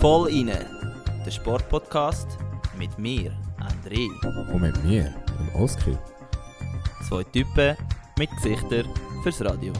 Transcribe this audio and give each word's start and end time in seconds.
Voll 0.00 0.30
inne, 0.30 0.66
der 1.24 1.30
Sportpodcast 1.30 2.26
mit 2.76 2.98
mir, 2.98 3.32
André. 3.60 4.08
Und 4.52 4.62
mit 4.62 4.84
mir, 4.84 5.14
dem 5.38 5.54
Oskar. 5.54 5.96
Zwei 7.08 7.22
Typen 7.22 7.76
mit 8.18 8.28
Gesichtern 8.32 8.92
fürs 9.22 9.40
Radio. 9.44 9.72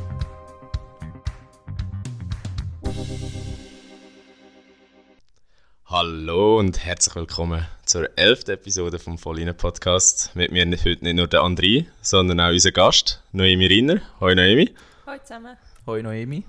Hallo 5.86 6.60
und 6.60 6.84
herzlich 6.84 7.16
willkommen 7.16 7.66
zur 7.84 8.16
elften 8.16 8.52
Episode 8.52 9.00
vom 9.00 9.18
Vollinen 9.18 9.56
Podcast. 9.56 10.30
Mit 10.36 10.52
mir 10.52 10.66
heute 10.66 11.02
nicht 11.02 11.16
nur 11.16 11.26
der 11.26 11.40
André, 11.40 11.86
sondern 12.00 12.38
auch 12.38 12.50
unser 12.50 12.70
Gast, 12.70 13.24
Noemi 13.32 13.66
Rinner. 13.66 14.00
Hoi 14.20 14.36
Noemi. 14.36 14.72
Hallo 15.04 15.18
zusammen. 15.24 15.56
Hoi 15.86 16.02
Noemi. 16.02 16.42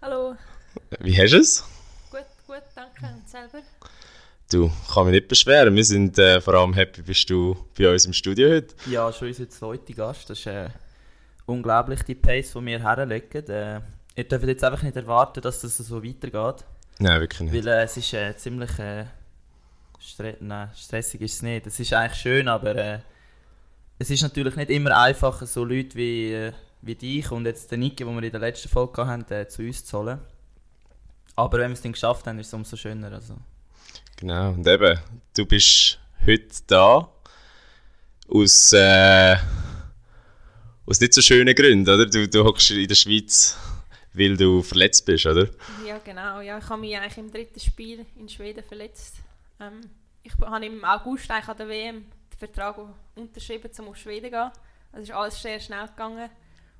Hallo. 0.00 0.36
Wie 1.00 1.20
hast 1.20 1.32
du 1.32 1.38
es? 1.38 1.64
Gut, 2.12 2.20
gut, 2.46 2.62
danke. 2.76 3.12
Und 3.12 3.28
selber? 3.28 3.58
Du, 4.52 4.70
kann 4.94 5.06
mich 5.06 5.14
nicht 5.14 5.26
beschweren. 5.26 5.74
Wir 5.74 5.84
sind 5.84 6.16
äh, 6.16 6.40
vor 6.40 6.54
allem 6.54 6.74
happy, 6.74 7.02
bist 7.02 7.28
du 7.28 7.56
bei 7.76 7.90
uns 7.90 8.04
im 8.04 8.12
Studio 8.12 8.48
heute. 8.50 8.76
Ja, 8.88 9.12
schon 9.12 9.26
unser 9.26 9.48
zweiter 9.48 9.92
Gast. 9.94 10.30
Das 10.30 10.38
ist 10.38 10.46
äh, 10.46 10.68
unglaublich 11.46 12.04
die 12.04 12.14
Pace, 12.14 12.52
die 12.52 12.66
wir 12.66 12.78
herlegen. 12.78 13.48
Äh, 13.48 13.80
ihr 14.14 14.24
dürft 14.28 14.46
jetzt 14.46 14.62
einfach 14.62 14.84
nicht 14.84 14.94
erwarten, 14.94 15.40
dass 15.40 15.60
das 15.60 15.76
so 15.76 16.04
weitergeht. 16.04 16.64
Nein, 17.00 17.20
wirklich 17.20 17.50
nicht. 17.50 17.66
Weil 17.66 17.80
äh, 17.80 17.82
es 17.82 17.96
ist 17.96 18.14
äh, 18.14 18.36
ziemlich 18.36 18.78
äh, 18.78 19.06
stre 19.98 20.36
nein, 20.38 20.70
stressig 20.76 21.20
ist 21.22 21.34
es 21.34 21.42
nicht. 21.42 21.66
Es 21.66 21.80
ist 21.80 21.92
eigentlich 21.92 22.20
schön, 22.20 22.46
aber 22.46 22.76
äh, 22.76 22.98
es 23.98 24.08
ist 24.08 24.22
natürlich 24.22 24.54
nicht 24.54 24.70
immer 24.70 24.96
einfach, 24.96 25.44
so 25.44 25.64
Leute 25.64 25.96
wie, 25.96 26.32
äh, 26.32 26.52
wie 26.82 26.94
dich 26.94 27.30
und 27.30 27.46
jetzt 27.46 27.70
den 27.70 27.80
Niki, 27.80 28.04
den 28.04 28.14
wir 28.14 28.22
in 28.22 28.30
der 28.30 28.40
letzten 28.40 28.68
Folge 28.68 29.06
hatten, 29.06 29.32
äh, 29.32 29.48
zu 29.48 29.62
uns 29.62 29.84
zu 29.84 29.98
holen. 29.98 30.20
Aber 31.36 31.58
wenn 31.58 31.70
wir 31.70 31.74
es 31.74 31.82
dann 31.82 31.92
geschafft 31.92 32.26
haben, 32.26 32.38
ist 32.38 32.48
es 32.48 32.54
umso 32.54 32.76
schöner. 32.76 33.12
Also. 33.12 33.36
Genau, 34.16 34.50
und 34.50 34.66
eben, 34.66 34.98
du 35.36 35.46
bist 35.46 35.98
heute 36.26 36.48
da 36.66 37.08
aus, 38.28 38.72
äh, 38.72 39.36
aus 40.86 41.00
nicht 41.00 41.14
so 41.14 41.22
schönen 41.22 41.54
Gründen, 41.54 41.88
oder? 41.88 42.06
Du, 42.06 42.28
du 42.28 42.44
hockst 42.44 42.70
in 42.72 42.88
der 42.88 42.94
Schweiz, 42.94 43.56
weil 44.12 44.36
du 44.36 44.62
verletzt 44.62 45.06
bist, 45.06 45.26
oder? 45.26 45.48
Ja, 45.86 45.98
genau. 46.04 46.40
Ja, 46.40 46.58
ich 46.58 46.68
habe 46.68 46.80
mich 46.80 46.96
eigentlich 46.96 47.18
im 47.18 47.30
dritten 47.30 47.60
Spiel 47.60 48.04
in 48.18 48.28
Schweden 48.28 48.64
verletzt. 48.64 49.16
Ähm, 49.60 49.80
ich 50.22 50.32
habe 50.38 50.66
im 50.66 50.84
August 50.84 51.30
eigentlich 51.30 51.48
an 51.48 51.56
der 51.56 51.68
WM 51.68 52.04
den 52.32 52.38
Vertrag 52.38 52.76
unterschrieben, 53.14 53.70
um 53.78 53.88
auf 53.88 53.96
Schweden 53.96 54.26
zu 54.26 54.30
gehen. 54.30 54.50
Also 54.92 55.02
ist 55.04 55.12
alles 55.12 55.40
sehr 55.40 55.60
schnell 55.60 55.86
gegangen. 55.86 56.28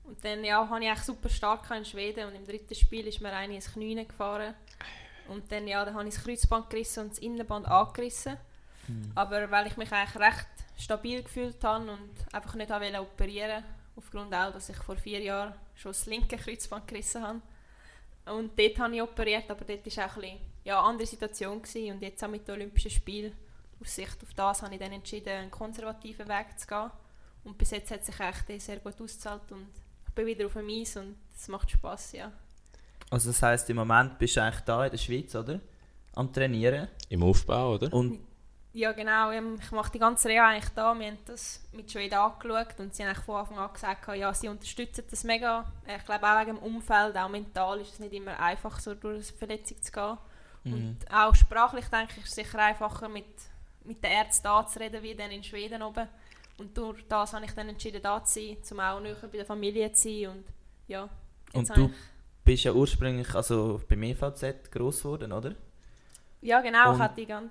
Und 0.09 0.25
dann 0.25 0.43
ja, 0.43 0.67
habe 0.67 0.83
ich 0.83 0.89
eigentlich 0.89 1.05
super 1.05 1.29
stark 1.29 1.71
in 1.71 1.85
Schweden 1.85 2.29
und 2.29 2.35
im 2.35 2.47
dritten 2.47 2.75
Spiel 2.75 3.07
ist 3.07 3.21
mir 3.21 3.31
eine 3.31 3.55
ins 3.55 3.71
Knie 3.73 3.95
gefahren. 4.07 4.55
Und 5.29 5.53
dann, 5.53 5.69
ja, 5.69 5.85
dann 5.85 5.95
habe 5.95 6.09
ich 6.09 6.15
das 6.15 6.25
Kreuzband 6.25 6.71
gerissen 6.71 7.01
und 7.05 7.11
das 7.11 7.19
Innenband 7.19 7.67
angerissen. 7.67 8.39
Aber 9.15 9.51
weil 9.51 9.67
ich 9.67 9.77
mich 9.77 9.93
eigentlich 9.93 10.17
recht 10.19 10.49
stabil 10.79 11.23
gefühlt 11.23 11.63
habe 11.63 11.91
und 11.91 12.11
einfach 12.33 12.55
nicht 12.55 12.71
wollte 12.71 13.01
operieren 13.01 13.63
aufgrund 13.97 14.35
auch, 14.35 14.51
dass 14.51 14.71
ich 14.71 14.77
vor 14.77 14.97
vier 14.97 15.21
Jahren 15.21 15.53
schon 15.75 15.91
das 15.91 16.07
linke 16.07 16.39
Kreuzband 16.39 16.89
gerissen 16.89 17.23
habe. 17.23 17.43
Und 18.33 18.59
dort 18.59 18.79
habe 18.79 18.95
ich 18.95 19.03
operiert, 19.03 19.51
aber 19.51 19.65
dort 19.67 19.85
war 19.85 20.07
auch 20.07 20.17
ein 20.17 20.21
bisschen, 20.23 20.39
ja, 20.65 20.79
eine 20.79 20.89
andere 20.89 21.07
Situation. 21.07 21.61
Gewesen. 21.61 21.93
Und 21.93 22.03
jetzt 22.03 22.25
auch 22.25 22.29
mit 22.29 22.49
den 22.49 22.55
Olympischen 22.55 22.91
Spielen, 22.91 23.35
aus 23.81 23.95
Sicht 23.95 24.23
auf 24.23 24.33
das, 24.35 24.63
habe 24.63 24.75
ich 24.75 24.81
dann 24.81 24.93
entschieden, 24.93 25.29
einen 25.29 25.51
konservativen 25.51 26.29
Weg 26.29 26.59
zu 26.59 26.67
gehen. 26.67 26.91
Und 27.45 27.59
bis 27.59 27.73
jetzt 27.73 27.91
hat 27.91 28.05
sich 28.05 28.19
echt 28.19 28.63
sehr 28.63 28.79
gut 28.79 29.01
ausgezahlt 29.01 29.53
und 29.53 29.69
bin 30.19 30.27
wieder 30.27 30.47
auf 30.47 30.55
dem 30.55 30.69
Eis 30.69 30.97
und 30.97 31.17
es 31.37 31.47
macht 31.47 31.71
Spass, 31.71 32.13
ja. 32.13 32.33
also 33.11 33.31
das 33.31 33.41
heisst, 33.41 33.71
im 33.71 33.77
Moment 33.77 34.19
bist 34.19 34.37
du 34.37 34.43
eigentlich 34.43 34.65
da 34.65 34.85
in 34.85 34.91
der 34.91 34.99
Schweiz, 34.99 35.35
oder? 35.37 35.61
Am 36.15 36.33
Trainieren. 36.33 36.89
Im 37.09 37.23
Aufbau, 37.23 37.75
oder? 37.75 37.93
Und 37.93 38.19
Ja, 38.73 38.91
genau. 38.93 39.31
ähm, 39.31 39.59
Ich 39.63 39.71
mache 39.71 39.93
die 39.93 40.01
ganze 40.01 40.29
Reha 40.29 40.49
eigentlich 40.49 40.71
da. 40.75 40.99
Wir 40.99 41.07
haben 41.07 41.19
das 41.27 41.65
mit 41.73 41.91
Schweden 41.91 42.17
angeschaut 42.17 42.79
und 42.79 42.95
sie 42.95 43.07
haben 43.07 43.15
von 43.15 43.37
Anfang 43.37 43.59
an 43.59 43.73
gesagt, 43.73 44.09
ja, 44.09 44.35
sie 44.35 44.49
unterstützen 44.49 45.05
das 45.09 45.23
mega. 45.23 45.65
Ich 45.87 46.05
glaube 46.05 46.27
auch 46.27 46.41
wegen 46.41 46.57
dem 46.57 46.59
Umfeld, 46.59 47.17
auch 47.17 47.29
mental 47.29 47.81
ist 47.81 47.93
es 47.93 47.99
nicht 48.01 48.13
immer 48.13 48.39
einfach, 48.41 48.81
so 48.81 48.95
durch 48.95 49.15
eine 49.29 49.39
Verletzung 49.39 49.81
zu 49.81 49.93
gehen. 49.93 50.19
Und 50.65 50.99
auch 51.11 51.35
sprachlich, 51.35 51.87
denke 51.87 52.15
ich, 52.17 52.25
ist 52.25 52.31
es 52.31 52.35
sicher 52.35 52.59
einfacher, 52.59 53.09
mit, 53.09 53.25
mit 53.85 54.03
den 54.03 54.11
Ärzten 54.11 54.45
da 54.45 54.67
zu 54.67 54.81
reden, 54.81 55.03
wie 55.03 55.15
dann 55.15 55.31
in 55.31 55.45
Schweden 55.45 55.83
oben. 55.83 56.09
Und 56.59 56.77
durch 56.77 57.05
das 57.09 57.33
habe 57.33 57.45
ich 57.45 57.53
dann 57.53 57.69
entschieden, 57.69 58.03
da 58.03 58.23
zu 58.23 58.41
sein, 58.41 58.57
um 58.73 58.81
auch 58.81 59.01
näher 59.01 59.17
bei 59.23 59.29
der 59.39 59.47
Familie 59.47 59.93
zu 59.93 60.09
sein. 60.09 60.29
Und 60.31 60.45
ja, 60.89 61.09
Und 61.53 61.77
du 61.77 61.91
bist 62.45 62.65
ja 62.65 62.73
ursprünglich 62.73 63.35
also 63.35 63.81
beim 63.89 64.03
EVZ 64.03 64.71
gross 64.71 65.03
geworden, 65.03 65.33
oder? 65.33 65.55
Ja, 66.41 66.61
genau. 66.61 66.91
und- 66.91 66.97
Ich 66.97 67.03
habe 67.03 67.15
die 67.17 67.27
ganze 67.27 67.51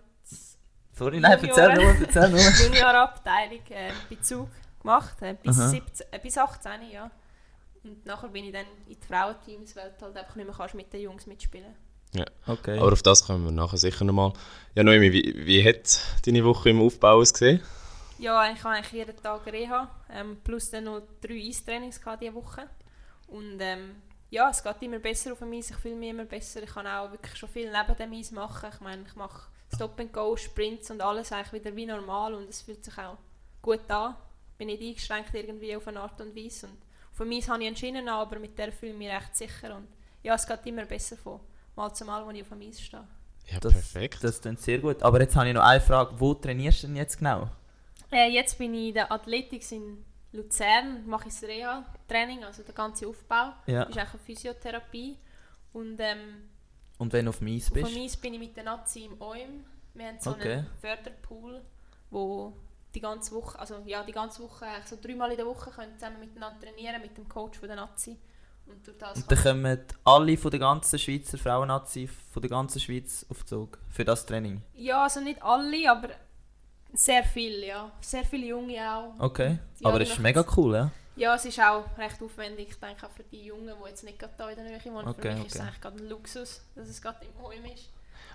Sorry, 0.93 1.19
nein, 1.19 1.37
erzähl 1.39 1.75
nur, 1.75 1.95
erzähl 2.01 2.29
nur. 2.29 2.39
Juniorabteilung 2.65 3.61
äh, 3.69 3.91
bei 4.09 4.15
Zug 4.15 4.49
gemacht, 4.81 5.21
äh, 5.21 5.35
bis, 5.41 5.59
Aha. 5.59 5.69
17, 5.69 6.07
äh, 6.11 6.19
bis 6.19 6.37
18, 6.37 6.71
ja. 6.91 7.11
Und 7.83 8.03
nachher 8.05 8.29
bin 8.29 8.45
ich 8.45 8.51
dann 8.51 8.65
in 8.87 8.95
die 8.99 9.05
Frauenteams, 9.07 9.75
weil 9.75 9.93
du 9.99 10.05
halt 10.05 10.17
einfach 10.17 10.35
nicht 10.35 10.47
mehr 10.47 10.55
kannst 10.55 10.73
mit 10.75 10.91
den 10.91 11.01
Jungs 11.01 11.27
mitspielen 11.27 11.75
Okay. 12.47 12.79
Aber 12.79 12.93
auf 12.93 13.03
das 13.03 13.25
kommen 13.27 13.43
wir 13.45 13.51
nachher 13.51 13.77
sicher 13.77 14.03
nochmal. 14.05 14.33
Ja, 14.73 14.83
Noemi, 14.83 15.11
wie, 15.11 15.45
wie 15.45 15.63
hat 15.63 15.99
deine 16.25 16.43
Woche 16.43 16.69
im 16.71 16.81
Aufbau 16.81 17.17
ausgesehen? 17.17 17.61
Ja, 18.19 18.51
ich 18.51 18.63
habe 18.63 18.75
eigentlich 18.75 18.91
jeden 18.93 19.15
Tag 19.21 19.45
Reha, 19.45 19.89
ähm, 20.11 20.37
plus 20.43 20.69
dann 20.71 20.85
noch 20.85 21.01
drei 21.21 21.35
Eistrainings 21.47 21.99
diese 22.19 22.33
Woche. 22.33 22.67
Und 23.27 23.57
ähm, 23.59 24.01
ja, 24.29 24.49
es 24.49 24.63
geht 24.63 24.81
immer 24.81 24.99
besser 24.99 25.33
auf 25.33 25.39
dem 25.39 25.53
Eis, 25.53 25.69
ich 25.69 25.75
fühle 25.77 25.95
mich 25.95 26.09
immer 26.09 26.25
besser. 26.25 26.63
Ich 26.63 26.69
kann 26.73 26.87
auch 26.87 27.11
wirklich 27.11 27.35
schon 27.37 27.49
viel 27.49 27.71
neben 27.71 27.95
dem 27.97 28.13
Eis 28.13 28.31
machen. 28.31 28.69
Ich 28.73 28.79
meine, 28.81 29.03
ich 29.07 29.15
mache 29.15 29.47
Stop 29.73 29.99
and 29.99 30.11
Go, 30.13 30.35
Sprints 30.35 30.89
und 30.91 31.01
alles 31.01 31.31
eigentlich 31.31 31.53
wieder 31.61 31.75
wie 31.75 31.85
normal 31.85 32.33
und 32.33 32.49
es 32.49 32.61
fühlt 32.61 32.83
sich 32.83 32.97
auch 32.97 33.17
gut 33.61 33.89
an. 33.91 34.15
Bin 34.57 34.67
nicht 34.67 34.81
eingeschränkt 34.81 35.33
irgendwie 35.33 35.75
auf 35.75 35.87
eine 35.87 35.99
Art 35.99 36.19
und 36.19 36.35
Weise. 36.35 36.67
Und 36.67 36.77
auf 37.11 37.17
dem 37.19 37.31
Eis 37.31 37.47
habe 37.49 37.61
ich 37.61 37.67
einen 37.67 37.75
Schienen 37.75 38.07
an, 38.07 38.15
aber 38.21 38.39
mit 38.39 38.57
der 38.57 38.71
fühle 38.71 38.93
ich 38.93 38.97
mich 38.97 39.09
recht 39.09 39.35
sicher. 39.35 39.75
Und 39.75 39.87
ja, 40.23 40.33
es 40.35 40.47
geht 40.47 40.65
immer 40.65 40.85
besser 40.85 41.17
von 41.17 41.39
Mal 41.75 41.93
zu 41.93 42.05
Mal, 42.05 42.27
wenn 42.27 42.35
ich 42.35 42.41
auf 42.41 42.49
dem 42.49 42.61
Eis 42.61 42.81
stehe. 42.81 43.03
Ja, 43.45 43.59
Das- 43.59 43.73
perfekt. 43.73 44.23
Das 44.23 44.41
klingt 44.41 44.59
sehr 44.59 44.79
gut. 44.79 45.03
Aber 45.03 45.21
jetzt 45.21 45.35
habe 45.35 45.47
ich 45.47 45.53
noch 45.53 45.63
eine 45.63 45.79
Frage. 45.79 46.19
Wo 46.19 46.33
trainierst 46.33 46.83
du 46.83 46.87
denn 46.87 46.95
jetzt 46.95 47.17
genau? 47.17 47.49
Äh, 48.11 48.29
jetzt 48.31 48.57
bin 48.57 48.73
ich 48.73 48.89
in 48.89 48.93
der 48.95 49.11
Athletics 49.11 49.71
in 49.71 50.03
Luzern, 50.31 51.05
mache 51.07 51.27
ich 51.27 51.33
das 51.33 51.43
Reha-Training, 51.43 52.43
also 52.43 52.63
der 52.63 52.73
ganze 52.73 53.07
Aufbau. 53.07 53.53
Ja. 53.65 53.83
ist 53.83 53.97
auch 53.97 54.13
eine 54.13 54.19
Physiotherapie. 54.25 55.17
Und 55.73 55.97
ähm, 55.99 56.49
Und 56.97 57.11
wenn 57.13 57.25
du 57.25 57.29
auf 57.29 57.39
dem 57.39 57.47
Eis 57.47 57.67
auf 57.67 57.73
bist? 57.73 57.95
dem 57.95 58.03
Eis 58.03 58.17
bin 58.17 58.33
ich 58.33 58.39
mit 58.39 58.55
der 58.55 58.63
Nazi 58.63 59.05
im 59.05 59.21
OIM. 59.21 59.63
Wir 59.93 60.07
haben 60.07 60.19
so 60.19 60.31
Okay. 60.31 60.53
einen 60.53 60.67
Förderpool, 60.79 61.61
wo 62.11 62.53
die 62.93 63.01
ganze 63.01 63.33
Woche, 63.35 63.57
also 63.59 63.81
ja, 63.85 64.03
die 64.03 64.11
ganze 64.11 64.41
Woche, 64.43 64.65
so 64.85 64.97
dreimal 65.01 65.31
in 65.31 65.37
der 65.37 65.45
Woche 65.45 65.69
können 65.71 65.93
zusammen 65.95 66.19
miteinander 66.19 66.59
trainieren 66.59 67.01
mit 67.01 67.17
dem 67.17 67.27
Coach 67.27 67.59
von 67.59 67.67
der 67.67 67.77
Nazi. 67.77 68.17
Und 68.65 68.85
durch 68.85 68.97
das 68.97 69.17
Und 69.21 69.31
dann 69.31 69.41
kommen 69.43 69.79
alle 70.03 70.37
von 70.37 70.51
der 70.51 70.59
ganzen 70.59 70.99
Schweizer 70.99 71.37
Frauen-Nazi 71.37 72.07
von 72.07 72.41
der 72.41 72.49
ganzen 72.49 72.79
Schweiz 72.81 73.25
auf 73.29 73.45
Zug 73.45 73.77
für 73.89 74.03
das 74.03 74.25
Training. 74.25 74.61
ja, 74.75 75.03
also 75.03 75.19
nicht 75.21 75.41
alle, 75.41 75.89
aber 75.89 76.09
sehr 76.93 77.23
viele, 77.23 77.67
ja. 77.67 77.91
Sehr 78.01 78.23
viele 78.23 78.47
Junge 78.47 78.77
auch. 78.91 79.13
Okay. 79.19 79.59
Ja, 79.79 79.89
Aber 79.89 80.01
es 80.01 80.09
ist 80.09 80.19
mega 80.19 80.45
cool, 80.55 80.73
ja? 80.73 80.91
Ja, 81.15 81.35
es 81.35 81.45
ist 81.45 81.59
auch 81.59 81.85
recht 81.97 82.21
aufwendig, 82.21 82.69
ich 82.69 82.79
denke 82.79 83.05
auch 83.05 83.11
für 83.11 83.23
die 83.23 83.45
Jungen, 83.45 83.73
die 83.83 83.89
jetzt 83.89 84.03
nicht 84.03 84.19
gerade 84.19 84.33
da 84.37 84.49
in 84.49 84.55
der 84.55 84.65
Nähe 84.65 84.79
wohnen. 84.85 85.07
Okay, 85.07 85.31
für 85.31 85.37
mich 85.37 85.47
ist 85.47 85.55
es 85.55 85.59
okay. 85.59 85.67
eigentlich 85.67 85.81
gerade 85.81 85.97
ein 85.97 86.09
Luxus, 86.09 86.61
dass 86.75 86.87
es 86.87 87.01
gerade 87.01 87.17
im 87.25 87.43
OIM 87.43 87.65
ist. 87.73 87.89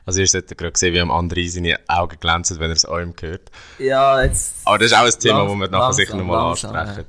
Also 0.04 0.20
ihr 0.20 0.26
solltet 0.26 0.58
gerade 0.58 0.76
sehen, 0.76 0.94
wie 0.94 1.00
am 1.00 1.12
anderen 1.12 1.48
seine 1.48 1.78
Augen 1.86 2.18
glänzen, 2.18 2.58
wenn 2.58 2.70
er 2.70 2.76
es 2.76 2.84
eurem 2.84 3.14
hört. 3.20 3.52
Ja, 3.78 4.20
jetzt... 4.22 4.56
Aber 4.64 4.78
das 4.78 4.88
ist 4.88 4.94
auch 4.94 5.04
ein 5.04 5.12
Thema, 5.12 5.44
das 5.44 5.52
wir 5.52 5.56
nachher 5.56 5.70
langsam, 5.70 5.92
sicher 5.92 6.16
nochmal 6.16 6.50
ansprechen. 6.50 7.04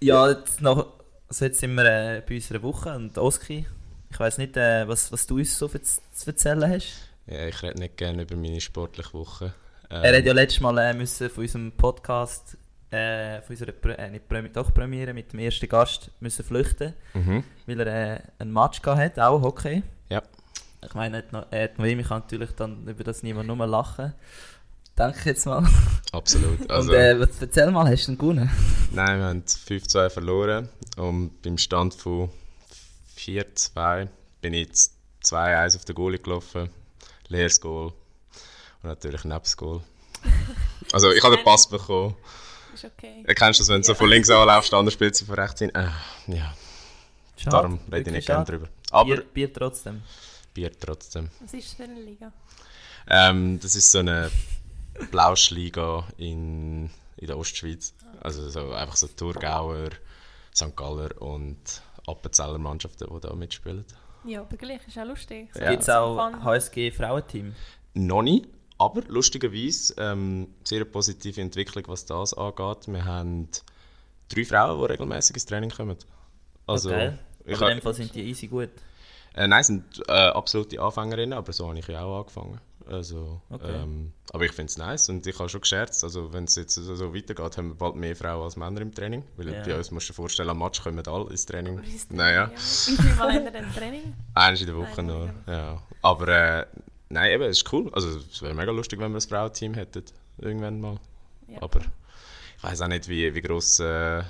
Ja, 0.00 0.28
jetzt, 0.30 0.60
noch, 0.60 0.94
also 1.28 1.44
jetzt 1.44 1.60
sind 1.60 1.74
wir 1.74 1.84
äh, 1.84 2.22
bei 2.28 2.34
unserer 2.34 2.62
Woche 2.62 2.94
und 2.94 3.16
Oski, 3.18 3.66
ich 4.10 4.20
weiß 4.20 4.38
nicht, 4.38 4.56
äh, 4.56 4.86
was, 4.88 5.12
was 5.12 5.28
du 5.28 5.36
uns 5.36 5.56
so 5.56 5.68
zu 5.68 6.26
erzählen 6.26 6.68
hast. 6.68 7.08
Ja, 7.26 7.46
ich 7.46 7.62
rede 7.62 7.78
nicht 7.78 7.96
gerne 7.96 8.22
über 8.22 8.34
meine 8.34 8.60
sportliche 8.60 9.12
Woche. 9.14 9.54
Ähm, 9.90 10.02
Er 10.02 10.18
hat 10.18 10.24
ja 10.24 10.32
letztes 10.32 10.60
Mal 10.60 10.78
äh, 10.78 10.94
müssen 10.94 11.30
von 11.30 11.42
unserem 11.44 11.72
Podcast, 11.72 12.56
äh, 12.90 13.40
von 13.42 13.50
unserer 13.54 13.72
Pre 13.72 13.96
äh, 13.98 14.10
nicht 14.10 14.28
Premi 14.28 14.48
doch 14.50 14.72
Premiere 14.72 15.12
mit 15.14 15.32
dem 15.32 15.40
ersten 15.40 15.68
Gast 15.68 16.10
müssen 16.20 16.44
flüchten, 16.44 16.94
mhm. 17.14 17.44
weil 17.66 17.80
er 17.80 18.16
äh, 18.16 18.20
einen 18.38 18.52
Match 18.52 18.82
gehabt 18.82 19.00
hat, 19.00 19.18
auch 19.18 19.40
Hockey. 19.42 19.82
Ja. 20.08 20.22
Ich 20.84 20.94
meine, 20.94 21.18
er 21.18 21.22
hat 21.22 21.76
noch- 21.76 21.78
Noemi 21.78 22.02
kann 22.02 22.20
natürlich 22.20 22.50
dann 22.52 22.86
über 22.86 23.04
das 23.04 23.22
niemand 23.22 23.48
nur 23.48 23.66
lachen. 23.66 24.12
Denke 24.98 25.18
ich 25.18 25.24
jetzt 25.26 25.46
mal. 25.46 25.66
Absolut. 26.12 26.58
Also, 26.70 26.92
und 26.92 26.96
äh, 26.96 27.20
was, 27.20 27.40
erzähl 27.40 27.70
mal, 27.70 27.86
hast 27.90 28.06
du 28.06 28.12
ihn 28.12 28.18
gewonnen? 28.18 28.50
Nein, 28.92 29.18
wir 29.18 29.26
haben 29.26 29.42
5-2 29.42 30.10
verloren 30.10 30.68
und 30.96 31.42
beim 31.42 31.58
Stand 31.58 31.94
von 31.94 32.30
4-2 33.18 34.08
bin 34.40 34.54
ich 34.54 34.68
jetzt 34.68 34.94
2-1 35.24 35.76
auf 35.76 35.84
den 35.84 35.94
Goalie 35.94 36.18
gelaufen, 36.18 36.70
leeres 37.28 37.60
Goal 37.60 37.92
und 38.86 38.94
natürlich 38.94 39.24
neben 39.24 39.40
das 39.42 39.56
Goal. 39.56 39.80
Also 40.92 41.10
ich 41.10 41.22
habe 41.24 41.34
den 41.36 41.44
Pass 41.44 41.68
bekommen. 41.68 42.14
Ist 42.72 42.84
okay. 42.84 43.24
Kennst 43.34 43.58
du 43.58 43.62
das, 43.62 43.68
wenn 43.70 43.80
du 43.80 43.86
so 43.86 43.92
Ja. 43.92 43.98
von 43.98 44.08
links 44.08 44.30
anlaufst, 44.30 44.70
der 44.70 44.78
andere 44.78 44.92
spielt 44.92 45.16
sie 45.16 45.24
von 45.24 45.34
rechts 45.34 45.58
hin? 45.60 45.74
Äh, 45.74 45.88
ja, 46.28 46.54
Schade, 47.36 47.50
Darum 47.50 47.80
rede 47.90 48.10
ich 48.10 48.16
nicht 48.16 48.26
gerne 48.26 48.44
drüber. 48.44 48.68
Aber 48.92 49.04
Bier, 49.16 49.24
Bier 49.34 49.52
trotzdem. 49.52 50.02
Bier 50.54 50.70
trotzdem. 50.78 51.28
Was 51.40 51.52
ist 51.54 51.70
das 51.70 51.74
für 51.74 51.82
eine 51.84 52.00
Liga? 52.00 52.32
Ähm, 53.08 53.58
das 53.60 53.74
ist 53.74 53.90
so 53.90 53.98
eine 53.98 54.30
Blauschliga 55.10 56.04
in, 56.18 56.90
in 57.16 57.26
der 57.26 57.36
Ostschweiz. 57.38 57.94
Also 58.20 58.48
so, 58.48 58.72
einfach 58.72 58.96
so 58.96 59.08
Thurgauer, 59.08 59.90
St. 60.54 60.76
Galler 60.76 61.10
und 61.20 61.58
Appenzeller 62.06 62.58
Mannschaften, 62.58 63.08
die 63.12 63.20
da 63.20 63.34
mitspielen. 63.34 63.84
Ja, 64.24 64.40
aber 64.40 64.56
gleich 64.56 64.80
ist 64.86 64.98
auch 64.98 65.04
lustig. 65.04 65.48
So 65.52 65.60
Ja. 65.60 65.70
Gibt 65.70 65.82
es 65.82 65.88
auch 65.88 66.16
Fun. 66.16 66.44
HSG 66.44 66.90
Frauenteam? 66.92 67.54
Noch 67.94 68.22
nicht, 68.22 68.46
aber 68.78 69.02
lustigerweise 69.08 69.94
ähm, 69.98 70.48
sehr 70.64 70.84
positive 70.84 71.40
Entwicklung, 71.40 71.84
was 71.88 72.04
das 72.04 72.34
angeht. 72.34 72.86
Wir 72.88 73.04
haben 73.04 73.48
drei 74.28 74.44
Frauen, 74.44 74.78
die 74.80 74.86
regelmäßig 74.92 75.36
ins 75.36 75.46
Training 75.46 75.70
kommen. 75.70 75.96
Also, 76.66 76.90
okay. 76.90 77.12
Aber 77.52 77.70
in 77.70 77.78
dem 77.78 77.82
Fall 77.82 77.94
sind 77.94 78.14
die 78.14 78.22
easy 78.22 78.48
gut. 78.48 78.70
Äh, 79.34 79.46
nein, 79.46 79.62
sind 79.62 79.84
äh, 80.08 80.12
absolute 80.12 80.80
Anfängerinnen, 80.80 81.32
aber 81.38 81.52
so 81.52 81.68
habe 81.68 81.78
ich 81.78 81.86
ja 81.86 82.02
auch 82.02 82.20
angefangen. 82.20 82.58
Also, 82.88 83.40
Okay. 83.50 83.82
ähm, 83.82 84.12
aber 84.32 84.44
ich 84.44 84.52
finde 84.52 84.70
es 84.70 84.78
nice 84.78 85.08
und 85.08 85.26
ich 85.26 85.36
habe 85.38 85.48
schon 85.48 85.60
gescherzt, 85.60 86.04
also 86.04 86.32
wenn 86.32 86.44
es 86.44 86.54
jetzt 86.54 86.74
so, 86.76 86.94
so 86.94 87.12
weitergeht, 87.14 87.56
haben 87.58 87.70
wir 87.70 87.74
bald 87.74 87.96
mehr 87.96 88.14
Frauen 88.14 88.44
als 88.44 88.56
Männer 88.56 88.80
im 88.80 88.94
Training. 88.94 89.24
Weil 89.36 89.52
Ja. 89.52 89.62
bei 89.64 89.76
uns 89.76 89.90
musst 89.90 90.08
du 90.08 90.12
dir 90.12 90.16
vorstellen, 90.16 90.48
am 90.50 90.58
Match 90.58 90.80
kommen 90.82 91.06
alle 91.06 91.28
ins 91.30 91.44
Training. 91.46 91.80
Naja. 92.10 92.50
Wie 92.54 92.56
viel 92.96 93.14
Mal 93.16 93.32
haben 93.34 93.44
wir 93.44 93.50
denn 93.50 93.72
Training? 93.74 94.14
eines 94.34 94.60
in 94.60 94.66
der 94.68 94.76
Woche 94.76 95.02
nur. 95.02 95.34
Ja. 95.48 95.82
Aber 96.02 96.28
äh, 96.28 96.66
nein, 97.08 97.32
eben, 97.32 97.44
es 97.44 97.58
ist 97.58 97.72
cool. 97.72 97.90
Also 97.92 98.18
es 98.18 98.42
wäre 98.42 98.54
mega 98.54 98.70
lustig, 98.72 98.98
wenn 99.00 99.12
wir 99.12 99.18
ein 99.18 99.28
Frauenteam 99.28 99.74
hätten, 99.74 100.04
irgendwann 100.38 100.80
mal. 100.80 100.98
Ja. 101.48 101.62
Aber 101.62 101.80
ich 101.80 102.62
weiß 102.62 102.80
auch 102.82 102.88
nicht, 102.88 103.08
wie, 103.08 103.34
wie 103.34 103.40
groß 103.42 103.80
äh, 103.80 104.22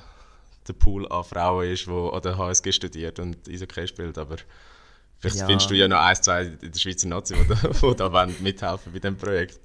der 0.68 0.72
Pool 0.78 1.10
an 1.10 1.24
Frauen 1.24 1.70
ist, 1.70 1.86
die 1.86 1.90
an 1.90 2.20
der 2.22 2.36
HSG 2.38 2.72
studiert 2.72 3.18
und 3.18 3.48
Eishockey 3.48 3.86
spielt, 3.86 4.18
aber 4.18 4.36
vielleicht 5.18 5.36
Ja. 5.36 5.46
findest 5.46 5.70
du 5.70 5.74
ja 5.74 5.88
noch 5.88 5.98
ein, 6.00 6.16
zwei 6.16 6.42
in 6.44 6.72
der 6.72 6.78
Schweizer 6.78 7.08
Nazi, 7.08 7.34
die 7.34 7.46
da, 7.48 7.54
die 7.68 7.96
da 7.96 8.12
wollen 8.12 8.34
mithelfen 8.42 8.92
bei 8.92 8.98
diesem 8.98 9.16
Projekt. 9.16 9.60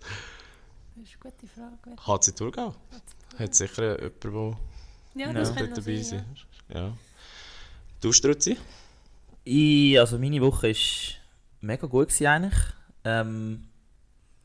Das 0.96 1.04
ist 1.10 1.18
eine 1.24 1.32
gute 1.34 1.48
Frage. 1.48 2.22
HC 2.32 2.32
Thurgau 2.36 2.76
hat 3.40 3.56
sicher 3.56 4.00
jemand, 4.00 4.24
der 4.24 4.32
Ja, 5.16 5.28
Ja. 5.28 5.34
das 5.34 5.56
dort 5.56 5.72
dabei 5.78 5.96
sein. 6.02 6.04
sein. 6.04 6.26
Ja. 6.74 6.94
Du, 8.00 8.12
Struzzi? 8.14 8.58
Ich, 9.44 10.00
also 10.00 10.18
meine 10.20 10.40
Woche 10.42 10.70
war 10.70 10.76
mega 11.62 11.88
gut 11.88 12.10
gewesen 12.10 12.28
eigentlich. 12.28 12.60
Ähm, 13.04 13.68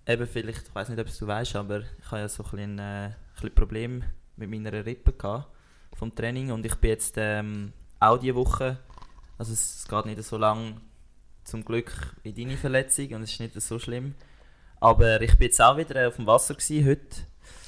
eben 0.06 0.26
vielleicht, 0.26 0.69
ich 0.69 0.75
weiß 0.75 0.88
nicht, 0.88 1.00
ob 1.00 1.06
es 1.06 1.19
du 1.19 1.26
weißt, 1.26 1.56
aber 1.56 1.81
ich 1.81 2.11
habe 2.11 2.20
ja 2.20 2.29
so 2.29 2.44
ein 2.44 2.50
bisschen, 2.50 2.79
äh, 2.79 2.82
ein 2.82 3.17
bisschen 3.35 3.55
Problem 3.55 4.05
mit 4.37 4.50
meiner 4.50 4.73
Rippe 4.73 5.12
gehabt 5.12 5.49
vom 5.94 6.14
Training 6.14 6.50
und 6.50 6.64
ich 6.64 6.75
bin 6.76 6.91
jetzt 6.91 7.14
ähm, 7.17 7.73
auch 8.00 8.19
diese 8.19 8.35
Woche, 8.35 8.79
also 9.38 9.53
es, 9.53 9.76
es 9.81 9.88
geht 9.88 10.06
nicht 10.06 10.23
so 10.23 10.37
lang 10.37 10.81
zum 11.44 11.64
Glück 11.64 12.17
wie 12.23 12.32
deine 12.32 12.56
Verletzung 12.56 13.14
und 13.14 13.23
es 13.23 13.32
ist 13.32 13.41
nicht 13.41 13.61
so 13.61 13.79
schlimm. 13.79 14.14
Aber 14.81 15.20
ich 15.23 15.38
bin 15.38 15.47
jetzt 15.47 15.61
auch 15.61 15.76
wieder 15.76 16.08
auf 16.08 16.17
dem 16.17 16.26
Wasser 16.26 16.55
gewesen, 16.55 16.87
heute. 16.87 17.17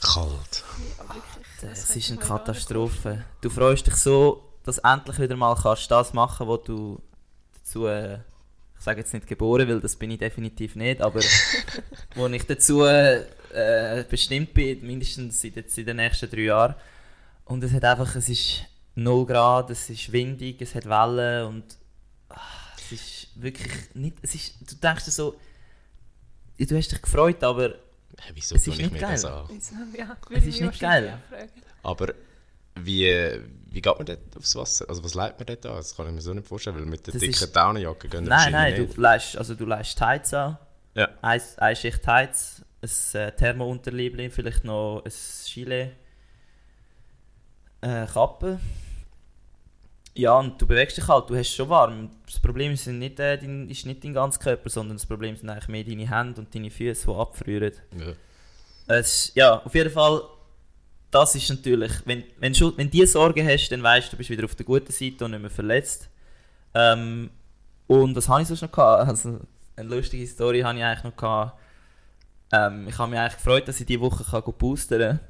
Kalt. 0.02 0.64
Ja, 0.98 1.14
wirklich. 1.14 1.46
Es 1.62 1.86
Das 1.86 1.96
ist 1.96 2.10
eine 2.10 2.20
Katastrophe. 2.20 3.24
Du 3.40 3.50
freust 3.50 3.86
dich 3.86 3.96
so, 3.96 4.52
dass 4.64 4.76
du 4.76 4.88
endlich 4.88 5.18
wieder 5.18 5.36
mal 5.36 5.56
kannst 5.56 5.90
das 5.90 6.12
machen 6.12 6.46
was 6.46 6.62
du 6.64 7.00
dazu, 7.54 7.86
äh, 7.86 8.18
ich 8.78 8.84
sage 8.84 9.00
jetzt 9.00 9.12
nicht 9.12 9.26
geboren, 9.26 9.68
weil 9.68 9.80
das 9.80 9.96
bin 9.96 10.10
ich 10.10 10.18
definitiv 10.18 10.76
nicht, 10.76 11.00
aber 11.00 11.20
wo 12.14 12.26
ich 12.28 12.46
dazu 12.46 12.84
äh, 12.84 13.24
bestimmt 14.08 14.54
bin, 14.54 14.86
mindestens 14.86 15.42
in 15.44 15.54
den, 15.54 15.64
in 15.76 15.86
den 15.86 15.96
nächsten 15.96 16.30
drei 16.30 16.42
Jahren. 16.42 16.74
Und 17.44 17.64
es 17.64 17.72
hat 17.72 17.84
einfach, 17.84 18.14
es 18.14 18.28
ist 18.28 18.64
0 18.94 19.26
Grad, 19.26 19.70
es 19.70 19.90
ist 19.90 20.12
windig, 20.12 20.60
es 20.62 20.74
hat 20.74 20.86
Wellen 20.88 21.46
und 21.46 21.64
ah, 22.28 22.36
es 22.76 22.92
ist 22.92 23.28
wirklich 23.34 23.72
nicht, 23.94 24.16
es 24.22 24.34
ist, 24.34 24.54
du 24.60 24.76
denkst 24.76 25.06
dir 25.06 25.10
so, 25.10 25.34
du 26.58 26.76
hast 26.76 26.92
dich 26.92 27.02
gefreut, 27.02 27.42
aber 27.42 27.74
Hä, 28.20 28.32
wieso 28.34 28.56
Es 28.56 28.66
ist 28.66 28.74
ich 28.74 28.78
nicht 28.78 28.92
mir 28.92 28.98
geil. 29.00 29.12
das 29.12 29.24
an? 29.24 29.46
Ja, 29.96 30.16
Es 30.30 30.44
ist 30.44 30.56
ich 30.56 30.60
nicht 30.60 30.80
geil. 30.80 31.18
Aber 31.82 32.14
wie, 32.74 33.40
wie 33.70 33.80
geht 33.82 33.96
man 33.96 34.06
dort 34.06 34.18
aufs 34.36 34.54
Wasser? 34.56 34.86
Also 34.88 35.04
was 35.04 35.14
leitet 35.14 35.38
man 35.38 35.46
dort 35.46 35.66
an? 35.66 35.76
Das 35.76 35.94
kann 35.96 36.06
ich 36.08 36.12
mir 36.12 36.20
so 36.20 36.32
nicht 36.34 36.46
vorstellen, 36.46 36.76
weil 36.76 36.86
mit 36.86 37.06
der 37.06 37.12
Das 37.14 37.20
dicken 37.20 37.34
ist- 37.34 37.54
Daunenjacke 37.56 38.08
gehen 38.08 38.24
Nein, 38.24 38.52
nein, 38.52 38.72
wahrscheinlich 38.72 38.94
du 38.94 39.00
leist, 39.00 39.36
also 39.36 39.54
du 39.54 39.64
leist 39.66 39.98
Tights 39.98 40.34
an. 40.34 40.58
Ja. 40.94 41.08
Ein, 41.22 41.40
eine 41.58 41.76
Schicht 41.76 42.02
Tights, 42.02 42.62
ein 42.82 43.20
äh, 43.20 43.32
Thermounterliebli, 43.32 44.30
vielleicht 44.30 44.64
noch 44.64 45.02
ein 45.04 45.12
Gilet, 45.52 45.92
äh, 47.80 48.06
Kappe. 48.06 48.58
Ja, 50.14 50.36
und 50.38 50.60
du 50.60 50.66
bewegst 50.66 50.96
dich 50.96 51.06
halt, 51.06 51.30
du 51.30 51.36
hast 51.36 51.54
schon 51.54 51.68
warm. 51.68 52.10
Das 52.26 52.40
Problem 52.40 52.72
ist 52.72 52.86
nicht, 52.88 53.20
äh, 53.20 53.38
dein, 53.38 53.68
ist 53.70 53.86
nicht 53.86 54.02
dein 54.02 54.14
ganzer 54.14 54.40
Körper, 54.40 54.68
sondern 54.68 54.96
das 54.96 55.06
Problem 55.06 55.36
sind 55.36 55.48
eigentlich 55.48 55.68
mehr 55.68 55.84
deine 55.84 56.10
Hände 56.10 56.40
und 56.40 56.52
deine 56.52 56.70
Füße, 56.70 57.06
die 57.06 57.12
abfrieren. 57.14 57.72
Ja. 57.96 58.12
Es, 58.96 59.30
ja, 59.34 59.62
auf 59.64 59.74
jeden 59.74 59.90
Fall, 59.90 60.22
das 61.10 61.34
ist 61.34 61.48
natürlich, 61.48 61.92
wenn, 62.04 62.24
wenn, 62.38 62.54
schon, 62.54 62.76
wenn 62.76 62.88
du 62.88 62.92
diese 62.92 63.06
Sorgen 63.06 63.46
hast, 63.46 63.70
dann 63.70 63.82
weißt 63.82 64.08
du, 64.08 64.10
du 64.12 64.16
bist 64.18 64.30
wieder 64.30 64.44
auf 64.44 64.54
der 64.54 64.66
guten 64.66 64.92
Seite 64.92 65.24
und 65.24 65.30
nicht 65.30 65.40
mehr 65.40 65.50
verletzt. 65.50 66.08
Ähm, 66.74 67.30
und 67.86 68.14
das 68.14 68.28
habe 68.28 68.42
ich 68.42 68.48
sonst 68.48 68.62
noch 68.62 68.72
gehabt. 68.72 69.08
Also, 69.08 69.40
eine 69.76 69.88
lustige 69.88 70.26
Story 70.26 70.60
habe 70.60 70.78
ich 70.78 70.84
eigentlich 70.84 71.04
noch 71.04 71.16
gehabt. 71.16 71.58
Ähm, 72.52 72.86
ich 72.88 72.98
habe 72.98 73.10
mich 73.10 73.18
eigentlich 73.18 73.36
gefreut, 73.36 73.68
dass 73.68 73.80
ich 73.80 73.86
diese 73.86 74.00
Woche 74.00 74.24
kann 74.24 74.42
boostern 74.58 75.00
kann. 75.00 75.20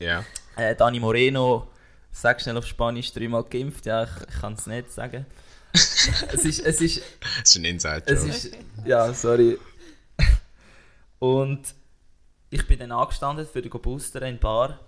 ja. 0.00 0.24
Äh, 0.56 0.76
Dani 0.76 1.00
Moreno, 1.00 1.68
sag 2.12 2.40
schnell 2.40 2.56
auf 2.56 2.66
Spanisch, 2.66 3.12
dreimal 3.12 3.42
geimpft. 3.44 3.86
Ja, 3.86 4.04
ich, 4.04 4.10
ich 4.28 4.40
kann 4.40 4.52
es 4.52 4.66
nicht 4.66 4.92
sagen. 4.92 5.26
es 5.72 6.44
ist, 6.44 6.60
es 6.60 6.80
ist, 6.80 7.02
ist 7.42 7.56
ein 7.56 7.64
ist, 8.24 8.50
ja, 8.84 9.12
sorry. 9.12 9.58
Und 11.18 11.74
ich 12.54 12.66
bin 12.68 12.78
dann 12.78 12.92
angestanden 12.92 13.46
für 13.46 13.60
die 13.62 13.68
Boostern 13.68 14.22
in 14.24 14.38
Bar. 14.38 14.78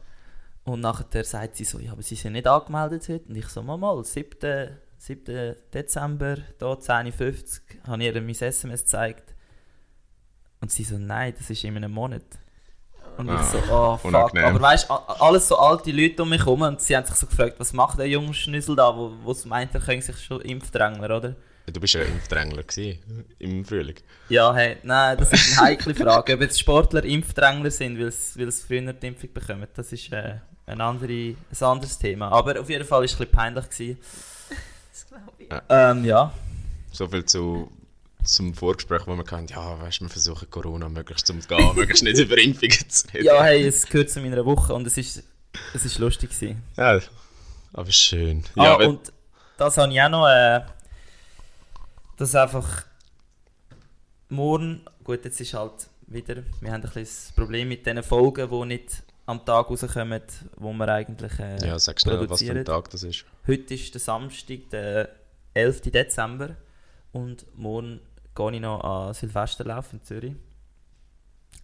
Und 0.65 0.81
nachher 0.81 1.25
sagt 1.25 1.57
sie 1.57 1.65
so, 1.65 1.79
ja, 1.79 1.93
aber 1.93 2.03
sie 2.03 2.15
sind 2.15 2.33
nicht 2.33 2.47
angemeldet 2.47 3.09
heute. 3.09 3.29
Und 3.29 3.37
ich 3.37 3.49
so, 3.49 3.63
mal, 3.63 3.77
mal 3.77 4.03
7. 4.05 4.77
7. 4.99 5.57
Dezember, 5.75 6.37
hier 6.59 6.69
10.50 6.69 7.61
Uhr, 7.85 7.87
habe 7.89 8.03
ich 8.05 8.15
ihr 8.15 8.21
mein 8.23 8.31
SMS 8.35 8.83
gezeigt. 8.83 9.35
Und 10.61 10.71
sie 10.73 10.85
so, 10.85 10.97
nein, 10.97 11.35
das 11.37 11.51
ist 11.51 11.65
in 11.65 11.77
einem 11.77 11.93
Monat. 11.93 12.23
Und 13.17 13.29
Ah, 13.31 13.41
ich 13.41 13.47
so, 13.47 13.59
oh 13.71 13.97
fuck. 13.97 14.05
unangenehm. 14.07 14.45
Aber 14.47 14.61
weißt 14.61 14.89
du, 14.91 14.95
alles 14.95 15.49
so 15.49 15.59
alte 15.59 15.91
Leute 15.91 16.23
um 16.23 16.29
mich 16.29 16.41
herum 16.41 16.63
und 16.63 16.81
sie 16.81 16.97
haben 16.97 17.07
sich 17.07 17.17
so 17.17 17.27
gefragt, 17.27 17.57
was 17.59 17.73
macht 17.73 17.99
der 17.99 18.09
junge 18.09 18.35
Schnüssel 18.35 18.77
da, 18.77 18.95
wo, 18.97 19.13
wo 19.23 19.33
sie 19.33 19.49
meint, 19.49 19.75
er 19.75 19.81
könnte 19.81 20.07
sich 20.07 20.23
schon 20.25 20.41
Impfdrängler, 20.43 21.17
oder? 21.17 21.37
Du 21.73 21.81
bist 21.81 21.95
ja 21.95 22.03
Impfdrängler 22.03 22.63
im 23.41 23.65
Frühling. 23.65 23.97
Ja, 24.29 24.55
hey, 24.55 24.77
nein, 24.85 25.17
das 25.19 25.33
ist 25.33 25.59
eine 25.59 25.69
heikle 25.69 25.95
Frage. 25.95 26.35
Ob 26.35 26.41
jetzt 26.41 26.61
Sportler 26.61 27.05
Impfdrängler 27.05 27.71
sind, 27.71 27.99
weil 27.99 28.13
sie 28.13 28.51
früher 28.67 28.93
die 28.93 29.07
Impfung 29.09 29.33
bekommen, 29.33 29.67
das 29.75 29.93
ist 29.93 30.13
äh, 30.13 30.37
ein, 30.67 30.81
andere, 30.81 31.13
ein 31.13 31.37
anderes 31.61 31.99
Thema. 31.99 32.31
Aber 32.31 32.61
auf 32.61 32.71
jeden 32.71 32.85
Fall 32.85 32.99
war 32.99 33.05
es 33.05 33.13
ein 33.15 33.19
bisschen 33.19 33.33
peinlich. 33.33 33.69
Gewesen. 33.69 33.99
Das 34.93 35.07
glaube 35.09 35.33
ich. 35.39 35.51
Ja. 35.51 35.91
Ähm, 35.91 36.05
ja. 36.05 36.33
So 36.93 37.09
viel 37.09 37.25
zu, 37.25 37.71
zum 38.23 38.55
Vorgespräch, 38.55 39.03
wo 39.07 39.17
wir 39.17 39.25
hatten, 39.25 39.47
ja, 39.49 39.81
weißt, 39.81 40.01
wir 40.03 40.09
versuchen 40.09 40.49
Corona 40.49 40.89
möglichst 40.89 41.27
zu 41.27 41.33
umgehen, 41.33 41.75
möglichst 41.75 42.05
nicht 42.05 42.19
über 42.19 42.39
Impfungen 42.39 42.89
zu 42.89 43.09
reden. 43.13 43.27
ja, 43.27 43.43
hey, 43.43 43.67
es 43.67 43.85
gehört 43.87 44.11
zu 44.11 44.21
meiner 44.21 44.45
Woche 44.47 44.73
und 44.73 44.87
es 44.87 44.97
ist, 44.97 45.25
es 45.75 45.85
ist 45.85 45.99
lustig. 45.99 46.31
Gewesen. 46.31 46.63
Ja, 46.77 47.01
aber 47.73 47.91
schön. 47.93 48.45
ah, 48.57 48.65
Ja, 48.65 48.75
und 48.87 49.13
das 49.57 49.77
habe 49.77 49.93
ich 49.93 50.01
auch 50.01 50.09
noch, 50.09 50.29
äh, 50.29 50.61
dass 52.17 52.35
einfach 52.35 52.85
morgen, 54.29 54.83
gut, 55.05 55.25
jetzt 55.25 55.41
ist 55.41 55.55
halt 55.55 55.89
wieder, 56.07 56.43
wir 56.61 56.73
haben 56.73 56.83
ein 56.83 56.91
das 56.95 57.33
Problem 57.35 57.69
mit 57.69 57.87
diesen 57.87 58.03
Folgen, 58.03 58.49
die 58.49 58.67
nicht 58.67 59.03
am 59.27 59.45
Tag 59.45 59.69
rauskommen, 59.71 60.23
wo 60.57 60.73
wir 60.73 60.89
eigentlich 60.89 61.39
äh, 61.39 61.67
ja, 61.67 61.79
sag 61.79 62.01
schnell, 62.01 62.29
was 62.31 62.43
für 62.43 62.53
ein. 62.53 62.65
Tag 62.65 62.91
das 62.91 63.03
ist. 63.03 63.25
Heute 63.47 63.75
ist 63.75 63.93
der 63.93 64.01
Samstag, 64.01 64.71
der 64.71 65.11
11. 65.55 65.81
Dezember 65.83 66.57
und 67.13 67.45
morgen 67.57 68.01
gehe 68.35 68.53
ich 68.53 68.61
noch 68.61 68.81
an 68.81 69.15
Silvesterlauf 69.15 69.93
in 69.93 70.03
Zürich. 70.03 70.35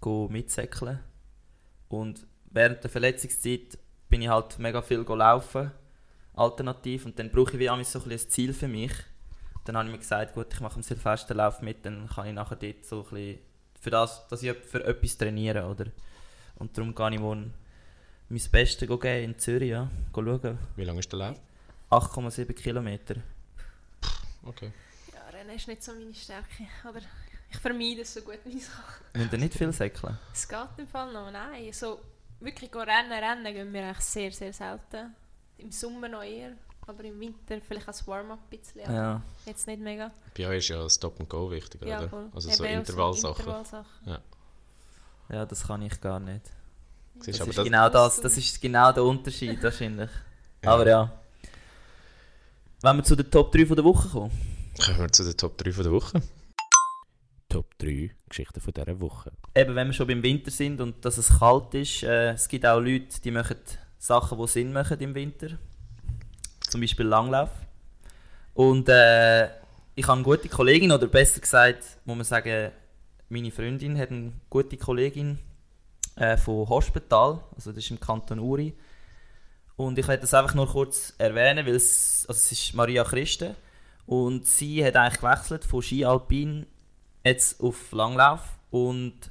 Gehe 0.00 0.28
mitsäckeln. 0.28 0.98
Und 1.88 2.26
während 2.50 2.82
der 2.82 2.90
Verletzungszeit 2.90 3.78
bin 4.08 4.22
ich 4.22 4.28
halt 4.28 4.58
mega 4.58 4.82
viel 4.82 5.00
laufen, 5.00 5.70
alternativ. 6.34 7.04
Und 7.06 7.18
dann 7.18 7.30
brauche 7.30 7.52
ich 7.52 7.58
wie 7.58 7.66
so 7.66 7.72
ein, 7.72 7.78
bisschen 7.80 8.10
ein 8.10 8.30
Ziel 8.30 8.54
für 8.54 8.68
mich. 8.68 8.92
Dann 9.64 9.76
habe 9.76 9.86
ich 9.86 9.92
mir 9.92 9.98
gesagt, 9.98 10.34
gut, 10.34 10.52
ich 10.52 10.60
mache 10.60 10.76
am 10.76 10.82
Silvesterlauf 10.82 11.62
mit, 11.62 11.84
dann 11.86 12.08
kann 12.08 12.26
ich 12.26 12.34
nachher 12.34 12.56
dort 12.56 12.84
so 12.84 13.02
ein 13.02 13.10
bisschen 13.10 13.38
für 13.80 13.90
das, 13.90 14.26
dass 14.28 14.42
ich 14.42 14.56
für 14.56 14.84
etwas 14.84 15.18
trainiere, 15.18 15.66
oder? 15.66 15.86
Und 16.56 16.76
darum 16.76 16.94
gehe 16.94 17.14
ich 17.14 17.20
morgen 17.20 17.54
mein 18.28 18.42
Bestes 18.50 18.88
geben 18.88 19.24
in 19.24 19.38
Zürich, 19.38 19.70
ja. 19.70 19.90
Go 20.12 20.24
schauen. 20.24 20.58
Wie 20.76 20.84
lange 20.84 21.00
ist 21.00 21.12
der 21.12 21.18
Lauf? 21.18 21.38
8,7 21.90 22.52
Kilometer. 22.54 23.16
Okay. 24.44 24.72
Ja, 25.12 25.38
Rennen 25.38 25.54
ist 25.56 25.68
nicht 25.68 25.82
so 25.82 25.92
meine 25.92 26.14
Stärke. 26.14 26.66
Oder 26.88 27.02
ich 27.50 27.58
vermeide 27.58 28.00
es 28.00 28.14
so 28.14 28.22
gut 28.22 28.38
wie 28.44 28.56
ich 28.56 28.64
kann. 28.64 29.20
Müsst 29.20 29.32
ihr 29.32 29.38
nicht 29.38 29.54
viel 29.54 29.72
säckeln? 29.72 30.16
Es 30.32 30.48
geht 30.48 30.68
im 30.78 30.88
Fall 30.88 31.12
noch. 31.12 31.30
Nein, 31.30 31.72
so 31.72 32.00
wirklich 32.40 32.70
go 32.70 32.78
rennen, 32.78 33.12
rennen 33.12 33.52
gehen 33.52 33.72
wir 33.72 33.84
eigentlich 33.84 34.00
sehr, 34.00 34.32
sehr 34.32 34.52
selten. 34.52 35.14
Im 35.58 35.70
Sommer 35.70 36.08
noch 36.08 36.22
eher. 36.22 36.52
Aber 36.86 37.04
im 37.04 37.18
Winter 37.20 37.60
vielleicht 37.60 37.86
als 37.88 38.06
Warm-up 38.06 38.40
ein 38.50 38.58
bisschen. 38.58 38.82
aber 38.84 38.92
Ja. 38.94 39.22
Jetzt 39.46 39.66
nicht 39.66 39.80
mega. 39.80 40.10
Bei 40.36 40.48
euch 40.48 40.58
ist 40.58 40.68
ja 40.68 40.88
Stop 40.90 41.20
and 41.20 41.28
Go 41.28 41.50
wichtig, 41.50 41.80
Ja, 41.84 41.98
oder? 42.00 42.08
voll. 42.08 42.28
Also 42.34 42.48
Eben 42.48 42.56
so 42.58 42.64
Intervallsachen. 42.64 43.38
Intervallsachen. 43.44 44.18
ja, 45.30 45.46
das 45.46 45.66
kann 45.66 45.82
ich 45.82 46.00
gar 46.00 46.18
nicht. 46.20 46.50
Das 47.14 47.40
aber 47.40 47.50
ist 47.50 47.58
das, 47.58 47.64
genau 47.64 47.88
das, 47.88 48.20
das 48.20 48.36
ist 48.36 48.60
genau 48.60 48.90
der 48.92 49.04
Unterschied 49.04 49.62
wahrscheinlich. 49.62 50.10
Ja. 50.64 50.70
Aber 50.74 50.88
ja. 50.88 51.12
Wenn 52.80 52.96
wir 52.96 53.04
zu 53.04 53.14
den 53.14 53.30
Top 53.30 53.52
3 53.52 53.66
von 53.66 53.76
der 53.76 53.84
Woche 53.84 54.08
kommen. 54.08 54.30
kommen 54.84 54.98
wir 54.98 55.12
zu 55.12 55.22
den 55.24 55.36
Top 55.36 55.56
3 55.58 55.72
von 55.72 55.84
der 55.84 55.92
Woche. 55.92 56.22
Top 57.48 57.78
3 57.78 58.10
Geschichten 58.28 58.60
von 58.60 58.72
dieser 58.72 59.00
Woche. 59.00 59.30
Eben, 59.54 59.74
wenn 59.76 59.86
wir 59.88 59.92
schon 59.92 60.06
beim 60.08 60.22
Winter 60.22 60.50
sind 60.50 60.80
und 60.80 61.04
dass 61.04 61.18
es 61.18 61.38
kalt 61.38 61.74
ist, 61.74 62.02
äh, 62.02 62.32
es 62.32 62.48
gibt 62.48 62.64
auch 62.66 62.80
Leute, 62.80 63.20
die 63.20 63.30
machen 63.30 63.58
Sachen, 63.98 64.38
die 64.38 64.48
Sinn 64.48 64.72
machen 64.72 64.98
im 65.00 65.14
Winter. 65.14 65.58
Zum 66.72 66.80
Beispiel 66.80 67.04
Langlauf. 67.04 67.50
Und 68.54 68.88
äh, 68.88 69.44
ich 69.94 70.08
habe 70.08 70.14
eine 70.14 70.22
gute 70.22 70.48
Kollegin, 70.48 70.90
oder 70.90 71.06
besser 71.06 71.38
gesagt, 71.38 71.84
muss 72.06 72.16
man 72.16 72.24
sagen, 72.24 72.72
meine 73.28 73.50
Freundin 73.50 73.98
hat 73.98 74.10
eine 74.10 74.32
gute 74.48 74.78
Kollegin 74.78 75.38
äh, 76.16 76.38
von 76.38 76.66
Hospital, 76.66 77.40
also 77.54 77.72
das 77.72 77.84
ist 77.84 77.90
im 77.90 78.00
Kanton 78.00 78.38
Uri. 78.38 78.74
Und 79.76 79.98
ich 79.98 80.08
werde 80.08 80.22
das 80.22 80.32
einfach 80.32 80.54
nur 80.54 80.66
kurz 80.66 81.12
erwähnen, 81.18 81.66
weil 81.66 81.74
es, 81.74 82.24
also 82.26 82.38
es 82.38 82.52
ist 82.52 82.72
Maria 82.72 83.04
Christen 83.04 83.54
und 84.06 84.46
sie 84.46 84.82
hat 84.82 84.96
eigentlich 84.96 85.20
gewechselt 85.20 85.66
von 85.66 85.82
Ski 85.82 86.06
Alpin 86.06 86.64
jetzt 87.22 87.60
auf 87.60 87.92
Langlauf 87.92 88.40
und 88.70 89.30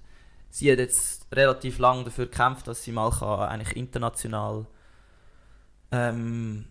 sie 0.52 0.72
hat 0.72 0.78
jetzt 0.78 1.26
relativ 1.32 1.80
lange 1.80 2.04
dafür 2.04 2.28
gekämpft, 2.28 2.68
dass 2.68 2.84
sie 2.84 2.92
mal 2.92 3.10
kann 3.10 3.50
eigentlich 3.50 3.76
international 3.76 4.68
ähm, 5.92 6.68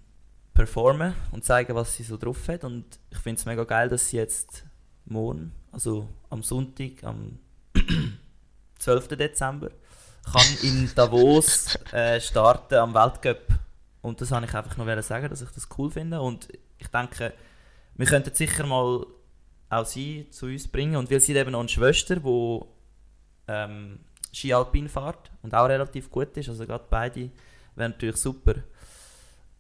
performen 0.55 1.15
und 1.33 1.45
zeigen, 1.45 1.75
was 1.75 1.95
sie 1.95 2.03
so 2.03 2.17
drauf 2.17 2.49
hat. 2.49 2.65
Und 2.65 2.85
ich 3.11 3.19
finde 3.19 3.39
es 3.39 3.47
mega 3.47 3.65
geil, 3.65 3.89
dass 3.89 4.09
sie 4.09 4.17
jetzt 4.17 4.65
morgen, 5.05 5.53
also 5.73 6.09
am 6.29 6.43
Sonntag, 6.43 7.03
am 7.03 7.39
12. 8.79 9.09
Dezember, 9.09 9.71
kann 10.33 10.47
in 10.63 10.91
Davos 10.95 11.77
äh, 11.93 12.21
starten 12.21 12.75
am 12.75 12.95
Weltcup. 12.95 13.47
Und 14.03 14.21
das 14.21 14.31
wollte 14.31 14.47
ich 14.47 14.55
einfach 14.55 14.77
noch 14.77 15.03
sagen, 15.03 15.29
dass 15.29 15.43
ich 15.43 15.51
das 15.51 15.69
cool 15.79 15.91
finde. 15.91 16.21
Und 16.21 16.49
ich 16.79 16.89
denke, 16.89 17.33
wir 17.95 18.07
könnten 18.07 18.35
sicher 18.35 18.67
mal 18.67 19.05
auch 19.69 19.87
sie 19.87 20.29
zu 20.31 20.47
uns 20.47 20.69
bringen. 20.69 20.97
Und 20.97 21.09
sie 21.09 21.17
hat 21.17 21.29
eben 21.29 21.53
noch 21.53 21.61
eine 21.61 21.69
Schwester, 21.69 22.17
die 22.17 22.61
ähm, 23.49 24.01
Ski 24.33 24.53
Alpin 24.55 24.89
fährt 24.89 25.31
und 25.43 25.55
auch 25.55 25.69
relativ 25.69 26.11
gut 26.11 26.37
ist. 26.37 26.49
Also 26.49 26.67
gerade 26.67 26.85
beide 26.89 27.31
wären 27.75 27.93
natürlich 27.93 28.17
super. 28.17 28.55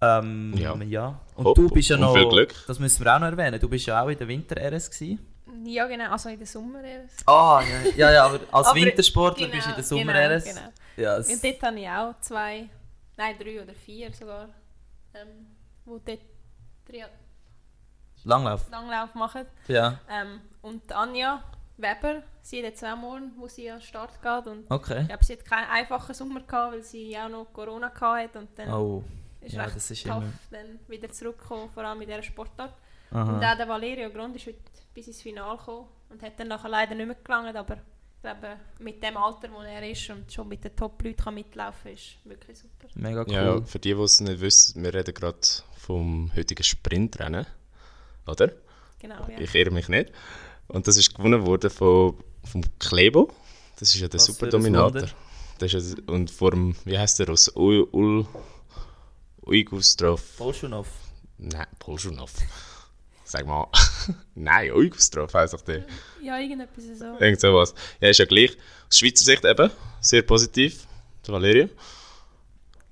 Ähm, 0.02 0.54
Ja. 0.56 0.74
ja. 0.76 1.20
Und 1.36 1.44
Hopp, 1.46 1.56
du 1.56 1.68
bist 1.68 1.88
ja 1.90 1.96
noch, 1.96 2.14
viel 2.14 2.28
Glück. 2.28 2.54
das 2.66 2.78
müssen 2.78 3.04
wir 3.04 3.14
auch 3.14 3.18
noch 3.20 3.26
erwähnen, 3.28 3.60
du 3.60 3.68
bist 3.68 3.86
ja 3.86 4.02
auch 4.02 4.08
in 4.08 4.16
der 4.18 4.28
Winter-RS 4.28 4.90
gewesen. 4.90 5.26
Ja, 5.64 5.86
genau. 5.86 6.10
Also 6.12 6.28
in 6.30 6.38
der 6.38 6.46
Sommer 6.46 6.82
erst. 6.82 7.28
Ah, 7.28 7.60
ja, 7.62 7.90
ja, 7.96 8.12
ja, 8.12 8.24
aber 8.26 8.40
als 8.52 8.68
Aber 8.68 8.74
Wintersportler 8.76 9.48
genau, 9.48 9.56
bist 9.74 9.90
du 9.90 9.96
in 9.98 10.06
der 10.06 10.14
genau, 10.14 10.28
Sommer-RS. 10.28 10.44
Genau. 10.44 10.68
Ja, 10.96 11.16
es- 11.18 11.28
Und 11.28 11.44
dort 11.44 11.62
habe 11.62 11.80
ich 11.80 11.88
auch 11.88 12.14
zwei, 12.20 12.68
nein, 13.16 13.34
drei 13.38 13.62
oder 13.62 13.74
vier 13.74 14.12
sogar, 14.12 14.48
ähm, 15.14 15.46
wo 15.84 15.98
dort 15.98 16.20
Tri 16.86 17.04
Langlauf. 18.24 18.70
Langlauf 18.70 19.14
machen. 19.14 19.46
Ja, 19.68 19.98
Ähm, 20.10 20.40
und 20.62 20.92
Anja 20.92 21.42
Weber, 21.78 22.22
sie 22.42 22.58
hat 22.58 22.64
jetzt 22.64 22.84
auch 22.84 22.96
morgen, 22.96 23.32
wo 23.38 23.48
sie 23.48 23.70
an 23.70 23.78
den 23.78 23.82
Start 23.82 24.20
geht. 24.22 24.46
Und 24.46 24.70
okay. 24.70 25.00
ich 25.02 25.08
glaube, 25.08 25.24
sie 25.24 25.32
hat 25.34 25.44
keinen 25.46 25.68
einfachen 25.70 26.14
Sommer 26.14 26.40
gehabt, 26.40 26.74
weil 26.74 26.82
sie 26.82 27.16
auch 27.18 27.28
noch 27.30 27.46
Corona 27.52 27.90
hatte. 27.98 28.38
Und 28.38 28.50
dann 28.58 28.72
Oh, 28.72 29.02
ist 29.40 29.54
ja, 29.54 29.64
recht 29.64 29.76
das 29.76 29.90
ist 29.90 30.02
tough, 30.06 30.16
immer- 30.22 30.32
dann 30.50 30.78
wieder 30.88 31.10
zurückgekommen, 31.10 31.70
vor 31.72 31.84
allem 31.84 31.98
mit 31.98 32.08
dieser 32.08 32.22
Sportart. 32.22 32.74
Und 33.10 33.18
aha. 33.18 33.52
auch 33.52 33.56
der 33.56 33.68
Valerio 33.68 34.10
Grund 34.10 34.36
ist 34.36 34.46
heute 34.46 34.58
bis 34.94 35.06
ins 35.08 35.20
Finale 35.22 35.58
gekommen 35.58 35.86
und 36.10 36.22
hat 36.22 36.38
dann 36.38 36.48
nachher 36.48 36.68
leider 36.68 36.94
nicht 36.94 37.06
mehr 37.06 37.16
gelangt, 37.24 37.56
aber 37.56 37.74
ich 37.74 38.22
glaube, 38.22 38.56
mit 38.78 39.02
dem 39.02 39.16
Alter, 39.16 39.50
wo 39.50 39.62
er 39.62 39.88
ist 39.90 40.10
und 40.10 40.30
schon 40.30 40.46
mit 40.46 40.62
den 40.62 40.76
Top-Leuten 40.76 41.16
kann 41.16 41.34
mitlaufen 41.34 41.84
kann, 41.84 41.92
ist 41.94 42.16
wirklich 42.24 42.58
super. 42.58 42.86
Mega 42.94 43.22
cool. 43.22 43.32
Ja, 43.32 43.62
für 43.62 43.78
die, 43.78 43.94
die 43.94 44.00
es 44.02 44.20
nicht 44.20 44.40
wissen, 44.40 44.82
wir 44.84 44.92
reden 44.92 45.14
gerade 45.14 45.38
vom 45.78 46.30
heutigen 46.36 46.62
Sprintrennen. 46.62 47.46
Oder? 48.26 48.52
Genau, 48.98 49.26
ja. 49.26 49.38
Ich 49.40 49.54
irre 49.54 49.70
mich 49.70 49.88
nicht. 49.88 50.12
Und 50.68 50.86
das 50.86 50.98
ist 50.98 51.14
gewonnen 51.14 51.46
worden 51.46 51.70
von, 51.70 52.16
vom 52.44 52.62
Klebo. 52.78 53.30
Das 53.78 53.94
ist 53.94 54.00
ja 54.02 54.08
der 54.08 54.20
Was 54.20 54.26
Superdominator. 54.26 54.94
Wunder. 55.00 55.08
Das 55.58 55.72
ist 55.72 55.98
ja, 55.98 56.04
und 56.14 56.30
vor 56.30 56.50
dem, 56.50 56.76
wie 56.84 56.98
heißt 56.98 57.18
der 57.20 57.30
aus 57.30 57.48
Ul, 57.56 57.88
Ul, 57.90 58.26
Uigustrov. 59.50 60.22
Bolschunov. 60.38 60.86
Nein, 61.38 61.66
Polschunov. 61.78 62.32
Sag 63.24 63.46
mal. 63.46 63.66
Nein, 64.34 64.70
Uigustrov 64.72 65.34
heisst 65.34 65.54
doch 65.54 65.62
der. 65.62 65.84
Ja, 66.22 66.38
irgendetwas 66.38 66.84
so. 66.96 67.18
Irgend 67.18 67.40
sowas. 67.40 67.74
Ja, 68.00 68.08
ist 68.08 68.18
ja 68.18 68.26
gleich. 68.26 68.56
Aus 68.88 68.98
Schweizer 68.98 69.24
Sicht 69.24 69.44
eben 69.44 69.70
sehr 70.00 70.22
positiv, 70.22 70.86
der 71.26 71.34
Valerio. 71.34 71.68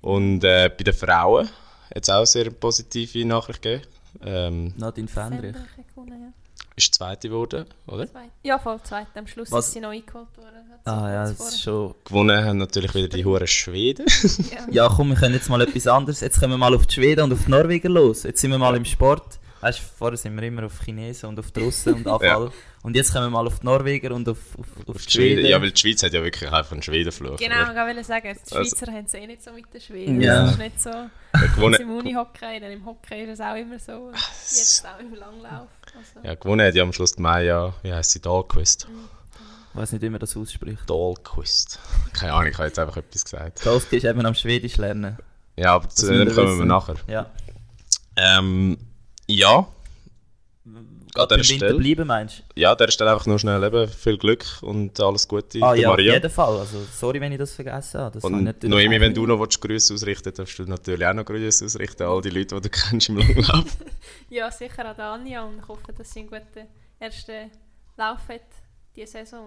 Und 0.01 0.45
äh, 0.45 0.71
bei 0.77 0.85
den 0.85 0.95
Frauen 0.95 1.49
hat 1.95 2.03
es 2.03 2.11
auch 2.11 2.25
sehr 2.25 2.51
positive 2.51 3.25
Nachricht 3.25 3.63
gegeben. 3.63 3.87
Ähm, 4.23 4.75
Nadine 4.77 5.09
Fendrich. 5.09 5.57
Fendrich. 5.95 6.35
Ist 6.79 6.95
Zweite 6.95 7.29
geworden, 7.29 7.67
oder? 7.87 8.07
Zweit. 8.11 8.31
Ja, 8.43 8.59
voll 8.59 8.81
zweit. 8.83 9.07
Am 9.15 9.27
Schluss 9.27 9.51
Was- 9.53 9.67
ist 9.69 9.75
sie 9.75 9.81
noch 9.81 9.91
eingeholt 9.91 10.29
worden. 10.37 10.55
Ah 10.85 11.11
ja, 11.13 11.23
das 11.25 11.39
ist 11.39 11.61
schon... 11.63 11.95
Gewonnen 12.05 12.43
haben 12.45 12.57
natürlich 12.59 12.95
wieder 12.95 13.09
die 13.09 13.23
Huren 13.25 13.47
Schweden. 13.47 14.07
Ja. 14.51 14.67
Ja 14.71 14.89
komm, 14.95 15.11
wir 15.11 15.17
können 15.17 15.35
jetzt 15.35 15.51
mal 15.51 15.61
etwas 15.61 15.87
anderes. 15.87 16.21
Jetzt 16.21 16.41
kommen 16.41 16.55
wir 16.55 16.59
mal 16.59 16.75
auf 16.75 16.87
die 16.87 16.95
Schweden 16.95 17.25
und 17.25 17.33
auf 17.35 17.45
die 17.45 17.51
Norweger 17.51 17.91
los. 17.91 18.23
Jetzt 18.23 18.41
sind 18.41 18.51
wir 18.53 18.59
mal 18.59 18.75
im 18.77 18.85
Sport. 18.87 19.39
Weißt 19.61 19.81
du, 19.81 19.83
vorher 19.99 20.17
sind 20.17 20.37
wir 20.37 20.43
immer 20.45 20.65
auf 20.67 20.81
Chinesen 20.85 21.29
und 21.31 21.39
auf 21.41 21.51
die 21.51 21.61
Russen 21.61 21.95
und 21.95 22.07
Anfall. 22.07 22.51
Und 22.85 22.95
jetzt 22.95 23.13
kommen 23.13 23.27
wir 23.27 23.31
mal 23.31 23.47
auf 23.47 23.59
die 23.59 23.67
Norweger 23.67 24.15
und 24.15 24.29
auf, 24.29 24.39
auf, 24.57 24.67
auf, 24.89 24.95
Auf 24.97 25.05
die 25.05 25.11
Schweden. 25.13 25.35
Schweden. 25.41 25.51
Ja, 25.51 25.61
weil 25.61 25.73
die 25.73 25.81
Schweiz 25.81 26.03
hat 26.05 26.13
ja 26.13 26.23
wirklich 26.23 26.51
einfach 26.51 26.73
einen 26.73 26.83
Schwedenfluch. 26.83 27.37
Genau, 27.37 27.55
oder? 27.65 27.71
ich 27.73 27.97
wollte 27.97 28.05
sagen, 28.05 28.39
die 28.49 28.55
Also- 28.57 28.77
Schweizer 28.77 28.93
haben 28.93 29.05
es 29.05 29.15
eh 29.15 29.27
nicht 29.27 29.43
so 29.43 29.51
mit 29.53 29.75
den 29.75 29.81
Schweden. 29.81 30.21
Ja. 30.21 30.43
Das 30.43 30.53
ist 30.53 30.59
nicht 30.59 30.81
so. 30.81 30.91
Ja, 30.91 31.11
gewonnen, 31.55 31.75
im 31.83 31.91
Unihockey, 31.91 32.61
dann 32.61 32.71
im 32.71 32.87
Hockey 32.87 33.25
ist 33.25 33.31
es 33.31 33.41
auch 33.41 33.57
immer 33.57 33.79
so. 33.81 33.93
Und 33.95 34.15
jetzt 34.15 34.87
auch 34.87 35.01
im 35.01 35.13
Langlauf. 35.15 35.67
Also, 35.99 36.27
ja, 36.27 36.35
gewonnen 36.35 36.67
hat 36.67 36.75
ja 36.75 36.83
am 36.83 36.93
Schluss 36.93 37.13
die 37.13 37.23
Maya, 37.23 37.75
wie 37.83 37.93
heisst 37.93 38.13
sie, 38.13 38.21
Dahlquist. 38.21 38.89
Ich 39.71 39.77
weiß 39.77 39.93
nicht, 39.93 40.03
wie 40.03 40.11
man 40.11 40.21
das 40.21 40.37
ausspricht. 40.37 40.89
Dahlquist. 40.89 41.79
Keine 42.13 42.33
Ahnung, 42.35 42.51
ich 42.51 42.59
habe 42.59 42.69
jetzt 42.69 42.79
einfach 42.79 42.97
etwas 42.97 43.25
gesagt. 43.25 43.65
Dolski 43.67 43.97
ist 43.97 44.05
eben 44.05 44.25
am 44.25 44.35
Schwedisch 44.35 44.77
lernen. 44.77 45.19
Ja, 45.57 45.75
aber 45.75 45.89
zu 45.89 46.07
Das 46.07 46.17
dem 46.27 46.35
kommen 46.35 46.59
wir 46.59 46.67
nachher. 46.67 46.97
Ja. 47.07 47.27
Ähm, 48.17 48.79
ja, 49.27 49.67
an 51.19 51.29
dieser 51.29 51.45
Stelle. 51.45 51.75
bleiben, 51.79 52.07
meinst 52.07 52.39
du? 52.55 52.61
ja, 52.61 52.75
der 52.75 52.89
Stelle 52.91 53.13
einfach 53.13 53.27
nur 53.27 53.39
schnell 53.39 53.63
eben 53.63 53.89
viel 53.89 54.17
Glück 54.19 54.45
und 54.63 54.99
alles 55.01 55.27
Gute 55.29 55.61
Ah 55.63 55.75
ja, 55.75 55.89
auf 55.89 55.97
Maria. 55.97 56.15
jeden 56.15 56.31
Fall. 56.31 56.59
Also, 56.59 56.79
sorry, 56.93 57.21
wenn 57.21 57.33
ich 57.33 57.39
das 57.39 57.53
vergessen 57.53 58.01
habe. 58.01 58.15
Das 58.15 58.25
habe 58.25 58.33
ich 58.35 58.39
Und 58.39 58.45
natürlich 58.45 58.71
Noemi, 58.75 59.01
wenn 59.01 59.15
du 59.15 59.21
nicht. 59.23 59.29
noch 59.29 59.41
willst, 59.41 59.61
Grüße 59.61 59.95
ausrichten 59.95 60.33
darfst 60.35 60.59
du 60.59 60.65
natürlich 60.65 61.07
auch 61.07 61.15
noch 61.15 61.25
Grüße 61.25 61.65
ausrichten 61.65 62.03
an 62.05 62.09
all 62.11 62.21
die 62.23 62.31
Leute, 62.31 62.55
die 62.61 62.61
du 62.63 62.69
kennst 62.91 63.09
im 63.09 63.17
Langlauf. 63.19 63.77
ja, 64.31 64.51
sicher 64.51 64.87
an 64.87 64.97
Anja 65.01 65.43
und 65.45 65.59
ich 65.59 65.69
hoffe, 65.69 65.93
dass 65.97 66.13
sie 66.13 66.21
einen 66.21 66.29
guten 66.31 66.67
ersten 66.99 67.51
Lauf 67.97 68.21
hat 68.29 68.41
diese 68.95 69.13
Saison. 69.13 69.47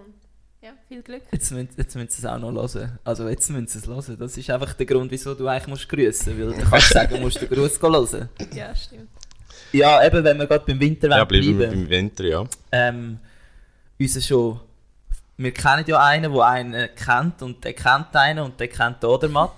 Ja, 0.63 0.73
viel 0.87 1.01
Glück. 1.01 1.23
Jetzt 1.31 1.51
müssen, 1.51 1.69
jetzt 1.75 1.95
müssen 1.95 2.09
sie 2.09 2.19
es 2.19 2.25
auch 2.25 2.37
noch 2.37 2.51
hören. 2.53 2.99
Also 3.03 3.27
jetzt 3.27 3.49
müssen 3.49 3.65
sie 3.67 3.79
es 3.79 3.87
hören. 3.87 4.17
Das 4.19 4.37
ist 4.37 4.47
einfach 4.51 4.73
der 4.73 4.85
Grund, 4.85 5.09
wieso 5.09 5.33
du 5.33 5.47
eigentlich 5.47 5.65
musst 5.67 5.89
grüßen 5.89 6.37
musst. 6.37 6.55
Weil 6.57 6.63
du 6.63 6.69
kannst 6.69 6.89
sagen, 6.89 7.15
du 7.15 7.21
musst 7.21 7.41
den 7.41 7.49
Gruß 7.49 7.81
hören. 7.81 8.29
Ja, 8.53 8.75
stimmt. 8.75 9.09
Ja, 9.71 10.05
eben, 10.05 10.23
wenn 10.23 10.37
wir 10.37 10.47
gerade 10.47 10.65
beim 10.65 10.79
Winter 10.79 11.09
ja, 11.09 11.23
bleiben 11.23 11.45
wir 11.47 11.55
bleiben. 11.55 11.71
beim 11.71 11.89
Winter, 11.89 12.23
ja. 12.25 12.45
Ähm, 12.71 13.19
unser 13.99 14.21
schon... 14.21 14.59
Wir 15.37 15.53
kennen 15.53 15.85
ja 15.87 16.03
einen, 16.03 16.31
der 16.31 16.43
einen 16.43 16.89
kennt 16.95 17.41
und 17.41 17.63
der 17.63 17.73
kennt 17.73 18.15
einen 18.15 18.39
und 18.45 18.59
der 18.59 18.67
kennt 18.67 19.01
den 19.01 19.09
Odermatt. 19.09 19.55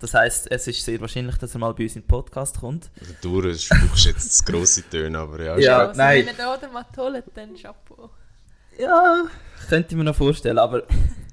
Das 0.00 0.12
heisst, 0.12 0.50
es 0.50 0.66
ist 0.66 0.84
sehr 0.84 1.00
wahrscheinlich, 1.00 1.36
dass 1.36 1.54
er 1.54 1.60
mal 1.60 1.72
bei 1.72 1.84
uns 1.84 1.94
in 1.94 2.02
den 2.02 2.08
Podcast 2.08 2.58
kommt. 2.58 2.90
Also, 2.98 3.14
du 3.40 3.54
spuckst 3.56 4.06
jetzt 4.06 4.38
zu 4.38 4.44
grosse 4.44 4.82
Töne, 4.90 5.18
aber 5.18 5.40
ja. 5.40 5.58
Ja, 5.58 5.78
also, 5.86 5.98
nein. 5.98 6.26
Wenn 6.26 6.34
ihr 6.34 6.34
da 6.36 6.54
oder 6.54 6.68
mal 6.68 6.84
holt, 6.96 7.24
dann 7.34 7.54
Chapeau. 7.54 8.10
Ja, 8.78 9.24
könnte 9.68 9.90
ich 9.90 9.96
mir 9.96 10.04
noch 10.04 10.16
vorstellen, 10.16 10.58
aber 10.58 10.82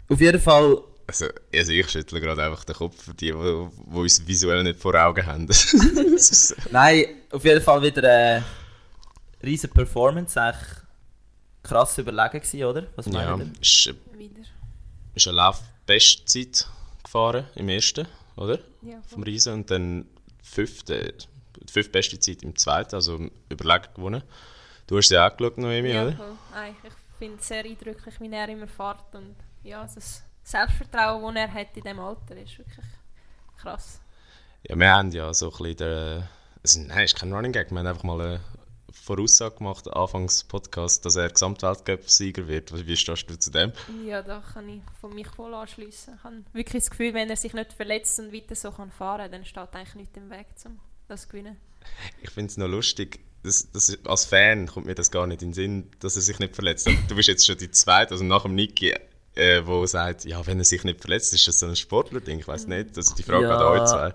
auf 0.09 0.21
jeden 0.21 0.39
Fall... 0.39 0.77
Also, 1.11 1.25
also 1.53 1.73
ich 1.73 1.89
schüttle 1.89 2.21
gerade 2.21 2.41
einfach 2.41 2.63
den 2.63 2.73
Kopf 2.73 3.03
für 3.03 3.13
die, 3.13 3.33
die, 3.33 3.33
die 3.33 3.97
uns 3.97 4.25
visuell 4.25 4.63
nicht 4.63 4.79
vor 4.79 4.95
Augen 4.95 5.25
haben. 5.25 5.45
Nein, 6.71 7.05
auf 7.31 7.43
jeden 7.43 7.61
Fall 7.61 7.81
wieder 7.81 8.09
eine 8.09 8.45
riesen 9.43 9.69
Performance, 9.71 10.41
eigentlich 10.41 10.69
krass 11.63 11.97
überlegen 11.97 12.39
gewesen, 12.39 12.63
oder? 12.63 12.87
Was 12.95 13.07
ja, 13.07 13.35
ist, 13.59 13.93
Wieder. 14.13 14.41
ist 15.13 15.27
eine 15.27 15.35
Lauf-Bestzeit 15.35 16.69
gefahren 17.03 17.45
im 17.55 17.67
ersten, 17.67 18.07
oder? 18.37 18.59
Ja, 18.81 19.01
Vom 19.09 19.23
Riesen 19.23 19.53
und 19.53 19.69
dann 19.69 20.05
fünfte, 20.41 21.13
die 21.59 21.73
fünftbeste 21.73 22.21
Zeit 22.21 22.41
im 22.43 22.55
zweiten, 22.55 22.95
also 22.95 23.19
überlegen 23.49 23.87
gewonnen. 23.93 24.23
Du 24.87 24.95
hast 24.95 25.09
sie 25.09 25.17
auch 25.17 25.35
geschaut, 25.35 25.57
Noemi, 25.57 25.89
ja, 25.89 26.03
oder? 26.03 26.37
Nein, 26.53 26.73
ich 26.85 26.93
finde 27.19 27.37
es 27.37 27.49
sehr 27.49 27.65
eindrücklich, 27.65 28.15
wie 28.17 28.31
er 28.31 28.47
immer 28.47 28.69
fährt. 28.69 29.13
Und 29.13 29.35
ja, 29.63 29.83
das 29.93 30.23
Selbstvertrauen, 30.43 31.35
das 31.35 31.43
er 31.43 31.53
hat 31.53 31.77
in 31.77 31.83
diesem 31.83 31.99
Alter, 31.99 32.37
ist 32.37 32.57
wirklich 32.57 32.85
krass. 33.57 34.01
Ja, 34.63 34.75
wir 34.77 34.91
haben 34.91 35.11
ja 35.11 35.33
so 35.33 35.51
ein 35.51 35.57
bisschen 35.57 35.77
den, 35.77 36.23
Also, 36.61 36.81
nein, 36.81 37.05
ist 37.05 37.15
kein 37.15 37.33
Running 37.33 37.51
Gag. 37.51 37.71
Wir 37.71 37.79
haben 37.79 37.87
einfach 37.87 38.03
mal 38.03 38.21
eine 38.21 38.39
Voraussage 38.91 39.55
gemacht, 39.55 39.91
anfangs 39.91 40.43
Podcast, 40.43 41.05
dass 41.05 41.15
er 41.15 41.29
Gesamtweltcup-Sieger 41.29 42.47
wird. 42.47 42.71
Wie 42.85 42.95
stehst 42.95 43.29
du 43.29 43.39
zu 43.39 43.49
dem? 43.51 43.71
Ja, 44.05 44.21
da 44.21 44.43
kann 44.53 44.69
ich 44.69 44.81
von 44.99 45.13
mich 45.13 45.27
voll 45.27 45.53
anschließen. 45.53 46.15
Ich 46.17 46.23
habe 46.23 46.43
wirklich 46.53 46.83
das 46.83 46.91
Gefühl, 46.91 47.13
wenn 47.13 47.29
er 47.29 47.35
sich 47.35 47.53
nicht 47.53 47.73
verletzt 47.73 48.19
und 48.19 48.33
weiter 48.33 48.55
so 48.55 48.71
kann 48.71 48.91
fahren 48.91 49.21
kann, 49.21 49.31
dann 49.31 49.45
steht 49.45 49.73
eigentlich 49.73 49.95
nichts 49.95 50.17
im 50.17 50.29
Weg, 50.29 50.47
um 50.65 50.79
das 51.07 51.23
zu 51.23 51.29
gewinnen. 51.29 51.57
Ich 52.21 52.29
finde 52.29 52.51
es 52.51 52.57
noch 52.57 52.67
lustig, 52.67 53.21
das, 53.43 53.71
das, 53.71 53.97
als 54.05 54.25
Fan 54.25 54.67
kommt 54.67 54.85
mir 54.85 54.95
das 54.95 55.09
gar 55.09 55.25
nicht 55.25 55.41
in 55.41 55.49
den 55.49 55.53
Sinn, 55.53 55.91
dass 55.99 56.15
er 56.15 56.21
sich 56.21 56.37
nicht 56.39 56.53
verletzt. 56.53 56.87
Aber 56.87 56.97
du 57.07 57.15
bist 57.15 57.27
jetzt 57.27 57.45
schon 57.45 57.57
die 57.57 57.71
Zweite, 57.71 58.11
also 58.11 58.23
nach 58.23 58.43
dem 58.43 58.55
Niki, 58.55 58.93
äh, 59.35 59.61
wo 59.65 59.85
sagt, 59.85 60.25
ja, 60.25 60.45
wenn 60.45 60.57
er 60.59 60.65
sich 60.65 60.83
nicht 60.83 61.01
verletzt, 61.01 61.33
ist 61.33 61.47
das 61.47 61.59
so 61.59 61.65
ein 61.67 61.75
Sportler-Ding, 61.75 62.39
ich 62.39 62.47
weiß 62.47 62.67
nicht. 62.67 62.97
Also 62.97 63.15
die 63.15 63.23
Frage 63.23 63.45
Ja. 63.45 63.57
an 63.57 63.79
euch 63.79 63.85
zwei. 63.89 64.13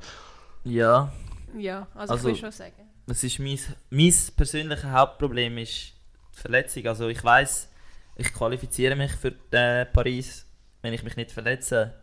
Ja, 0.64 1.12
Ja, 1.56 1.86
also, 1.94 2.12
Also- 2.14 2.28
ich 2.28 2.34
will 2.34 2.40
schon 2.42 2.52
sagen. 2.52 2.74
das 3.06 3.22
ist 3.24 3.38
mein, 3.38 3.58
mein 3.90 4.12
persönliches 4.36 4.84
Hauptproblem 4.84 5.56
ist 5.58 5.92
die 6.34 6.38
Verletzung. 6.40 6.86
Also 6.86 7.08
ich 7.08 7.22
weiß, 7.24 7.68
ich 8.16 8.32
qualifiziere 8.34 8.94
mich 8.96 9.12
für 9.12 9.32
äh, 9.52 9.86
Paris, 9.86 10.44
wenn 10.82 10.92
ich 10.92 11.02
mich 11.02 11.16
nicht 11.16 11.30
verletze. 11.32 11.94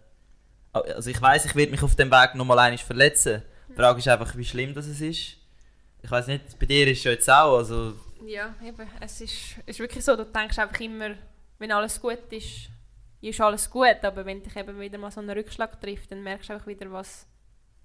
Also 0.72 1.10
ich 1.12 1.22
weiß, 1.22 1.46
ich 1.46 1.56
werde 1.56 1.72
mich 1.72 1.84
auf 1.84 1.96
dem 1.96 2.10
Weg 2.10 2.34
nochmal 2.34 2.58
einmal 2.60 2.78
verletzen. 2.80 3.44
Die 3.70 3.76
Frage 3.76 4.00
ist 4.00 4.08
einfach, 4.08 4.36
wie 4.36 4.46
schlimm 4.46 4.74
das 4.74 4.88
ist. 4.88 5.02
Ich 5.02 5.38
weiß 6.10 6.28
nicht, 6.28 6.58
bei 6.60 6.66
dir 6.66 6.88
ist 6.88 7.00
es 7.00 7.04
ja 7.04 7.12
jetzt 7.12 7.30
auch, 7.30 7.58
also 7.58 7.94
Ja, 8.26 8.56
eben, 8.66 8.88
es 9.02 9.22
ist, 9.22 9.34
es 9.66 9.76
ist 9.76 9.80
wirklich 9.80 10.04
so, 10.04 10.16
du 10.16 10.26
denkst 10.26 10.58
einfach 10.58 10.80
immer, 10.80 11.12
wenn 11.60 11.72
alles 11.72 12.02
gut 12.02 12.18
ist, 12.32 12.70
ist 13.30 13.42
alles 13.42 13.70
gut, 13.70 14.04
aber 14.04 14.26
wenn 14.26 14.44
dich 14.44 14.56
eben 14.56 14.80
wieder 14.80 14.98
mal 14.98 15.12
so 15.12 15.22
ein 15.22 15.30
Rückschlag 15.30 15.80
trifft, 15.80 16.12
dann 16.12 16.24
merkst 16.24 16.50
du 16.50 16.54
einfach 16.54 16.68
wieder, 16.68 16.92
was, 16.92 17.28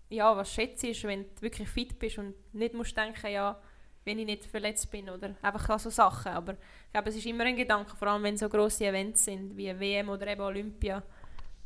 ja, 0.08 0.36
was 0.36 0.52
schätzt 0.52 0.84
ist, 0.84 1.04
wenn 1.04 1.24
du 1.34 1.42
wirklich 1.42 1.68
fit 1.68 1.98
bist 1.98 2.18
und 2.18 2.34
nicht 2.52 2.74
musst 2.74 2.96
denken, 2.96 3.30
ja, 3.30 3.60
wenn 4.04 4.18
ich 4.18 4.26
nicht 4.26 4.46
verletzt 4.46 4.90
bin 4.90 5.10
oder 5.10 5.34
einfach 5.42 5.78
so 5.78 5.90
Sachen, 5.90 6.32
aber 6.32 6.52
ich 6.52 6.92
glaube, 6.92 7.10
es 7.10 7.16
ist 7.16 7.26
immer 7.26 7.44
ein 7.44 7.56
Gedanke, 7.56 7.94
vor 7.94 8.08
allem 8.08 8.22
wenn 8.22 8.36
so 8.36 8.48
grosse 8.48 8.86
Events 8.86 9.24
sind, 9.24 9.56
wie 9.56 9.78
WM 9.78 10.08
oder 10.08 10.26
eben 10.26 10.40
Olympia. 10.40 11.02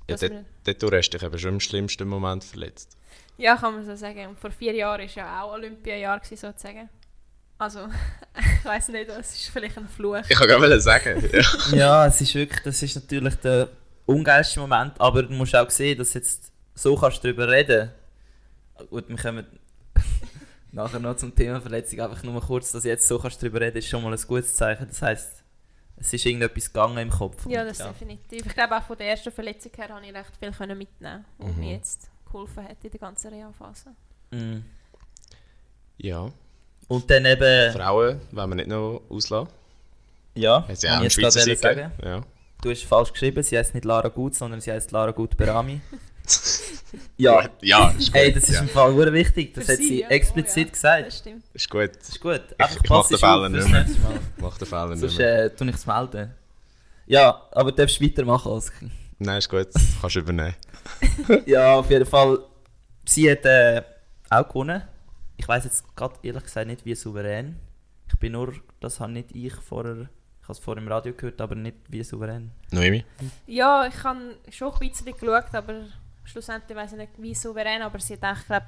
Ja, 0.08 0.16
dort, 0.16 0.82
dort 0.82 0.94
hast 0.94 1.10
du 1.10 1.18
dich 1.18 1.26
eben 1.26 1.38
schon 1.38 1.54
im 1.54 1.60
schlimmsten 1.60 2.08
Moment 2.08 2.42
verletzt. 2.42 2.98
Ja, 3.38 3.56
kann 3.56 3.74
man 3.74 3.84
so 3.84 3.94
sagen. 3.94 4.26
Und 4.28 4.38
vor 4.38 4.50
vier 4.50 4.74
Jahren 4.74 5.00
war 5.00 5.06
ja 5.06 5.42
auch 5.42 5.52
Olympiajahr, 5.52 6.20
sozusagen. 6.24 6.88
Also, 7.62 7.88
ich 8.58 8.64
weiß 8.64 8.88
nicht, 8.88 9.08
das 9.08 9.34
ist 9.34 9.48
vielleicht 9.50 9.78
ein 9.78 9.88
Fluch. 9.88 10.16
Ich 10.28 10.36
kann 10.36 10.48
gerade 10.48 10.80
sagen, 10.80 11.22
ja. 11.32 11.42
Ja, 11.76 12.06
es 12.06 12.20
ist 12.20 12.34
wirklich, 12.34 12.60
das 12.62 12.82
ist 12.82 12.96
natürlich 12.96 13.36
der 13.36 13.68
ungeilste 14.06 14.58
Moment, 14.60 15.00
aber 15.00 15.22
du 15.22 15.32
musst 15.32 15.54
auch 15.54 15.70
sehen, 15.70 15.96
dass 15.98 16.14
jetzt 16.14 16.50
so 16.74 16.96
kannst 16.96 17.18
du 17.22 17.28
darüber 17.28 17.48
reden. 17.48 17.90
Gut, 18.90 19.08
wir 19.08 19.16
kommen 19.16 19.46
nachher 20.72 20.98
noch 20.98 21.16
zum 21.16 21.34
Thema 21.34 21.60
Verletzung, 21.60 22.00
einfach 22.00 22.22
nur 22.24 22.40
kurz, 22.40 22.72
dass 22.72 22.82
jetzt 22.84 23.06
so 23.06 23.18
kannst 23.18 23.40
du 23.40 23.46
darüber 23.46 23.60
reden, 23.64 23.76
ist 23.78 23.86
schon 23.88 24.02
mal 24.02 24.12
ein 24.12 24.20
gutes 24.26 24.56
Zeichen. 24.56 24.88
Das 24.88 25.00
heisst, 25.00 25.44
es 25.98 26.12
ist 26.12 26.26
irgendetwas 26.26 26.72
gegangen 26.72 26.98
im 26.98 27.10
Kopf. 27.10 27.46
Ja, 27.46 27.64
das 27.64 27.78
definitiv. 27.78 28.44
Ich 28.44 28.54
glaube 28.54 28.76
auch 28.76 28.82
von 28.82 28.96
der 28.98 29.08
ersten 29.10 29.30
Verletzung 29.30 29.70
her 29.76 29.88
habe 29.90 30.04
ich 30.04 30.12
recht 30.12 30.36
viel 30.36 30.50
können 30.50 30.76
mitnehmen, 30.78 31.24
was 31.38 31.52
Mhm. 31.54 31.60
mir 31.60 31.72
jetzt 31.74 32.10
geholfen 32.26 32.64
hat 32.64 32.78
in 32.82 32.90
der 32.90 32.98
ganzen 33.00 33.32
Reha-Phase. 33.32 33.90
Mm. 34.32 34.64
ja. 35.98 36.32
Und 36.88 37.10
dann 37.10 37.24
eben, 37.24 37.72
Frauen 37.72 38.20
wollen 38.32 38.50
wir 38.50 38.54
nicht 38.56 38.68
noch 38.68 39.02
auslassen. 39.08 39.48
ja, 40.34 40.66
Hat 40.66 40.76
sie 40.76 40.88
auch 40.88 41.02
ich 41.02 41.16
jetzt 41.16 41.18
gerade 41.18 41.56
sagen. 41.56 41.92
Ja. 42.04 42.22
Du 42.60 42.70
hast 42.70 42.84
falsch 42.84 43.12
geschrieben, 43.12 43.42
sie 43.42 43.58
heißt 43.58 43.74
nicht 43.74 43.84
Lara 43.84 44.08
Gut, 44.08 44.34
sondern 44.34 44.60
sie 44.60 44.70
heißt 44.72 44.92
Lara 44.92 45.10
Gut 45.10 45.36
Berami. 45.36 45.80
ja, 47.16 47.48
ja, 47.60 47.88
ist 47.90 48.12
gut. 48.12 48.14
hey, 48.14 48.32
das 48.32 48.44
ist 48.44 48.54
ja. 48.54 48.60
im 48.60 48.68
Fall 48.68 48.94
sehr 48.94 49.12
wichtig, 49.12 49.54
das 49.54 49.64
Für 49.64 49.72
hat 49.72 49.78
sie, 49.78 49.86
sie 49.88 50.00
ja. 50.02 50.08
explizit 50.08 50.56
Oh, 50.56 50.66
ja. 50.66 50.72
gesagt. 50.72 51.06
Das 51.06 51.18
stimmt. 51.18 51.44
Ist 51.54 51.70
gut. 51.70 51.90
Das 51.98 52.08
ist 52.10 52.20
gut. 52.20 52.40
Ich- 52.50 52.60
Einfach 52.60 52.76
ich 52.84 52.90
mach 52.90 52.96
pass 53.00 53.08
den 53.08 53.18
Fehler 53.18 53.48
nicht 53.48 53.68
mehr. 53.68 53.80
Mal. 53.84 54.20
Mach 54.38 54.58
den 54.58 54.66
Fehler 54.68 54.88
nicht 54.90 55.00
Sonst 55.00 55.18
mehr. 55.18 55.44
äh, 55.44 55.50
tue 55.50 55.68
ich 55.70 55.74
es 55.76 55.86
melden. 55.86 56.30
Ja, 57.06 57.42
aber 57.50 57.72
du 57.72 57.76
darfst 57.78 58.00
weitermachen, 58.00 58.52
Oskar. 58.52 58.88
Nein, 59.18 59.38
ist 59.38 59.48
gut. 59.48 59.68
Kannst 60.00 60.16
du 60.16 60.20
übernehmen. 60.20 60.54
ja, 61.46 61.74
auf 61.74 61.90
jeden 61.90 62.06
Fall. 62.06 62.38
Sie 63.04 63.28
hat 63.30 63.44
äh, 63.44 63.82
auch 64.30 64.46
gewonnen. 64.48 64.82
Ich 65.42 65.48
weiß 65.48 65.64
jetzt 65.64 65.96
gerade 65.96 66.14
ehrlich 66.22 66.44
gesagt 66.44 66.68
nicht, 66.68 66.84
wie 66.84 66.94
souverän. 66.94 67.58
Ich 68.06 68.16
bin 68.20 68.30
nur, 68.32 68.54
das 68.78 69.00
habe 69.00 69.10
nicht 69.10 69.34
ich 69.34 69.52
vorher, 69.56 70.02
ich 70.40 70.42
habe 70.44 70.52
es 70.52 70.58
vorher 70.60 70.80
im 70.80 70.88
Radio 70.88 71.12
gehört, 71.14 71.40
aber 71.40 71.56
nicht 71.56 71.78
wie 71.88 72.04
souverän. 72.04 72.52
Noemi? 72.70 73.04
Ja, 73.48 73.84
ich 73.88 74.04
habe 74.04 74.36
schon 74.52 74.72
ein 74.72 74.78
bisschen 74.78 75.12
geschaut, 75.12 75.52
aber 75.52 75.86
schlussendlich 76.22 76.78
weiß 76.78 76.92
ich 76.92 76.98
nicht, 76.98 77.12
wie 77.18 77.34
souverän, 77.34 77.82
aber 77.82 77.98
sie 77.98 78.12
hat 78.14 78.22
eigentlich, 78.22 78.46
glaube 78.46 78.66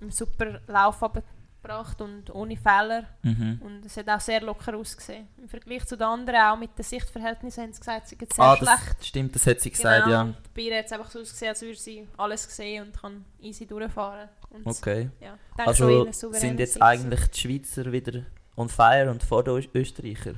einen 0.00 0.10
super 0.12 0.60
Lauf 0.66 1.02
abgebracht 1.02 2.00
und 2.00 2.34
ohne 2.34 2.56
Fehler. 2.56 3.04
Mhm. 3.22 3.60
Und 3.62 3.84
es 3.84 3.94
hat 3.98 4.08
auch 4.08 4.20
sehr 4.20 4.40
locker 4.40 4.74
ausgesehen. 4.78 5.28
Im 5.36 5.48
Vergleich 5.50 5.84
zu 5.84 5.94
den 5.96 6.06
anderen, 6.06 6.40
auch 6.40 6.56
mit 6.58 6.70
den 6.78 6.84
Sichtverhältnissen, 6.84 7.64
haben 7.64 7.72
sie 7.74 7.80
gesagt, 7.80 8.08
sie 8.08 8.16
sind 8.16 8.32
sehr 8.32 8.44
Ah, 8.44 8.56
schlecht. 8.56 8.96
das 8.98 9.06
stimmt, 9.06 9.34
das 9.34 9.46
hat 9.46 9.60
sie 9.60 9.70
gesagt, 9.70 10.04
genau, 10.04 10.16
ja. 10.16 10.22
und 10.22 10.54
bei 10.54 10.62
ihr 10.62 10.78
hat 10.78 10.86
es 10.86 10.92
einfach 10.92 11.10
so 11.10 11.20
ausgesehen, 11.20 11.50
als 11.50 11.60
würde 11.60 11.76
sie 11.78 12.08
alles 12.16 12.44
sehen 12.56 12.86
und 12.86 12.98
kann 12.98 13.26
easy 13.40 13.66
durchfahren. 13.66 14.30
Und 14.54 14.66
Okay. 14.66 15.10
ja, 15.20 15.36
Also 15.58 16.06
sind 16.32 16.58
jetzt 16.60 16.80
eigentlich 16.80 17.26
die 17.28 17.40
Schweizer 17.40 17.90
wieder 17.92 18.22
on 18.56 18.68
fire 18.68 19.10
und 19.10 19.22
vor 19.22 19.42
den 19.44 19.64
Österreicher? 19.74 20.34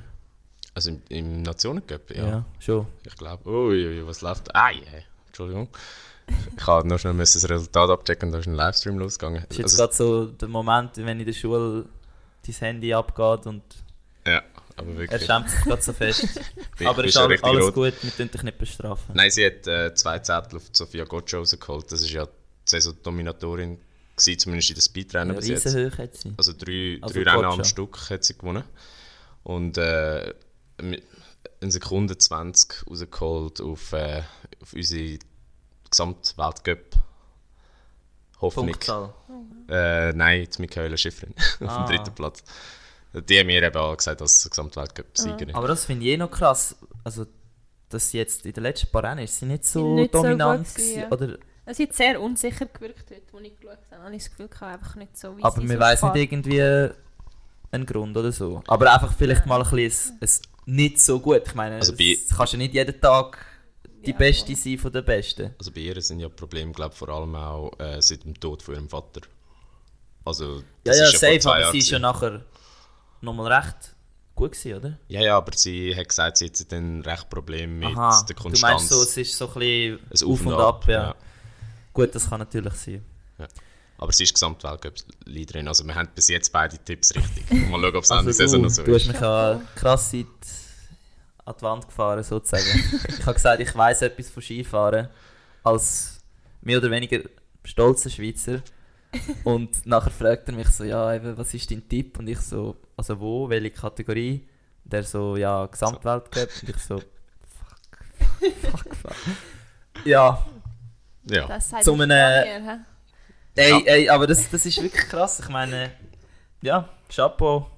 Also 0.73 0.91
im, 0.91 1.01
im 1.09 1.41
Nationencup, 1.41 2.11
ja. 2.15 2.45
schon. 2.59 2.85
Ich 3.05 3.15
glaube. 3.15 3.49
Uiui, 3.49 4.05
was 4.05 4.21
läuft? 4.21 4.53
Ah, 4.55 4.69
yeah. 4.71 5.03
Entschuldigung. 5.27 5.69
Ich 6.57 6.67
habe 6.67 6.87
noch 6.87 6.99
schnell 6.99 7.13
müssen 7.13 7.39
das 7.41 7.49
Resultat 7.49 7.89
abchecken 7.89 8.27
und 8.29 8.33
da 8.33 8.39
ist 8.39 8.47
ein 8.47 8.53
Livestream 8.55 8.97
losgegangen. 8.99 9.43
Das 9.47 9.57
ist 9.57 9.57
jetzt 9.57 9.79
Also, 9.79 9.83
gerade 9.83 9.93
so 9.95 10.25
der 10.33 10.47
Moment, 10.49 10.97
wenn 10.97 11.19
in 11.19 11.25
der 11.25 11.33
Schule 11.33 11.85
dein 12.45 12.55
Handy 12.55 12.93
abgeht 12.93 13.45
und 13.47 13.63
ja, 14.25 14.41
aber 14.75 14.91
er 14.91 14.97
wirklich. 14.97 15.25
schämt 15.25 15.49
sich 15.49 15.61
gerade 15.61 15.81
so 15.81 15.93
fest. 15.93 16.27
Aber 16.85 17.01
bist 17.01 17.15
ist 17.15 17.21
ja 17.21 17.43
alles 17.43 17.65
rot. 17.67 17.73
gut, 17.73 17.93
wir 18.03 18.15
tun 18.15 18.29
dich 18.29 18.43
nicht 18.43 18.57
bestrafen. 18.57 19.15
Nein, 19.15 19.31
sie 19.31 19.45
hat 19.45 19.65
äh, 19.67 19.93
zwei 19.95 20.19
Zettel 20.19 20.57
auf 20.57 20.63
Sophia 20.73 21.05
Gotcha 21.05 21.37
rausgeholt. 21.37 21.89
Das 21.91 22.01
ist 22.01 22.11
ja 22.11 22.25
die 22.25 22.31
Saisondominatorin, 22.65 23.79
gewesen, 24.17 24.39
zumindest 24.39 24.69
in 24.71 24.75
den 24.75 24.81
Speedrennen 24.81 25.33
Ja, 25.35 25.39
bis 25.39 25.47
jetzt. 25.49 25.65
Hat 25.97 26.15
sie. 26.17 26.33
Also 26.37 26.53
drei, 26.57 26.97
Also 27.01 27.23
drei 27.23 27.31
Rennen 27.31 27.45
am 27.45 27.63
Stück 27.63 28.09
hat 28.09 28.23
sie 28.23 28.37
gewonnen. 28.37 28.63
Und 29.43 29.77
äh, 29.77 30.33
eine 30.79 31.01
Sekunde 31.71 32.17
20 32.17 32.87
rausgeholt 32.89 33.61
auf, 33.61 33.93
äh, 33.93 34.23
auf 34.61 34.73
unsere 34.73 35.19
Gesamtweltcup. 35.89 36.95
Hoffnung. 38.41 38.67
Punktzahl. 38.67 39.13
Äh, 39.69 40.13
nein, 40.13 40.47
die 40.55 40.61
Michaela 40.61 40.95
Schifrin 40.97 41.33
auf 41.59 41.69
Ah. 41.69 41.85
dem 41.85 41.95
dritten 41.95 42.13
Platz. 42.13 42.43
Die 43.13 43.39
haben 43.39 43.47
mir 43.47 43.63
eben 43.63 43.75
auch 43.77 43.97
gesagt, 43.97 44.21
als 44.21 44.47
Gesamtweltcup-Siegerin. 44.47 45.55
Aber 45.55 45.67
das 45.67 45.85
finde 45.85 46.05
ich 46.05 46.11
eh 46.11 46.17
noch 46.17 46.29
krass. 46.29 46.75
Also, 47.03 47.25
dass 47.89 48.11
sie 48.11 48.17
jetzt 48.17 48.45
in 48.45 48.53
den 48.53 48.63
letzten 48.63 48.87
paar 48.91 49.03
Rennen 49.05 49.23
ist 49.23 49.39
sie 49.39 49.45
nicht 49.45 49.65
so 49.65 49.95
Nicht 49.95 50.11
so 50.13 50.21
dominant 50.21 50.67
gut 50.67 50.75
gewesen, 50.75 50.93
gewesen, 50.93 51.09
ja. 51.09 51.11
oder 51.11 51.37
Es 51.69 51.79
hat 51.79 51.93
sehr 51.93 52.21
unsicher 52.21 52.65
gewirkt 52.65 53.11
heute, 53.11 53.21
als 53.35 53.43
ich 53.45 53.59
geschaut 53.59 53.77
habe. 53.91 54.03
habe 54.03 54.15
ich 54.15 54.23
das 54.23 54.29
Gefühl, 54.31 54.47
gehabt, 54.47 54.73
einfach 54.81 54.95
nicht 54.95 55.17
so, 55.17 55.37
wie 55.37 55.43
Aber 55.43 55.61
man 55.61 55.79
weiß 55.79 56.03
nicht 56.03 56.15
irgendwie 56.15 56.61
einen 57.71 57.85
Grund 57.85 58.15
oder 58.15 58.31
so. 58.31 58.63
Aber 58.67 58.93
einfach 58.93 59.13
vielleicht 59.13 59.45
mal 59.45 59.61
ein 59.61 59.69
bisschen 59.69 60.17
nicht 60.65 60.99
so 61.01 61.19
gut. 61.19 61.43
Ich 61.45 61.55
meine, 61.55 61.75
Also 61.75 61.93
es 61.93 62.29
kannst 62.35 62.53
ja 62.53 62.57
nicht 62.59 62.73
jeden 62.73 62.99
Tag 63.01 63.37
die 64.05 64.11
Ja, 64.11 64.17
Beste 64.17 64.47
voll. 64.47 64.55
sein 64.55 64.77
von 64.77 64.91
den 64.93 65.03
Besten. 65.05 65.55
Also 65.59 65.71
bei 65.71 65.81
ihr 65.81 66.01
sind 66.01 66.19
ja 66.21 66.29
Probleme, 66.29 66.71
glaube 66.71 66.95
vor 66.95 67.09
allem 67.09 67.35
auch 67.35 67.71
äh, 67.79 68.01
seit 68.01 68.23
dem 68.23 68.39
Tod 68.39 68.61
von 68.63 68.75
ihrem 68.75 68.89
Vater. 68.89 69.21
Also, 70.23 70.57
Ja, 70.57 70.61
das 70.85 70.99
ja, 70.99 71.05
safe, 71.19 71.39
aber 71.49 71.59
Jahren 71.59 71.71
sie 71.73 71.77
ist 71.79 71.89
ja 71.89 71.99
nachher 71.99 72.45
nochmal 73.21 73.51
recht 73.51 73.95
gut 74.35 74.51
gewesen, 74.51 74.73
oder? 74.77 74.99
Ja, 75.07 75.21
ja, 75.21 75.37
aber 75.37 75.51
sie 75.55 75.95
hat 75.95 76.07
gesagt, 76.09 76.37
sie 76.37 76.45
hat 76.47 76.71
dann 76.71 77.01
recht 77.01 77.29
Probleme 77.29 77.87
mit 77.87 77.97
Aha, 77.97 78.23
der 78.27 78.35
du 78.35 78.41
Konstanz. 78.41 78.61
meinst 78.61 78.89
so, 78.89 79.01
es 79.03 79.17
ist 79.17 79.37
so 79.37 79.47
ein 79.47 79.53
bisschen 80.09 80.27
Ein 80.27 80.33
auf 80.33 80.45
und 80.45 80.53
ab, 80.53 80.87
ja. 80.87 81.15
Gut, 81.97 82.13
das 82.13 82.29
kann 82.29 82.37
natürlich 82.37 82.73
sein. 82.75 83.03
Aber 83.97 84.11
sie 84.11 84.23
ist 84.23 84.33
Gesamtweltcup-Leaderin. 84.35 85.67
Also 85.67 85.83
wir 85.83 85.95
haben 85.95 86.07
bis 86.13 86.27
jetzt 86.27 86.53
beide 86.53 86.77
Tipps 86.77 87.15
richtig. 87.15 87.49
Mal 87.69 87.81
schauen, 87.81 87.95
ob 87.95 88.03
es 88.03 88.09
Ende 88.11 88.27
Also 88.27 88.31
Saison 88.33 88.59
du, 88.59 88.67
noch 88.67 88.69
so 88.69 88.83
du 88.83 88.93
hast 88.93 89.01
ist. 89.01 89.07
mich 89.07 89.19
ja 89.19 89.61
krass 89.73 90.13
weit 90.13 90.27
an 91.43 91.55
die 91.57 91.61
Wand 91.63 91.87
gefahren, 91.87 92.23
sozusagen. 92.23 92.65
ich 93.07 93.25
habe 93.25 93.33
gesagt, 93.33 93.61
ich 93.61 93.75
weiß 93.75 94.03
etwas 94.03 94.29
von 94.29 94.43
Skifahren 94.43 95.07
als 95.63 96.19
mehr 96.61 96.77
oder 96.77 96.91
weniger 96.91 97.21
stolzer 97.63 98.11
Schweizer. 98.11 98.61
Und 99.43 99.83
nachher 99.87 100.11
fragt 100.11 100.49
er 100.49 100.53
mich 100.53 100.69
so, 100.69 100.83
ja, 100.83 101.15
eben, 101.15 101.35
was 101.35 101.51
ist 101.55 101.71
dein 101.71 101.89
Tipp? 101.89 102.19
Und 102.19 102.27
ich 102.27 102.41
so, 102.41 102.75
also 102.95 103.19
wo, 103.19 103.49
welche 103.49 103.71
Kategorie? 103.71 104.47
Und 104.85 104.93
er 104.93 105.01
so, 105.01 105.35
ja, 105.35 105.65
Gesamtweltcup. 105.65 106.49
Und 106.61 106.69
ich 106.69 106.77
so, 106.77 106.99
fuck, 106.99 108.53
fuck, 108.61 108.95
fuck. 108.95 109.15
Ja, 110.05 110.45
Ja, 111.29 111.47
Das 111.47 111.69
sagt 111.69 111.83
Zum 111.83 111.97
nicht 111.99 112.11
einem- 112.11 112.63
hä? 112.67 112.77
ey, 113.55 113.69
Ja. 113.71 113.77
ey, 113.85 114.09
aber 114.09 114.27
das, 114.27 114.49
das 114.49 114.65
ist 114.65 114.81
wirklich 114.81 115.07
krass. 115.07 115.39
Ich 115.39 115.49
meine, 115.49 115.91
ja, 116.61 116.89
Chapeau 117.13 117.69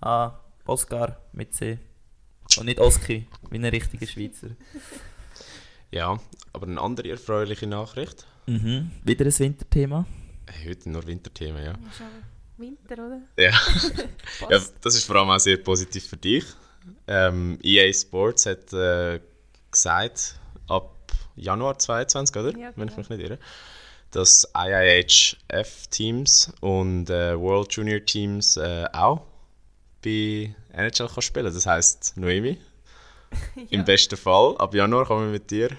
an 0.00 0.32
Oscar 0.66 1.18
mit 1.32 1.54
C. 1.54 1.78
Und 2.58 2.66
nicht 2.66 2.80
Oski, 2.80 3.26
wie 3.50 3.56
ein 3.58 3.64
richtiger 3.64 4.06
Schweizer. 4.06 4.48
ja, 5.90 6.18
aber 6.52 6.66
eine 6.66 6.80
andere 6.80 7.10
erfreuliche 7.10 7.66
Nachricht. 7.66 8.26
Mhm. 8.46 8.90
Wieder 9.04 9.24
ein 9.24 9.38
Winterthema. 9.38 10.06
Hey, 10.50 10.68
heute 10.70 10.90
nur 10.90 11.06
Winterthemen, 11.06 11.64
ja. 11.64 11.74
Winter, 12.58 12.94
oder? 12.94 13.20
Ja. 13.38 13.50
ja, 14.50 14.60
das 14.80 14.94
ist 14.94 15.04
vor 15.04 15.16
allem 15.16 15.30
auch 15.30 15.38
sehr 15.38 15.56
positiv 15.58 16.08
für 16.08 16.16
dich. 16.16 16.44
Ähm, 17.06 17.58
EA 17.62 17.92
Sports 17.92 18.46
hat 18.46 18.72
äh, 18.72 19.20
gesagt, 19.70 20.38
Januar 21.36 21.78
22, 21.78 22.36
oder? 22.36 22.50
Ja, 22.58 22.72
Wenn 22.76 22.88
ich 22.88 22.94
genau. 22.94 23.08
mich 23.08 23.08
nicht 23.08 23.20
irre, 23.20 23.38
dass 24.10 24.48
IIHF-Teams 24.54 26.52
und 26.60 27.10
äh, 27.10 27.38
World 27.38 27.72
Junior 27.72 28.04
Teams 28.04 28.56
äh, 28.56 28.86
auch 28.92 29.22
bei 30.04 30.54
NHL 30.72 31.08
kann 31.08 31.22
spielen. 31.22 31.46
Das 31.46 31.66
heisst, 31.66 32.16
Noemi, 32.16 32.58
im 33.70 33.84
besten 33.84 34.16
Fall, 34.16 34.56
ab 34.58 34.74
Januar 34.74 35.06
kommen 35.06 35.26
wir 35.26 35.32
mit 35.32 35.50
dir 35.50 35.70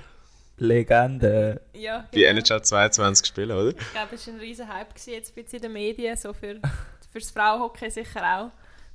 Legende. 0.57 1.61
Ja, 1.73 2.07
bei 2.11 2.19
genau. 2.19 2.39
NHL 2.39 2.61
22 2.61 3.25
spielen, 3.25 3.51
oder? 3.51 3.69
Ich 3.69 3.91
glaube, 3.91 4.15
es 4.15 4.27
war 4.27 4.33
ein 4.35 4.39
riesen 4.39 4.67
Hype 4.67 4.93
jetzt 5.05 5.37
in 5.37 5.61
den 5.61 5.73
Medien, 5.73 6.15
so 6.15 6.31
für, 6.33 6.55
für 7.11 7.19
das 7.19 7.31
Frauenhockey 7.31 7.89
sicher 7.89 8.21
auch, 8.21 8.51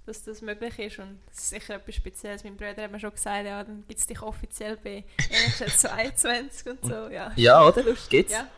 dass 0.09 0.25
das 0.25 0.43
möglich 0.43 0.79
ist 0.79 0.99
und 0.99 1.19
es 1.31 1.39
ist 1.39 1.51
sicher 1.51 1.75
etwas 1.77 1.95
Spezielles. 1.95 2.43
Mein 2.43 2.57
Bruder 2.57 2.83
hat 2.83 2.91
mir 2.91 2.99
schon 2.99 3.11
gesagt, 3.13 3.47
ja, 3.47 3.63
dann 3.63 3.85
gibt 3.87 4.01
es 4.01 4.07
dich 4.07 4.21
offiziell 4.23 4.77
bei 4.83 5.05
NHL 5.31 5.69
22 5.77 6.67
und 6.73 6.85
so, 6.85 7.09
ja. 7.09 7.33
Ja, 7.37 7.67
oder? 7.67 7.85
Gibt's? 8.09 8.33
Ja, 8.33 8.49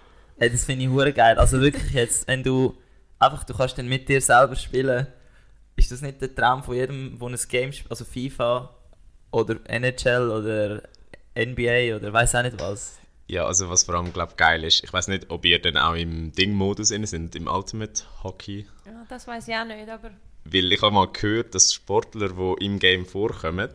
Hey, 0.40 0.48
das 0.48 0.64
finde 0.64 0.84
ich 0.84 0.90
hure 0.90 1.12
geil. 1.12 1.36
Also 1.36 1.60
wirklich 1.60 1.92
jetzt, 1.92 2.26
wenn 2.26 2.42
du 2.42 2.74
einfach, 3.18 3.44
du 3.44 3.52
kannst 3.52 3.76
dann 3.76 3.88
mit 3.88 4.08
dir 4.08 4.22
selber 4.22 4.56
spielen, 4.56 5.06
ist 5.76 5.92
das 5.92 6.00
nicht 6.00 6.22
der 6.22 6.34
Traum 6.34 6.62
von 6.62 6.74
jedem, 6.74 7.18
der 7.18 7.28
ein 7.28 7.38
Game 7.48 7.72
spielt, 7.74 7.90
also 7.90 8.06
FIFA 8.06 8.74
oder 9.32 9.56
NHL 9.68 10.30
oder 10.30 10.82
NBA 11.36 11.94
oder 11.94 12.10
weiß 12.10 12.36
auch 12.36 12.42
nicht 12.42 12.58
was. 12.58 12.98
Ja, 13.26 13.44
also 13.44 13.68
was 13.68 13.84
vor 13.84 13.96
allem 13.96 14.14
glaub, 14.14 14.38
geil 14.38 14.64
ist, 14.64 14.82
ich 14.82 14.90
weiß 14.90 15.08
nicht, 15.08 15.30
ob 15.30 15.44
ihr 15.44 15.60
dann 15.60 15.76
auch 15.76 15.94
im 15.94 16.32
Ding-Modus 16.32 16.90
inne 16.90 17.06
sind, 17.06 17.36
im 17.36 17.46
Ultimate 17.46 18.02
Hockey. 18.24 18.66
ja 18.86 19.04
das 19.10 19.26
weiß 19.26 19.46
ich 19.46 19.54
auch 19.54 19.66
nicht, 19.66 19.90
aber 19.90 20.10
Weil 20.44 20.72
ich 20.72 20.82
habe 20.82 20.94
mal 20.94 21.08
gehört, 21.12 21.54
dass 21.54 21.72
Sportler, 21.72 22.30
die 22.30 22.64
im 22.64 22.78
Game 22.78 23.06
vorkommen, 23.06 23.68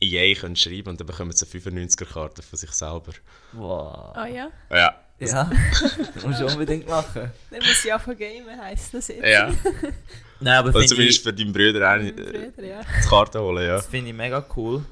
EA 0.00 0.34
können 0.34 0.56
schreiben 0.56 0.90
und 0.90 1.00
dann 1.00 1.06
bekommen 1.06 1.32
sie 1.32 1.46
eine 1.46 1.86
95er-Karte 1.86 2.42
von 2.42 2.58
sich 2.58 2.70
selber. 2.70 3.12
Wow. 3.52 4.12
ah 4.14 4.26
ja, 4.26 4.50
Ja, 4.70 4.94
Ja, 5.18 5.50
das 6.14 6.24
musst 6.24 6.40
du 6.40 6.46
unbedingt 6.46 6.88
machen. 6.88 7.30
dann 7.50 7.58
muss 7.60 7.78
ich 7.78 7.84
ja 7.84 7.98
von 7.98 8.16
Gamen 8.16 8.60
heisst 8.60 8.94
das 8.94 9.08
jetzt. 9.08 9.24
ja. 9.26 9.52
Nein, 10.40 10.58
aber 10.58 10.74
Also 10.74 10.94
zumindest 10.94 11.18
ich, 11.18 11.22
für 11.24 11.32
deinen 11.32 11.52
Brüder 11.52 11.88
auch 11.90 11.96
Mein 11.96 12.04
nicht, 12.06 12.18
äh, 12.18 12.50
Bruder, 12.50 12.66
ja. 12.66 12.80
die 12.82 13.08
Karte 13.08 13.40
holen, 13.40 13.66
ja. 13.66 13.76
das 13.76 13.86
finde 13.86 14.10
ich 14.10 14.16
mega 14.16 14.44
cool. 14.56 14.84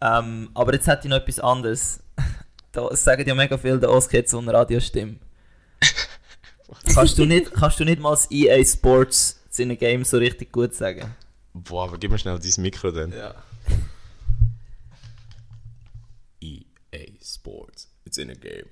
Ähm, 0.00 0.50
aber 0.54 0.74
jetzt 0.74 0.86
hätte 0.86 1.02
ich 1.06 1.10
noch 1.10 1.18
etwas 1.18 1.40
anderes. 1.40 2.00
Da 2.74 2.88
es 2.88 3.04
sagen 3.04 3.28
ja 3.28 3.34
mega 3.34 3.58
viel, 3.58 3.78
der 3.78 3.90
Oskar 3.90 4.20
hat 4.20 4.30
so 4.30 4.38
eine 4.38 4.50
Radiostimme. 4.50 5.16
kannst, 6.94 7.18
du 7.18 7.26
nicht, 7.26 7.52
kannst 7.52 7.78
du 7.78 7.84
nicht 7.84 8.00
mal 8.00 8.12
das 8.12 8.30
EA 8.30 8.64
Sports 8.64 9.41
seine 9.52 9.76
Games 9.76 10.10
so 10.10 10.16
richtig 10.18 10.50
gut 10.50 10.74
sagen? 10.74 11.14
Boah, 11.52 11.84
aber 11.84 11.98
gib 11.98 12.10
mir 12.10 12.18
schnell 12.18 12.38
dein 12.38 12.62
Mikro 12.62 12.90
dann. 12.90 13.12
Ja. 13.12 13.34
EA 16.40 17.06
Sports, 17.22 17.88
it's 18.04 18.18
in 18.18 18.30
a 18.30 18.34
game. 18.34 18.66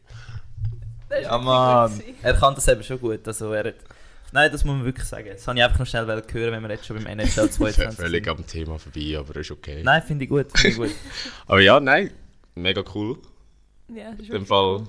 Ja, 1.22 1.38
Mann. 1.38 2.00
Er 2.22 2.34
kann 2.34 2.54
das 2.54 2.66
eben 2.68 2.82
schon 2.82 2.98
gut. 3.00 3.26
Also 3.26 3.52
er 3.52 3.64
hat, 3.64 3.74
nein, 4.32 4.50
das 4.50 4.64
muss 4.64 4.76
man 4.76 4.84
wirklich 4.84 5.06
sagen. 5.06 5.28
Das 5.30 5.46
habe 5.46 5.58
ich 5.58 5.64
einfach 5.64 5.80
noch 5.80 5.86
schnell 5.86 6.06
hören, 6.06 6.24
wenn 6.52 6.62
wir 6.62 6.70
jetzt 6.70 6.86
schon 6.86 6.96
beim 6.96 7.06
NHL 7.18 7.50
22 7.50 7.90
Völlig 7.98 8.26
am 8.28 8.46
Thema 8.46 8.78
vorbei, 8.78 9.18
aber 9.18 9.36
ist 9.36 9.50
okay. 9.50 9.82
Nein, 9.82 10.02
finde 10.02 10.24
ich 10.24 10.30
gut, 10.30 10.46
finde 10.52 10.68
ich 10.68 10.76
gut. 10.76 10.90
Aber 11.46 11.60
ja, 11.60 11.78
nein, 11.80 12.10
mega 12.54 12.82
cool. 12.94 13.18
Ja, 13.88 14.10
In 14.10 14.30
dem 14.30 14.46
Fall, 14.46 14.76
cool. 14.76 14.88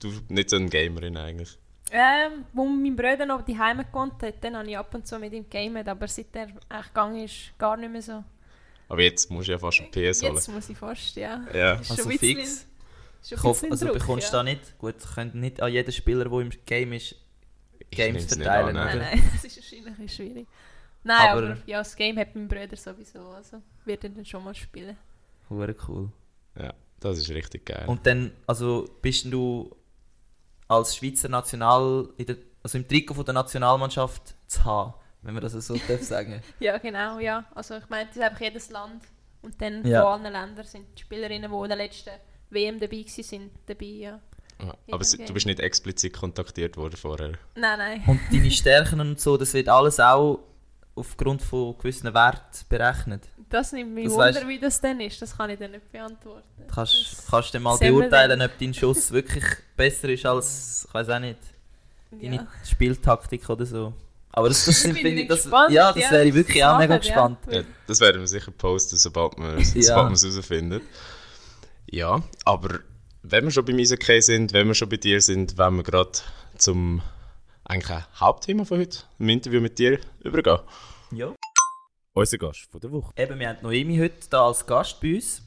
du 0.00 0.12
nicht 0.28 0.48
so 0.50 0.56
eine 0.56 0.68
Gamerin 0.68 1.16
eigentlich. 1.18 1.58
Ähm, 1.94 2.46
wo 2.54 2.64
mein 2.64 2.96
Bruder 2.96 3.26
noch 3.26 3.42
daheim 3.42 3.78
gewohnt 3.78 4.22
hat, 4.22 4.42
dann 4.42 4.56
habe 4.56 4.68
ich 4.70 4.78
ab 4.78 4.94
und 4.94 5.06
zu 5.06 5.18
mit 5.18 5.32
ihm 5.34 5.44
gegamet, 5.48 5.86
aber 5.88 6.08
seit 6.08 6.34
er 6.34 6.44
eigentlich 6.68 6.86
gegangen 6.88 7.24
ist, 7.24 7.58
gar 7.58 7.76
nicht 7.76 7.92
mehr 7.92 8.00
so. 8.02 8.24
Aber 8.88 9.02
jetzt 9.02 9.30
musst 9.30 9.48
du 9.48 9.52
ja 9.52 9.58
fast 9.58 9.80
ein 9.80 9.90
PS 9.90 10.22
holen. 10.22 10.34
Jetzt 10.34 10.48
muss 10.48 10.68
ich 10.70 10.76
fast, 10.78 11.16
ja. 11.16 11.42
Ja. 11.52 11.74
Ist 11.74 11.90
Also 11.90 12.08
bisschen- 12.08 12.36
fix. 12.36 12.50
ist 12.50 12.66
schon 13.28 13.38
Ich 13.38 13.44
hoffe, 13.44 13.60
bisschen 13.68 13.72
also 13.72 13.86
Druck, 13.86 13.98
bekommst 13.98 14.28
du 14.32 14.36
ja. 14.36 14.42
da 14.42 14.42
nicht, 14.42 14.78
gut, 14.78 14.94
könnt 15.14 15.34
nicht 15.34 15.60
an 15.62 15.70
jeden 15.72 15.92
Spieler, 15.92 16.24
der 16.28 16.38
im 16.40 16.50
Game 16.64 16.92
ist, 16.94 17.14
Games 17.90 18.24
verteilen, 18.26 18.68
an, 18.68 18.74
Nein, 18.86 18.96
oder? 18.96 19.04
nein, 19.06 19.22
das 19.34 19.44
ist 19.44 19.56
wahrscheinlich 19.58 19.86
ein 19.88 19.96
bisschen 19.96 20.26
schwierig. 20.26 20.48
Nein, 21.04 21.28
Aber- 21.30 21.42
aber, 21.48 21.56
ja, 21.66 21.78
das 21.78 21.94
Game 21.96 22.16
hat 22.18 22.34
mein 22.34 22.48
Bruder 22.48 22.76
sowieso, 22.76 23.20
also 23.30 23.60
wird 23.84 24.04
er 24.04 24.10
dann 24.10 24.24
schon 24.24 24.42
mal 24.44 24.54
spielen. 24.54 24.96
Hure 25.50 25.74
cool. 25.88 26.08
Ja, 26.58 26.72
das 27.00 27.18
ist 27.18 27.28
richtig 27.30 27.66
geil. 27.66 27.84
Und 27.86 28.06
dann, 28.06 28.32
also 28.46 28.88
bist 29.02 29.24
du 29.30 29.74
als 30.72 30.96
Schweizer 30.96 31.28
National, 31.28 32.08
in 32.16 32.26
der, 32.26 32.36
also 32.62 32.78
im 32.78 32.86
Trikot 32.88 33.14
von 33.14 33.24
der 33.24 33.34
Nationalmannschaft 33.34 34.34
zu 34.46 34.64
haben, 34.64 34.94
wenn 35.22 35.34
man 35.34 35.42
das 35.42 35.52
so 35.52 35.76
darf 35.88 36.02
sagen. 36.02 36.42
Ja, 36.60 36.78
genau, 36.78 37.18
ja. 37.18 37.44
Also 37.54 37.76
ich 37.76 37.88
meine, 37.88 38.06
das 38.08 38.16
ist 38.16 38.22
einfach 38.22 38.40
jedes 38.40 38.70
Land. 38.70 39.02
Und 39.42 39.60
dann 39.60 39.84
Ja. 39.86 40.02
von 40.02 40.24
allen 40.24 40.32
Ländern 40.32 40.64
sind 40.64 40.86
die 40.96 41.02
Spielerinnen, 41.02 41.50
die 41.50 41.56
in 41.56 41.68
der 41.68 41.76
letzten 41.76 42.10
WM 42.50 42.78
dabei 42.78 42.98
waren, 42.98 43.22
sind 43.24 43.50
dabei, 43.66 43.86
ja. 43.86 44.20
Aber 44.92 45.02
sie- 45.02 45.24
du 45.24 45.32
bist 45.34 45.46
nicht 45.46 45.58
explizit 45.58 46.12
kontaktiert 46.16 46.76
worden 46.76 46.96
vorher. 46.96 47.32
Nein, 47.56 47.78
nein. 47.78 48.02
Und 48.06 48.20
deine 48.30 48.50
Stärken 48.52 49.00
und 49.00 49.20
so, 49.20 49.36
das 49.36 49.52
wird 49.54 49.68
alles 49.68 49.98
auch 49.98 50.38
aufgrund 50.94 51.42
von 51.42 51.76
gewissen 51.78 52.12
Werten 52.12 52.64
berechnet. 52.68 53.22
Das 53.48 53.72
nimmt 53.72 53.94
mich 53.94 54.04
Das 54.04 54.12
Wunder, 54.14 54.26
weisst- 54.26 54.48
wie 54.48 54.58
das 54.58 54.80
dann 54.80 55.00
ist. 55.00 55.20
Das 55.20 55.36
kann 55.36 55.50
ich 55.50 55.58
dann 55.58 55.70
nicht 55.72 55.90
beantworten. 55.92 56.42
Du 56.68 56.74
kannst, 56.74 56.94
Das- 57.12 57.26
kannst 57.30 57.48
du 57.50 57.52
dann 57.54 57.62
mal 57.62 57.76
beurteilen, 57.78 58.40
ob 58.42 58.50
dein 58.58 58.72
Schuss 58.74 59.10
wirklich 59.10 59.44
besser 59.76 60.08
ist 60.08 60.24
als, 60.26 60.84
ich 60.88 60.94
weiß 60.94 61.08
auch 61.10 61.18
nicht, 61.18 61.38
deine 62.10 62.36
ja. 62.36 62.46
Spieltaktik 62.68 63.48
oder 63.48 63.64
so. 63.66 63.92
Aber 64.34 64.48
das, 64.48 64.64
das 64.64 64.80
sind, 64.82 64.94
Bin 64.94 65.02
finde 65.02 65.22
ich 65.22 65.28
das, 65.28 65.42
gespannt, 65.42 65.72
ja, 65.72 65.92
das 65.92 66.02
ja, 66.02 66.10
wäre 66.10 66.24
ich 66.24 66.34
wirklich 66.34 66.64
auch 66.64 66.78
mega 66.78 66.96
gespannt. 66.96 67.38
Ja, 67.50 67.62
das 67.86 68.00
werden 68.00 68.20
wir 68.22 68.26
sicher 68.28 68.50
posten, 68.50 68.96
sobald 68.96 69.36
wir 69.38 69.56
es 69.58 69.74
Ja. 69.86 69.96
herausfinden. 69.96 70.80
Ja, 71.90 72.22
aber 72.44 72.80
wenn 73.22 73.44
wir 73.44 73.50
schon 73.50 73.64
beim 73.64 73.78
Eishockey 73.78 74.20
sind, 74.22 74.52
wenn 74.54 74.66
wir 74.66 74.74
schon 74.74 74.88
bei 74.88 74.96
dir 74.96 75.20
sind, 75.20 75.58
wollen 75.58 75.76
wir 75.76 75.82
gerade 75.82 76.12
zum 76.56 77.02
eigentlich 77.72 77.90
ein 77.90 78.04
Hauptthema 78.20 78.64
von 78.66 78.80
heute, 78.80 78.98
im 79.18 79.28
Interview 79.30 79.60
mit 79.60 79.78
dir, 79.78 79.98
übergehen. 80.22 80.58
Ja. 81.10 81.34
Unser 82.12 82.36
Gast 82.36 82.68
von 82.70 82.80
der 82.80 82.92
Woche. 82.92 83.14
Eben, 83.16 83.38
wir 83.38 83.48
haben 83.48 83.62
Noemi 83.62 83.96
heute 83.96 84.28
da 84.28 84.46
als 84.46 84.66
Gast 84.66 85.00
bei 85.00 85.14
uns. 85.14 85.42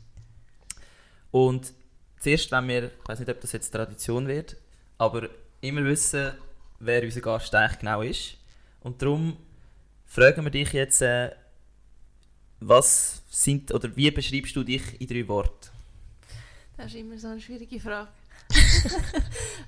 Und 1.30 1.72
zuerst, 2.20 2.52
wenn 2.52 2.68
wir, 2.68 2.86
ich 2.86 3.08
weiß 3.08 3.20
nicht, 3.20 3.30
ob 3.30 3.40
das 3.42 3.52
jetzt 3.52 3.70
Tradition 3.70 4.28
wird, 4.28 4.58
aber 4.98 5.30
immer 5.62 5.84
wissen, 5.84 6.34
wer 6.80 7.04
unser 7.04 7.22
Gast 7.22 7.54
eigentlich 7.54 7.80
genau 7.80 8.02
ist. 8.02 8.38
Und 8.82 9.00
darum 9.04 9.38
fragen 10.06 10.44
wir 10.44 10.52
dich 10.52 10.74
jetzt, 10.74 11.04
äh, 11.04 11.30
was 12.60 13.22
sind, 13.30 13.72
oder 13.72 13.96
wie 13.96 14.10
beschreibst 14.10 14.56
du 14.56 14.64
dich 14.64 15.00
in 15.00 15.08
drei 15.08 15.28
Worten? 15.28 15.70
Das 16.76 16.88
ist 16.88 16.96
immer 16.96 17.20
so 17.20 17.28
eine 17.28 17.40
schwierige 17.40 17.80
Frage. 17.80 18.10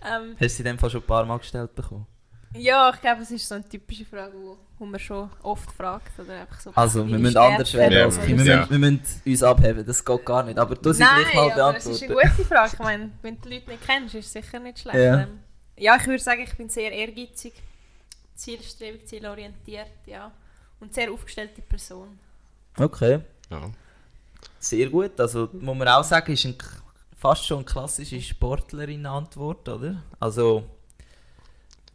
ähm, 0.03 0.31
Hast 0.31 0.41
du 0.41 0.49
sie 0.49 0.59
in 0.61 0.65
dem 0.65 0.79
Fall 0.79 0.89
schon 0.89 1.01
ein 1.01 1.07
paar 1.07 1.25
Mal 1.25 1.37
gestellt 1.37 1.75
bekommen? 1.75 2.07
Ja, 2.53 2.91
ich 2.93 3.01
glaube, 3.01 3.21
es 3.21 3.31
ist 3.31 3.47
so 3.47 3.55
eine 3.55 3.67
typische 3.67 4.05
Frage, 4.05 4.33
wo, 4.33 4.57
wo 4.79 4.85
man 4.85 4.99
schon 4.99 5.29
oft 5.43 5.71
fragt. 5.71 6.17
Oder 6.19 6.41
einfach 6.41 6.59
so, 6.59 6.71
Also, 6.73 7.05
wir 7.07 7.17
die 7.17 7.23
müssen 7.23 7.37
anders 7.37 7.73
werden. 7.73 7.93
Ja, 7.93 8.05
als 8.05 8.17
ja. 8.17 8.35
müssen, 8.35 8.69
wir 8.69 8.79
müssen 8.79 9.21
uns 9.25 9.43
abheben, 9.43 9.85
das 9.85 10.03
geht 10.03 10.25
gar 10.25 10.43
nicht. 10.43 10.57
Aber 10.57 10.75
du 10.75 10.93
sie 10.93 11.03
gleich 11.03 11.33
mal 11.33 11.51
aber 11.51 11.77
es 11.77 11.85
ist 11.85 12.03
eine 12.03 12.13
gute 12.13 12.45
Frage. 12.45 12.71
Ich 12.73 12.79
meine, 12.79 13.11
wenn 13.21 13.39
du 13.39 13.49
die 13.49 13.55
Leute 13.55 13.69
nicht 13.71 13.85
kennst, 13.85 14.15
ist 14.15 14.25
es 14.27 14.33
sicher 14.33 14.59
nicht 14.59 14.79
schlecht. 14.79 14.97
Ja. 14.97 15.21
Ähm, 15.21 15.39
ja, 15.77 15.95
ich 15.95 16.07
würde 16.07 16.23
sagen, 16.23 16.41
ich 16.41 16.55
bin 16.55 16.69
sehr 16.69 16.91
ehrgeizig, 16.91 17.53
zielstrebig, 18.35 19.05
zielorientiert, 19.05 19.91
ja. 20.05 20.31
Und 20.79 20.93
sehr 20.93 21.11
aufgestellte 21.11 21.61
Person. 21.61 22.19
Okay. 22.77 23.19
Ja. 23.49 23.71
Sehr 24.59 24.89
gut. 24.89 25.19
Also 25.19 25.49
muss 25.53 25.77
man 25.77 25.87
auch 25.87 26.03
sagen, 26.03 26.33
ist 26.33 26.45
ein, 26.45 26.55
fast 27.17 27.45
schon 27.45 27.57
eine 27.57 27.65
klassische 27.65 28.21
Sportlerin-Antwort, 28.21 29.69
oder? 29.69 30.03
Also 30.19 30.63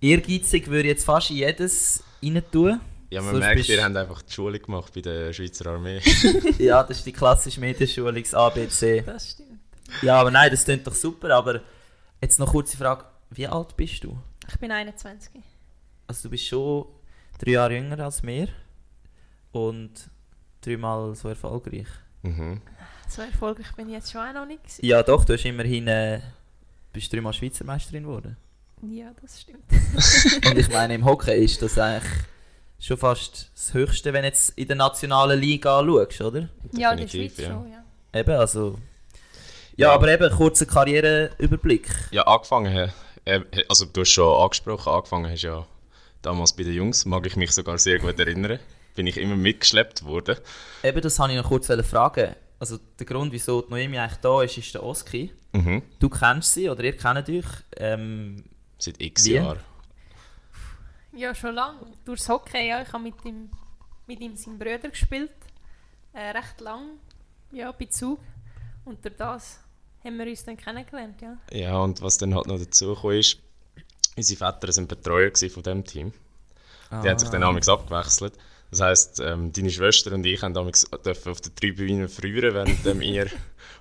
ehrgeizig 0.02 0.66
würde 0.68 0.82
ich 0.88 0.94
jetzt 0.94 1.04
fast 1.04 1.30
in 1.30 1.36
jedes 1.36 2.02
rein 2.22 2.42
tun. 2.52 2.80
Ja, 3.10 3.20
man 3.20 3.32
Sonst 3.32 3.40
merkt, 3.44 3.56
bist- 3.58 3.68
ihr 3.68 3.84
habt 3.84 3.96
einfach 3.96 4.22
die 4.22 4.32
Schule 4.32 4.58
gemacht 4.58 4.92
bei 4.94 5.00
der 5.02 5.32
Schweizer 5.32 5.66
Armee. 5.66 6.00
ja, 6.58 6.82
das 6.82 6.98
ist 6.98 7.06
die 7.06 7.12
klassische 7.12 7.60
Medienschulung, 7.60 8.14
das 8.22 8.34
ABC. 8.34 9.02
Das 9.02 9.32
stimmt. 9.32 9.60
Ja, 10.00 10.18
aber 10.20 10.30
nein, 10.30 10.50
das 10.50 10.64
klingt 10.64 10.86
doch 10.86 10.94
super. 10.94 11.30
Aber 11.36 11.60
jetzt 12.22 12.38
noch 12.38 12.50
kurze 12.50 12.76
Frage: 12.76 13.04
Wie 13.30 13.46
alt 13.46 13.76
bist 13.76 14.02
du? 14.04 14.18
Ich 14.48 14.58
bin 14.58 14.72
21. 14.72 15.30
Also 16.06 16.22
du 16.24 16.30
bist 16.30 16.46
schon 16.46 16.86
drei 17.38 17.52
Jahre 17.52 17.74
jünger 17.74 18.00
als 18.00 18.22
mir 18.22 18.48
und 19.52 19.90
dreimal 20.62 21.14
so 21.14 21.28
erfolgreich. 21.28 21.86
mhm. 22.22 22.60
So 23.08 23.20
erfolgreich 23.20 23.70
bin 23.76 23.88
ich 23.88 23.94
jetzt 23.96 24.10
schon 24.10 24.22
auch 24.22 24.32
noch 24.32 24.46
nicht. 24.46 24.62
gewesen. 24.62 24.86
Ja, 24.86 25.02
doch. 25.02 25.22
Du 25.26 25.34
hast 25.34 25.44
immerhin 25.44 25.86
äh, 25.86 26.20
bist 26.94 27.12
dreimal 27.12 27.34
Schweizer 27.34 27.64
Meisterin 27.66 28.04
geworden. 28.04 28.38
Ja, 28.90 29.12
das 29.20 29.40
stimmt. 29.40 29.64
Und 30.46 30.58
ich 30.58 30.68
meine, 30.70 30.94
im 30.94 31.04
Hockey 31.04 31.44
ist 31.44 31.62
das 31.62 31.78
eigentlich 31.78 32.10
schon 32.80 32.96
fast 32.96 33.50
das 33.54 33.74
Höchste, 33.74 34.12
wenn 34.12 34.22
du 34.22 34.28
jetzt 34.28 34.58
in 34.58 34.66
der 34.66 34.76
nationalen 34.76 35.38
Liga 35.40 35.84
schaust, 35.84 36.20
oder? 36.20 36.48
Ja, 36.72 36.90
in 36.92 36.98
der 36.98 37.08
Schweiz 37.08 37.36
ja. 37.38 37.48
schon, 37.48 37.70
ja. 37.70 37.84
Eben, 38.18 38.32
also... 38.32 38.78
Ja, 39.76 39.88
Ja. 39.88 39.94
aber 39.94 40.08
eben, 40.08 40.30
kurzer 40.30 40.66
Karriereüberblick. 40.66 41.88
Ja, 42.10 42.22
angefangen, 42.22 42.92
also 43.68 43.86
du 43.86 44.00
hast 44.00 44.10
schon 44.10 44.42
angesprochen, 44.42 44.92
angefangen 44.92 45.30
hast 45.30 45.42
ja 45.42 45.64
damals 46.20 46.52
bei 46.52 46.64
den 46.64 46.74
Jungs, 46.74 47.04
mag 47.04 47.26
ich 47.26 47.36
mich 47.36 47.52
sogar 47.52 47.78
sehr 47.78 47.98
gut 47.98 48.18
erinnern. 48.18 48.58
Bin 48.94 49.06
ich 49.06 49.16
immer 49.16 49.36
mitgeschleppt 49.36 50.04
worden. 50.04 50.36
Eben, 50.82 51.00
das 51.00 51.18
wollte 51.18 51.34
ich 51.34 51.40
noch 51.40 51.48
kurz 51.48 51.68
fragen. 51.88 52.34
Also 52.58 52.78
der 52.98 53.06
Grund, 53.06 53.32
wieso 53.32 53.62
die 53.62 53.70
Noemi 53.70 53.98
eigentlich 53.98 54.20
da 54.20 54.42
ist, 54.42 54.58
ist 54.58 54.74
der 54.74 54.84
Oski. 54.84 55.32
Mhm. 55.52 55.82
Du 55.98 56.08
kennst 56.08 56.52
sie 56.52 56.68
oder 56.68 56.84
ihr 56.84 56.96
kennt 56.96 57.28
euch. 57.28 57.46
Ähm, 57.76 58.44
Seit 58.82 59.00
x 59.00 59.26
Wie? 59.26 59.34
Jahren. 59.34 59.60
Ja, 61.12 61.32
schon 61.36 61.54
lange. 61.54 61.78
Durchs 62.04 62.28
Hockey, 62.28 62.66
ja. 62.66 62.82
Ich 62.82 62.92
habe 62.92 63.04
mit 63.04 63.24
ihm, 63.24 63.48
mit 64.08 64.20
ihm 64.20 64.34
seinen 64.34 64.58
Brüder 64.58 64.90
gespielt. 64.90 65.30
Äh, 66.12 66.30
recht 66.30 66.60
lang, 66.60 66.98
ja, 67.52 67.70
bei 67.70 67.84
Zug. 67.84 68.18
Und 68.84 69.04
durch 69.04 69.16
das 69.16 69.60
haben 70.02 70.18
wir 70.18 70.26
uns 70.26 70.44
dann 70.44 70.56
kennengelernt, 70.56 71.22
ja. 71.22 71.38
Ja, 71.52 71.78
und 71.78 72.02
was 72.02 72.18
dann 72.18 72.34
halt 72.34 72.48
noch 72.48 72.58
dazu 72.58 72.96
kam, 72.96 73.12
ist, 73.12 73.38
unsere 74.16 74.38
Väter 74.38 74.66
waren 74.74 74.88
Betreuer 74.88 75.30
von 75.30 75.62
diesem 75.62 75.84
Team. 75.84 76.12
Die 76.90 77.08
haben 77.08 77.18
sich 77.18 77.28
dann 77.28 77.44
amigs 77.44 77.68
abgewechselt. 77.68 78.34
Das 78.72 78.80
heisst, 78.80 79.20
ähm, 79.20 79.52
deine 79.52 79.68
Schwester 79.68 80.12
und 80.12 80.24
ich 80.24 80.40
haben 80.40 80.54
dürfen 80.54 81.30
auf 81.30 81.40
der 81.42 81.54
Tribüne 81.54 82.08
früher, 82.08 82.54
während 82.54 82.82
ihr 83.02 83.26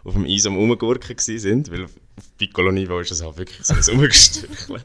auf 0.04 0.14
dem 0.14 0.26
Eis 0.26 0.46
am 0.46 0.58
Rumgurken 0.58 1.18
sind, 1.18 1.72
weil 1.72 1.86
auf 1.86 1.92
Piccolo-Niveau 2.38 3.00
ist 3.00 3.12
es 3.12 3.24
halt 3.24 3.38
wirklich 3.38 3.66
so 3.66 3.74
ein 3.74 3.98
Rumgestückchen. 3.98 4.84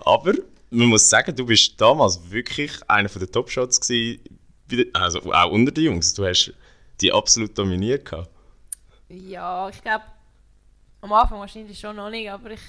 Aber 0.00 0.34
man 0.68 0.88
muss 0.88 1.08
sagen, 1.08 1.34
du 1.34 1.46
bist 1.46 1.80
damals 1.80 2.30
wirklich 2.30 2.70
einer 2.86 3.08
der 3.08 3.32
Top-Shots 3.32 3.80
gewesen, 3.80 4.20
also 4.92 5.32
auch 5.32 5.50
unter 5.50 5.72
den 5.72 5.84
Jungs. 5.84 6.12
Du 6.12 6.26
hast 6.26 6.52
die 7.00 7.10
absolut 7.10 7.56
dominiert 7.56 8.04
gehabt. 8.04 8.28
Ja, 9.08 9.70
ich 9.70 9.80
glaube, 9.80 10.04
am 11.00 11.14
Anfang 11.14 11.38
wahrscheinlich 11.38 11.80
schon 11.80 11.96
noch 11.96 12.10
nicht, 12.10 12.30
aber 12.30 12.50
ich, 12.50 12.60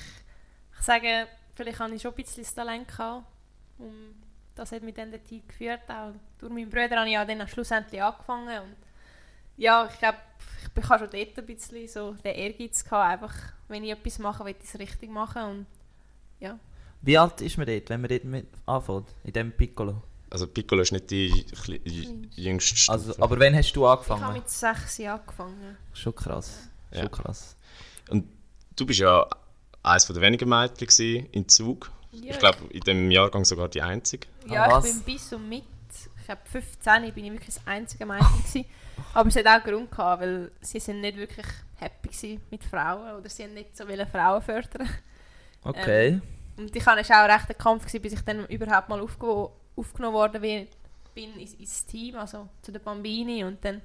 ich 0.79 0.85
sage, 0.85 1.27
vielleicht 1.53 1.79
habe 1.79 1.93
ich 1.93 2.01
schon 2.01 2.11
ein 2.11 2.23
bisschen 2.23 2.43
das 2.43 2.55
Talent 2.55 2.87
gehabt. 2.87 3.25
Und 3.77 4.20
das 4.55 4.71
hat 4.71 4.83
mich 4.83 4.93
dann 4.95 5.11
dorthin 5.11 5.41
geführt. 5.47 5.81
Auch 5.87 6.13
durch 6.39 6.51
meinen 6.51 6.69
Bruder 6.69 6.97
habe 6.97 7.07
ich 7.07 7.13
ja 7.13 7.25
dann 7.25 7.47
schlussendlich 7.47 8.01
angefangen. 8.01 8.61
Und 8.63 8.75
ja, 9.57 9.89
ich 9.91 9.99
glaube, 9.99 10.17
ich 10.75 10.89
habe 10.89 10.99
schon 10.99 11.09
dort 11.19 11.37
ein 11.39 11.45
bisschen 11.45 11.87
so 11.87 12.13
den 12.23 12.35
Ehrgeiz 12.35 12.83
gehabt, 12.83 13.11
einfach, 13.11 13.35
wenn 13.67 13.83
ich 13.83 13.91
etwas 13.91 14.19
mache, 14.19 14.45
will 14.45 14.55
ich 14.57 14.63
es 14.63 14.79
richtig 14.79 15.09
machen. 15.09 15.43
Und 15.43 15.65
ja, 16.39 16.57
wie 17.01 17.17
alt 17.17 17.41
ist 17.41 17.57
man 17.57 17.67
dort, 17.67 17.89
wenn 17.89 18.01
man 18.01 18.09
dort 18.09 18.23
mit 18.25 18.47
anfängt? 18.65 19.07
In 19.23 19.33
dem 19.33 19.51
Piccolo? 19.51 20.01
Also 20.29 20.47
Piccolo 20.47 20.81
ist 20.81 20.91
nicht 20.93 21.09
die 21.11 21.45
jüngste 22.35 22.77
Stufe. 22.77 22.91
Also, 22.93 23.21
aber 23.21 23.37
wann 23.39 23.53
hast 23.55 23.73
du 23.73 23.81
ich 23.81 23.87
habe 23.87 23.99
angefangen? 23.99 24.33
mit 24.33 24.49
sechs 24.49 24.97
Jahren 24.97 25.19
angefangen. 25.19 25.77
Schon 25.93 26.15
krass. 26.15 26.69
Schon 26.93 27.03
Ja. 27.03 27.09
krass. 27.09 27.57
Und 28.09 28.27
du 28.75 28.85
bist 28.85 28.99
ja 29.01 29.27
eines 29.83 30.05
der 30.05 30.21
wenigen 30.21 30.47
Mädchen 30.47 31.25
in 31.31 31.49
Zug. 31.49 31.91
Ja, 32.11 32.31
Ich 32.31 32.39
glaube, 32.39 32.57
in 32.69 32.81
dem 32.81 33.11
Jahrgang 33.11 33.45
sogar 33.45 33.69
die 33.69 33.81
einzige. 33.81 34.27
Ja, 34.47 34.65
Ah, 34.65 34.79
ich 34.79 34.93
bin 34.93 35.01
bis 35.03 35.33
und 35.33 35.47
mit, 35.47 35.63
ich 36.19 36.25
glaube 36.25 36.41
15, 36.45 37.13
bin 37.13 37.25
ich 37.25 37.31
wirklich 37.31 37.55
das 37.55 37.65
einzige 37.65 38.05
Mädchen 38.05 38.27
gewesen. 38.37 38.65
Aber 39.13 39.29
es 39.29 39.35
hat 39.35 39.45
auch 39.47 39.51
einen 39.51 39.63
Grund 39.63 39.91
gehabt, 39.91 40.21
weil 40.21 40.51
sie 40.61 40.79
sind 40.79 41.01
nicht 41.01 41.17
wirklich 41.17 41.45
happy 41.77 42.39
mit 42.49 42.63
Frauen 42.63 43.15
oder 43.17 43.29
sie 43.29 43.43
haben 43.43 43.53
nicht 43.53 43.75
so 43.75 43.85
viele 43.85 44.05
Frauen 44.05 44.41
fördern. 44.41 44.89
Okay. 45.63 46.21
Und 46.57 46.75
ich 46.75 46.85
hatte 46.85 47.01
es 47.01 47.09
auch 47.11 47.27
recht 47.27 47.49
ein 47.49 47.57
Kampf 47.57 47.85
gewesen, 47.85 48.01
bis 48.01 48.13
ich 48.13 48.21
dann 48.21 48.45
überhaupt 48.47 48.89
mal 48.89 49.01
aufgenommen 49.01 50.13
worden 50.13 50.41
bin, 50.41 50.67
bin 51.15 51.39
ins, 51.39 51.53
ins 51.55 51.85
Team, 51.85 52.15
also 52.15 52.47
zu 52.61 52.71
den 52.71 52.81
Bambini 52.81 53.43
und 53.43 53.63
dann, 53.63 53.81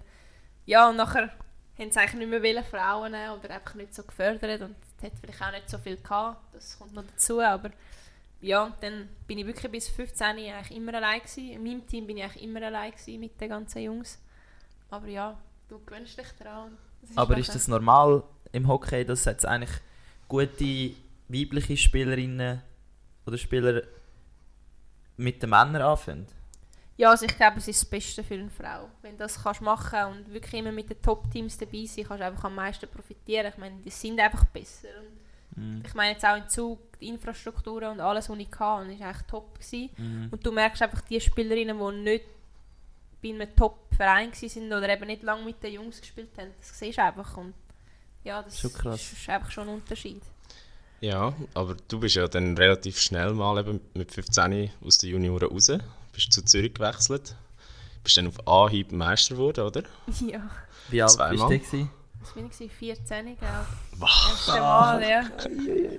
ja 0.64 0.88
und 0.88 0.96
nachher 0.96 1.30
haben 1.78 1.90
sie 1.90 1.98
eigentlich 1.98 2.14
nicht 2.14 2.30
mehr 2.30 2.42
wollen 2.42 2.64
Frauen 2.64 3.14
oder 3.14 3.50
einfach 3.54 3.74
nicht 3.74 3.94
so 3.94 4.02
gefördert 4.02 4.62
und 4.62 4.74
es 4.98 5.04
hat 5.04 5.12
vielleicht 5.20 5.42
auch 5.42 5.50
nicht 5.52 5.68
so 5.68 5.78
viel 5.78 5.96
gehabt, 5.96 6.38
das 6.54 6.78
kommt 6.78 6.94
noch 6.94 7.04
dazu, 7.04 7.40
aber 7.40 7.70
ja, 8.40 8.76
dann 8.80 9.08
bin 9.26 9.38
ich 9.38 9.46
wirklich 9.46 9.72
bis 9.72 9.88
15 9.88 10.26
eigentlich 10.26 10.76
immer 10.76 10.94
allein 10.94 11.20
gewesen. 11.20 11.50
In 11.50 11.62
meinem 11.62 11.86
Team 11.86 12.06
bin 12.06 12.18
ich 12.18 12.24
eigentlich 12.24 12.42
immer 12.42 12.62
allein 12.62 12.92
gewesen 12.92 13.20
mit 13.20 13.40
den 13.40 13.48
ganzen 13.48 13.82
Jungs. 13.82 14.20
Aber 14.90 15.08
ja, 15.08 15.36
du 15.68 15.80
gewöhnst 15.84 16.18
dich 16.18 16.28
daran. 16.38 16.76
Das 17.02 17.16
Aber 17.16 17.36
ist 17.38 17.54
das 17.54 17.68
normal 17.68 18.22
im 18.52 18.68
Hockey, 18.68 19.04
dass 19.04 19.24
jetzt 19.24 19.46
eigentlich 19.46 19.80
gute 20.28 20.94
weibliche 21.28 21.76
Spielerinnen 21.76 22.62
oder 23.26 23.38
Spieler 23.38 23.82
mit 25.16 25.42
den 25.42 25.50
Männern 25.50 25.82
anfangen? 25.82 26.26
Ja, 26.98 27.10
also 27.10 27.26
ich 27.26 27.36
glaube, 27.36 27.58
es 27.58 27.68
ist 27.68 27.82
das 27.82 27.90
Beste 27.90 28.24
für 28.24 28.34
eine 28.34 28.50
Frau. 28.50 28.88
Wenn 29.02 29.12
du 29.12 29.18
das 29.18 29.42
kannst 29.42 29.60
machen 29.60 30.04
und 30.12 30.32
wirklich 30.32 30.54
immer 30.54 30.72
mit 30.72 30.88
den 30.88 31.00
Top-Teams 31.02 31.58
dabei 31.58 31.84
sein, 31.84 32.04
kannst 32.04 32.22
du 32.22 32.26
einfach 32.26 32.44
am 32.44 32.54
meisten 32.54 32.88
profitieren. 32.88 33.52
Ich 33.52 33.58
meine, 33.58 33.80
die 33.82 33.90
sind 33.90 34.18
einfach 34.18 34.44
besser. 34.46 34.88
Und 35.00 35.25
Mhm. 35.56 35.82
ich 35.86 35.94
meine 35.94 36.12
jetzt 36.12 36.24
auch 36.24 36.36
in 36.36 36.48
Zug, 36.48 36.98
die 37.00 37.08
Infrastruktur 37.08 37.90
und 37.90 38.00
alles, 38.00 38.28
was 38.28 38.38
ich 38.38 38.48
hatte, 38.58 38.92
ist 38.92 39.00
echt 39.00 39.28
top 39.28 39.54
gewesen. 39.58 39.90
Mhm. 39.96 40.28
Und 40.30 40.46
du 40.46 40.52
merkst 40.52 40.82
einfach, 40.82 41.00
die 41.02 41.20
Spielerinnen, 41.20 41.78
die 41.78 42.02
nicht 42.02 42.24
bei 43.22 43.28
einem 43.30 43.56
Top-Verein 43.56 44.32
sind 44.32 44.66
oder 44.72 44.88
eben 44.88 45.06
nicht 45.06 45.22
lange 45.22 45.44
mit 45.44 45.62
den 45.62 45.74
Jungs 45.74 46.00
gespielt 46.00 46.30
haben, 46.38 46.50
das 46.58 46.78
siehst 46.78 46.98
du 46.98 47.02
einfach. 47.02 47.36
Und 47.36 47.54
ja, 48.24 48.42
das 48.42 48.60
Schon 48.60 48.72
krass. 48.72 49.12
ist 49.12 49.28
einfach 49.28 49.50
schon 49.50 49.68
ein 49.68 49.74
Unterschied. 49.74 50.22
Ja, 51.00 51.34
aber 51.54 51.76
du 51.88 52.00
bist 52.00 52.16
ja 52.16 52.26
dann 52.26 52.56
relativ 52.56 52.98
schnell 52.98 53.32
mal 53.34 53.58
eben 53.58 53.80
mit 53.94 54.12
15 54.12 54.70
aus 54.84 54.98
den 54.98 55.10
Junioren 55.10 55.48
raus. 55.48 55.70
Bist 56.12 56.32
zu 56.32 56.42
Zürich 56.44 56.72
gewechselt. 56.74 57.34
Bist 58.02 58.16
dann 58.16 58.28
auf 58.28 58.46
Anhieb 58.48 58.92
Meister 58.92 59.34
geworden, 59.34 59.66
oder? 59.66 59.82
Ja, 60.26 60.48
Wie 60.88 61.02
alt 61.02 61.08
bist 61.08 61.16
Zweimal. 61.18 61.58
du? 61.58 61.88
Das 62.34 62.60
ich, 62.60 62.72
14, 62.72 63.36
glaube 63.36 63.66
ich. 63.92 64.00
Das 64.00 64.48
erste 64.48 64.60
Mal, 64.60 65.08
ja. 65.08 65.22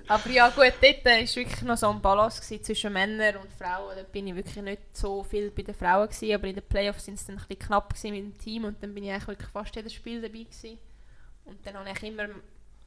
Aber 0.07 0.29
ja 0.29 0.49
gut, 0.49 0.73
dort 0.81 1.05
war 1.05 1.19
wirklich 1.19 1.61
noch 1.63 1.77
so 1.77 1.89
ein 1.89 2.01
Balance 2.01 2.61
zwischen 2.61 2.93
Männern 2.93 3.37
und 3.37 3.51
Frauen. 3.53 3.95
Da 3.95 4.03
bin 4.03 4.27
ich 4.27 4.35
wirklich 4.35 4.63
nicht 4.63 4.81
so 4.95 5.23
viel 5.23 5.51
bei 5.51 5.63
den 5.63 5.75
Frauen 5.75 6.07
gewesen, 6.07 6.33
aber 6.35 6.47
in 6.47 6.55
den 6.55 6.63
Playoffs 6.63 7.05
sind 7.05 7.15
es 7.15 7.25
dann 7.25 7.37
ein 7.37 7.45
bisschen 7.47 7.59
knapp 7.67 7.93
mit 8.03 8.13
dem 8.13 8.37
Team 8.37 8.65
und 8.65 8.81
dann 8.81 8.93
bin 8.93 9.03
ich 9.03 9.11
eigentlich 9.11 9.27
wirklich 9.27 9.49
fast 9.49 9.75
jedes 9.75 9.93
Spiel 9.93 10.21
dabei 10.21 10.43
gewesen. 10.43 10.77
Und 11.45 11.65
dann 11.65 11.75
habe 11.75 11.89
ich 11.89 12.03
immer 12.03 12.27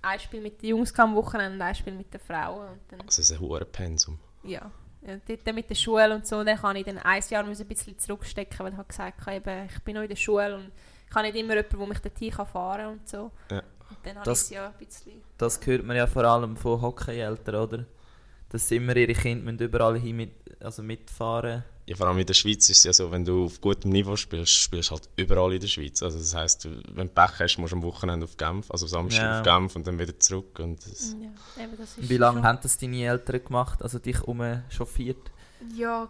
ein 0.02 0.20
Spiel 0.20 0.40
mit 0.40 0.62
den 0.62 0.70
Jungs 0.70 0.98
am 0.98 1.14
Wochenende 1.14 1.54
und 1.56 1.62
ein 1.62 1.74
Spiel 1.74 1.94
mit 1.94 2.12
den 2.12 2.20
Frauen 2.20 2.68
und 2.68 2.80
dann, 2.88 3.00
Also 3.00 3.20
es 3.20 3.30
ist 3.30 3.32
ein 3.32 3.40
hoher 3.40 3.64
Pensum. 3.64 4.18
ja. 4.44 4.70
ja 5.02 5.16
dort 5.26 5.54
mit 5.54 5.68
der 5.68 5.74
Schule 5.74 6.14
und 6.14 6.26
so, 6.26 6.44
dann 6.44 6.58
kann 6.58 6.76
ich 6.76 6.84
dann 6.84 6.98
ein 6.98 7.22
Jahr 7.28 7.44
ein 7.44 7.56
bisschen 7.66 7.98
zurückstecken, 7.98 8.58
weil 8.60 8.72
ich 8.72 8.78
habe 8.78 8.88
gesagt 8.88 9.26
habe, 9.26 9.68
ich 9.70 9.78
bin 9.80 9.94
noch 9.94 10.02
in 10.02 10.08
der 10.08 10.16
Schule 10.16 10.56
und 10.56 10.72
ich 11.10 11.14
habe 11.16 11.26
nicht 11.26 11.36
immer 11.36 11.54
jemanden, 11.54 11.78
der 11.78 11.86
mich 11.88 11.98
dorthin 11.98 12.32
fahren 12.32 12.78
kann 12.80 12.92
und 12.92 13.08
so. 13.08 13.30
Ja. 13.50 13.58
Und 13.58 13.98
dann 14.04 14.14
habe 14.16 14.24
Das- 14.24 14.42
ich 14.42 14.44
es 14.44 14.50
ja 14.50 14.66
ein 14.68 14.74
bisschen... 14.78 15.12
Das 15.36 15.60
hört 15.66 15.84
man 15.84 15.96
ja 15.96 16.06
vor 16.06 16.24
allem 16.24 16.56
von 16.56 16.80
Hockeyeltern, 16.80 17.54
oder? 17.56 17.84
Dass 18.50 18.70
immer 18.70 18.96
ihre 18.96 19.12
Kinder 19.14 19.44
müssen 19.44 19.60
überall 19.64 19.98
hin 19.98 20.16
mit, 20.16 20.32
also 20.60 20.82
mitfahren 20.82 21.64
Ja, 21.86 21.96
vor 21.96 22.06
allem 22.08 22.18
in 22.18 22.26
der 22.26 22.34
Schweiz 22.34 22.68
ist 22.68 22.78
es 22.78 22.84
ja 22.84 22.92
so, 22.92 23.10
wenn 23.10 23.24
du 23.24 23.44
auf 23.46 23.60
gutem 23.60 23.90
Niveau 23.90 24.16
spielst, 24.16 24.52
spielst 24.52 24.90
du 24.90 24.94
halt 24.96 25.08
überall 25.16 25.52
in 25.54 25.60
der 25.60 25.68
Schweiz. 25.68 26.02
Also 26.02 26.18
das 26.18 26.34
heisst, 26.34 26.64
du- 26.64 26.82
wenn 26.94 27.06
du 27.08 27.12
Pech 27.14 27.38
hast, 27.40 27.58
musst 27.58 27.72
du 27.72 27.76
am 27.76 27.82
Wochenende 27.82 28.24
auf 28.24 28.36
Genf, 28.36 28.70
also 28.70 28.86
Samstag 28.86 29.22
Ja. 29.22 29.38
auf 29.38 29.44
Genf 29.44 29.76
und 29.76 29.86
dann 29.86 29.98
wieder 29.98 30.18
zurück. 30.18 30.58
Und 30.60 30.84
das, 30.84 31.12
Ja, 31.20 31.62
eben, 31.64 31.76
das 31.78 31.96
ist 31.98 32.08
Wie 32.08 32.16
lange 32.16 32.38
schon- 32.38 32.46
haben 32.46 32.58
das 32.62 32.76
deine 32.78 33.04
Eltern 33.04 33.44
gemacht? 33.44 33.82
Also 33.82 33.98
dich 33.98 34.20
umchauffiert? 34.22 35.30
Ja, 35.74 36.08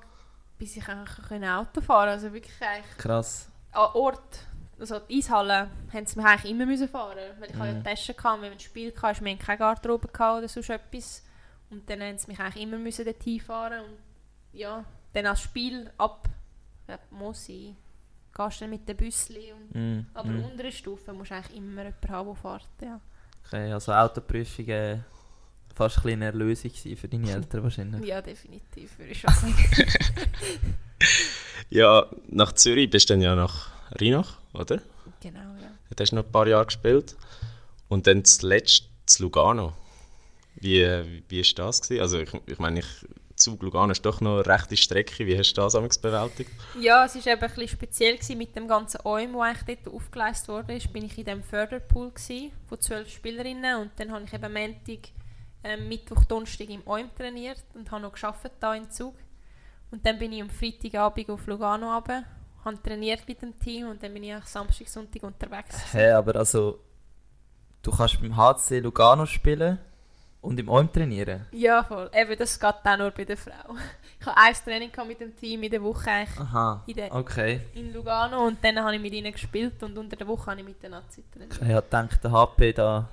bis 0.59 0.77
ich 0.77 0.87
eigentlich 0.89 1.49
Auto 1.49 1.81
fahren 1.81 2.09
Also 2.11 2.33
wirklich 2.33 2.55
eigentlich 2.61 2.97
Krass. 2.99 3.49
an 3.73 3.89
Ort, 3.95 4.47
also 4.81 4.99
die 5.01 5.19
Eishalle, 5.19 5.69
haben 5.93 6.07
sie 6.07 6.17
mich 6.19 6.27
eigentlich 6.27 6.51
immer 6.53 6.67
müssen 6.67 6.89
fahren 6.89 7.19
Weil 7.39 7.51
ich 7.51 7.57
hatte 7.57 7.69
ja 7.69 7.75
Mhm. 7.75 7.85
Taschen, 7.85 8.17
hatte, 8.17 8.35
wenn 8.43 8.43
wir 8.43 8.53
ein 8.53 8.61
Spiel 8.61 8.93
hatten, 9.03 9.25
wir 9.25 9.33
hatten 9.33 9.43
keine 9.45 9.59
Garderobe 9.59 10.09
oder 10.09 10.49
sonst 10.49 10.71
etwas. 10.71 11.25
Und 11.71 11.89
dann 11.89 12.01
haben 12.01 12.19
sie 12.19 12.27
mich 12.29 12.41
eigentlich 12.41 12.65
immer 12.65 12.79
müssen 12.79 13.05
dorthin 13.05 13.41
fahren 13.41 13.85
Und 13.85 13.99
ja, 14.59 14.85
dann 15.13 15.27
als 15.27 15.43
Spiel 15.43 15.91
ab, 15.99 16.29
ja, 16.89 16.99
muss 17.11 17.49
ich, 17.49 17.75
gehst 18.37 18.61
du 18.61 18.65
dann 18.65 18.71
mit 18.71 18.89
dem 18.89 18.97
Büssli. 18.97 19.53
Und, 19.53 19.75
Mhm. 19.75 20.07
aber 20.15 20.29
mhm. 20.29 20.45
unter 20.45 20.63
der 20.65 20.71
Stufe 20.73 21.13
musst 21.13 21.31
du 21.31 21.35
eigentlich 21.37 21.57
immer 21.57 21.83
jemanden 21.85 22.09
haben, 22.09 22.27
der 22.27 22.35
fährt. 22.35 22.69
Ja. 22.83 23.01
Okay, 23.47 23.73
also 23.73 23.93
Autoprüfung 23.93 24.69
äh, 24.69 24.99
fast 25.75 26.05
ein 26.05 26.13
eine 26.13 26.27
Erlösung 26.27 26.71
für 26.71 27.09
deine 27.09 27.31
Eltern 27.31 27.63
wahrscheinlich. 27.63 28.05
ja, 28.05 28.21
definitiv, 28.21 28.99
würde 28.99 29.13
ich 29.13 29.21
schon 29.21 29.33
sagen. 29.33 29.55
ja, 31.71 32.07
nach 32.29 32.53
Zürich 32.53 32.91
bist 32.91 33.09
du 33.09 33.15
dann 33.15 33.23
ja 33.23 33.35
nach 33.35 33.71
Rheinach, 33.93 34.39
oder? 34.53 34.81
genau, 35.21 35.55
ja. 35.61 35.71
Dort 35.89 36.01
hast 36.01 36.13
du 36.13 36.17
noch 36.17 36.25
ein 36.25 36.33
paar 36.33 36.47
Jahre 36.47 36.67
gespielt. 36.67 37.17
Und 37.89 38.07
dann 38.07 38.25
zuletzt 38.25 38.85
zu 39.07 39.25
Lugano. 39.25 39.73
Wie, 40.57 40.85
wie 41.29 41.41
ist 41.41 41.59
das 41.59 41.83
gewesen? 41.83 42.01
Also 42.01 42.21
ich, 42.21 42.31
ich 42.47 42.59
meine, 42.59 42.81
ich, 42.81 42.87
Zug 43.41 43.63
Lugano 43.63 43.93
ist 43.93 44.05
doch 44.05 44.21
noch 44.21 44.35
eine 44.35 44.47
rechte 44.47 44.77
Strecke. 44.77 45.27
Wie 45.27 45.37
hast 45.37 45.55
du 45.55 45.63
das 45.63 45.73
damals 45.73 45.99
bewältigt? 45.99 46.51
Ja, 46.79 47.07
es 47.07 47.15
war 47.15 47.33
eben 47.33 47.43
ein 47.43 47.49
bisschen 47.49 47.69
speziell 47.69 48.15
gewesen 48.15 48.39
mit 48.39 48.55
dem 48.55 48.69
ganzen 48.69 49.01
OIM, 49.05 49.33
der 49.33 49.41
eigentlich 49.43 49.79
dort 49.83 49.95
aufgeleistet 49.95 50.49
wurde. 50.49 50.75
Ist, 50.75 50.93
bin 50.93 51.05
ich 51.05 51.17
in 51.17 51.25
diesem 51.25 51.43
Förderpool 51.43 52.11
gewesen, 52.11 52.53
von 52.69 52.81
zwölf 52.81 53.11
Spielerinnen 53.11 53.81
und 53.81 53.91
dann 53.97 54.13
habe 54.13 54.25
ich 54.25 54.33
eben 54.33 54.53
Montag, 54.53 55.09
ähm, 55.65 55.89
Mittwoch, 55.89 56.25
Donnerstag 56.25 56.69
im 56.69 56.87
OIM 56.87 57.11
trainiert 57.17 57.65
und 57.75 57.91
habe 57.91 58.03
noch 58.03 58.13
gearbeitet 58.13 58.53
da 58.61 58.75
in 58.75 58.91
Zug. 58.91 59.15
Und 59.91 60.05
dann 60.07 60.19
bin 60.19 60.33
ich 60.33 60.43
am 60.43 60.51
Freitagabend 60.51 61.31
auf 61.31 61.47
Lugano 61.47 61.95
runter, 61.95 62.25
habe 62.65 62.83
trainiert 62.83 63.27
mit 63.27 63.41
dem 63.43 63.59
Team 63.59 63.89
und 63.89 64.03
dann 64.03 64.13
bin 64.13 64.25
ich 64.25 64.33
eigentlich 64.33 64.47
Samstag, 64.47 64.89
Sonntag 64.89 65.23
unterwegs. 65.23 65.93
Hä, 65.93 66.11
aber 66.13 66.37
also 66.37 66.81
du 67.83 67.91
kannst 67.91 68.21
beim 68.21 68.37
HC 68.37 68.81
Lugano 68.81 69.27
spielen 69.27 69.79
Und 70.43 70.59
im 70.59 70.69
OM 70.69 70.91
trainieren? 70.91 71.47
Ja, 71.53 71.85
voll. 71.85 72.11
Eben, 72.15 72.37
das 72.39 72.59
geht 72.59 72.75
auch 72.85 72.99
nur 72.99 73.11
bei 73.11 73.25
der 73.25 73.37
Frau. 73.37 73.53
Ich 74.21 74.27
hatte 74.27 74.37
ein 74.37 74.55
Training 74.55 74.91
mit 75.09 75.19
dem 75.19 75.35
Team 75.35 75.63
in 75.63 75.71
der 75.71 75.83
Woche 75.83 76.11
eigentlich 76.11 76.41
Aha, 76.41 76.83
in, 76.87 76.95
der, 76.95 77.15
okay. 77.15 77.63
in 77.73 77.91
Lugano 77.91 78.47
und 78.47 78.63
dann 78.63 78.79
habe 78.79 78.95
ich 78.95 79.01
mit 79.01 79.15
ihnen 79.15 79.33
gespielt 79.33 79.83
und 79.83 79.97
unter 79.97 80.15
der 80.15 80.27
Woche 80.27 80.51
habe 80.51 80.61
ich 80.61 80.67
mit 80.67 80.83
den 80.83 80.91
Nazi 80.91 81.25
trainiert. 81.33 81.55
Ich 81.55 81.69
habe 81.69 81.83
gedacht, 81.83 82.23
der 82.23 82.31
HP 82.31 82.73
da... 82.75 83.09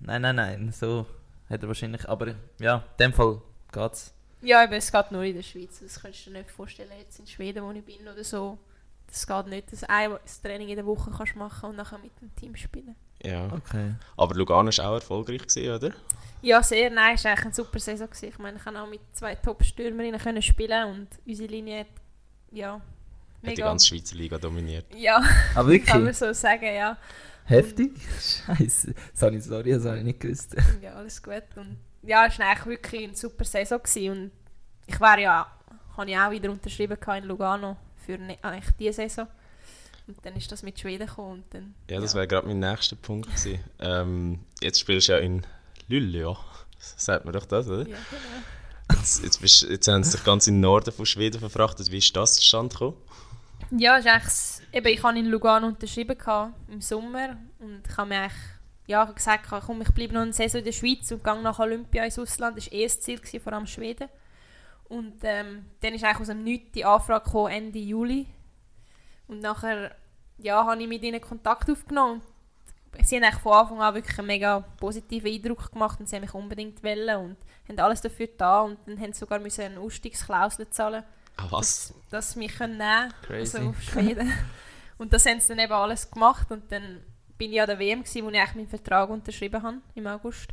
Nein, 0.00 0.22
nein, 0.22 0.34
nein, 0.34 0.72
so 0.72 1.06
hat 1.48 1.62
er 1.62 1.68
wahrscheinlich... 1.68 2.08
Aber 2.08 2.34
ja, 2.58 2.78
in 2.78 2.82
dem 2.98 3.12
Fall 3.12 3.40
geht's. 3.70 4.12
Ja, 4.40 4.64
eben, 4.64 4.74
es 4.74 4.92
geht 4.92 5.10
nur 5.10 5.24
in 5.24 5.34
der 5.34 5.42
Schweiz. 5.42 5.80
Das 5.80 6.00
kannst 6.00 6.26
du 6.26 6.30
dir 6.30 6.38
nicht 6.38 6.50
vorstellen, 6.50 6.90
jetzt 6.98 7.18
in 7.18 7.26
Schweden, 7.26 7.64
wo 7.64 7.70
ich 7.72 7.84
bin 7.84 8.06
oder 8.06 8.22
so. 8.22 8.58
Das 9.06 9.26
geht 9.26 9.46
nicht, 9.46 9.72
dass 9.72 9.80
du 9.80 9.90
ein 9.90 10.16
Training 10.42 10.68
in 10.68 10.76
der 10.76 10.86
Woche 10.86 11.10
kannst 11.10 11.34
machen 11.34 11.70
und 11.70 11.76
nachher 11.76 11.98
mit 11.98 12.12
dem 12.20 12.34
Team 12.36 12.54
spielen. 12.54 12.94
Ja. 13.22 13.46
Okay. 13.52 13.94
Aber 14.16 14.34
Lugano 14.34 14.70
war 14.70 14.90
auch 14.90 14.94
erfolgreich, 14.94 15.46
gewesen, 15.46 15.70
oder? 15.72 15.92
Ja, 16.42 16.62
sehr. 16.62 16.90
Nein, 16.90 17.16
es 17.16 17.24
war 17.24 17.32
eigentlich 17.32 17.46
eine 17.46 17.54
super 17.54 17.78
Saison. 17.80 18.06
Gewesen. 18.06 18.28
Ich 18.28 18.38
meine, 18.38 18.58
ich 18.58 18.64
konnte 18.64 18.80
auch 18.80 18.88
mit 18.88 19.00
zwei 19.12 19.34
Top-Stürmerinnen 19.34 20.20
können 20.20 20.42
spielen 20.42 20.88
und 20.90 21.08
unsere 21.26 21.48
Linie 21.48 21.80
hat, 21.80 21.86
ja, 22.52 22.74
Hat 22.74 22.82
die 23.50 23.54
ganze 23.56 23.86
Schweizer 23.86 24.14
Liga 24.14 24.38
dominiert. 24.38 24.86
Ja, 24.94 25.16
Aber 25.54 25.76
kann 25.78 26.02
man 26.02 26.12
wirklich? 26.12 26.16
so 26.16 26.32
sagen, 26.32 26.74
ja. 26.74 26.96
Heftig? 27.44 27.92
Scheiße. 28.46 28.94
Sorry, 29.14 29.40
sorry, 29.40 29.72
das 29.72 29.84
habe 29.86 29.98
ich 29.98 30.04
nicht 30.04 30.20
gewusst. 30.20 30.54
Ja, 30.82 30.92
alles 30.94 31.22
gut. 31.22 31.42
Und 31.56 31.78
ja, 32.08 32.26
es 32.26 32.38
war 32.38 32.46
eigentlich 32.46 32.66
wirklich 32.66 33.04
eine 33.04 33.16
super 33.16 33.44
Saison. 33.44 33.78
Gewesen. 33.78 34.10
Und 34.10 34.30
ich 34.86 34.98
wäre 34.98 35.20
ja, 35.20 35.46
habe 35.96 36.10
ich 36.10 36.18
auch 36.18 36.30
wieder 36.30 36.50
unterschrieben 36.50 36.96
in 37.16 37.24
Lugano 37.24 37.76
für 38.04 38.16
ne, 38.16 38.38
eigentlich 38.40 38.74
diese 38.78 38.94
Saison. 38.94 39.28
Und 40.06 40.16
dann 40.24 40.34
ist 40.36 40.50
das 40.50 40.62
mit 40.62 40.80
Schweden 40.80 41.06
gekommen 41.06 41.44
dann... 41.50 41.74
Ja, 41.90 42.00
das 42.00 42.14
wäre 42.14 42.26
gerade 42.26 42.46
mein 42.46 42.60
nächster 42.60 42.96
Punkt 42.96 43.26
gewesen. 43.28 43.62
ähm, 43.78 44.40
jetzt 44.62 44.80
spielst 44.80 45.08
du 45.08 45.12
ja 45.12 45.18
in 45.18 45.46
Luleå. 45.88 46.34
Sagt 46.78 47.26
man 47.26 47.34
doch 47.34 47.44
das, 47.44 47.68
oder? 47.68 47.86
Ja, 47.86 47.96
genau. 48.10 49.00
Jetzt, 49.00 49.22
jetzt, 49.22 49.42
bist, 49.42 49.62
jetzt 49.64 49.86
haben 49.86 50.02
sie 50.02 50.12
dich 50.12 50.24
ganz 50.24 50.46
in 50.46 50.54
den 50.54 50.60
Norden 50.62 50.92
von 50.92 51.04
Schweden 51.04 51.38
verfrachtet. 51.38 51.90
Wie 51.92 51.98
ist 51.98 52.16
das 52.16 52.36
zustande 52.36 52.72
gekommen? 52.72 52.96
Ja, 53.70 53.98
ist 53.98 54.06
eigentlich, 54.06 54.32
eben, 54.72 54.86
ich 54.86 55.02
habe 55.02 55.18
in 55.18 55.26
Lugano 55.26 55.66
unterschrieben 55.66 56.16
gehabt, 56.16 56.54
im 56.70 56.80
Sommer 56.80 57.36
und 57.58 57.82
ich 57.86 57.96
habe 57.98 58.08
mir 58.08 58.20
eigentlich 58.20 58.40
ja, 58.88 59.04
gesagt, 59.04 59.46
komm, 59.48 59.82
ich 59.82 59.90
bleibe 59.92 60.14
noch 60.14 60.22
eine 60.22 60.32
Saison 60.32 60.58
in 60.60 60.64
der 60.64 60.72
Schweiz 60.72 61.10
und 61.12 61.22
gehe 61.22 61.42
nach 61.42 61.58
Olympia 61.58 62.04
ins 62.04 62.18
Ausland. 62.18 62.56
Das 62.56 62.66
war 62.66 62.72
eh 62.72 62.84
das 62.84 63.00
Ziel, 63.00 63.18
gewesen, 63.18 63.40
vor 63.40 63.52
allem 63.52 63.66
Schweden. 63.66 64.08
Und 64.88 65.18
ähm, 65.22 65.66
dann 65.80 65.92
ist 65.94 66.02
eigentlich 66.02 66.20
aus 66.20 66.26
dem 66.28 66.42
Nichts 66.42 66.72
die 66.72 66.84
Anfrage 66.84 67.24
gekommen, 67.24 67.52
Ende 67.52 67.78
Juli. 67.78 68.26
Und 69.26 69.40
nachher 69.40 69.94
ja, 70.38 70.64
habe 70.64 70.80
ich 70.82 70.88
mit 70.88 71.02
ihnen 71.02 71.20
Kontakt 71.20 71.70
aufgenommen. 71.70 72.22
Und 72.96 73.06
sie 73.06 73.16
haben 73.16 73.24
eigentlich 73.24 73.42
von 73.42 73.52
Anfang 73.52 73.82
an 73.82 73.94
wirklich 73.94 74.18
einen 74.18 74.26
mega 74.26 74.60
positiven 74.80 75.30
Eindruck 75.30 75.70
gemacht 75.70 76.00
und 76.00 76.08
sie 76.08 76.16
haben 76.16 76.22
mich 76.22 76.32
unbedingt 76.32 76.82
wollen 76.82 77.16
und 77.18 77.36
haben 77.68 77.78
alles 77.80 78.00
dafür 78.00 78.26
getan. 78.28 78.70
Und 78.70 78.78
dann 78.86 78.98
haben 78.98 79.12
sie 79.12 79.18
sogar 79.20 79.38
müssen 79.38 79.60
eine 79.64 79.80
Ausstiegsklausel 79.80 80.70
zahlen 80.70 81.04
Ah, 81.36 81.46
was? 81.50 81.92
dass 82.10 82.32
sie 82.32 82.38
mich 82.38 82.56
können 82.56 82.78
nehmen 82.78 83.12
Crazy. 83.22 83.58
also 83.58 83.68
auf 83.68 83.82
Schweden. 83.82 84.32
und 84.98 85.12
das 85.12 85.26
haben 85.26 85.38
sie 85.40 85.48
dann 85.48 85.58
eben 85.58 85.72
alles 85.74 86.10
gemacht 86.10 86.50
und 86.50 86.72
dann 86.72 87.02
bin 87.38 87.52
ich 87.52 87.60
an 87.60 87.68
der 87.68 87.78
WM, 87.78 88.02
gewesen, 88.02 88.24
wo 88.24 88.30
ich 88.30 88.36
eigentlich 88.38 88.54
meinen 88.56 88.68
Vertrag 88.68 89.08
unterschrieben 89.08 89.62
habe, 89.62 89.78
im 89.94 90.06
August. 90.06 90.48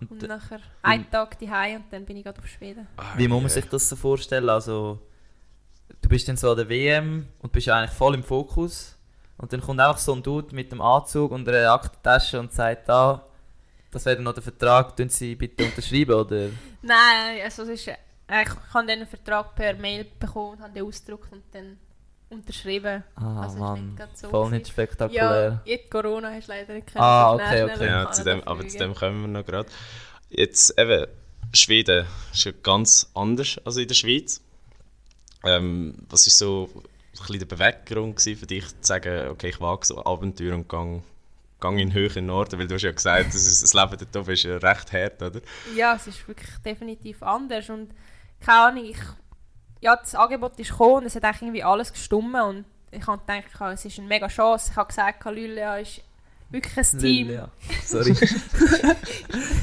Und, 0.00 0.10
Und 0.10 0.22
äh, 0.22 0.26
nachher 0.28 0.60
einen 0.82 1.10
Tag 1.10 1.38
daheim 1.38 1.82
und 1.82 1.92
dann 1.92 2.04
bin 2.06 2.16
ich 2.16 2.24
gerade 2.24 2.38
auf 2.38 2.46
Schweden. 2.46 2.86
wie 3.16 3.28
muss 3.28 3.42
man 3.42 3.50
sich 3.50 3.66
das 3.66 3.88
so 3.88 3.96
vorstellen? 3.96 4.48
Also, 4.48 4.98
du 6.00 6.08
bist 6.08 6.26
dann 6.28 6.36
so 6.36 6.50
an 6.50 6.56
der 6.56 6.68
WM 6.68 7.28
und 7.40 7.52
bist 7.52 7.68
eigentlich 7.68 7.90
voll 7.90 8.14
im 8.14 8.24
Fokus. 8.24 8.96
Und 9.36 9.52
dann 9.52 9.60
kommt 9.60 9.80
einfach 9.80 9.98
so 9.98 10.14
ein 10.14 10.22
Dude 10.22 10.54
mit 10.54 10.70
dem 10.72 10.80
Anzug 10.80 11.30
und 11.32 11.48
einer 11.48 11.72
Aktentasche 11.72 12.38
und 12.38 12.52
sagt, 12.52 12.88
da, 12.88 13.26
das 13.90 14.04
wäre 14.04 14.16
dann 14.16 14.24
noch 14.24 14.34
der 14.34 14.42
Vertrag, 14.42 14.96
tun 14.96 15.08
Sie 15.08 15.34
bitte 15.34 15.64
unterschreiben, 15.64 16.14
oder? 16.14 16.50
Nein, 16.82 17.40
also 17.42 17.62
es 17.62 17.68
ist, 17.68 17.88
ich 17.88 17.94
habe 18.28 18.46
dann 18.72 18.90
einen 18.90 19.06
Vertrag 19.06 19.54
per 19.54 19.74
Mail 19.74 20.06
bekommen 20.18 20.56
und 20.56 20.60
habe 20.62 20.72
den 20.74 20.84
ausgedruckt 20.84 21.32
und 21.32 21.42
dann 21.52 21.78
unterschrieben. 22.30 23.04
Ah, 23.16 23.42
Also 23.42 23.54
ist 23.56 23.60
Mann, 23.60 23.94
nicht 23.94 24.18
so 24.18 24.30
voll 24.30 24.50
nicht 24.50 24.68
spektakulär. 24.68 25.60
Ja, 25.64 25.72
jetzt 25.72 25.90
Corona 25.90 26.30
hast 26.30 26.48
du 26.48 26.52
leider 26.52 26.74
nicht 26.74 26.86
können. 26.86 27.02
Ah, 27.02 27.34
okay, 27.34 27.64
okay. 27.64 27.86
Ja, 27.86 28.10
zu 28.10 28.24
dem, 28.24 28.42
aber 28.44 28.66
zu 28.66 28.78
dem 28.78 28.94
kommen 28.94 29.22
wir 29.22 29.28
noch 29.28 29.46
gerade. 29.46 29.68
Jetzt 30.30 30.78
eben, 30.78 31.06
Schweden 31.52 32.06
ist 32.32 32.44
ja 32.44 32.52
ganz 32.62 33.10
anders 33.14 33.60
als 33.64 33.76
in 33.76 33.88
der 33.88 33.94
Schweiz. 33.94 34.40
Ähm, 35.44 35.94
was 36.08 36.26
war 36.26 36.30
so 36.30 36.70
ein 36.74 36.82
bisschen 37.18 37.38
der 37.40 37.46
Beweggrund 37.46 38.20
für 38.20 38.46
dich, 38.46 38.66
zu 38.68 38.74
sagen, 38.80 39.28
okay, 39.28 39.48
ich 39.48 39.60
wage 39.60 39.86
so 39.86 40.04
Abenteuer 40.04 40.54
und 40.54 40.68
gang, 40.68 41.02
gang 41.58 41.78
in 41.78 41.88
den 41.88 41.94
höheren 41.94 42.26
Norden, 42.26 42.58
weil 42.58 42.66
du 42.66 42.74
hast 42.74 42.82
ja 42.82 42.92
gesagt, 42.92 43.28
das, 43.28 43.46
ist, 43.46 43.62
das 43.62 43.74
Leben 43.74 43.96
dort 43.98 44.16
oben 44.16 44.32
ist 44.32 44.44
ja 44.44 44.56
recht 44.58 44.92
hart, 44.92 45.22
oder? 45.22 45.40
Ja, 45.74 45.96
es 45.96 46.06
ist 46.06 46.26
wirklich 46.28 46.50
definitiv 46.64 47.22
anders 47.22 47.68
und 47.70 47.90
keine 48.40 48.58
Ahnung, 48.60 48.84
ich, 48.84 48.98
ja, 49.80 49.96
das 49.96 50.14
Angebot 50.14 50.58
ist 50.58 50.70
gekommen 50.70 50.94
und 50.96 51.06
es 51.06 51.14
hat 51.16 51.24
eigentlich 51.24 51.42
irgendwie 51.42 51.64
alles 51.64 51.92
gestummt 51.92 52.34
und 52.34 52.64
ich 52.90 53.06
habe 53.06 53.20
gedacht, 53.20 53.72
es 53.72 53.84
ist 53.84 53.98
eine 53.98 54.08
mega 54.08 54.28
Chance. 54.28 54.70
Ich 54.72 54.76
habe 54.76 54.88
gesagt, 54.88 55.24
Lülea 55.24 55.76
ist 55.78 56.00
wirklich 56.50 56.76
ein 56.76 56.98
Team. 56.98 57.30
Ja. 57.30 57.48
Sorry. 57.84 58.14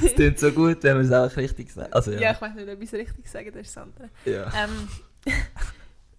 Es 0.04 0.14
klingt 0.16 0.40
so 0.40 0.52
gut, 0.52 0.82
wenn 0.84 0.98
man 0.98 1.06
es 1.06 1.12
auch 1.12 1.36
richtig 1.38 1.72
sagt. 1.72 1.94
Also, 1.94 2.12
Ja. 2.12 2.20
ja. 2.20 2.32
ich 2.32 2.42
weiß 2.42 2.54
nicht, 2.56 2.70
ob 2.70 2.82
ich 2.82 2.88
es 2.88 2.94
richtig 2.94 3.30
sage, 3.30 3.52
das 3.52 3.68
ist 3.68 3.76
das 3.76 3.84
andere. 3.84 4.10
ja. 4.26 4.46
Ähm, 4.64 4.88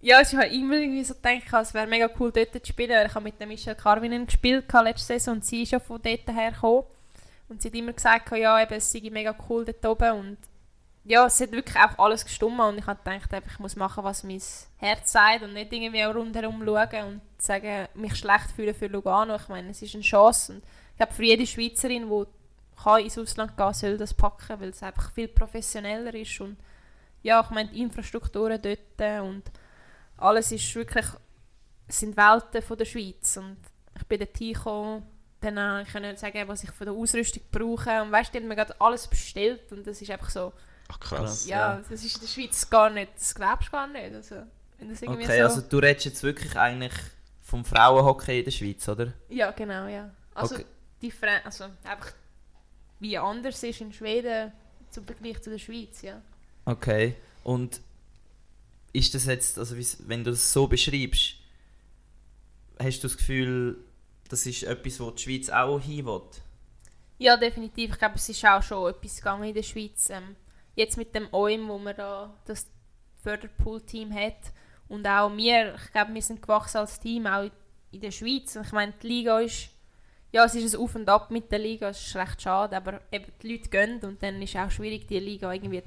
ja, 0.01 0.21
ich 0.21 0.33
habe 0.35 0.47
immer 0.47 0.75
irgendwie 0.75 1.03
so 1.03 1.15
gedacht, 1.15 1.51
es 1.63 1.73
wäre 1.73 1.87
mega 1.87 2.09
cool 2.19 2.31
dort 2.31 2.53
zu 2.53 2.59
spielen. 2.65 3.05
Ich 3.05 3.15
habe 3.15 3.23
mit 3.23 3.39
der 3.39 3.47
Michelle 3.47 3.75
Carvinen 3.75 4.25
gespielt 4.27 4.65
letzte 4.83 5.13
Saison 5.13 5.35
und 5.35 5.45
sie 5.45 5.63
ist 5.63 5.71
ja 5.71 5.79
von 5.79 5.99
dort 6.01 6.27
her 6.27 6.51
gekommen. 6.51 6.83
Und 7.47 7.61
sie 7.61 7.69
hat 7.69 7.75
immer 7.75 7.93
gesagt, 7.93 8.31
ja, 8.31 8.61
eben, 8.61 8.73
es 8.75 8.91
sei 8.91 9.01
mega 9.11 9.35
cool 9.49 9.65
dort 9.65 9.85
oben. 9.85 10.19
Und 10.19 10.37
ja, 11.09 11.25
es 11.25 11.41
hat 11.41 11.51
wirklich 11.51 11.75
auch 11.75 11.97
alles 11.97 12.23
gestummt 12.23 12.59
und 12.59 12.77
ich 12.77 12.85
habe 12.85 12.99
gedacht, 13.03 13.43
ich 13.51 13.57
muss 13.57 13.75
machen, 13.75 14.03
was 14.03 14.23
mein 14.23 14.39
Herz 14.77 15.11
sagt 15.11 15.41
und 15.41 15.53
nicht 15.53 15.73
irgendwie 15.73 16.05
auch 16.05 16.13
rundherum 16.13 16.63
schauen 16.63 17.03
und 17.07 17.21
sagen, 17.39 17.87
mich 17.95 18.15
schlecht 18.15 18.51
fühlen 18.55 18.75
für 18.75 18.85
Lugano. 18.85 19.35
Ich 19.35 19.47
meine, 19.47 19.71
es 19.71 19.81
ist 19.81 19.95
eine 19.95 20.03
Chance 20.03 20.53
und 20.53 20.63
ich 20.91 20.97
glaube, 20.97 21.13
für 21.13 21.23
jede 21.23 21.47
Schweizerin, 21.47 22.07
die 22.07 22.25
kann 22.83 23.01
ins 23.01 23.17
Ausland 23.17 23.57
gehen 23.57 23.73
soll 23.73 23.97
das 23.97 24.13
packen, 24.13 24.59
weil 24.59 24.69
es 24.69 24.83
einfach 24.83 25.11
viel 25.11 25.27
professioneller 25.29 26.13
ist 26.13 26.39
und 26.41 26.57
ja, 27.23 27.41
ich 27.41 27.49
meine, 27.49 27.69
die 27.69 27.81
Infrastrukturen 27.81 28.61
dort 28.61 29.23
und 29.23 29.41
alles 30.15 30.51
ist 30.51 30.75
wirklich, 30.75 31.07
sind 31.87 32.17
Welten 32.17 32.61
von 32.61 32.77
der 32.77 32.85
Schweiz 32.85 33.35
und 33.37 33.57
ich 33.95 34.03
bin 34.05 34.19
dort 34.19 34.37
hingekommen, 34.37 35.01
dann 35.41 35.81
ich 35.87 35.91
konnte 35.91 36.15
sagen, 36.17 36.47
was 36.47 36.63
ich 36.63 36.69
von 36.69 36.85
der 36.85 36.93
Ausrüstung 36.93 37.41
brauche 37.51 38.03
und 38.03 38.11
weißt 38.11 38.29
du, 38.29 38.33
die 38.33 38.43
haben 38.43 38.47
mir 38.47 38.55
gerade 38.55 38.79
alles 38.79 39.07
bestellt 39.07 39.71
und 39.71 39.87
das 39.87 40.03
ist 40.03 40.11
einfach 40.11 40.29
so, 40.29 40.53
Ach 40.89 40.99
krass. 40.99 41.19
Krass. 41.21 41.47
ja, 41.47 41.75
Ja. 41.77 41.81
das 41.89 42.03
ist 42.03 42.15
in 42.15 42.21
der 42.21 42.27
Schweiz 42.27 42.69
gar 42.69 42.89
nicht, 42.89 43.11
das 43.15 43.33
glaubst 43.33 43.67
du 43.67 43.71
gar 43.71 43.87
nicht, 43.87 44.13
also 44.13 44.35
wenn 44.77 44.89
das 44.89 45.01
irgendwie 45.01 45.23
Okay, 45.23 45.37
so, 45.37 45.43
also 45.43 45.61
du 45.61 45.77
redest 45.77 46.05
jetzt 46.05 46.23
wirklich 46.23 46.55
eigentlich 46.57 46.93
vom 47.41 47.63
Frauenhockey 47.65 48.39
in 48.39 48.45
der 48.45 48.51
Schweiz, 48.51 48.87
oder? 48.89 49.13
ja 49.29 49.51
genau, 49.51 49.87
ja, 49.87 50.11
also 50.35 50.55
Okay. 50.55 50.65
die 51.01 51.11
Fre 51.11 51.41
also 51.45 51.65
einfach 51.83 52.11
wie 52.99 53.17
anders 53.17 53.63
ist 53.63 53.79
in 53.81 53.93
Schweden 53.93 54.51
zum 54.89 55.05
Vergleich 55.05 55.41
zu 55.41 55.49
der 55.51 55.59
Schweiz, 55.59 56.01
ja. 56.01 56.21
Okay. 56.65 57.15
Und 57.43 57.79
ist 58.91 59.13
das 59.15 59.25
jetzt, 59.25 59.57
also 59.57 59.75
wenn 60.07 60.23
du 60.23 60.31
das 60.31 60.51
so 60.51 60.67
beschreibst, 60.67 61.35
hast 62.79 62.99
du 63.03 63.07
das 63.07 63.17
Gefühl, 63.17 63.77
das 64.27 64.45
ist 64.45 64.63
etwas, 64.63 64.99
wo 64.99 65.11
die 65.11 65.21
Schweiz 65.21 65.49
auch 65.49 65.79
hin 65.79 66.05
will? 66.05 66.21
Ja, 67.19 67.37
definitiv. 67.37 67.91
Ich 67.91 67.99
glaube, 67.99 68.15
es 68.15 68.27
ist 68.29 68.43
auch 68.45 68.63
schon 68.63 68.89
etwas 68.89 69.17
gegangen 69.17 69.43
in 69.43 69.53
der 69.53 69.63
Schweiz. 69.63 70.09
Ähm, 70.09 70.35
jetzt 70.79 70.97
mit 70.97 71.13
dem 71.13 71.27
OIM, 71.31 71.67
wo 71.67 71.77
man 71.77 71.95
da 71.95 72.33
das 72.45 72.67
Förderpool-Team 73.21 74.13
hat. 74.13 74.53
Und 74.87 75.05
auch 75.05 75.29
wir, 75.35 75.75
ich 75.75 75.91
glaube, 75.91 76.13
wir 76.13 76.21
sind 76.21 76.41
gewachsen 76.41 76.77
als 76.77 76.99
Team, 76.99 77.27
auch 77.27 77.49
in 77.91 78.01
der 78.01 78.11
Schweiz. 78.11 78.55
Und 78.55 78.65
ich 78.65 78.71
meine, 78.71 78.93
die 79.03 79.07
Liga 79.07 79.39
ist, 79.39 79.69
ja, 80.31 80.45
es 80.45 80.55
ist 80.55 80.73
ein 80.73 80.79
Auf 80.81 80.95
und 80.95 81.07
Ab 81.09 81.29
mit 81.29 81.51
der 81.51 81.59
Liga, 81.59 81.89
es 81.89 82.07
ist 82.07 82.15
recht 82.15 82.41
schade, 82.41 82.75
aber 82.77 83.01
eben 83.11 83.25
die 83.41 83.51
Leute 83.51 83.69
gehen 83.69 83.99
und 84.03 84.23
dann 84.23 84.41
ist 84.41 84.55
es 84.55 84.61
auch 84.61 84.71
schwierig, 84.71 85.07
die 85.07 85.19
Liga 85.19 85.51
irgendwie 85.51 85.83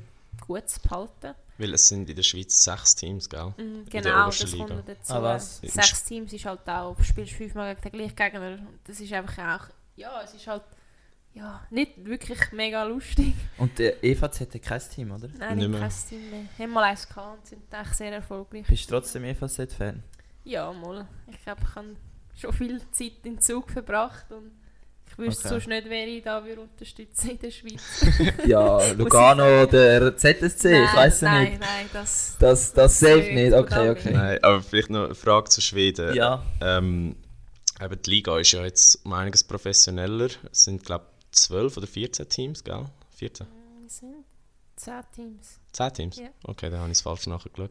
gut 0.46 0.69
zu 0.69 0.81
behalten. 0.81 1.35
Weil 1.58 1.75
es 1.75 1.88
sind 1.88 2.08
in 2.10 2.17
der 2.17 2.23
Schweiz 2.23 2.62
sechs 2.62 2.94
Teams, 2.94 3.29
gell? 3.29 3.54
Der 3.56 4.02
genau, 4.02 4.27
das 4.27 4.52
Liga. 4.52 4.67
kommt 4.67 4.88
dazu. 4.88 5.12
Ah, 5.12 5.23
was? 5.23 5.58
Sechs 5.58 6.04
Teams 6.04 6.33
ist 6.33 6.44
halt 6.44 6.69
auch, 6.69 6.96
du 6.96 7.04
spielst 7.04 7.33
fünfmal 7.33 7.75
gegen 7.77 7.90
den 7.90 7.92
gleichen 7.92 8.17
Gegner. 8.17 8.52
Und 8.58 8.79
Das 8.85 9.00
ist 9.00 9.12
einfach 9.12 9.38
auch, 9.38 9.67
ja, 9.96 10.23
es 10.23 10.35
ist 10.35 10.46
halt 10.46 10.64
ja, 11.35 11.66
nicht 11.70 12.04
wirklich 12.04 12.38
mega 12.52 12.83
lustig. 12.85 13.35
Und 13.58 13.78
der 13.78 14.02
EVZ 14.04 14.40
hat 14.40 14.62
kein 14.62 14.80
Team, 14.94 15.12
oder? 15.12 15.28
Nein, 15.38 15.58
Nicht 15.58 15.68
mehr. 15.68 15.80
kein 15.80 15.92
Team 16.08 16.30
mehr. 16.30 16.44
Haben 16.58 16.72
mal 16.72 16.85
eins 16.85 17.08
gehabt 17.08 17.38
und 17.38 17.46
sind 17.46 17.62
eigentlich 17.74 17.94
sehr 17.96 18.12
erfolgreich. 18.12 18.66
Bist 18.66 18.90
du 18.90 18.94
trotzdem 18.94 19.24
EVZ-Fan? 19.24 20.02
Ja, 20.44 20.72
mal. 20.72 21.06
Ich 21.30 21.42
glaube, 21.42 21.62
ich 21.68 21.74
habe 21.74 21.96
schon 22.37 22.52
viel 22.52 22.80
Zeit 22.90 23.12
im 23.24 23.40
Zug 23.40 23.70
verbracht 23.70 24.30
und 24.30 24.50
ich 25.08 25.18
wüsste 25.18 25.40
Okay. 25.44 25.48
sonst 25.54 25.68
nicht, 25.68 25.88
wer 25.88 26.08
ich 26.08 26.22
da 26.22 26.42
würde 26.44 26.62
unterstützen 26.62 27.30
in 27.30 27.38
der 27.38 27.50
Schweiz. 27.50 28.06
ja, 28.46 28.92
Lugano 28.92 29.62
oder 29.62 30.16
ZSC, 30.16 30.85
ich 30.85 30.94
weiß 30.94 31.14
es 31.16 31.22
nein, 31.22 31.50
nicht. 31.50 31.60
Nein, 31.60 31.90
das... 31.92 32.37
Das, 32.38 32.72
das 32.72 32.98
safe 32.98 33.30
Nicht, 33.33 33.52
okay, 33.52 33.90
okay. 33.90 34.10
Nein, 34.12 34.38
aber 34.42 34.62
vielleicht 34.62 34.88
noch 34.90 35.04
eine 35.04 35.14
Frage 35.14 35.50
zu 35.50 35.60
Schweden. 35.60 36.14
Ja, 36.14 36.42
Ähm, 36.60 37.16
die 38.06 38.10
Liga 38.10 38.38
ist 38.38 38.52
ja 38.52 38.64
jetzt 38.64 39.04
um 39.04 39.12
einiges 39.12 39.44
professioneller. 39.44 40.28
Es 40.50 40.62
sind, 40.62 40.85
glaube 40.85 41.04
12 41.33 41.76
oder 41.76 41.87
14 41.87 42.28
Teams, 42.28 42.62
gell? 42.64 42.87
14? 43.16 43.46
Wir 43.80 43.88
sind 43.90 44.24
10 44.76 44.94
Teams. 45.14 45.60
10 45.72 45.92
Teams? 45.94 46.16
Ja. 46.18 46.28
Okay, 46.44 46.70
dann 46.70 46.80
habe 46.80 46.90
ich 46.90 46.98
es 46.98 47.02
falsch 47.02 47.26
nachgeschaut. 47.26 47.70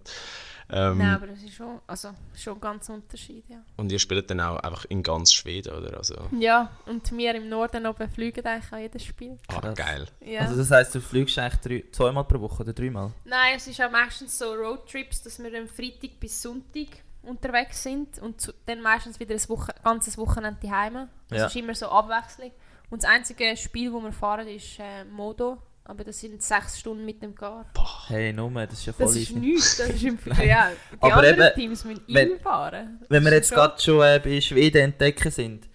Ähm, 0.73 0.99
Nein, 0.99 1.15
aber 1.15 1.27
das 1.27 1.41
ist 1.43 1.53
schon, 1.55 1.79
also, 1.85 2.11
schon 2.35 2.59
ganz 2.61 2.87
Unterschied, 2.87 3.43
ja. 3.49 3.57
Und 3.75 3.91
ihr 3.91 3.99
spielt 3.99 4.29
dann 4.29 4.39
auch 4.39 4.57
einfach 4.57 4.85
in 4.85 5.03
ganz 5.03 5.33
Schweden, 5.33 5.73
oder? 5.75 5.97
Also, 5.97 6.15
Ja, 6.39 6.71
und 6.85 7.11
wir 7.11 7.35
im 7.35 7.49
Norden 7.49 7.85
oben 7.85 8.09
fliegen 8.09 8.45
eigentlich 8.45 8.71
an 8.71 8.79
jedes 8.79 9.03
Spiel. 9.03 9.37
ah, 9.49 9.73
geil. 9.73 10.07
Ja. 10.21 10.41
Also 10.41 10.55
das 10.55 10.71
heisst, 10.71 10.95
du 10.95 11.01
fliegst 11.01 11.37
eigentlich 11.37 11.59
drei, 11.83 11.91
zweimal 11.91 12.23
pro 12.23 12.39
Woche 12.39 12.63
oder 12.63 12.71
dreimal? 12.73 13.11
Nein, 13.25 13.55
es 13.57 13.67
ist 13.67 13.81
auch 13.81 13.91
meistens 13.91 14.37
so 14.37 14.53
Roadtrips, 14.53 15.21
dass 15.23 15.39
wir 15.39 15.53
am 15.59 15.67
Freitag 15.67 16.17
bis 16.19 16.41
Sonntag 16.41 16.87
unterwegs 17.23 17.83
sind 17.83 18.17
und 18.19 18.39
zu, 18.39 18.53
dann 18.65 18.81
meistens 18.81 19.19
wieder 19.19 19.35
ein 19.35 19.49
Woche, 19.49 19.73
ganzes 19.83 20.17
Wochenende 20.17 20.59
daheim. 20.61 21.09
Das 21.27 21.37
Ja. 21.39 21.45
ist 21.47 21.55
immer 21.57 21.75
so 21.75 21.87
Abwechslung. 21.89 22.51
Und 22.91 23.01
das 23.03 23.09
einzige 23.09 23.57
Spiel, 23.57 23.91
das 23.91 24.03
wir 24.03 24.11
fahren, 24.11 24.47
ist 24.47 24.77
äh, 24.79 25.03
Modo. 25.05 25.57
Aber 25.83 26.03
das 26.03 26.19
sind 26.19 26.41
sechs 26.43 26.79
Stunden 26.79 27.03
mit 27.05 27.21
dem 27.23 27.33
Gar. 27.33 27.65
Hey, 28.07 28.31
Nummer, 28.31 28.67
das 28.67 28.79
ist 28.79 28.85
ja 28.85 28.93
voll 28.93 29.07
Das 29.07 29.15
ist 29.15 29.35
nichts. 29.35 29.77
Das 29.77 29.89
ist 29.89 30.03
im 30.03 30.19
ja, 30.45 30.71
Die 30.93 30.97
Aber 31.01 31.15
anderen 31.15 31.47
eben, 31.47 31.55
Teams 31.55 31.83
müssen 31.83 32.03
wenn- 32.07 32.29
immer 32.29 32.39
fahren. 32.39 32.99
Wenn 33.09 33.23
wir 33.23 33.31
Das 33.31 33.39
jetzt 33.39 33.51
gerade 33.51 33.81
schon 33.81 34.01
äh, 34.03 34.19
bei 34.23 34.39
Schweden 34.39 34.77
entdecken 34.83 35.31
sind, 35.31 35.67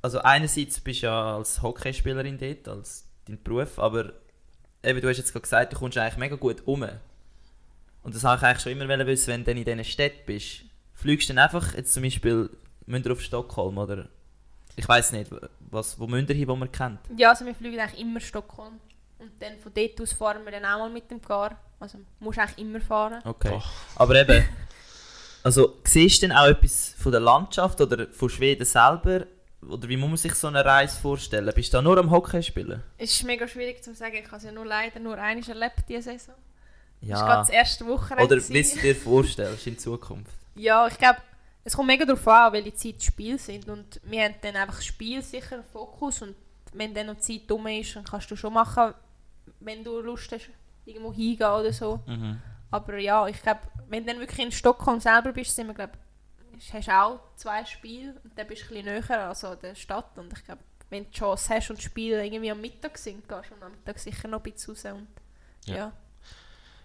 also 0.00 0.20
einerseits 0.20 0.80
bist 0.80 1.02
du 1.02 1.06
ja 1.06 1.36
als 1.36 1.60
Hockeyspielerin 1.60 2.38
dort, 2.38 2.68
als 2.68 3.04
dein 3.26 3.42
Beruf, 3.42 3.78
aber 3.78 4.12
eben, 4.84 5.00
du 5.00 5.08
hast 5.08 5.18
jetzt 5.18 5.32
gerade 5.32 5.42
gesagt, 5.42 5.72
du 5.72 5.78
kommst 5.78 5.98
eigentlich 5.98 6.16
mega 6.16 6.36
gut 6.36 6.62
um. 6.66 6.82
Und 8.02 8.14
das 8.14 8.22
wollte 8.22 8.36
ich 8.38 8.42
eigentlich 8.44 8.62
schon 8.62 8.72
immer 8.72 9.06
wissen, 9.06 9.28
wenn 9.28 9.44
du 9.44 9.50
in 9.50 9.64
diesen 9.64 9.84
Städten 9.84 10.24
bist. 10.24 10.62
Fliegst 10.94 11.28
du 11.28 11.34
dann 11.34 11.44
einfach, 11.44 11.74
jetzt 11.74 11.92
zum 11.92 12.04
Beispiel, 12.04 12.48
müsst 12.86 13.06
ihr 13.06 13.12
auf 13.12 13.20
Stockholm 13.20 13.76
oder 13.76 14.08
ich 14.76 14.88
weiß 14.88 15.12
nicht, 15.12 15.30
was, 15.70 15.98
wo 15.98 16.06
müsst 16.06 16.28
ihr 16.30 16.34
hin, 16.36 16.48
wo 16.48 16.56
man 16.56 16.70
kennt? 16.70 17.00
Ja, 17.16 17.30
also 17.30 17.44
wir 17.44 17.54
fliegen 17.54 17.78
eigentlich 17.78 18.00
immer 18.00 18.20
Stockholm. 18.20 18.74
Und 19.18 19.30
dann 19.40 19.58
von 19.58 19.72
dort 19.74 20.00
aus 20.00 20.12
fahren 20.12 20.44
wir 20.44 20.52
dann 20.52 20.64
auch 20.64 20.78
mal 20.78 20.90
mit 20.90 21.10
dem 21.10 21.20
Car. 21.20 21.58
Also 21.78 21.98
musst 22.20 22.38
du 22.38 22.42
eigentlich 22.42 22.58
immer 22.58 22.80
fahren. 22.80 23.20
Okay. 23.24 23.50
Boah. 23.50 23.64
Aber 23.96 24.14
eben, 24.14 24.44
also 25.42 25.76
siehst 25.84 26.22
du 26.22 26.28
denn 26.28 26.36
auch 26.36 26.46
etwas 26.46 26.94
von 26.98 27.12
der 27.12 27.20
Landschaft 27.20 27.80
oder 27.80 28.06
von 28.12 28.28
Schweden 28.30 28.64
selber? 28.64 29.26
Oder 29.68 29.88
wie 29.90 29.96
muss 29.98 30.08
man 30.08 30.16
sich 30.16 30.34
so 30.34 30.46
eine 30.46 30.64
Reise 30.64 30.98
vorstellen? 30.98 31.50
Bist 31.54 31.72
du 31.72 31.76
da 31.78 31.82
nur 31.82 31.98
am 31.98 32.10
Hockey 32.10 32.42
spielen? 32.42 32.82
Es 32.96 33.10
ist 33.12 33.24
mega 33.24 33.46
schwierig 33.46 33.82
zu 33.84 33.94
sagen. 33.94 34.14
Ich 34.16 34.26
habe 34.26 34.36
es 34.38 34.44
ja 34.44 34.52
nur 34.52 34.64
leider 34.64 35.00
nur 35.00 35.18
einmal 35.18 35.46
erlebt 35.48 35.84
diese 35.86 36.02
Saison. 36.02 36.34
Das 37.02 37.10
war 37.10 37.18
Ja. 37.18 37.26
gerade 37.26 37.40
das 37.40 37.50
erste 37.50 37.86
Wochenende. 37.86 38.24
Oder 38.36 38.48
wie 38.48 38.62
du 38.62 38.78
dir 38.80 38.96
vorstellst 38.96 39.66
in 39.66 39.78
Zukunft? 39.78 40.32
Ja, 40.54 40.86
ich 40.86 40.96
glaube, 40.96 41.18
es 41.70 41.76
kommt 41.76 41.86
mega 41.86 42.04
darauf 42.04 42.26
an, 42.26 42.52
welche 42.52 42.74
Zeit 42.74 43.00
die 43.00 43.06
Spiele 43.06 43.38
sind. 43.38 43.68
Und 43.68 44.00
wir 44.02 44.24
haben 44.24 44.34
dann 44.42 44.56
einfach 44.56 44.76
das 44.76 44.86
Spiel 44.86 45.22
sicher 45.22 45.58
im 45.58 45.64
Fokus. 45.64 46.20
Und 46.20 46.34
wenn 46.72 46.92
dann 46.92 47.06
noch 47.06 47.18
Zeit 47.18 47.42
dumm 47.46 47.68
ist, 47.68 47.94
dann 47.94 48.02
kannst 48.02 48.28
du 48.28 48.34
schon 48.34 48.52
machen, 48.52 48.92
wenn 49.60 49.84
du 49.84 50.00
Lust 50.00 50.32
hast, 50.32 50.50
irgendwo 50.84 51.12
hingehen 51.12 51.46
oder 51.46 51.72
so. 51.72 52.00
Aber 52.72 52.98
ja, 52.98 53.24
ich 53.28 53.40
glaube, 53.40 53.60
wenn 53.88 54.04
du 54.04 54.12
dann 54.12 54.20
wirklich 54.20 54.44
in 54.44 54.50
Stockholm 54.50 54.98
selber 54.98 55.32
bist, 55.32 55.54
sind 55.54 55.68
wir, 55.68 55.74
glaub, 55.74 55.92
hast 56.72 56.88
du 56.88 56.92
auch 56.92 57.20
zwei 57.36 57.64
Spiele 57.64 58.16
und 58.24 58.36
dann 58.36 58.48
bist 58.48 58.62
du 58.62 58.74
ein 58.74 58.82
bisschen 58.84 59.08
näher 59.08 59.28
also 59.28 59.54
der 59.54 59.76
Stadt. 59.76 60.18
Und 60.18 60.32
ich 60.32 60.44
glaube, 60.44 60.62
wenn 60.88 61.04
du 61.04 61.10
die 61.10 61.18
Chance 61.18 61.54
hast 61.54 61.70
und 61.70 61.78
die 61.78 61.84
Spiele 61.84 62.24
irgendwie 62.26 62.50
am 62.50 62.60
Mittag 62.60 62.98
sind, 62.98 63.28
gehst 63.28 63.50
du 63.50 63.64
am 63.64 63.70
Mittag 63.70 63.96
sicher 64.00 64.26
noch 64.26 64.44
ein 64.44 64.52
bisschen 64.52 64.74
raus. 64.74 64.84
Und, 64.86 65.06
Ja. 65.66 65.76
ja. 65.76 65.92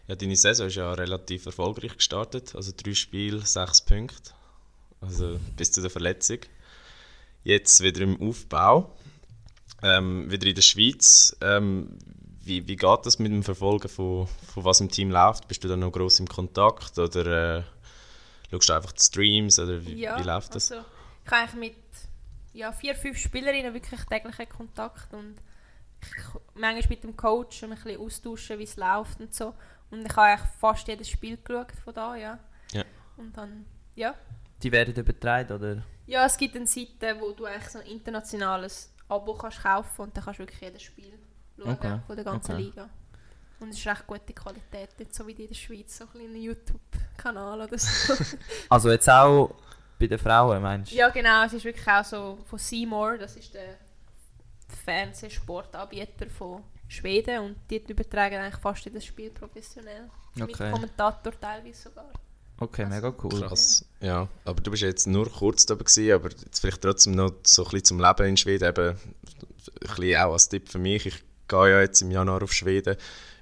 Ja, 0.07 0.15
deine 0.15 0.35
Saison 0.35 0.67
ist 0.67 0.75
ja 0.75 0.93
relativ 0.93 1.47
erfolgreich 1.47 1.97
gestartet. 1.97 2.53
Also 2.53 2.71
drei 2.77 2.93
Spiele, 2.93 3.43
sechs 3.43 3.81
Punkte. 3.81 4.33
Also 5.05 5.39
bis 5.55 5.71
zu 5.71 5.81
der 5.81 5.89
Verletzung. 5.89 6.39
Jetzt 7.43 7.81
wieder 7.81 8.01
im 8.01 8.21
Aufbau. 8.21 8.95
Ähm, 9.81 10.31
wieder 10.31 10.47
in 10.47 10.55
der 10.55 10.61
Schweiz. 10.61 11.35
Ähm, 11.41 11.97
wie, 12.43 12.67
wie 12.67 12.75
geht 12.75 13.05
das 13.05 13.19
mit 13.19 13.31
dem 13.31 13.43
Verfolgen 13.43 13.89
von, 13.89 14.27
von 14.27 14.63
was 14.63 14.79
im 14.79 14.89
Team 14.89 15.09
läuft? 15.11 15.47
Bist 15.47 15.63
du 15.63 15.67
da 15.67 15.75
noch 15.75 15.91
gross 15.91 16.19
im 16.19 16.27
Kontakt 16.27 16.97
oder 16.99 17.57
äh, 17.57 17.63
schaust 18.51 18.69
du 18.69 18.73
einfach 18.73 18.91
die 18.91 19.01
Streams 19.01 19.59
oder 19.59 19.85
wie, 19.85 19.95
Ja, 19.95 20.19
wie 20.19 20.23
läuft 20.23 20.55
das? 20.55 20.71
Also, 20.71 20.85
ich 21.25 21.31
habe 21.31 21.41
eigentlich 21.41 21.71
mit 21.71 21.75
ja, 22.53 22.71
vier, 22.71 22.95
fünf 22.95 23.17
Spielerinnen 23.17 23.73
wirklich 23.73 23.99
täglichen 24.05 24.47
Kontakt 24.47 25.13
und 25.13 25.35
manchmal 26.53 26.89
mit 26.89 27.03
dem 27.03 27.17
Coach 27.17 27.63
und 27.63 27.71
ein 27.71 27.81
bisschen 27.81 27.99
austauschen, 27.99 28.59
wie 28.59 28.63
es 28.63 28.77
läuft 28.77 29.19
und 29.19 29.33
so. 29.33 29.53
Und 29.91 30.05
ich 30.05 30.15
habe 30.15 30.27
eigentlich 30.27 30.49
fast 30.59 30.87
jedes 30.87 31.09
Spiel 31.09 31.37
geschaut 31.43 31.71
von 31.83 31.93
da, 31.93 32.15
ja. 32.15 32.39
Ja. 32.73 32.83
Und 33.17 33.35
dann, 33.35 33.65
ja. 33.95 34.15
Die 34.65 34.71
werden 34.71 34.95
übertragen, 34.95 35.53
oder? 35.53 35.83
Ja, 36.07 36.25
es 36.25 36.35
gibt 36.37 36.55
eine 36.55 36.65
Seite, 36.65 37.15
wo 37.19 37.33
du 37.33 37.45
eigentlich 37.45 37.69
so 37.69 37.77
ein 37.77 37.85
internationales 37.85 38.91
Abo 39.07 39.35
kannst 39.35 39.61
kaufen 39.61 40.01
und 40.01 40.17
dann 40.17 40.23
kannst 40.23 40.39
du 40.39 40.43
wirklich 40.43 40.59
jedes 40.59 40.81
Spiel 40.81 41.13
schauen 41.55 41.71
Okay, 41.71 41.99
von 42.07 42.15
der 42.15 42.25
ganzen 42.25 42.53
okay. 42.53 42.63
Liga. 42.63 42.89
Und 43.59 43.69
es 43.69 43.77
ist 43.77 43.85
recht 43.85 44.07
gute 44.07 44.33
Qualität, 44.33 44.97
nicht 44.97 45.13
so 45.13 45.27
wie 45.27 45.35
die 45.35 45.43
in 45.43 45.49
der 45.49 45.55
Schweiz, 45.55 45.95
so 45.95 46.05
ein 46.05 46.09
kleiner 46.09 46.35
YouTube-Kanal 46.37 47.61
oder 47.61 47.77
so. 47.77 48.15
Also 48.69 48.89
jetzt 48.89 49.07
auch 49.07 49.53
bei 49.99 50.07
den 50.07 50.17
Frauen, 50.17 50.59
meinst 50.63 50.91
du? 50.91 50.95
Ja, 50.95 51.09
genau. 51.09 51.43
Es 51.45 51.53
ist 51.53 51.63
wirklich 51.63 51.87
auch 51.87 52.03
so 52.03 52.39
von 52.45 52.57
Seymour, 52.57 53.19
das 53.19 53.35
ist 53.35 53.53
der 53.53 53.77
Fernsehsportanbieter 54.83 56.27
von 56.31 56.63
Schweden 56.87 57.39
und 57.39 57.57
die 57.69 57.83
übertragen 57.87 58.37
eigentlich 58.37 58.59
fast 58.59 58.83
jedes 58.85 59.05
Spiel 59.05 59.29
professionell. 59.29 60.09
Mit 60.33 60.49
Okay. 60.49 60.71
Kommentator 60.71 61.39
teilweise 61.39 61.83
sogar. 61.83 62.09
Okay, 62.57 62.85
mega 62.85 63.13
cool. 63.21 63.41
Krass. 63.41 63.85
Ja, 63.99 64.29
aber 64.45 64.61
du 64.61 64.71
bist 64.71 64.83
jetzt 64.83 65.07
nur 65.07 65.29
kurz 65.29 65.65
da 65.65 65.75
gewesen, 65.75 66.11
aber 66.13 66.29
jetzt 66.29 66.59
vielleicht 66.59 66.81
trotzdem 66.81 67.13
noch 67.13 67.33
so 67.43 67.63
ein 67.63 67.71
bisschen 67.71 67.85
zum 67.85 67.99
Leben 67.99 68.27
in 68.27 68.37
Schweden. 68.37 68.69
Eben, 68.69 68.89
ein 68.89 68.97
bisschen 69.81 70.21
auch 70.21 70.33
als 70.33 70.47
Tipp 70.47 70.69
für 70.69 70.79
mich. 70.79 71.05
Ich 71.05 71.23
gehe 71.47 71.71
ja 71.71 71.81
jetzt 71.81 72.01
im 72.01 72.11
Januar 72.11 72.43
auf 72.43 72.53
Schweden. 72.53 72.95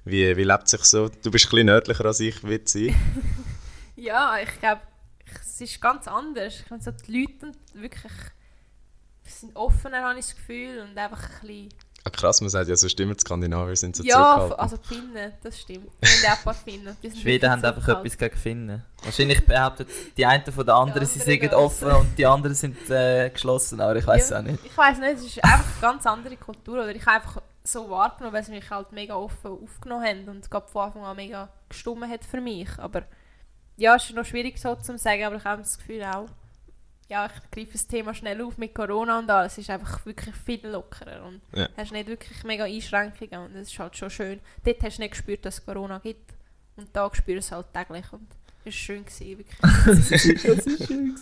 Wie, 0.06 0.36
wie 0.36 0.44
lebt 0.44 0.68
sich 0.68 0.84
so? 0.84 1.10
Du 1.10 1.32
bist 1.32 1.46
ein 1.46 1.50
bisschen 1.52 1.66
nördlicher 1.68 2.06
als 2.06 2.20
ich 2.20 2.44
wird 2.44 2.70
sein. 2.70 2.96
Ja, 3.96 4.38
ich 4.42 4.60
glaube, 4.60 4.82
es 5.40 5.62
ist 5.62 5.80
ganz 5.80 6.08
anders. 6.08 6.56
Ich 6.60 6.66
finde 6.66 6.84
so 6.84 6.92
die 6.92 7.22
Leute 7.22 7.46
und 7.46 7.82
wirklich 7.82 8.12
sind 9.24 9.56
offener, 9.56 10.02
habe 10.02 10.20
ich 10.20 10.26
das 10.26 10.36
Gefühl, 10.36 10.82
und 10.82 10.98
einfach 10.98 11.42
ein 11.42 11.48
bisschen... 11.48 11.70
Ah, 12.06 12.10
krass, 12.10 12.42
man 12.42 12.50
sagt 12.50 12.68
ja, 12.68 12.76
so 12.76 12.90
stimmt, 12.90 13.18
die 13.18 13.22
Skandinavier 13.22 13.76
sind 13.78 13.96
so 13.96 14.04
ja, 14.04 14.16
zurückhaltend. 14.16 14.60
also 14.60 14.78
die 14.78 14.88
Finnen, 14.88 15.34
das 15.42 15.60
stimmt. 15.62 15.88
Wir 16.02 16.10
haben 16.10 16.34
auch 16.34 16.38
ein 16.38 16.44
paar 16.44 16.54
Finnen. 16.54 16.98
die 17.02 17.12
Schweden 17.12 17.50
haben 17.50 17.64
einfach 17.64 17.88
etwas 17.88 18.18
gegen 18.18 18.38
Finnen. 18.38 18.84
Wahrscheinlich 19.04 19.46
behaupten 19.46 19.86
die 20.18 20.26
einen 20.26 20.44
von 20.46 20.66
den 20.66 20.76
anderen, 20.76 21.08
sie 21.08 21.20
sind 21.20 21.54
offen 21.54 21.92
und 21.92 22.18
die 22.18 22.26
anderen 22.26 22.56
sind 22.56 22.90
äh, 22.90 23.30
geschlossen, 23.30 23.80
aber 23.80 23.96
ich 23.96 24.06
weiß 24.06 24.32
Ja, 24.32 24.40
auch 24.40 24.42
nicht. 24.42 24.60
Ich 24.66 24.78
weiß 24.78 25.00
nicht, 25.00 25.14
es 25.14 25.24
ist 25.26 25.44
einfach 25.44 25.72
eine 25.72 25.82
ganz 25.82 26.06
andere 26.06 26.36
Kultur. 26.36 26.76
Oder 26.84 26.94
ich 26.94 27.06
habe 27.06 27.22
einfach 27.22 27.42
so 27.64 27.90
wahrgenommen, 27.90 28.34
weil 28.34 28.44
sie 28.44 28.52
mich 28.52 28.70
halt 28.70 28.92
mega 28.92 29.16
offen 29.16 29.52
aufgenommen 29.52 30.06
haben 30.06 30.28
und 30.30 30.52
gerade 30.52 30.68
von 30.68 30.82
Anfang 30.88 31.04
an 31.06 31.16
mega 31.16 31.48
gestummen 31.70 32.10
hat 32.10 32.26
für 32.26 32.42
mich. 32.42 32.68
Aber 32.80 33.04
ja, 33.78 33.96
es 33.96 34.04
ist 34.10 34.16
noch 34.16 34.26
schwierig 34.26 34.58
so 34.58 34.76
zu 34.76 34.98
sagen, 34.98 35.24
aber 35.24 35.38
ich 35.38 35.46
habe 35.46 35.62
das 35.62 35.78
Gefühl 35.78 36.04
auch, 36.04 36.26
ja, 37.10 37.26
ich 37.28 37.52
greife 37.52 37.74
das 37.74 37.86
Thema 37.88 38.14
schnell 38.14 38.42
auf 38.42 38.58
mit 38.58 38.74
Corona 38.74 39.20
und 39.20 39.30
alles. 39.30 39.54
Es 39.54 39.58
ist 39.60 39.70
einfach 39.70 40.06
wirklich 40.06 40.34
viel 40.36 40.66
lockerer 40.68 41.24
und 41.26 41.42
Ja. 41.54 41.68
hast 41.78 41.92
nicht 41.92 42.08
wirklich 42.08 42.44
mega 42.44 42.64
Einschränkungen 42.66 43.46
und 43.46 43.54
das 43.56 43.68
ist 43.72 43.78
halt 43.80 43.96
schon 43.98 44.10
schön. 44.10 44.40
Dort 44.64 44.82
hast 44.84 44.98
du 44.98 45.02
nicht 45.02 45.12
gespürt, 45.12 45.46
dass 45.46 45.60
es 45.60 45.66
Corona 45.66 46.00
gibt 46.00 46.34
und 46.78 46.88
da 46.94 47.10
spürst 47.14 47.28
du 47.28 47.38
es 47.40 47.52
halt 47.52 47.68
täglich 47.74 48.06
und 48.14 48.28
es 48.66 48.68
war 48.68 48.72
schön, 48.72 49.04
gewesen, 49.06 49.38
wirklich. 49.40 50.44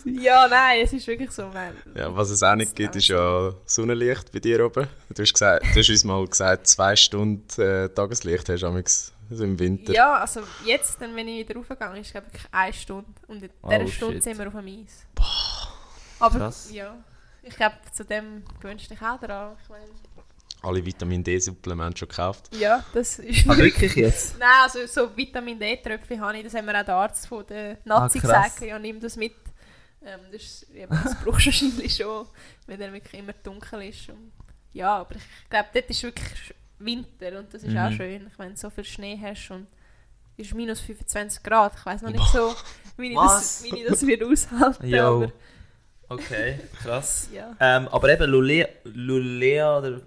ja, 0.22 0.46
nein, 0.48 0.80
es 0.84 0.92
ist 0.92 1.06
wirklich 1.08 1.30
so. 1.32 1.52
Weil, 1.52 1.74
Ja, 1.96 2.14
was 2.14 2.30
es 2.30 2.40
auch 2.42 2.54
nicht 2.54 2.74
gibt, 2.76 2.94
ist 2.94 3.08
ja 3.08 3.52
Sonnenlicht 3.66 4.30
bei 4.32 4.38
dir 4.38 4.64
oben. 4.64 4.86
Du 5.08 5.22
hast, 5.22 5.32
gesagt, 5.32 5.64
du 5.74 5.78
hast 5.80 5.90
uns 5.90 6.04
mal 6.04 6.24
gesagt, 6.26 6.68
zwei 6.68 6.94
Stunden 6.94 7.60
äh, 7.60 7.88
Tageslicht 7.88 8.48
hast 8.48 8.60
du 8.62 8.66
amigs, 8.68 9.12
also 9.28 9.42
im 9.42 9.58
Winter. 9.58 9.92
Ja, 9.92 10.20
also 10.20 10.42
jetzt, 10.64 11.00
dann, 11.02 11.16
wenn 11.16 11.26
ich 11.26 11.40
wieder 11.48 11.58
raufgegangen 11.58 12.00
ist, 12.00 12.14
ich 12.14 12.22
eine 12.52 12.72
Stunde. 12.72 13.06
Und 13.26 13.42
in 13.42 13.50
Oh, 13.62 13.70
dieser 13.70 13.88
Stunde 13.88 14.14
shit. 14.14 14.22
sind 14.22 14.38
wir 14.38 14.46
auf 14.46 14.54
dem 14.54 14.66
Eis. 14.66 15.04
Aber 16.22 16.38
Krass. 16.38 16.70
ja, 16.72 16.96
ich 17.42 17.54
glaube, 17.56 17.76
zu 17.92 18.04
dem 18.04 18.42
gewünscht 18.60 18.90
dich 18.90 19.00
auch 19.02 19.18
daran. 19.20 19.56
Ich 19.62 19.68
mein, 19.68 19.80
Alle 20.62 20.84
Vitamin 20.84 21.24
D-Supplemente 21.24 21.98
schon 21.98 22.08
gekauft. 22.08 22.54
ja, 22.56 22.84
das 22.94 23.18
ist... 23.18 23.48
Ah, 23.48 23.56
wirklich 23.56 23.94
jetzt? 23.96 24.38
Nein, 24.38 24.48
also 24.62 24.86
so 24.86 25.16
Vitamin 25.16 25.58
D-Tröpfchen 25.58 26.20
habe 26.20 26.36
ich, 26.38 26.44
das 26.44 26.54
haben 26.54 26.66
mir 26.66 26.80
auch 26.80 26.84
der 26.84 26.94
Arzt 26.94 27.26
von 27.26 27.44
der 27.46 27.78
Nazi 27.84 28.18
Ah, 28.18 28.22
gesagt. 28.22 28.60
Ja, 28.60 28.78
nimm 28.78 29.00
das 29.00 29.16
mit. 29.16 29.34
Ähm, 30.04 30.20
das, 30.32 30.42
ist, 30.42 30.70
eben, 30.70 30.88
das 31.02 31.14
brauchst 31.24 31.46
du 31.46 31.46
wahrscheinlich 31.46 31.96
schon, 31.96 32.26
wenn 32.66 32.80
er 32.80 32.92
wirklich 32.92 33.20
immer 33.20 33.32
dunkel 33.34 33.82
ist. 33.82 34.08
Und, 34.08 34.32
ja, 34.72 34.96
aber 34.98 35.16
ich 35.16 35.50
glaube, 35.50 35.68
dort 35.74 35.90
ist 35.90 36.02
wirklich 36.02 36.54
Winter 36.78 37.38
und 37.38 37.52
das 37.54 37.62
ist 37.62 37.76
auch 37.76 37.90
Mhm. 37.90 37.96
schön. 37.96 38.26
Ich 38.30 38.38
meine, 38.38 38.56
so 38.56 38.70
viel 38.70 38.84
Schnee 38.84 39.18
hast 39.20 39.50
und 39.50 39.66
es 40.36 40.46
ist 40.46 40.54
minus 40.54 40.80
25 40.80 41.42
Grad. 41.42 41.74
Ich 41.76 41.84
weiß 41.86 42.02
noch 42.02 42.10
nicht 42.10 42.26
so, 42.32 42.54
wie 42.96 43.10
ich, 43.10 43.14
das, 43.16 43.62
wie 43.64 43.80
ich 43.80 43.86
das 43.86 44.04
wird 44.06 44.22
aushalten 44.24 44.94
aber 44.94 45.32
Okay, 46.12 46.60
krass. 46.82 47.28
ja. 47.32 47.54
Ähm, 47.58 47.88
aber 47.88 48.08
eben 48.10 48.30
Lulea, 48.30 48.66
Lulea 48.84 49.78
oder... 49.78 50.00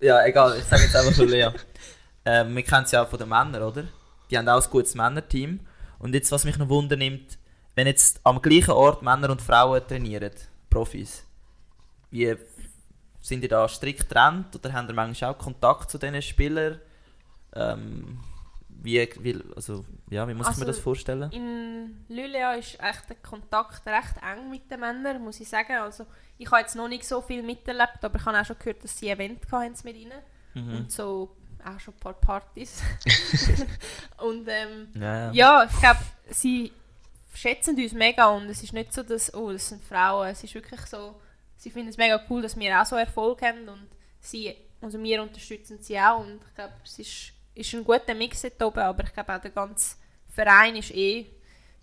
Ja, 0.00 0.24
egal, 0.24 0.58
ich 0.58 0.64
sage 0.64 0.82
jetzt 0.82 0.96
einfach 0.96 1.16
Lulea. 1.18 1.52
ähm, 2.24 2.56
wir 2.56 2.62
kennen 2.62 2.84
es 2.84 2.92
ja 2.92 3.02
auch 3.02 3.08
von 3.08 3.18
den 3.18 3.28
Männern, 3.28 3.62
oder? 3.62 3.84
Die 4.30 4.38
haben 4.38 4.48
auch 4.48 4.62
ein 4.62 4.70
gutes 4.70 4.94
Männerteam. 4.94 5.60
Und 5.98 6.14
jetzt, 6.14 6.32
was 6.32 6.44
mich 6.44 6.58
noch 6.58 6.68
wundern 6.68 6.98
nimmt, 6.98 7.38
wenn 7.74 7.86
jetzt 7.86 8.20
am 8.24 8.40
gleichen 8.40 8.70
Ort 8.70 9.02
Männer 9.02 9.30
und 9.30 9.42
Frauen 9.42 9.86
trainieren, 9.86 10.32
Profis, 10.70 11.24
wie 12.10 12.36
sind 13.20 13.42
ihr 13.42 13.48
da 13.48 13.68
strikt 13.68 14.08
getrennt 14.08 14.54
oder 14.54 14.72
habt 14.72 14.88
ihr 14.88 14.94
manchmal 14.94 15.32
auch 15.32 15.38
Kontakt 15.38 15.90
zu 15.90 15.98
diesen 15.98 16.22
Spielern? 16.22 16.80
Ähm, 17.54 18.20
wie, 18.82 19.08
wie, 19.20 19.38
also, 19.54 19.84
ja, 20.10 20.26
wie 20.28 20.34
muss 20.34 20.46
ich 20.48 20.56
mir 20.56 20.62
Also, 20.62 20.64
das 20.66 20.78
vorstellen? 20.78 21.30
In 21.32 22.04
Lülea 22.08 22.54
ist 22.54 22.78
echt 22.80 23.08
der 23.08 23.16
Kontakt 23.16 23.86
recht 23.86 24.14
eng 24.22 24.50
mit 24.50 24.70
den 24.70 24.80
Männern, 24.80 25.22
muss 25.22 25.40
ich 25.40 25.48
sagen. 25.48 25.76
Also, 25.76 26.06
ich 26.38 26.50
habe 26.50 26.60
jetzt 26.60 26.76
noch 26.76 26.88
nicht 26.88 27.04
so 27.04 27.20
viel 27.20 27.42
miterlebt, 27.42 28.02
aber 28.02 28.18
ich 28.18 28.24
habe 28.24 28.40
auch 28.40 28.44
schon 28.44 28.58
gehört, 28.58 28.84
dass 28.84 28.98
sie 28.98 29.08
Event 29.08 29.40
hatten 29.50 29.74
mit 29.84 29.96
ihnen. 29.96 30.20
Mhm. 30.54 30.76
Und 30.76 30.92
so 30.92 31.36
auch 31.64 31.80
schon 31.80 31.94
ein 31.94 32.00
paar 32.00 32.14
Partys. 32.14 32.82
und 34.18 34.46
ähm, 34.48 34.88
Ja, 34.94 35.00
ja. 35.00 35.32
ja, 35.32 35.64
ich 35.64 35.78
glaube, 35.80 36.00
sie 36.30 36.72
schätzen 37.34 37.76
uns 37.76 37.92
mega 37.92 38.26
und 38.28 38.48
es 38.48 38.62
ist 38.62 38.72
nicht 38.72 38.92
so, 38.92 39.02
dass, 39.02 39.32
oh, 39.34 39.52
das 39.52 39.68
sind 39.68 39.82
Frauen. 39.82 40.28
Es 40.28 40.42
ist 40.44 40.54
wirklich 40.54 40.80
so, 40.82 41.20
sie 41.56 41.70
finden 41.70 41.88
es 41.88 41.96
mega 41.96 42.20
cool, 42.30 42.42
dass 42.42 42.56
wir 42.56 42.80
auch 42.80 42.86
so 42.86 42.96
Erfolg 42.96 43.42
haben 43.42 43.68
und 43.68 43.88
sie, 44.20 44.54
also 44.80 45.02
wir 45.02 45.22
unterstützen 45.22 45.78
sie 45.80 45.98
auch 45.98 46.20
und 46.20 46.40
ich 46.48 46.54
glaube, 46.54 46.74
es 46.84 46.98
ist, 46.98 47.32
ist 47.56 47.74
ein 47.74 47.82
guter 47.84 48.14
Mix 48.14 48.42
dort 48.42 48.62
oben, 48.62 48.80
aber 48.80 49.04
ich 49.04 49.12
glaube 49.12 49.34
auch 49.34 49.40
der 49.40 49.50
ganze 49.50 49.96
Verein 50.28 50.76
ist 50.76 50.90
eh 50.94 51.26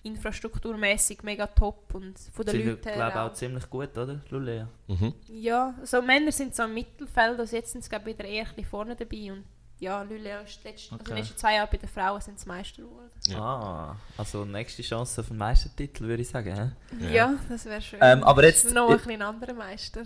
infrastrukturmäßig 0.03 1.23
mega 1.23 1.47
top 1.47 1.93
und 1.95 2.17
von 2.33 2.45
den 2.45 2.67
Leuten 2.67 2.83
her 2.83 2.95
glaube 2.95 3.21
auch. 3.21 3.29
auch 3.29 3.33
ziemlich 3.33 3.69
gut, 3.69 3.97
oder? 3.97 4.19
Lulea. 4.29 4.67
Mhm. 4.87 5.13
Ja, 5.27 5.73
so 5.83 6.01
Männer 6.01 6.31
sind 6.31 6.55
so 6.55 6.63
im 6.63 6.73
Mittelfeld, 6.73 7.39
also 7.39 7.55
jetzt 7.55 7.71
sind 7.71 7.83
sie 7.83 7.89
glaube 7.89 8.09
ich 8.11 8.17
wieder 8.17 8.27
eher 8.27 8.45
ein 8.57 8.65
vorne 8.65 8.95
dabei 8.95 9.31
und 9.31 9.43
ja, 9.79 10.01
Lülea 10.03 10.41
ist 10.41 10.63
letzt, 10.63 10.91
also 10.91 10.95
Okay. 10.95 11.13
die 11.15 11.19
letzten 11.19 11.37
zwei 11.37 11.55
Jahre 11.55 11.67
bei 11.71 11.77
den 11.77 11.89
Frauen 11.89 12.21
sind 12.21 12.39
sie 12.39 12.47
Meister 12.47 12.83
geworden. 12.83 13.09
Ja. 13.27 13.39
Ah, 13.39 13.95
also 14.17 14.45
nächste 14.45 14.81
Chance 14.81 15.19
auf 15.21 15.27
den 15.27 15.37
Meistertitel, 15.37 16.03
würde 16.05 16.21
ich 16.21 16.29
sagen. 16.29 16.71
Ja. 17.01 17.09
Ja, 17.09 17.33
das 17.49 17.65
wäre 17.65 17.81
schön. 17.81 17.99
Ähm, 18.01 18.23
aber 18.23 18.43
jetzt- 18.45 18.71
noch 18.73 18.89
ein 18.89 18.97
bisschen 18.97 19.21
anderer 19.21 19.53
Meister. 19.53 20.03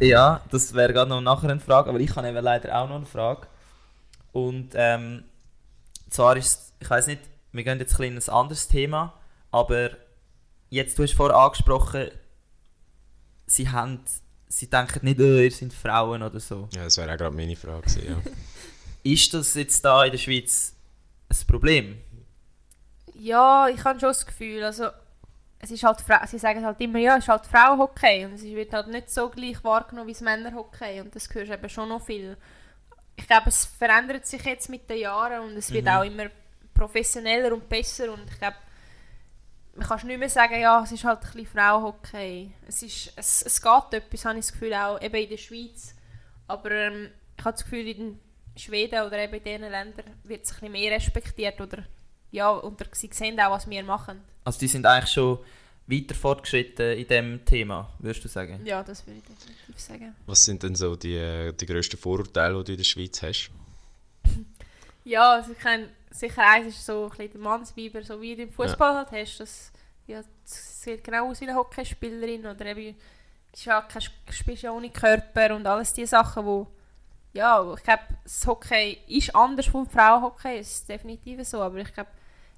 Ja, 0.00 0.40
das 0.50 0.72
wäre 0.74 0.92
gerade 0.92 1.08
noch 1.10 1.20
nachher 1.20 1.50
eine 1.50 1.60
Frage, 1.60 1.90
aber 1.90 2.00
ich 2.00 2.14
habe 2.16 2.28
eben 2.28 2.42
leider 2.42 2.76
auch 2.76 2.88
noch 2.88 2.96
eine 2.96 3.06
Frage. 3.06 3.46
Und 4.32 4.70
ähm, 4.74 5.24
zwar 6.10 6.36
ist, 6.36 6.74
ich 6.80 6.88
weiß 6.88 7.06
nicht, 7.06 7.20
wir 7.52 7.64
gehen 7.64 7.78
jetzt 7.78 7.92
ein 7.92 7.98
bisschen 7.98 8.16
in 8.16 8.22
ein 8.22 8.40
anderes 8.40 8.68
Thema, 8.68 9.14
aber 9.50 9.90
jetzt, 10.70 10.98
du 10.98 11.02
hast 11.02 11.14
vorher 11.14 11.36
angesprochen, 11.36 12.10
sie 13.46 13.68
haben, 13.68 14.00
sie 14.48 14.68
denken 14.68 15.04
nicht, 15.04 15.20
oh, 15.20 15.22
ihr 15.22 15.50
sind 15.50 15.72
Frauen 15.72 16.22
oder 16.22 16.40
so. 16.40 16.68
Ja, 16.74 16.84
das 16.84 16.96
wäre 16.96 17.12
auch 17.12 17.18
gerade 17.18 17.36
meine 17.36 17.56
Frage 17.56 17.82
gewesen, 17.82 18.06
ja. 18.08 18.22
Ist 19.04 19.34
das 19.34 19.54
jetzt 19.54 19.84
da 19.84 20.04
in 20.04 20.12
der 20.12 20.18
Schweiz 20.18 20.74
ein 21.28 21.46
Problem? 21.46 21.98
Ja, 23.14 23.68
ich 23.68 23.82
habe 23.84 23.98
schon 23.98 24.10
das 24.10 24.24
Gefühl, 24.24 24.62
also 24.62 24.86
es 25.58 25.70
ist 25.70 25.82
halt, 25.84 25.98
sie 26.28 26.38
sagen 26.38 26.64
halt 26.64 26.80
immer, 26.80 26.98
ja, 26.98 27.16
es 27.16 27.24
ist 27.24 27.28
halt 27.28 27.46
Frauenhockey 27.46 28.24
und 28.24 28.34
es 28.34 28.42
wird 28.42 28.72
halt 28.72 28.88
nicht 28.88 29.10
so 29.10 29.28
gleich 29.28 29.62
wahrgenommen 29.62 30.08
wie 30.08 30.12
das 30.12 30.20
Männerhockey 30.20 31.00
und 31.00 31.14
das 31.14 31.32
hörst 31.32 31.50
du 31.50 31.54
eben 31.54 31.68
schon 31.68 31.88
noch 31.88 32.04
viel. 32.04 32.36
Ich 33.16 33.26
glaube, 33.26 33.48
es 33.48 33.64
verändert 33.66 34.26
sich 34.26 34.42
jetzt 34.44 34.68
mit 34.68 34.88
den 34.88 34.98
Jahren 34.98 35.40
und 35.42 35.56
es 35.56 35.70
wird 35.70 35.84
Mhm. 35.84 35.90
auch 35.90 36.02
immer 36.04 36.26
professioneller 36.74 37.52
und 37.52 37.68
besser 37.68 38.12
und 38.12 38.28
ich 38.30 38.38
glaube, 38.38 38.56
man 39.74 39.86
kann 39.86 40.06
nicht 40.06 40.18
mehr 40.18 40.28
sagen, 40.28 40.60
ja, 40.60 40.82
es 40.82 40.92
ist 40.92 41.04
halt 41.04 41.18
ein 41.18 41.32
bisschen 41.32 41.46
Frauenhockey. 41.46 42.52
Es, 42.68 42.82
ist, 42.82 43.12
es, 43.16 43.42
es 43.42 43.62
geht 43.62 43.92
etwas, 43.94 44.24
habe 44.24 44.38
ich 44.38 44.44
das 44.44 44.52
Gefühl, 44.52 44.74
auch 44.74 45.00
eben 45.00 45.14
in 45.14 45.30
der 45.30 45.36
Schweiz. 45.38 45.94
Aber 46.46 46.70
ähm, 46.70 47.10
ich 47.38 47.44
habe 47.44 47.52
das 47.52 47.64
Gefühl, 47.64 47.88
in 47.88 48.18
Schweden 48.54 49.06
oder 49.06 49.18
eben 49.18 49.34
in 49.34 49.44
diesen 49.44 49.70
Ländern 49.70 50.04
wird 50.24 50.44
es 50.44 50.50
ein 50.50 50.54
bisschen 50.56 50.72
mehr 50.72 50.92
respektiert 50.92 51.58
oder 51.60 51.84
ja, 52.30 52.50
und 52.50 52.82
sie 52.94 53.10
sehen 53.12 53.38
auch, 53.40 53.50
was 53.52 53.68
wir 53.68 53.82
machen. 53.82 54.22
Also 54.44 54.58
die 54.58 54.68
sind 54.68 54.84
eigentlich 54.84 55.10
schon 55.12 55.38
weiter 55.86 56.14
fortgeschritten 56.14 56.96
in 56.98 57.06
dem 57.06 57.44
Thema, 57.44 57.92
würdest 57.98 58.24
du 58.24 58.28
sagen? 58.28 58.60
Ja, 58.64 58.82
das 58.82 59.06
würde 59.06 59.18
ich 59.18 59.24
definitiv 59.24 59.78
sagen. 59.78 60.14
Was 60.26 60.44
sind 60.44 60.62
denn 60.62 60.74
so 60.74 60.96
die, 60.96 61.52
die 61.58 61.66
grössten 61.66 61.96
Vorurteile, 61.96 62.58
die 62.58 62.64
du 62.64 62.72
in 62.72 62.78
der 62.78 62.84
Schweiz 62.84 63.22
hast? 63.22 63.50
Ja, 65.04 65.32
also 65.32 65.52
ich 65.52 65.58
kann, 65.58 65.88
sicher 66.10 66.46
eins 66.46 66.68
ist 66.68 66.86
so 66.86 67.04
ein 67.04 67.10
bisschen 67.10 67.32
der 67.32 67.40
Mannsbiber, 67.40 68.02
so 68.02 68.20
wie 68.20 68.36
du 68.36 68.42
im 68.42 68.52
Fußball 68.52 68.98
halt 68.98 69.10
hast. 69.10 69.38
Das, 69.38 69.72
ja, 70.06 70.22
das 70.44 70.82
sieht 70.82 71.02
genau 71.02 71.28
aus 71.28 71.40
wie 71.40 71.48
eine 71.48 71.56
Hockeyspielerin 71.56 72.46
oder 72.46 72.66
eben, 72.66 72.96
ja 73.64 73.82
kein, 73.82 74.02
spielst 74.30 74.62
ja 74.62 74.70
ohne 74.70 74.90
Körper 74.90 75.56
und 75.56 75.66
alles 75.66 75.92
diese 75.92 76.10
Sachen, 76.10 76.44
wo 76.44 76.68
ja, 77.32 77.74
ich 77.74 77.82
glaube, 77.82 78.02
das 78.24 78.46
Hockey 78.46 78.98
ist 79.08 79.34
anders 79.34 79.66
vom 79.66 79.88
Frauenhockey, 79.88 80.58
es 80.58 80.74
ist 80.74 80.88
definitiv 80.88 81.42
so, 81.46 81.62
aber 81.62 81.78
ich 81.78 81.92
glaube, 81.92 82.10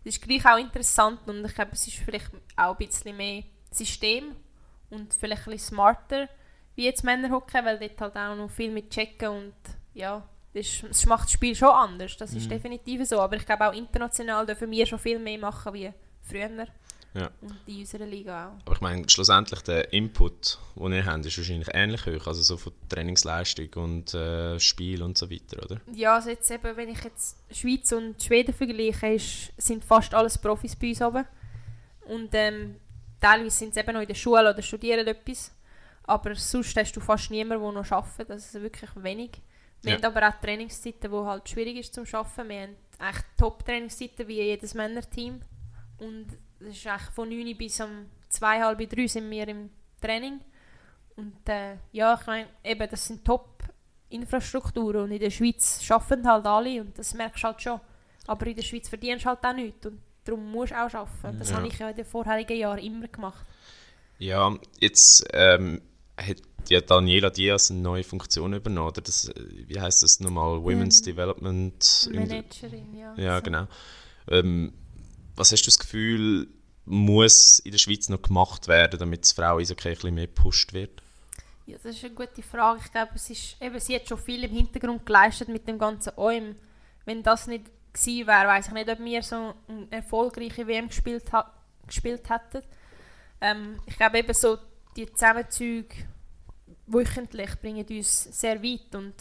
es 0.05 0.17
ist 0.17 0.23
gleich 0.23 0.45
auch 0.47 0.59
interessant 0.59 1.21
und 1.27 1.45
ich 1.45 1.55
glaube, 1.55 1.71
es 1.73 1.87
ist 1.87 1.97
vielleicht 1.97 2.31
auch 2.57 2.73
ein 2.73 2.77
bisschen 2.77 3.17
mehr 3.17 3.43
System 3.71 4.35
und 4.91 5.13
vielleicht 5.15 5.47
ein 5.47 5.53
bisschen 5.53 5.75
smarter 5.75 6.29
wie 6.77 6.85
jetzt 6.85 7.05
Männerhockey, 7.05 7.65
weil 7.65 7.79
dort 7.79 8.01
halt 8.01 8.17
auch 8.17 8.37
noch 8.37 8.51
viel 8.51 8.71
mit 8.71 8.91
Checken 8.91 9.29
und 9.29 9.55
ja, 9.95 10.23
das, 10.53 10.67
ist, 10.67 10.83
das 10.85 11.07
macht 11.07 11.25
das 11.25 11.33
Spiel 11.33 11.55
schon 11.55 11.69
anders, 11.71 12.17
das 12.17 12.33
ist 12.35 12.45
Mhm. 12.47 12.51
definitiv 12.51 13.07
so, 13.09 13.21
aber 13.21 13.37
ich 13.37 13.47
glaube 13.47 13.69
auch 13.69 13.73
international 13.73 14.45
dürfen 14.47 14.71
wir 14.71 14.85
schon 14.87 14.99
viel 14.99 15.19
mehr 15.19 15.39
machen 15.39 15.73
wie 15.73 15.93
früher 16.23 16.67
Ja. 17.15 17.31
und 17.43 17.57
in 17.67 17.79
unserer 17.81 18.07
Liga 18.07 18.49
auch. 18.49 18.61
Aber 18.67 18.73
ich 18.75 18.81
meine, 18.81 19.09
schlussendlich 19.09 19.61
der 19.63 19.93
Input, 19.93 20.59
den 20.75 20.93
ihr 20.93 21.07
habt, 21.07 21.25
ist 21.25 21.39
wahrscheinlich 21.39 21.69
ähnlich 21.73 22.05
hoch. 22.07 22.27
Also 22.27 22.43
so 22.43 22.57
von 22.57 22.73
Trainingsleistung 22.89 23.69
und 23.75 24.13
äh, 24.15 24.59
Spiel 24.59 25.01
und 25.03 25.17
so 25.17 25.31
weiter, 25.31 25.63
oder? 25.65 25.81
Ja, 25.93 26.17
also 26.17 26.31
jetzt 26.31 26.51
eben, 26.51 26.77
wenn 26.77 26.89
ich 26.89 27.03
jetzt 27.05 27.37
Schweiz 27.53 27.93
und 27.93 28.21
Schweden 28.21 28.53
vergleiche, 28.53 29.07
ist, 29.15 29.53
sind 29.57 29.85
fast 29.85 30.13
alles 30.13 30.37
Profis 30.39 30.75
bei 30.75 30.89
uns 30.89 31.03
oben. 31.03 31.25
Und 32.07 32.31
ähm, 32.33 32.77
teilweise 33.21 33.57
sind 33.57 33.75
sie 33.75 33.81
eben 33.81 33.93
noch 33.95 34.01
in 34.03 34.09
der 34.09 34.15
Schule 34.15 34.51
oder 34.51 34.61
studieren 34.63 35.07
etwas. 35.07 35.53
Aber 36.03 36.35
sonst 36.35 36.77
hast 36.77 36.93
du 36.97 37.01
fast 37.01 37.31
niemanden, 37.31 37.63
der 37.65 37.73
noch 37.83 37.91
arbeitet. 37.93 38.29
Das 38.29 38.45
ist 38.47 38.61
wirklich 38.61 38.91
wenig. 38.97 39.31
Wir 39.83 39.93
Ja. 39.93 39.97
haben 40.03 40.17
aber 40.17 40.29
auch 40.29 40.41
Trainingszeiten, 40.41 41.11
die 41.11 41.17
halt 41.17 41.49
schwierig 41.49 41.77
ist 41.77 41.95
zum 41.95 42.05
Arbeiten. 42.13 42.49
Wir 42.49 42.61
haben 42.63 42.77
echt 43.09 43.25
Top-Trainingszeiten 43.39 44.27
wie 44.29 44.35
jedes 44.43 44.75
Männerteam. 44.75 45.41
Und 45.99 46.27
das 46.65 46.77
ist 46.77 46.87
eigentlich 46.87 47.11
von 47.11 47.29
9 47.29 47.47
Uhr 47.49 47.55
bis 47.55 47.81
um 47.81 48.07
2, 48.29 48.61
halb 48.63 48.91
3 48.91 49.07
sind 49.07 49.31
wir 49.31 49.47
im 49.49 49.71
Training. 50.01 50.41
Und 51.17 51.49
äh, 51.49 51.77
ja, 51.93 52.19
ich 52.21 52.27
meine, 52.27 52.49
eben, 52.65 52.89
das 52.91 53.07
sind 53.07 53.25
Top-Infrastrukturen 53.25 55.05
und 55.05 55.11
in 55.13 55.21
der 55.21 55.31
Schweiz 55.31 55.81
arbeiten 55.91 56.27
halt 56.27 56.47
alle 56.47 56.81
und 56.81 56.99
das 56.99 57.15
merkst 57.15 57.43
du 57.43 57.47
halt 57.49 57.63
schon. 57.63 57.81
Aber 58.27 58.47
in 58.47 58.57
der 58.57 58.63
Schweiz 58.63 58.89
verdienst 58.89 59.25
du 59.25 59.29
halt 59.29 59.45
auch 59.45 59.53
nichts 59.55 59.87
und 59.87 60.01
darum 60.25 60.51
musst 60.51 60.73
du 60.73 60.77
auch 60.77 60.93
arbeiten. 60.95 61.39
Das 61.39 61.51
Ja. 61.51 61.57
habe 61.57 61.69
ich 61.69 61.79
ja 61.79 61.91
in 61.91 61.97
den 61.97 62.05
vorherigen 62.05 62.57
Jahren 62.57 62.79
immer 62.79 63.07
gemacht. 63.09 63.45
Ja, 64.19 64.57
jetzt 64.81 65.27
ähm, 65.33 65.83
hat 66.17 66.39
ja 66.69 66.81
Daniela 66.81 67.31
Diaz 67.31 67.71
eine 67.71 67.81
neue 67.81 68.05
Funktion 68.05 68.55
übernommen. 68.55 68.89
Oder 68.89 69.03
das, 69.03 69.29
äh, 69.29 69.35
wie 69.69 69.81
heißt 69.81 70.03
das 70.03 70.21
nochmal? 70.21 70.63
Women's 70.63 71.01
Ähm, 71.01 71.05
Development. 71.05 72.09
Managerin, 72.13 72.97
ja. 72.97 73.15
Ja, 73.17 73.37
So. 73.39 73.43
genau. 73.43 73.67
Ähm, 74.31 74.73
was 75.37 75.53
hast 75.53 75.63
du 75.63 75.67
das 75.67 75.79
Gefühl, 75.79 76.49
muss 76.85 77.59
in 77.61 77.73
der 77.73 77.79
Schweiz 77.79 78.09
noch 78.09 78.23
gemacht 78.23 78.69
werden, 78.69 78.99
damit 78.99 79.23
das 79.23 79.33
Frauen-Eishockey 79.33 79.89
ein 79.89 79.95
bisschen 79.95 80.15
mehr 80.15 80.27
gepusht 80.27 80.73
wird? 80.73 81.03
Ja, 81.67 81.79
das 81.83 81.97
ist 81.97 82.05
eine 82.05 82.15
gute 82.15 82.43
Frage. 82.43 82.81
Ich 82.85 82.93
glaube, 82.93 83.13
es 83.15 83.31
ist, 83.31 83.57
eben, 83.61 83.81
sie 83.81 83.95
hat 83.95 84.07
schon 84.07 84.19
viel 84.19 84.45
im 84.45 84.51
Hintergrund 84.51 85.07
geleistet 85.07 85.49
mit 85.49 85.67
dem 85.67 85.79
ganzen 85.79 86.13
OIM. 86.17 86.57
Wenn 87.07 87.23
das 87.23 87.47
nicht 87.47 87.65
gewesen 87.93 88.27
wäre, 88.27 88.49
weiß 88.49 88.69
ich 88.69 88.73
nicht, 88.75 88.89
ob 88.89 88.99
wir 88.99 89.23
so 89.23 89.55
eine 89.67 89.87
erfolgreiche 89.91 90.67
WM 90.67 90.89
gespielt, 90.89 91.33
ha 91.33 91.51
gespielt 91.87 92.29
hätten. 92.29 92.67
Ähm, 93.41 93.81
ich 93.87 93.97
glaube 93.97 94.19
eben 94.19 94.35
so, 94.35 94.59
die 94.97 95.11
Zusammenzüge 95.13 95.95
wöchentlich 96.87 97.59
bringen 97.61 97.87
uns 97.87 98.25
sehr 98.25 98.63
weit 98.63 98.95
und 98.95 99.15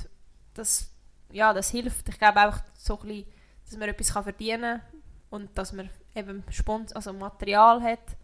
das, 0.53 0.89
ja, 1.32 1.53
das 1.53 1.72
hilft. 1.72 2.09
Ich 2.09 2.18
glaube 2.18 2.47
auch 2.47 2.57
so 2.78 2.99
ein 2.99 3.07
bisschen, 3.07 3.26
dass 3.66 3.78
man 3.78 3.89
etwas 3.89 4.11
verdienen 4.11 4.80
kann 4.80 5.01
und 5.30 5.57
dass 5.57 5.74
man 5.74 5.89
eben 6.16 6.43
Spons 6.49 6.93
also 6.93 7.14
Material 7.14 7.82
hat. 7.82 8.18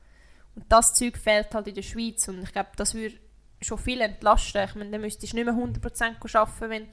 Und 0.56 0.66
das 0.70 0.94
Zeug 0.94 1.18
fehlt 1.18 1.54
halt 1.54 1.68
in 1.68 1.76
der 1.76 1.82
Schweiz 1.82 2.28
und 2.28 2.44
ich 2.44 2.52
glaube, 2.52 2.70
das 2.76 2.94
würde 2.94 3.16
schon 3.62 3.78
viel 3.78 4.02
entlasten. 4.02 4.64
Ich 4.64 4.76
meine, 4.76 4.92
dann 4.92 5.02
müsstest 5.02 5.34
du 5.34 5.38
nicht 5.38 5.46
mehr 5.46 5.54
100% 5.54 6.36
arbeiten, 6.36 6.70
wenn, 6.70 6.88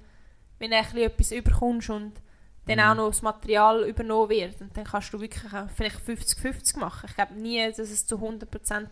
wenn 0.59 0.70
du 0.70 0.76
ein 0.76 0.97
etwas 0.97 1.32
überkommst 1.32 1.90
und 1.90 2.20
dann 2.66 2.78
Mhm. 2.78 2.84
auch 2.84 2.94
noch 2.94 3.09
das 3.09 3.22
Material 3.22 3.88
übernommen 3.88 4.28
wird. 4.28 4.61
Und 4.61 4.76
dann 4.76 4.84
kannst 4.84 5.12
du 5.12 5.20
wirklich 5.20 5.42
vielleicht 5.74 6.01
50-50 6.01 6.78
machen. 6.78 7.07
Ich 7.09 7.14
glaube 7.14 7.34
nie, 7.34 7.64
dass 7.68 7.78
es 7.78 8.07
zu 8.07 8.16
100% 8.16 8.88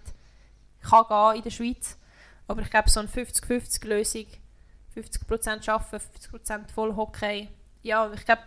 kann 0.81 1.05
gehen 1.09 1.37
in 1.37 1.43
der 1.43 1.51
Schweiz. 1.51 1.99
Aber 2.47 2.63
ich 2.63 2.71
glaube, 2.71 2.91
so 2.91 3.01
eine 3.01 3.09
50-50-Lösung, 3.09 4.27
50% 4.95 5.69
arbeiten, 5.69 5.97
50% 5.97 6.71
voll 6.73 6.95
Hockey. 6.95 7.49
Ja, 7.83 8.13
ich 8.13 8.25
glaube, 8.25 8.43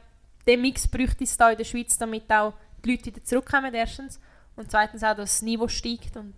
den 0.46 0.62
Mix 0.62 0.88
bräuchte 0.88 1.24
es 1.24 1.36
da 1.36 1.52
in 1.52 1.58
der 1.58 1.66
Schweiz, 1.66 1.98
damit 1.98 2.32
auch 2.32 2.54
die 2.88 2.92
Leute 2.92 3.06
wieder 3.08 3.24
zurückkommen, 3.24 3.74
erstens. 3.74 4.20
Und 4.56 4.72
zweitens 4.72 5.04
auch, 5.04 5.16
dass 5.16 5.32
das 5.32 5.42
Niveau 5.42 5.68
steigt 5.68 6.16
und 6.18 6.34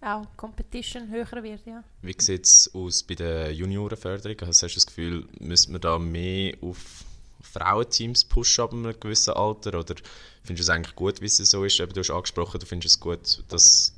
auch 0.00 0.24
die 0.26 0.36
Competition 0.36 1.08
höher 1.10 1.42
wird, 1.42 1.66
ja. 1.66 1.82
Wie 2.02 2.14
sieht 2.16 2.46
es 2.46 2.70
aus 2.74 3.02
bei 3.02 3.14
der 3.14 3.52
Juniorenförderung? 3.52 4.38
Also 4.40 4.66
hast 4.66 4.74
du 4.74 4.76
das 4.76 4.86
Gefühl, 4.86 5.26
müssen 5.40 5.72
wir 5.72 5.80
da 5.80 5.98
mehr 5.98 6.54
auf 6.60 7.04
Frauenteams 7.40 8.24
pushen 8.24 8.64
ab 8.64 8.72
einem 8.72 8.98
gewissen 8.98 9.34
Alter? 9.34 9.78
Oder 9.78 9.94
findest 10.42 10.68
du 10.68 10.70
es 10.72 10.76
eigentlich 10.76 10.94
gut, 10.94 11.20
wie 11.20 11.26
es 11.26 11.36
so 11.36 11.64
ist? 11.64 11.80
Eben, 11.80 11.92
du 11.92 12.00
hast 12.00 12.10
angesprochen, 12.10 12.60
du 12.60 12.66
findest 12.66 12.96
es 12.96 13.00
gut, 13.00 13.42
dass 13.48 13.94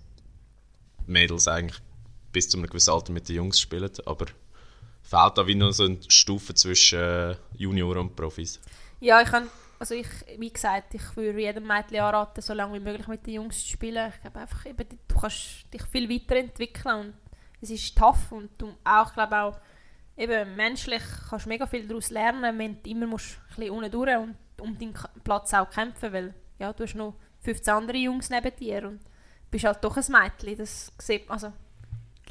Mädels 1.07 1.49
eigentlich 1.49 1.81
bis 2.33 2.49
zu 2.49 2.59
einem 2.59 2.69
gewissen 2.69 2.91
Alter 2.91 3.13
mit 3.13 3.29
den 3.29 3.37
Jungs 3.37 3.61
spielen, 3.61 3.91
aber 4.05 4.27
fehlt 5.03 5.39
da 5.39 5.47
wie 5.47 5.55
noch 5.55 5.73
so 5.73 5.85
eine 5.85 5.99
Stufe 6.09 6.55
zwischen 6.55 7.37
Junioren 7.57 8.09
und 8.09 8.17
Profis. 8.17 8.61
Ja, 9.01 9.21
ich 9.23 9.29
kann, 9.29 9.49
also 9.79 9.95
ich, 9.95 10.09
wie 10.39 10.53
gesagt, 10.53 10.95
ich 10.95 11.17
würde 11.17 11.41
jedem 11.41 11.67
Mädchen 11.67 12.01
anraten, 12.01 12.43
so 12.43 12.55
lange 12.55 12.75
wie 12.75 12.85
möglich 12.85 13.07
mit 13.09 13.27
den 13.27 13.35
Jungs 13.35 13.61
zu 13.63 13.69
spielen. 13.69 14.11
Ich 14.15 14.21
glaube 14.21 14.41
einfach, 14.41 14.67
eben, 14.67 14.87
du 15.09 15.17
kannst 15.19 15.73
dich 15.73 15.83
viel 15.85 16.09
weiterentwickeln 16.09 17.01
und 17.01 17.15
es 17.61 17.71
ist 17.71 17.97
tough 17.97 18.33
und 18.33 18.51
du 18.59 18.75
auch, 18.85 19.09
ich 19.09 19.15
glaube 19.15 19.37
auch, 19.37 19.61
eben 20.17 20.57
menschlich 20.57 21.03
kannst 21.29 21.47
du 21.47 21.49
mega 21.49 21.67
viel 21.67 21.87
daraus 21.87 22.11
lernen, 22.11 22.59
wenn 22.59 22.83
du 22.83 22.91
immer 22.91 23.07
musst, 23.07 23.39
ein 23.51 23.57
bisschen 23.57 23.71
unten 23.71 23.91
durch 23.91 24.17
und 24.17 24.37
um 24.61 24.79
deinen 24.79 24.95
Platz 25.25 25.53
auch 25.55 25.69
kämpfen, 25.69 26.13
weil 26.13 26.35
ja, 26.59 26.73
du 26.73 26.85
hast 26.85 26.95
noch 26.95 27.15
15 27.43 27.75
andere 27.75 27.99
Jungs 27.99 28.31
neben 28.31 28.55
dir 28.57 28.89
und 28.89 29.01
bist 29.51 29.65
halt 29.65 29.83
doch 29.83 29.97
ein 29.97 30.05
Mädchen, 30.09 30.59
das 30.59 30.93
sieht, 30.99 31.31
also 31.31 31.53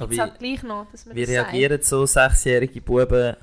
wie, 0.08 0.20
halt 0.20 0.38
gleich 0.38 0.62
noch, 0.62 0.90
dass 0.90 1.06
man 1.06 1.16
wie 1.16 1.24
das 1.24 1.34
sagt. 1.34 1.52
reagieren 1.52 1.82
so 1.82 2.04
sechsjährige 2.04 2.80
Buben 2.80 3.36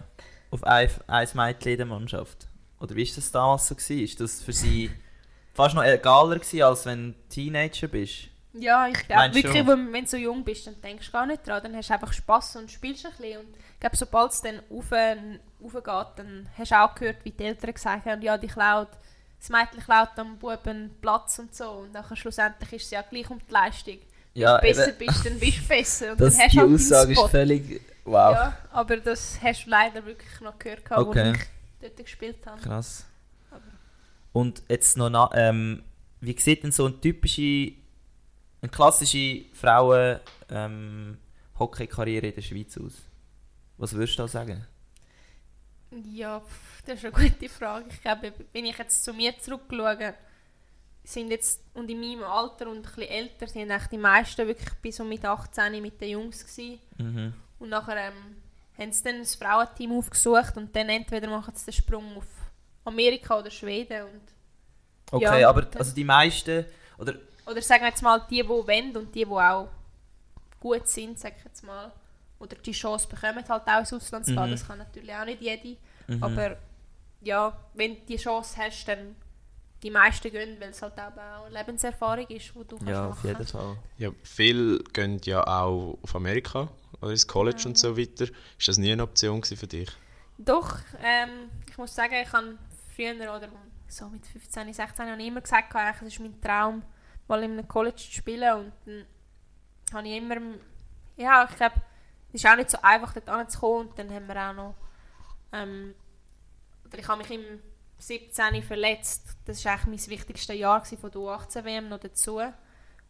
auf 0.51 0.63
ein, 0.63 0.89
ein 1.07 1.27
Mädchen 1.33 1.71
in 1.71 1.77
der 1.77 1.87
Mannschaft? 1.87 2.47
Oder 2.83 2.95
wie 2.97 3.07
war 3.07 3.15
das 3.15 3.31
damals 3.31 3.67
so? 3.67 3.75
Gewesen? 3.75 4.03
Ist 4.03 4.19
das 4.19 4.41
für 4.41 4.51
sie 4.51 4.91
fast 5.53 5.73
noch 5.73 5.85
egaler 5.85 6.35
gewesen, 6.35 6.61
als 6.63 6.85
wenn 6.85 7.13
du 7.13 7.19
Teenager 7.29 7.87
bist? 7.87 8.27
Ja, 8.51 8.87
ich 8.87 9.07
glaube 9.07 9.33
wirklich, 9.33 9.65
wenn, 9.65 9.93
wenn 9.93 10.03
du 10.03 10.09
so 10.09 10.17
jung 10.17 10.43
bist, 10.43 10.67
dann 10.67 10.79
denkst 10.81 11.07
du 11.07 11.11
gar 11.13 11.25
nicht 11.25 11.47
dran. 11.47 11.63
Dann 11.63 11.75
hast 11.75 11.89
du 11.89 11.93
einfach 11.93 12.11
Spass 12.11 12.57
und 12.57 12.69
spielst 12.69 13.05
ein 13.05 13.13
bisschen. 13.13 13.39
Und 13.39 13.47
ich 13.73 13.79
glaube, 13.79 13.95
sobald 13.95 14.31
es 14.33 14.41
dann 14.41 14.59
rauf, 14.69 14.91
raufgeht, 14.91 16.19
dann 16.19 16.49
hast 16.57 16.71
du 16.71 16.75
auch 16.75 16.93
gehört, 16.93 17.23
wie 17.23 17.31
die 17.31 17.45
Eltern 17.45 17.73
gesagt 17.73 18.05
haben, 18.05 18.21
ja, 18.21 18.37
die 18.37 18.47
klaut, 18.47 18.89
das 19.39 19.49
Mädchen 19.49 19.81
klaut 19.81 20.09
am 20.17 20.37
Buben 20.37 20.91
Platz 21.01 21.39
und 21.39 21.55
so. 21.55 21.69
Und 21.69 21.93
dann 21.93 22.03
schlussendlich 22.15 22.73
ist 22.73 22.85
es 22.85 22.91
ja 22.91 23.01
gleich 23.01 23.29
um 23.29 23.39
die 23.39 23.51
Leistung. 23.51 23.97
Ja, 24.33 24.61
Wenn 24.61 24.73
du 24.73 24.77
besser 24.77 24.89
eben, 24.89 24.97
bist, 24.97 25.25
dann 25.25 25.39
bist 25.39 25.57
du 25.59 25.67
besser. 25.67 26.11
Und 26.11 26.21
das, 26.21 26.35
dann 26.35 26.45
hast 26.45 26.53
die 26.53 26.59
halt 26.59 26.73
Aussage 26.73 27.13
ist 27.13 27.29
völlig... 27.29 27.81
Wow, 28.05 28.33
Ja, 28.35 28.57
aber 28.71 28.97
das 28.97 29.39
hast 29.41 29.65
du 29.65 29.69
leider 29.69 30.05
wirklich 30.05 30.41
noch 30.41 30.59
gehört, 30.59 30.81
Okay. 30.91 31.05
wo 31.05 31.31
ich 31.31 31.52
dort 31.83 31.97
gespielt 31.97 32.45
habe. 32.45 32.61
krass. 32.61 33.05
Aber- 33.51 33.61
Und 34.33 34.63
jetzt 34.69 34.97
noch, 34.97 35.09
na, 35.09 35.29
ähm, 35.33 35.83
wie 36.21 36.37
sieht 36.39 36.63
denn 36.63 36.71
so 36.71 36.85
eine 36.85 36.99
typische, 36.99 37.73
eine 38.61 38.69
klassische 38.71 39.45
Frauen 39.53 40.19
ähm, 40.49 41.17
in 41.59 42.21
der 42.35 42.41
Schweiz 42.41 42.77
aus? 42.77 42.93
Was 43.77 43.93
würdest 43.93 44.17
du 44.17 44.23
da 44.23 44.27
sagen? 44.27 44.65
Ja, 46.11 46.41
das 46.85 47.03
ist 47.03 47.05
eine 47.05 47.13
gute 47.29 47.49
Frage. 47.49 47.85
Ich 47.89 48.01
glaube, 48.01 48.33
wenn 48.51 48.65
ich 48.65 48.77
jetzt 48.77 49.03
zu 49.03 49.13
mir 49.13 49.37
zurückschaue, 49.39 50.15
sind 51.03 51.29
jetzt, 51.31 51.61
und 51.73 51.89
in 51.89 51.99
meinem 51.99 52.23
Alter 52.23 52.69
und 52.69 52.77
ein 52.77 52.81
bisschen 52.81 53.03
älter, 53.03 53.47
sind 53.47 53.69
eigentlich 53.69 53.87
die 53.89 53.97
meisten 53.97 54.47
wirklich 54.47 54.73
bis 54.75 54.95
so 54.95 55.03
mit 55.03 55.23
18 55.23 55.81
mit 55.81 55.99
den 56.01 56.09
Jungs 56.11 56.39
gewesen. 56.45 56.79
Mhm. 56.97 57.33
Und 57.59 57.69
nachher 57.69 57.97
ähm, 58.07 58.37
haben 58.77 58.91
sie 58.91 59.03
dann 59.03 59.15
ein 59.15 59.25
Frauenteam 59.25 59.97
aufgesucht 59.97 60.57
und 60.57 60.75
dann 60.75 60.89
entweder 60.89 61.29
machen 61.29 61.53
sie 61.55 61.65
den 61.65 61.73
Sprung 61.73 62.17
auf 62.17 62.27
Amerika 62.85 63.39
oder 63.39 63.51
Schweden. 63.51 64.03
Und, 64.03 64.21
Okay, 65.11 65.41
Ja, 65.41 65.49
aber 65.49 65.67
also 65.77 65.93
die 65.93 66.03
meisten, 66.03 66.65
oder 66.97 67.13
oder 67.45 67.61
sagen 67.61 67.83
wir 67.83 67.89
jetzt 67.89 68.01
mal 68.01 68.21
die, 68.29 68.41
die 68.41 68.47
wollen 68.47 68.95
und 68.95 69.13
die, 69.13 69.25
die 69.25 69.31
auch 69.31 69.67
gut 70.59 70.87
sind, 70.87 71.19
sag 71.19 71.33
ich 71.37 71.43
jetzt 71.43 71.63
mal. 71.63 71.91
Oder 72.39 72.55
die 72.55 72.71
Chance 72.71 73.07
bekommen, 73.07 73.43
halt 73.47 73.67
auch 73.67 73.79
ins 73.79 73.93
Ausland 73.93 74.25
zu 74.25 74.33
gehen. 74.33 74.45
Mhm. 74.45 74.51
Das 74.51 74.67
kann 74.67 74.77
natürlich 74.77 75.13
auch 75.13 75.25
nicht 75.25 75.41
jede. 75.41 75.77
mhm. 76.07 76.23
Aber 76.23 76.57
ja, 77.21 77.55
wenn 77.73 77.95
du 77.95 78.01
die 78.07 78.17
Chance 78.17 78.55
hast, 78.57 78.85
dann 78.87 79.15
die 79.81 79.91
meisten 79.91 80.31
gehen, 80.31 80.57
weil 80.59 80.69
es 80.69 80.81
halt 80.81 80.93
auch 80.93 81.45
eine 81.45 81.57
Lebenserfahrung 81.57 82.27
ist, 82.27 82.53
die 82.55 82.63
du 82.67 82.77
kannst 82.77 82.87
ja, 82.87 83.07
machen 83.07 83.11
auf 83.11 83.23
jeden 83.23 83.47
Fall. 83.47 83.77
Ja, 83.97 84.09
viele 84.23 84.79
gehen 84.93 85.19
ja 85.25 85.45
auch 85.45 85.97
auf 86.01 86.15
Amerika 86.15 86.69
oder 87.03 87.11
ins 87.11 87.27
College 87.27 87.63
und 87.65 87.77
so 87.77 87.97
weiter. 87.97 88.25
Ist 88.57 88.67
das 88.67 88.77
nie 88.77 88.91
eine 88.91 89.03
Option 89.03 89.43
für 89.43 89.67
dich? 89.67 89.89
Doch, 90.37 90.79
ähm, 91.03 91.49
ich 91.69 91.77
muss 91.77 91.93
sagen, 91.93 92.15
ich 92.21 92.31
habe 92.31 92.57
früher 92.95 93.13
oder 93.13 93.49
so 93.87 94.07
mit 94.09 94.25
15, 94.25 94.73
16 94.73 95.09
habe 95.09 95.21
ich 95.21 95.27
immer 95.27 95.41
gesagt, 95.41 95.73
es 96.01 96.07
ist 96.07 96.19
mein 96.19 96.41
Traum, 96.41 96.81
mal 97.27 97.43
in 97.43 97.51
einem 97.51 97.67
College 97.67 97.97
zu 97.97 98.11
spielen. 98.11 98.57
Und 98.57 98.73
dann 98.85 99.05
habe 99.93 100.07
ich 100.07 100.17
immer, 100.17 100.37
ja, 101.17 101.47
ich 101.49 101.55
glaube, 101.55 101.75
es 102.29 102.43
ist 102.43 102.49
auch 102.49 102.55
nicht 102.55 102.69
so 102.69 102.79
einfach, 102.81 103.13
dort 103.13 103.29
anzukommen. 103.29 103.89
Und 103.89 103.99
dann 103.99 104.09
haben 104.09 104.27
wir 104.27 104.49
auch 104.49 104.53
noch, 104.53 104.75
ähm, 105.51 105.93
oder 106.85 106.97
ich 106.97 107.07
habe 107.07 107.19
mich 107.19 107.31
im 107.31 107.59
17 107.99 108.63
verletzt, 108.63 109.37
das 109.45 109.63
war 109.63 109.73
eigentlich 109.73 110.07
mein 110.07 110.17
wichtigstes 110.17 110.57
Jahr 110.57 110.83
von 110.83 111.11
der 111.11 111.21
U18-WM 111.21 111.89
noch 111.89 111.99
dazu 111.99 112.39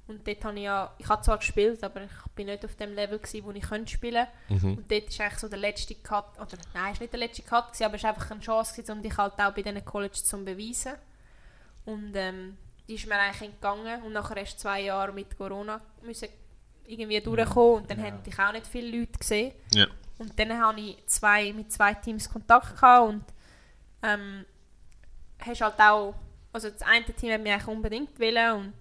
und 0.07 0.27
dort 0.27 0.43
habe 0.43 0.57
ich 0.57 0.63
ja, 0.63 0.93
ich 0.97 1.07
habe 1.07 1.21
zwar 1.21 1.37
gespielt, 1.37 1.83
aber 1.83 2.03
ich 2.03 2.11
bin 2.35 2.47
nicht 2.47 2.63
auf 2.65 2.75
dem 2.75 2.93
Level 2.93 3.19
gewesen, 3.19 3.45
wo 3.45 3.51
ich 3.51 3.63
könnte 3.63 3.91
spielen 3.91 4.27
Mhm. 4.49 4.77
und 4.77 4.91
dort 4.91 5.03
ist 5.09 5.21
eigentlich 5.21 5.39
so 5.39 5.47
der 5.47 5.59
letzte 5.59 5.95
Cut, 5.95 6.25
oder 6.39 6.57
nein, 6.73 6.91
es 6.93 6.99
war 6.99 7.03
nicht 7.03 7.13
der 7.13 7.19
letzte 7.19 7.41
Cut, 7.43 7.67
gewesen, 7.67 7.83
aber 7.85 7.95
es 7.95 8.03
war 8.03 8.09
einfach 8.09 8.31
eine 8.31 8.39
Chance, 8.41 8.73
gewesen, 8.75 8.91
um 8.97 9.01
dich 9.01 9.17
halt 9.17 9.33
auch 9.39 9.51
bei 9.53 9.61
diesen 9.61 9.85
College 9.85 10.13
zu 10.13 10.43
beweisen. 10.43 10.93
Und 11.85 12.13
ähm, 12.15 12.57
die 12.87 12.95
ist 12.95 13.07
mir 13.07 13.15
eigentlich 13.19 13.49
entgangen 13.49 14.03
und 14.03 14.13
nachher 14.13 14.37
erst 14.37 14.59
zwei 14.59 14.81
Jahre 14.81 15.11
mit 15.13 15.37
Corona 15.37 15.79
müssen 16.01 16.29
irgendwie 16.85 17.19
durchkommen 17.21 17.81
und 17.83 17.89
dann 17.91 17.99
Ja. 17.99 18.05
haben 18.07 18.23
dich 18.23 18.37
auch 18.39 18.51
nicht 18.51 18.67
viele 18.67 18.99
Leute 18.99 19.17
gesehen. 19.17 19.53
Ja. 19.73 19.87
Und 20.17 20.37
dann 20.37 20.57
hatte 20.61 20.79
ich 20.81 20.97
zwei, 21.07 21.51
mit 21.53 21.71
zwei 21.71 21.93
Teams 21.93 22.29
Kontakt 22.29 22.75
gehabt 22.75 23.09
und 23.09 23.23
ähm, 24.03 24.45
hast 25.39 25.61
halt 25.61 25.79
auch, 25.79 26.13
also 26.51 26.69
das 26.69 26.81
eine 26.83 27.05
Team 27.05 27.31
hat 27.33 27.41
mich 27.41 27.51
eigentlich 27.53 27.67
unbedingt 27.67 28.19
wollen 28.19 28.53
und 28.53 28.73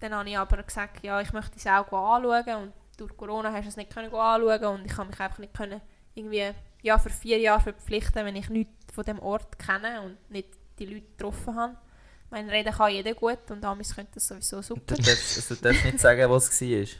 dann 0.00 0.14
habe 0.14 0.28
ich 0.28 0.38
aber 0.38 0.62
gesagt, 0.62 1.02
ja, 1.04 1.20
ich 1.20 1.32
möchte 1.32 1.56
es 1.56 1.66
auch 1.66 1.92
anschauen 1.92 2.62
und 2.62 2.72
durch 2.96 3.16
Corona 3.16 3.52
hast 3.52 3.64
du 3.64 3.68
es 3.68 3.76
nicht 3.76 3.92
können 3.92 4.12
anschauen 4.12 4.64
und 4.64 4.84
ich 4.86 4.96
habe 4.96 5.08
mich 5.10 5.20
einfach 5.20 5.38
nicht 5.38 5.54
können 5.54 5.80
irgendwie 6.14 6.50
ja, 6.82 6.98
für 6.98 7.10
vier 7.10 7.38
Jahre 7.38 7.60
verpflichten, 7.60 8.24
wenn 8.24 8.36
ich 8.36 8.48
nichts 8.48 8.92
von 8.94 9.04
dem 9.04 9.18
Ort 9.20 9.58
kenne 9.58 10.02
und 10.02 10.16
nicht 10.30 10.48
die 10.78 10.86
Leute 10.86 11.06
getroffen 11.16 11.54
habe. 11.56 11.76
Ich 12.24 12.30
meine, 12.30 12.50
reden 12.50 12.72
kann 12.72 12.92
jeder 12.92 13.14
gut 13.14 13.50
und 13.50 13.64
Amis 13.64 13.94
können 13.94 14.08
das 14.14 14.26
sowieso 14.28 14.62
super. 14.62 14.94
Du 14.94 15.02
darfst, 15.02 15.36
also, 15.36 15.54
du 15.54 15.60
darfst 15.62 15.84
nicht 15.84 15.98
sagen, 15.98 16.30
was 16.30 16.48
es 16.48 16.60
war. 16.62 16.98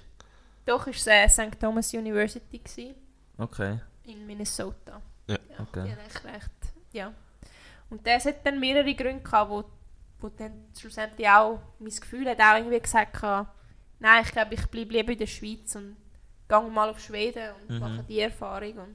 Doch 0.67 0.87
war 0.87 0.93
es 0.93 1.07
äh, 1.07 1.29
St. 1.29 1.59
Thomas 1.59 1.93
University 1.95 2.59
gewesen, 2.59 2.95
Okay, 3.39 3.79
in 4.05 4.27
Minnesota. 4.27 5.01
Ja. 5.27 5.39
Ja, 5.49 5.61
Okay. 5.63 5.97
echt 6.07 6.25
recht, 6.25 6.51
ja. 6.93 7.13
Und 7.89 8.07
das 8.07 8.25
hat 8.27 8.45
dann 8.45 8.61
mehrere 8.61 8.95
Gründe 8.95 9.23
gehabt, 9.23 9.51
wo, 9.51 9.65
wo 10.21 10.29
dann 10.29 10.67
schlussendlich 10.79 11.29
auch, 11.29 11.61
mein 11.79 11.91
Gefühl 11.95 12.29
hat 12.29 12.41
auch 12.41 12.57
irgendwie 12.57 12.81
gesagt, 12.81 13.23
nein, 13.99 14.23
ich 14.25 14.33
glaube, 14.33 14.55
ich 14.55 14.67
bleibe 14.67 14.93
lieber 14.93 15.13
in 15.13 15.19
der 15.19 15.27
Schweiz 15.27 15.75
und 15.77 15.97
gehe 16.49 16.61
mal 16.71 16.91
auf 16.91 17.01
Schweden 17.01 17.51
und 17.69 17.75
Mhm. 17.75 17.81
mache 17.81 18.05
die 18.09 18.21
Erfahrung. 18.21 18.79
Und 18.79 18.95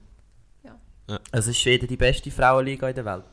also 1.31 1.51
ist 1.51 1.59
Schweden 1.61 1.87
die 1.87 1.97
beste 1.97 2.31
Frauenliga 2.31 2.89
in 2.89 2.95
der 2.95 3.05
Welt? 3.05 3.25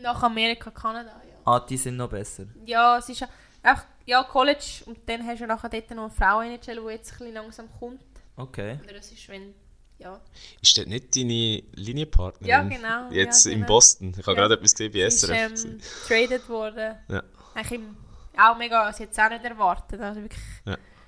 nach 0.00 0.22
Amerika, 0.22 0.70
Kanada, 0.70 1.10
ja. 1.28 1.34
Ah, 1.44 1.58
die 1.60 1.76
sind 1.76 1.96
noch 1.96 2.08
besser. 2.08 2.44
Ja, 2.64 2.98
es 2.98 3.08
ist 3.08 3.18
ja- 3.20 3.28
einfach, 3.64 3.84
ja, 4.06 4.22
College 4.22 4.82
und 4.86 4.98
dann 5.08 5.26
hast 5.26 5.40
du 5.40 5.46
nachher 5.46 5.68
dort 5.68 5.90
noch 5.90 6.04
eine 6.04 6.10
frau 6.12 6.40
die 6.42 6.50
jetzt 6.50 6.68
ein 6.68 7.18
bisschen 7.18 7.34
langsam 7.34 7.68
kommt. 7.80 8.00
Okay. 8.36 8.78
Oder 8.84 8.92
das 8.94 9.10
ist, 9.10 9.28
wenn, 9.28 9.54
ja. 9.98 10.20
Ist 10.62 10.76
das 10.78 10.86
nicht 10.86 11.14
deine 11.16 11.62
Linienpartnerin? 11.74 12.46
Ja, 12.48 12.62
genau, 12.62 13.10
Jetzt 13.10 13.44
ja, 13.46 13.52
in 13.52 13.58
genau. 13.60 13.68
Boston. 13.68 14.10
Ich 14.18 14.26
habe 14.26 14.32
Ja. 14.32 14.34
gerade 14.42 14.54
etwas 14.54 14.74
gesehen 14.74 14.92
bei 14.92 14.98
Sie 15.00 15.04
ist 15.06 15.20
SRF. 15.24 15.64
ähm, 15.64 15.78
traded 16.06 16.48
worden. 16.48 16.96
Ja. 17.08 17.22
Eigentlich 17.54 17.72
im, 17.80 17.96
auch 18.36 18.56
mega, 18.56 18.92
sie 18.92 19.02
hat 19.04 19.12
es 19.12 19.18
auch 19.18 19.28
nicht 19.30 19.44
erwartet. 19.44 20.00
Also 20.00 20.20
wirklich 20.22 20.42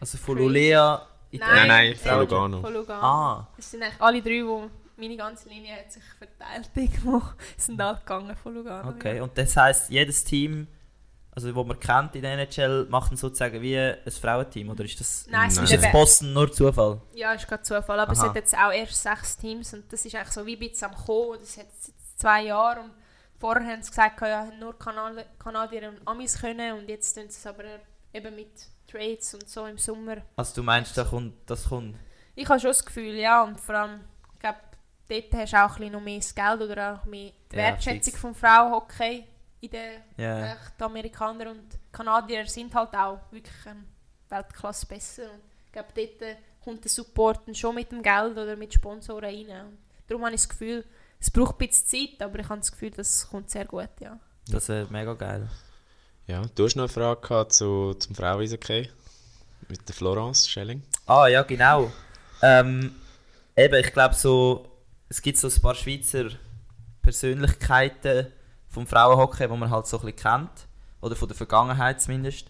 Also 0.00 0.18
von. 0.18 0.38
Lulea 0.38 1.06
in 1.30 1.38
Nein, 1.40 1.68
nein, 1.68 1.92
äh, 1.92 1.94
von 1.94 2.18
Lugano. 2.20 2.60
Von 2.60 2.72
Lugano. 2.74 3.02
Ah, 3.02 3.48
Es 3.56 3.70
sind 3.70 3.82
eigentlich 3.82 4.00
alle 4.00 4.20
drei, 4.22 4.44
wo 4.44 4.68
meine 4.96 5.16
ganze 5.16 5.48
Linie 5.48 5.76
hat 5.76 5.92
sich 5.92 6.02
verteilt 6.18 6.70
irgendwo. 6.74 7.22
sind 7.56 7.80
alle 7.80 7.98
gegangen 7.98 8.34
von 8.36 8.54
Lugano. 8.54 8.90
okay. 8.90 9.18
Ja. 9.18 9.22
Und 9.22 9.38
das 9.38 9.56
heisst, 9.56 9.90
jedes 9.90 10.24
Team, 10.24 10.66
also 11.32 11.54
wo 11.54 11.64
man 11.64 11.78
kennt 11.78 12.14
in 12.16 12.22
der 12.22 12.32
NHL, 12.32 12.86
macht 12.90 13.10
dann 13.10 13.16
sozusagen 13.16 13.60
wie 13.62 13.78
ein 13.78 13.98
Frauenteam? 14.10 14.70
Oder 14.70 14.84
ist 14.84 14.98
das... 15.00 15.26
Nein, 15.28 15.48
es 15.48 15.56
Nein. 15.56 15.64
Ist 15.64 15.70
jetzt 15.72 15.92
Boston 15.92 16.32
nur 16.32 16.50
Zufall? 16.52 17.00
ja, 17.14 17.32
ist 17.32 17.46
gerade 17.46 17.62
Zufall, 17.62 18.00
aber 18.00 18.12
es 18.12 18.18
Aha. 18.20 18.28
hat 18.28 18.34
jetzt 18.36 18.54
auch 18.56 18.72
erst 18.72 19.02
sechs 19.02 19.36
Teams 19.36 19.72
und 19.74 19.92
das 19.92 20.04
ist 20.04 20.14
eigentlich 20.14 20.32
so 20.32 20.44
wie 20.46 20.54
ein 20.56 20.58
bisschen 20.58 20.88
am 20.90 20.94
Kommen. 20.96 21.38
Das 21.40 21.56
hat 21.56 21.66
jetzt 21.66 22.18
zwei 22.20 22.44
Jahre 22.44 22.80
und 22.80 22.90
vorher 23.38 23.64
haben 23.66 23.82
sie 23.82 23.90
gesagt, 23.90 24.20
ja, 24.22 24.46
nur 24.58 24.78
Kanal 24.78 25.24
Kanadier 25.38 25.88
und 25.88 26.06
Amis 26.06 26.38
können 26.40 26.78
und 26.78 26.88
jetzt 26.88 27.14
tun 27.14 27.24
sie 27.28 27.38
es 27.38 27.46
aber 27.46 27.64
eben 28.12 28.34
mit 28.34 28.50
Trades 28.90 29.34
und 29.34 29.48
so 29.48 29.66
im 29.66 29.78
Sommer 29.78 30.16
Also 30.36 30.54
du 30.56 30.62
meinst, 30.64 30.96
da 30.98 31.04
kommt, 31.04 31.34
das 31.48 31.68
kommt? 31.68 31.96
Ich 32.34 32.48
habe 32.48 32.58
schon 32.58 32.70
das 32.70 32.84
Gefühl, 32.84 33.14
ja, 33.14 33.44
und 33.44 33.60
vor 33.60 33.74
allem, 33.76 34.00
ich 34.34 34.40
glaube, 34.40 34.58
dort 35.08 35.32
hast 35.34 35.52
du 35.52 35.56
auch 35.56 35.62
ein 35.70 35.74
bisschen 35.76 35.92
noch 35.92 36.00
mehr 36.00 36.16
das 36.18 36.34
Geld 36.34 36.60
oder 36.60 36.94
auch 37.00 37.04
mehr 37.04 37.30
die 37.52 37.56
Ja, 37.56 37.62
Wertschätzung 37.62 38.12
fix. 38.12 38.18
vom 38.20 38.34
Frauenhockey 38.34 39.24
in 39.60 39.70
den 39.70 40.02
echt 40.18 40.72
die 40.78 40.84
Amerikaner 40.84 41.50
und 41.50 41.78
Kanadier 41.92 42.46
sind 42.46 42.74
halt 42.74 42.94
auch 42.94 43.20
wirklich 43.30 43.66
ähm, 43.66 43.84
Weltklasse 44.28 44.86
besser. 44.86 45.24
Und 45.32 45.40
ich 45.66 45.72
glaube, 45.72 45.88
dort 45.94 46.22
äh, 46.22 46.36
kommt 46.62 46.84
der 46.84 46.90
Support 46.90 47.56
schon 47.56 47.74
mit 47.74 47.92
dem 47.92 48.02
Geld 48.02 48.32
oder 48.32 48.56
mit 48.56 48.72
Sponsoren 48.72 49.24
rein. 49.24 49.66
Und 49.66 49.78
darum 50.06 50.24
habe 50.24 50.34
ich 50.34 50.40
das 50.40 50.48
Gefühl, 50.48 50.84
es 51.18 51.30
braucht 51.30 51.60
ein 51.60 51.68
bisschen 51.68 51.86
Zeit, 51.86 52.22
aber 52.22 52.38
ich 52.38 52.48
habe 52.48 52.60
das 52.60 52.72
Gefühl, 52.72 52.90
das 52.90 53.28
kommt 53.28 53.50
sehr 53.50 53.66
gut, 53.66 53.90
ja. 54.00 54.18
Das 54.48 54.68
ist 54.68 54.90
mega 54.90 55.14
geil. 55.14 55.48
Ja, 56.26 56.42
du 56.54 56.64
hast 56.64 56.76
noch 56.76 56.84
eine 56.84 56.92
Frage 56.92 57.20
gehabt 57.20 57.52
zu, 57.52 57.94
zum 57.94 58.14
Fraueneishockey 58.14 58.88
mit 59.68 59.86
der 59.86 59.94
Florence 59.94 60.48
Schelling. 60.48 60.82
Ah, 61.06 61.26
ja, 61.26 61.42
genau. 61.42 61.92
Ähm, 62.42 62.94
eben, 63.56 63.74
ich 63.74 63.92
glaube 63.92 64.14
so, 64.14 64.66
es 65.08 65.20
gibt 65.20 65.38
so 65.38 65.48
ein 65.48 65.60
paar 65.60 65.74
Schweizer 65.74 66.30
Persönlichkeiten 67.02 68.32
vom 68.70 68.86
Frauenhockey, 68.86 69.48
die 69.48 69.56
man 69.56 69.68
halt 69.70 69.86
so 69.86 69.98
ein 69.98 70.06
bisschen 70.06 70.18
kennt. 70.22 70.66
Oder 71.02 71.16
von 71.16 71.28
der 71.28 71.36
Vergangenheit 71.36 72.00
zumindest. 72.00 72.46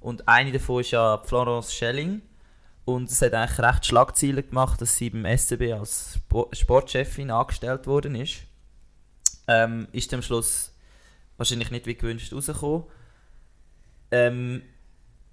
Und 0.00 0.28
eine 0.28 0.52
davon 0.52 0.80
ist 0.80 0.90
ja 0.92 1.18
Florence 1.24 1.72
Schelling. 1.74 2.22
Und 2.84 3.08
es 3.10 3.22
hat 3.22 3.32
eigentlich 3.34 3.58
recht 3.60 3.86
Schlagzeilen 3.86 4.46
gemacht, 4.46 4.80
dass 4.80 4.96
sie 4.96 5.10
beim 5.10 5.24
SCB 5.24 5.72
als 5.72 6.18
Spo- 6.18 6.52
Sportchefin 6.54 7.30
angestellt 7.30 7.86
worden 7.86 8.16
ist. 8.16 8.38
Ähm, 9.46 9.86
ist 9.92 10.12
am 10.14 10.22
Schluss 10.22 10.72
wahrscheinlich 11.36 11.70
nicht 11.70 11.86
wie 11.86 11.94
gewünscht 11.94 12.32
rausgekommen. 12.32 12.84
Ähm, 14.10 14.62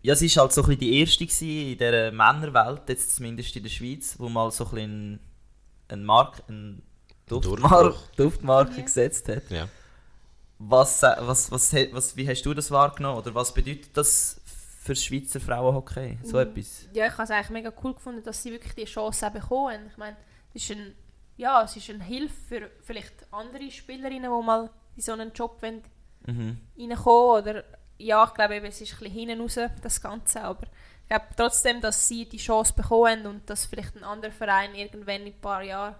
ja, 0.02 0.16
sie 0.16 0.34
war 0.36 0.44
halt 0.44 0.54
so 0.54 0.62
ein 0.62 0.68
bisschen 0.68 0.80
die 0.80 1.00
erste 1.00 1.24
in 1.24 1.78
dieser 1.78 2.12
Männerwelt, 2.12 2.84
jetzt 2.88 3.16
zumindest 3.16 3.56
in 3.56 3.64
der 3.64 3.70
Schweiz, 3.70 4.16
wo 4.18 4.30
mal 4.30 4.50
so 4.52 4.66
ein 4.66 4.70
bisschen 4.72 5.20
eine 5.90 6.04
Mark, 6.04 6.44
eine 6.48 6.78
Duftmarke, 7.28 7.84
Durchbruch. 7.90 8.08
Duftmarke 8.16 8.78
Ja. 8.78 8.84
gesetzt 8.84 9.28
hat. 9.28 9.50
Ja. 9.50 9.68
Was, 10.60 11.04
äh, 11.04 11.16
was, 11.20 11.52
was, 11.52 11.72
he- 11.72 11.90
was, 11.94 12.16
wie 12.18 12.28
hast 12.28 12.44
du 12.44 12.54
das 12.54 12.70
wahrgenommen? 12.70 13.18
Oder 13.20 13.34
was 13.34 13.54
bedeutet 13.54 13.96
das 13.96 14.42
für 14.84 14.94
das 14.94 15.04
Schweizer 15.04 15.40
Frauenhockey? 15.40 16.20
So 16.24 16.38
Mhm. 16.38 16.44
etwas? 16.44 16.88
Ja, 16.94 17.06
ich 17.08 17.14
habe 17.14 17.24
es 17.24 17.32
eigentlich 17.32 17.50
mega 17.50 17.74
cool 17.84 17.94
gefunden, 17.94 18.24
dass 18.24 18.44
sie 18.44 18.52
wirklich 18.52 18.76
die 18.76 18.86
Chance 18.86 19.26
auch 19.28 19.32
bekommen. 19.32 19.88
Ich 19.90 19.98
meine, 19.98 20.18
es 20.54 20.64
ist, 20.70 20.72
ein, 20.78 20.94
ja, 21.38 21.64
es 21.64 21.76
ist 21.78 21.90
eine 21.90 22.04
Hilfe 22.04 22.34
für 22.48 22.72
vielleicht 22.82 23.14
andere 23.32 23.72
Spielerinnen, 23.72 24.24
die 24.32 24.46
mal 24.46 24.70
in 24.96 25.02
so 25.02 25.14
einen 25.14 25.32
Job 25.34 25.62
wollen 25.62 25.82
Mhm. 26.28 26.58
reinkommen 26.78 27.42
oder 27.44 27.64
ja, 27.98 28.24
ich 28.26 28.34
glaube 28.34 28.56
eben, 28.56 28.66
es 28.66 28.82
ist 28.82 28.94
ein 28.94 29.00
bisschen 29.00 29.14
hinten 29.14 29.42
raus, 29.42 29.58
das 29.82 30.02
Ganze, 30.02 30.42
aber 30.42 30.64
ich 31.04 31.08
glaube 31.10 31.26
trotzdem, 31.38 31.80
dass 31.82 32.08
sie 32.08 32.28
die 32.28 32.38
Chance 32.38 32.74
bekommen 32.74 33.20
haben 33.24 33.26
und 33.26 33.50
dass 33.50 33.66
vielleicht 33.66 33.96
ein 33.96 34.04
anderer 34.04 34.32
Verein 34.34 34.76
irgendwann 34.76 35.22
in 35.22 35.28
ein 35.28 35.40
paar 35.42 35.64
Jahren 35.64 35.96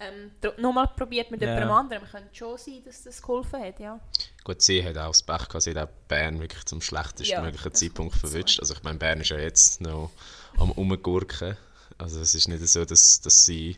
ähm, 0.00 0.30
nochmal 0.58 0.88
probiert 0.96 1.30
mit 1.30 1.40
Ja. 1.42 1.48
jemandem 1.48 1.70
anderem. 1.70 2.02
Könnte 2.10 2.34
schon 2.34 2.56
sein, 2.58 2.82
dass 2.84 3.02
das 3.02 3.20
geholfen 3.20 3.60
hat, 3.62 3.78
ja. 3.78 4.00
Gut, 4.44 4.62
sie 4.62 4.82
hat 4.84 4.96
auch 4.96 5.08
das 5.08 5.22
Pech 5.22 5.46
gehabt, 5.48 5.62
sie 5.62 5.70
hat 5.74 5.88
auch 5.88 5.92
Bern 6.08 6.40
wirklich 6.40 6.64
zum 6.64 6.80
schlechtesten 6.80 7.32
Ja, 7.34 7.40
möglichen 7.42 7.70
das 7.70 7.80
Zeitpunkt 7.80 8.16
verwünscht. 8.16 8.60
Also 8.60 8.74
ich 8.74 8.82
meine, 8.82 8.98
Bern 8.98 9.20
ist 9.20 9.30
ja 9.30 9.38
jetzt 9.38 9.80
noch 9.80 10.10
am 10.56 10.70
Umgurken. 10.72 11.56
Also 11.98 12.20
es 12.20 12.34
ist 12.34 12.48
nicht 12.48 12.66
so, 12.66 12.84
dass, 12.84 13.20
dass 13.20 13.44
sie 13.44 13.76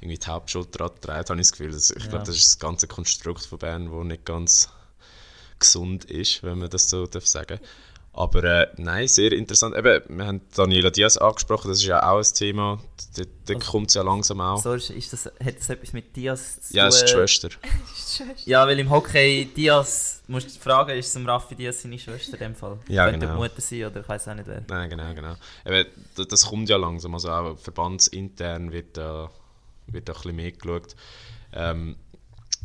irgendwie 0.00 0.18
die 0.18 0.26
Hauptschuld 0.26 0.74
daran 0.78 0.98
trägt, 1.00 1.28
habe 1.30 1.40
ich 1.40 1.46
das 1.48 1.52
Gefühl. 1.52 1.72
Also 1.72 1.94
ich 1.96 2.02
Ja. 2.04 2.08
glaube, 2.10 2.24
das 2.24 2.36
ist 2.36 2.46
das 2.46 2.58
ganze 2.58 2.86
Konstrukt 2.86 3.44
von 3.44 3.58
Bern, 3.58 3.90
das 3.90 4.04
nicht 4.04 4.24
ganz 4.24 4.68
gesund 5.58 6.04
ist, 6.06 6.42
wenn 6.42 6.58
man 6.58 6.70
das 6.70 6.88
so 6.88 7.06
darf 7.06 7.26
sagen 7.26 7.58
aber 8.18 8.42
äh, 8.44 8.66
nein, 8.76 9.06
sehr 9.08 9.32
interessant. 9.32 9.76
Eben, 9.76 10.02
wir 10.18 10.26
haben 10.26 10.40
Daniela 10.54 10.90
Diaz 10.90 11.16
angesprochen, 11.16 11.68
das 11.68 11.78
ist 11.78 11.86
ja 11.86 12.02
auch 12.10 12.18
ein 12.18 12.24
Thema. 12.34 12.78
Da, 13.16 13.22
da 13.46 13.54
kommt 13.58 13.88
es 13.88 13.94
ja 13.94 14.02
langsam 14.02 14.40
auch. 14.40 14.60
So 14.62 14.74
ist, 14.74 14.90
ist 14.90 15.12
das, 15.12 15.26
hat 15.26 15.58
das 15.58 15.68
etwas 15.70 15.92
mit 15.92 16.14
Diaz 16.16 16.60
zu 16.60 16.74
ja, 16.76 16.88
es 16.88 16.96
ist 16.96 17.04
die 17.08 17.12
tun? 17.12 17.28
Schwester. 17.28 17.48
Ja, 18.46 18.66
weil 18.66 18.78
im 18.80 18.90
Hockey 18.90 19.44
Diaz, 19.54 20.22
musst 20.26 20.56
du 20.56 20.60
fragen, 20.60 20.96
ist 20.98 21.14
es 21.14 21.26
Raffi 21.26 21.54
Diaz 21.54 21.82
seine 21.82 21.98
Schwester 21.98 22.32
in 22.34 22.38
dem 22.38 22.54
Fall? 22.54 22.78
Ja, 22.88 23.04
Könnte 23.04 23.26
genau. 23.26 23.34
die 23.34 23.48
Mutter 23.48 23.60
sein 23.60 23.84
oder 23.84 24.00
ich 24.00 24.08
weiß 24.08 24.28
auch 24.28 24.34
nicht 24.34 24.46
wer. 24.48 24.62
Nein, 24.68 24.90
genau, 24.90 25.14
genau. 25.14 25.34
Eben, 25.64 25.88
d- 26.16 26.24
das 26.28 26.46
kommt 26.46 26.68
ja 26.68 26.76
langsam. 26.78 27.14
Also 27.14 27.30
auch 27.30 27.58
verbandsintern 27.58 28.72
wird 28.72 28.96
da, 28.96 29.30
wird 29.86 30.08
da 30.08 30.12
ein 30.14 30.16
bisschen 30.16 30.36
mehr 30.36 30.52
geschaut. 30.52 30.96
Ähm, 31.52 31.96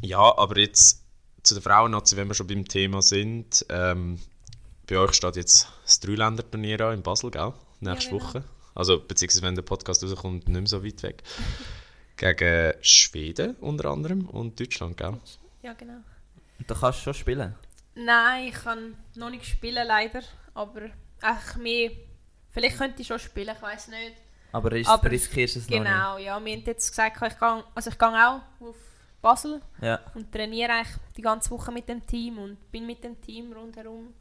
ja, 0.02 0.20
aber 0.38 0.58
jetzt 0.60 1.04
zu 1.44 1.54
der 1.56 1.62
Frauennazi, 1.62 2.16
wenn 2.18 2.28
wir 2.30 2.34
schon 2.36 2.48
beim 2.48 2.68
Thema 2.68 3.02
sind. 3.02 3.66
Ähm, 3.70 4.20
bei 4.88 4.98
euch 4.98 5.14
steht 5.14 5.36
jetzt 5.36 5.68
das 5.84 6.00
Dreiländerturnier 6.00 6.82
an 6.82 6.96
in 6.96 7.04
Basel, 7.04 7.32
gell? 7.32 7.54
Nächste 7.80 8.12
genau. 8.12 8.24
Woche. 8.24 8.44
Also, 8.76 9.00
beziehungsweise 9.00 9.44
wenn 9.44 9.56
der 9.56 9.62
Podcast 9.62 10.04
rauskommt, 10.04 10.48
nicht 10.48 10.60
mehr 10.60 10.68
so 10.68 10.84
weit 10.84 11.04
weg. 11.04 11.24
Gegen 12.18 12.74
Schweden 12.82 13.56
unter 13.58 13.90
anderem 13.90 14.28
und 14.30 14.60
Deutschland, 14.60 14.98
gell? 14.98 15.18
Ja, 15.62 15.74
genau. 15.74 16.00
Und 16.60 16.70
da 16.70 16.76
kannst 16.76 17.00
du 17.00 17.04
schon 17.04 17.14
spielen. 17.14 17.56
Nein, 17.96 18.48
ich 18.50 18.54
kann 18.56 18.96
noch 19.16 19.30
nicht 19.30 19.46
spielen, 19.46 19.88
leider. 19.88 20.22
Aber 20.54 20.84
echt 20.86 21.58
mehr. 21.58 21.92
Vielleicht 22.52 22.78
könnte 22.78 23.02
ich 23.02 23.08
schon 23.08 23.20
spielen, 23.20 23.56
ich 23.56 23.62
weiß 23.62 23.88
nicht. 23.90 24.14
Aber, 24.52 24.72
ist, 24.74 24.88
Aber- 24.88 25.10
riskierst 25.10 25.56
du 25.56 25.60
es 25.60 25.70
noch 25.70 25.78
Genau, 25.78 26.18
ja. 26.18 26.26
Wir 26.26 26.34
haben 26.34 26.46
jetzt 26.66 26.90
gesagt, 26.90 27.16
ich 27.22 27.40
gehe, 27.40 27.64
also 27.74 27.90
ich 27.90 27.98
gehe 27.98 28.08
auch 28.08 28.42
auf 28.62 28.76
Basel. 29.22 29.62
Ja. 29.82 30.00
und 30.14 30.32
trainiere 30.32 30.72
eigentlich 30.74 30.98
die 31.18 31.22
ganze 31.22 31.50
Woche 31.50 31.72
mit 31.72 31.88
dem 31.90 32.06
Team 32.06 32.38
und 32.38 32.72
bin 32.72 32.86
mit 32.86 33.04
dem 33.04 33.20
Team 33.22 33.52
rundherum. 33.54 34.14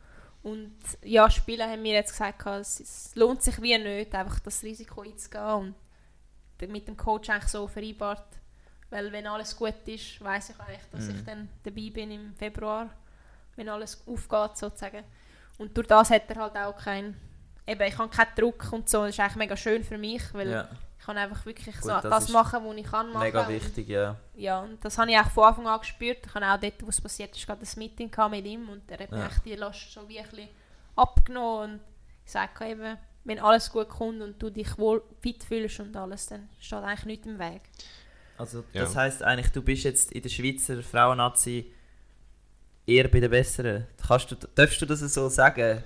Und 0.43 0.74
ja, 1.03 1.30
Spielen 1.30 1.70
haben 1.70 1.82
wir 1.84 1.93
jetzt 1.93 2.12
gesagt, 2.12 2.45
es, 2.47 3.12
lohnt 3.14 3.43
sich 3.43 3.61
wie 3.62 3.78
nicht, 3.78 4.14
einfach 4.14 4.40
das 4.40 4.62
Risiko 4.62 5.03
einzugehen 5.03 5.74
und 6.61 6.70
mit 6.70 6.86
dem 6.88 6.97
Coach 6.97 7.30
eigentlich 7.30 7.49
so 7.51 7.66
vereinbart. 7.68 8.26
Weil 8.90 9.11
wenn 9.12 9.26
alles 9.26 9.57
gut 9.57 9.74
ist, 9.86 10.22
weiß 10.22 10.51
ich 10.51 10.61
eigentlich, 10.61 10.80
dass 10.90 11.05
Mhm. 11.07 11.14
ich 11.16 11.24
dann 11.24 11.49
dabei 11.62 11.90
bin 11.90 12.11
im 12.11 12.34
Februar, 12.34 12.90
wenn 13.57 13.68
alles 13.68 14.03
aufgeht 14.07 14.57
sozusagen. 14.57 15.05
Und 15.59 15.76
durch 15.76 15.86
das 15.86 16.11
hat 16.11 16.28
er 16.28 16.36
halt 16.36 16.57
auch 16.57 16.76
keinen, 16.76 17.16
eben 17.66 17.82
ich 17.82 17.97
habe 17.97 18.09
keinen 18.14 18.34
Druck 18.36 18.72
und 18.72 18.88
so, 18.88 19.03
das 19.05 19.11
ist 19.11 19.20
eigentlich 19.20 19.36
mega 19.36 19.57
schön 19.57 19.82
für 19.84 19.99
mich, 19.99 20.22
weil 20.34 20.51
ja. 20.51 20.68
Ich 21.03 21.07
kann 21.07 21.18
einfach 21.18 21.44
wirklich 21.44 21.74
Gut, 21.74 21.82
so 21.82 21.88
das 21.88 22.03
das, 22.03 22.28
machen, 22.28 22.61
was 22.64 22.76
ich 22.76 22.86
kann 22.86 23.12
machen. 23.12 23.24
Mega 23.24 23.48
wichtig, 23.48 23.88
ja. 23.88 24.14
ja, 24.36 24.61
und 24.61 24.84
das 24.84 24.96
habe 24.98 25.11
ich 25.11 25.18
auch 25.18 25.28
von 25.30 25.44
Anfang 25.46 25.66
an 25.66 25.80
gespürt. 25.80 26.18
Ich 26.24 26.32
habe 26.32 26.46
auch 26.46 26.61
dort, 26.61 26.80
wo 26.80 26.90
es 26.90 27.00
passiert 27.00 27.36
ist, 27.36 27.44
gerade 27.44 27.61
ein 27.61 27.78
Meeting 27.78 28.09
mit 28.30 28.46
ihm 28.46 28.68
und 28.68 28.88
er 28.88 29.00
hat 29.00 29.11
mir 29.11 29.18
Ja. 29.18 29.26
echt 29.26 29.44
die 29.44 29.57
Last 29.57 29.92
so 29.92 30.09
wie 30.09 30.20
ein 30.20 30.28
bisschen 30.28 30.48
abgenommen 30.94 31.72
und 31.72 31.80
gesagt 32.24 32.61
eben, 32.61 32.96
wenn 33.24 33.40
alles 33.40 33.72
gut 33.72 33.88
kommt 33.88 34.22
und 34.22 34.40
du 34.40 34.48
dich 34.48 34.78
wohl 34.78 35.03
fit 35.20 35.42
fühlst 35.42 35.80
und 35.80 35.96
alles, 35.96 36.26
dann 36.26 36.48
steht 36.61 36.78
eigentlich 36.78 37.05
nichts 37.05 37.26
im 37.26 37.38
Weg. 37.40 37.62
Also 38.38 38.62
Ja. 38.72 38.82
das 38.82 38.94
heisst 38.94 39.24
eigentlich, 39.24 39.50
du 39.50 39.61
bist 39.61 39.82
jetzt 39.82 40.12
in 40.12 40.22
der 40.22 40.28
Schweizer 40.28 40.84
Frauennazi 40.84 41.72
eher 42.86 43.09
bei 43.09 43.18
den 43.18 43.30
Besseren. 43.32 43.88
Kannst 44.07 44.30
du, 44.30 44.36
darfst 44.55 44.80
du 44.80 44.86
das 44.86 45.00
so 45.00 45.28
sagen? 45.28 45.82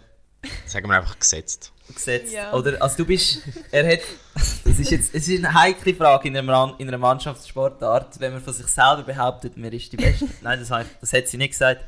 Sagen 0.66 0.88
wir 0.88 0.96
einfach 0.96 1.18
gesetzt. 1.18 1.72
Gesetzt? 1.88 2.32
Ja. 2.32 2.52
Oder, 2.52 2.82
also 2.82 2.96
du 2.98 3.06
bist, 3.06 3.42
er 3.70 3.92
hat, 3.92 4.00
das 4.34 4.78
ist 4.78 4.90
jetzt, 4.90 5.14
es 5.14 5.28
ist 5.28 5.44
eine 5.44 5.54
heikle 5.54 5.94
Frage 5.94 6.28
in 6.28 6.36
einer, 6.36 6.74
in 6.78 6.88
einer 6.88 6.98
Mannschaftssportart, 6.98 8.18
wenn 8.20 8.32
man 8.32 8.42
von 8.42 8.52
sich 8.52 8.66
selber 8.66 9.02
behauptet, 9.02 9.56
man 9.56 9.72
ist 9.72 9.92
die 9.92 9.96
Beste. 9.96 10.26
Nein, 10.42 10.58
das, 10.58 10.70
ich, 10.70 10.92
das 11.00 11.12
hat 11.12 11.28
sie 11.28 11.36
nicht 11.36 11.50
gesagt. 11.50 11.84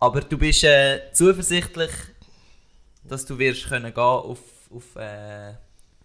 Aber 0.00 0.20
du 0.20 0.36
bist 0.36 0.64
äh, 0.64 1.12
zuversichtlich, 1.12 1.92
dass 3.04 3.24
du 3.24 3.38
wirst 3.38 3.68
können 3.68 3.94
gehen 3.94 4.02
auf, 4.02 4.40
auf 4.70 4.96
äh, 4.96 5.54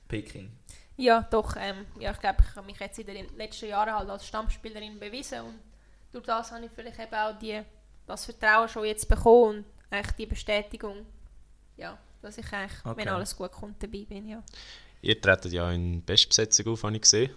Peking. 0.07 0.51
Ja, 0.97 1.25
doch. 1.29 1.55
Ähm, 1.59 1.85
ja, 1.99 2.11
ich 2.11 2.19
glaube, 2.19 2.43
ich 2.47 2.55
habe 2.55 2.65
mich 2.65 2.79
jetzt 2.79 2.99
in 2.99 3.07
den 3.07 3.37
letzten 3.37 3.69
Jahren 3.69 3.93
halt 3.93 4.09
als 4.09 4.27
Stammspielerin 4.27 4.99
bewiesen 4.99 5.41
und 5.41 5.59
durch 6.11 6.25
das 6.25 6.51
habe 6.51 6.65
ich 6.65 6.71
vielleicht 6.71 6.99
eben 6.99 7.13
auch 7.13 7.37
die, 7.37 7.61
das 8.05 8.25
Vertrauen 8.25 8.67
schon 8.67 8.85
jetzt 8.85 9.07
bekommen 9.07 9.57
und 9.57 9.65
eigentlich 9.91 10.15
die 10.15 10.25
Bestätigung, 10.25 11.05
ja, 11.77 11.97
dass 12.21 12.37
ich 12.37 12.51
eigentlich, 12.51 12.85
Okay. 12.85 12.97
wenn 13.01 13.09
alles 13.09 13.35
gut 13.35 13.51
kommt, 13.51 13.81
dabei 13.81 14.05
bin, 14.05 14.27
ja. 14.27 14.43
Ihr 15.01 15.19
tretet 15.21 15.51
ja 15.53 15.71
in 15.71 16.03
Bestbesetzung 16.03 16.73
auf, 16.73 16.83
habe 16.83 16.95
ich 16.95 17.01
gesehen. 17.01 17.31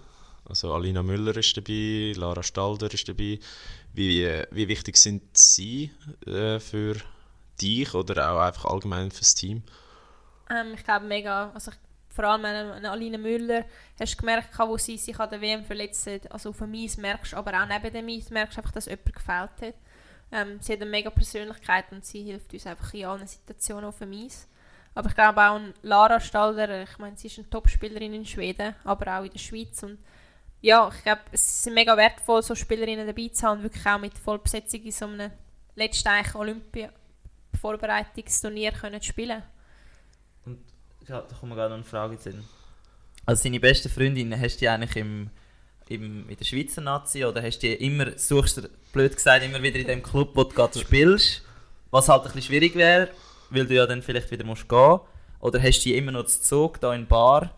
Also 0.48 0.72
Alina 0.72 1.02
Müller 1.02 1.36
ist 1.36 1.56
dabei, 1.56 2.12
Lara 2.16 2.42
Stalder 2.42 2.92
ist 2.92 3.08
dabei. 3.08 3.38
Wie, 3.92 4.26
wie 4.50 4.68
wichtig 4.68 4.96
sind 4.96 5.22
sie 5.36 5.90
äh, 6.26 6.58
für 6.58 6.96
dich 7.60 7.94
oder 7.94 8.32
auch 8.32 8.40
einfach 8.40 8.64
allgemein 8.64 9.10
fürs 9.10 9.34
Team? 9.34 9.62
Ähm, 10.48 10.72
ich 10.74 10.82
glaube 10.82 11.06
mega, 11.06 11.50
also 11.52 11.70
ich, 11.70 11.76
vor 12.08 12.24
allem 12.24 12.44
an 12.44 12.56
an 12.56 12.86
Aline 12.86 13.18
Müller, 13.18 13.64
hast 14.00 14.14
du 14.14 14.16
gemerkt, 14.18 14.58
wo 14.58 14.76
sie 14.78 14.96
sich 14.96 15.18
an 15.20 15.30
der 15.30 15.40
WM 15.40 15.64
verletzt 15.64 16.06
hat, 16.06 16.32
also 16.32 16.50
auf 16.50 16.58
dem 16.58 16.74
Eis 16.74 16.96
merkst, 16.96 17.34
aber 17.34 17.52
auch 17.62 17.66
neben 17.68 17.92
dem 17.92 18.08
Eis 18.08 18.30
merkst 18.30 18.56
du 18.56 18.60
einfach, 18.60 18.72
dass 18.72 18.86
jemand 18.86 19.14
gefällt 19.14 19.50
hat. 19.62 19.74
Ähm, 20.32 20.58
sie 20.60 20.72
hat 20.72 20.80
eine 20.80 20.90
mega 20.90 21.10
Persönlichkeit 21.10 21.86
und 21.90 22.04
sie 22.04 22.22
hilft 22.22 22.52
uns 22.52 22.66
einfach 22.66 22.94
in 22.94 23.06
allen 23.06 23.26
Situationen 23.26 23.86
auf 23.86 23.98
dem 23.98 24.12
Eis. 24.12 24.46
Aber 24.94 25.08
ich 25.08 25.14
glaube 25.14 25.40
auch 25.40 25.56
an 25.56 25.74
Lara 25.82 26.20
Stalder, 26.20 26.82
ich 26.82 26.98
meine, 26.98 27.16
sie 27.16 27.28
ist 27.28 27.38
eine 27.38 27.50
Top-Spielerin 27.50 28.14
in 28.14 28.26
Schweden, 28.26 28.74
aber 28.84 29.18
auch 29.18 29.24
in 29.24 29.30
der 29.30 29.38
Schweiz 29.38 29.82
und 29.82 29.98
ja, 30.62 30.90
ich 30.94 31.02
glaube, 31.02 31.22
es 31.32 31.66
ist 31.66 31.72
mega 31.72 31.96
wertvoll, 31.96 32.42
so 32.42 32.54
Spielerinnen 32.54 33.06
dabei 33.06 33.28
zu 33.28 33.46
haben 33.46 33.56
und 33.58 33.62
wirklich 33.64 33.86
auch 33.86 33.98
mit 33.98 34.18
Vollbesetzung 34.18 34.82
in 34.82 34.92
so 34.92 35.06
einem 35.06 35.30
letzten 35.74 36.08
eigentlich 36.08 36.34
Olympia-Vorbereitungsturnier 36.34 38.72
können 38.72 39.00
zu 39.00 39.08
spielen. 39.08 39.42
Ja, 41.08 41.22
da 41.22 41.34
kommt 41.34 41.48
mir 41.50 41.56
gerade 41.56 41.70
noch 41.70 41.78
eine 41.78 41.84
Frage 41.84 42.18
Sinn. 42.18 42.44
Also 43.24 43.44
deine 43.44 43.58
beste 43.58 43.88
Freundin, 43.88 44.38
hast 44.38 44.56
du 44.56 44.60
die 44.60 44.68
eigentlich 44.68 44.96
im, 44.96 45.30
im, 45.90 46.28
in 46.28 46.36
der 46.36 46.44
Schweizer 46.44 46.80
Nazi 46.80 47.24
oder 47.24 47.42
hast 47.42 47.58
du 47.60 47.68
immer, 47.72 48.16
suchst 48.18 48.56
du, 48.58 48.68
blöd 48.92 49.14
gesagt, 49.14 49.44
immer 49.44 49.62
wieder 49.62 49.78
in 49.78 49.86
dem 49.86 50.02
Club, 50.02 50.30
wo 50.34 50.44
du 50.44 50.54
gerade 50.54 50.78
spielst? 50.78 51.42
Was 51.90 52.08
halt 52.08 52.22
ein 52.22 52.24
bisschen 52.26 52.42
schwierig 52.42 52.74
wäre, 52.76 53.10
weil 53.50 53.66
du 53.66 53.74
ja 53.74 53.86
dann 53.86 54.00
vielleicht 54.02 54.30
wieder 54.30 54.44
musst 54.44 54.68
gehen. 54.68 55.00
Oder 55.40 55.60
hast 55.62 55.84
du 55.84 55.90
immer 55.90 56.12
noch 56.12 56.24
zu 56.26 56.40
Zug, 56.42 56.80
da 56.80 56.94
in 56.94 57.06
Bar? 57.06 57.50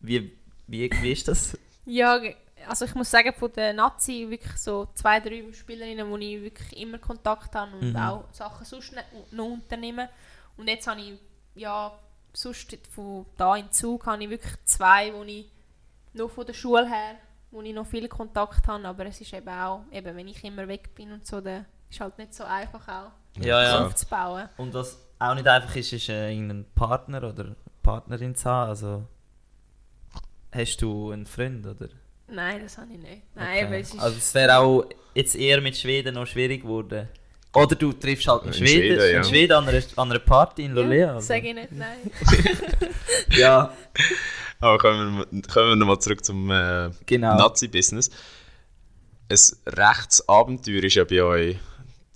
Wie, 0.00 0.32
wie, 0.66 0.90
wie 1.00 1.12
ist 1.12 1.28
das? 1.28 1.56
Ja, 1.90 2.20
also 2.66 2.84
ich 2.84 2.94
muss 2.94 3.10
sagen, 3.10 3.32
von 3.32 3.50
der 3.56 3.72
Nazi 3.72 4.26
wirklich 4.28 4.56
so 4.58 4.88
zwei, 4.94 5.20
drei 5.20 5.42
Spielerinnen, 5.54 6.10
wo 6.10 6.18
ich 6.18 6.42
wirklich 6.42 6.76
immer 6.82 6.98
Kontakt 6.98 7.54
habe 7.54 7.74
und 7.74 7.92
Mhm. 7.92 7.96
auch 7.96 8.24
Sachen 8.30 8.66
sonst 8.66 8.92
ne- 8.92 9.04
noch 9.30 9.46
unternehmen. 9.46 10.06
Und 10.58 10.68
jetzt 10.68 10.86
habe 10.86 11.00
ich, 11.00 11.14
ja, 11.54 11.98
sonst 12.34 12.76
von 12.94 13.24
da 13.38 13.56
in 13.56 13.72
Zug 13.72 14.04
habe 14.04 14.22
ich 14.22 14.28
wirklich 14.28 14.52
zwei, 14.66 15.14
wo 15.14 15.22
ich 15.24 15.46
noch 16.12 16.30
von 16.30 16.44
der 16.44 16.52
Schule 16.52 16.86
her 16.86 17.14
wo 17.50 17.62
ich 17.62 17.72
noch 17.74 17.86
viel 17.86 18.08
Kontakt 18.08 18.66
habe, 18.68 18.86
aber 18.86 19.06
es 19.06 19.20
ist 19.20 19.32
eben 19.32 19.48
auch, 19.48 19.82
eben, 19.92 20.16
wenn 20.16 20.28
ich 20.28 20.42
immer 20.44 20.66
weg 20.68 20.94
bin 20.94 21.12
und 21.12 21.26
so, 21.26 21.40
dann 21.40 21.64
ist 21.90 22.00
halt 22.00 22.18
nicht 22.18 22.34
so 22.34 22.44
einfach 22.44 22.86
auch 22.88 23.10
Ja, 23.42 23.62
ja. 23.62 23.86
aufzubauen. 23.86 24.48
Und 24.58 24.74
was 24.74 24.98
auch 25.18 25.34
nicht 25.34 25.46
einfach 25.48 25.74
ist, 25.76 25.92
ist 25.92 26.08
äh, 26.08 26.30
irgendeinen 26.30 26.66
Partner 26.74 27.22
oder 27.24 27.56
Partnerin 27.82 28.34
zu 28.34 28.48
haben. 28.50 28.68
Also, 28.70 29.04
hast 30.52 30.76
du 30.82 31.10
einen 31.10 31.26
Freund, 31.26 31.66
oder? 31.66 31.88
Nein, 32.30 32.60
das 32.62 32.76
habe 32.76 32.92
ich 32.92 32.98
nicht. 32.98 33.22
Nein, 33.34 33.46
Okay. 33.56 33.64
aber 33.66 33.76
es 33.78 33.94
ist... 33.94 34.00
Also 34.00 34.16
es 34.18 34.34
wäre 34.34 34.58
auch 34.58 34.84
jetzt 35.14 35.34
eher 35.34 35.60
mit 35.62 35.76
Schweden 35.76 36.14
noch 36.14 36.26
schwierig 36.26 36.62
geworden. 36.62 37.08
Oder 37.54 37.74
du 37.74 37.92
triffst 37.94 38.28
halt 38.28 38.42
einen 38.42 38.52
In 38.52 38.58
Schweden, 38.58 38.98
Schweden, 38.98 39.12
ja. 39.12 39.18
in 39.18 39.24
Schweden 39.24 39.52
an 39.54 39.68
einer, 39.68 39.82
an 39.96 40.10
einer 40.10 40.20
Party 40.20 40.64
in 40.66 40.72
Lolea. 40.74 41.06
ja, 41.06 41.14
also. 41.14 41.26
sag 41.26 41.42
ich 41.42 41.54
nicht, 41.54 41.72
nein. 41.72 41.96
Ja, 43.30 43.72
Aber 44.60 44.78
kommen 44.78 45.18
wir, 45.30 45.42
kommen 45.42 45.68
wir 45.70 45.76
nochmal 45.76 45.98
zurück 46.00 46.24
zum 46.24 46.50
äh, 46.50 46.90
genau. 47.06 47.36
Nazi-Business. 47.36 48.10
Ein 49.30 49.38
Rechtsabenteuer 49.66 50.82
war 50.82 50.88
ja 50.90 51.04
bei 51.04 51.22
euch 51.22 51.56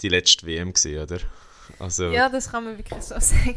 die 0.01 0.09
letzte 0.09 0.47
WM, 0.47 0.73
gewesen, 0.73 0.99
oder? 1.03 1.19
Also, 1.79 2.05
Ja, 2.11 2.29
das 2.29 2.51
kann 2.51 2.65
man 2.65 2.79
wirklich 2.79 3.03
so 3.03 3.15
sagen. 3.21 3.57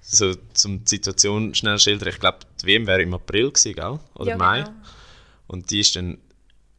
so 0.00 0.34
zum 0.54 0.84
die 0.84 0.88
Situation 0.88 1.54
schnell 1.54 1.78
schildern. 1.78 2.08
Ich 2.10 2.20
glaube, 2.20 2.38
die 2.62 2.66
WM 2.66 2.86
wäre 2.86 3.02
im 3.02 3.14
April 3.14 3.50
gewesen, 3.50 3.74
gell? 3.74 3.98
Oder 4.14 4.30
ja, 4.30 4.36
Mai. 4.36 4.60
Genau. 4.62 4.72
Und 5.48 5.70
die 5.70 5.80
ist 5.80 5.96
dann 5.96 6.18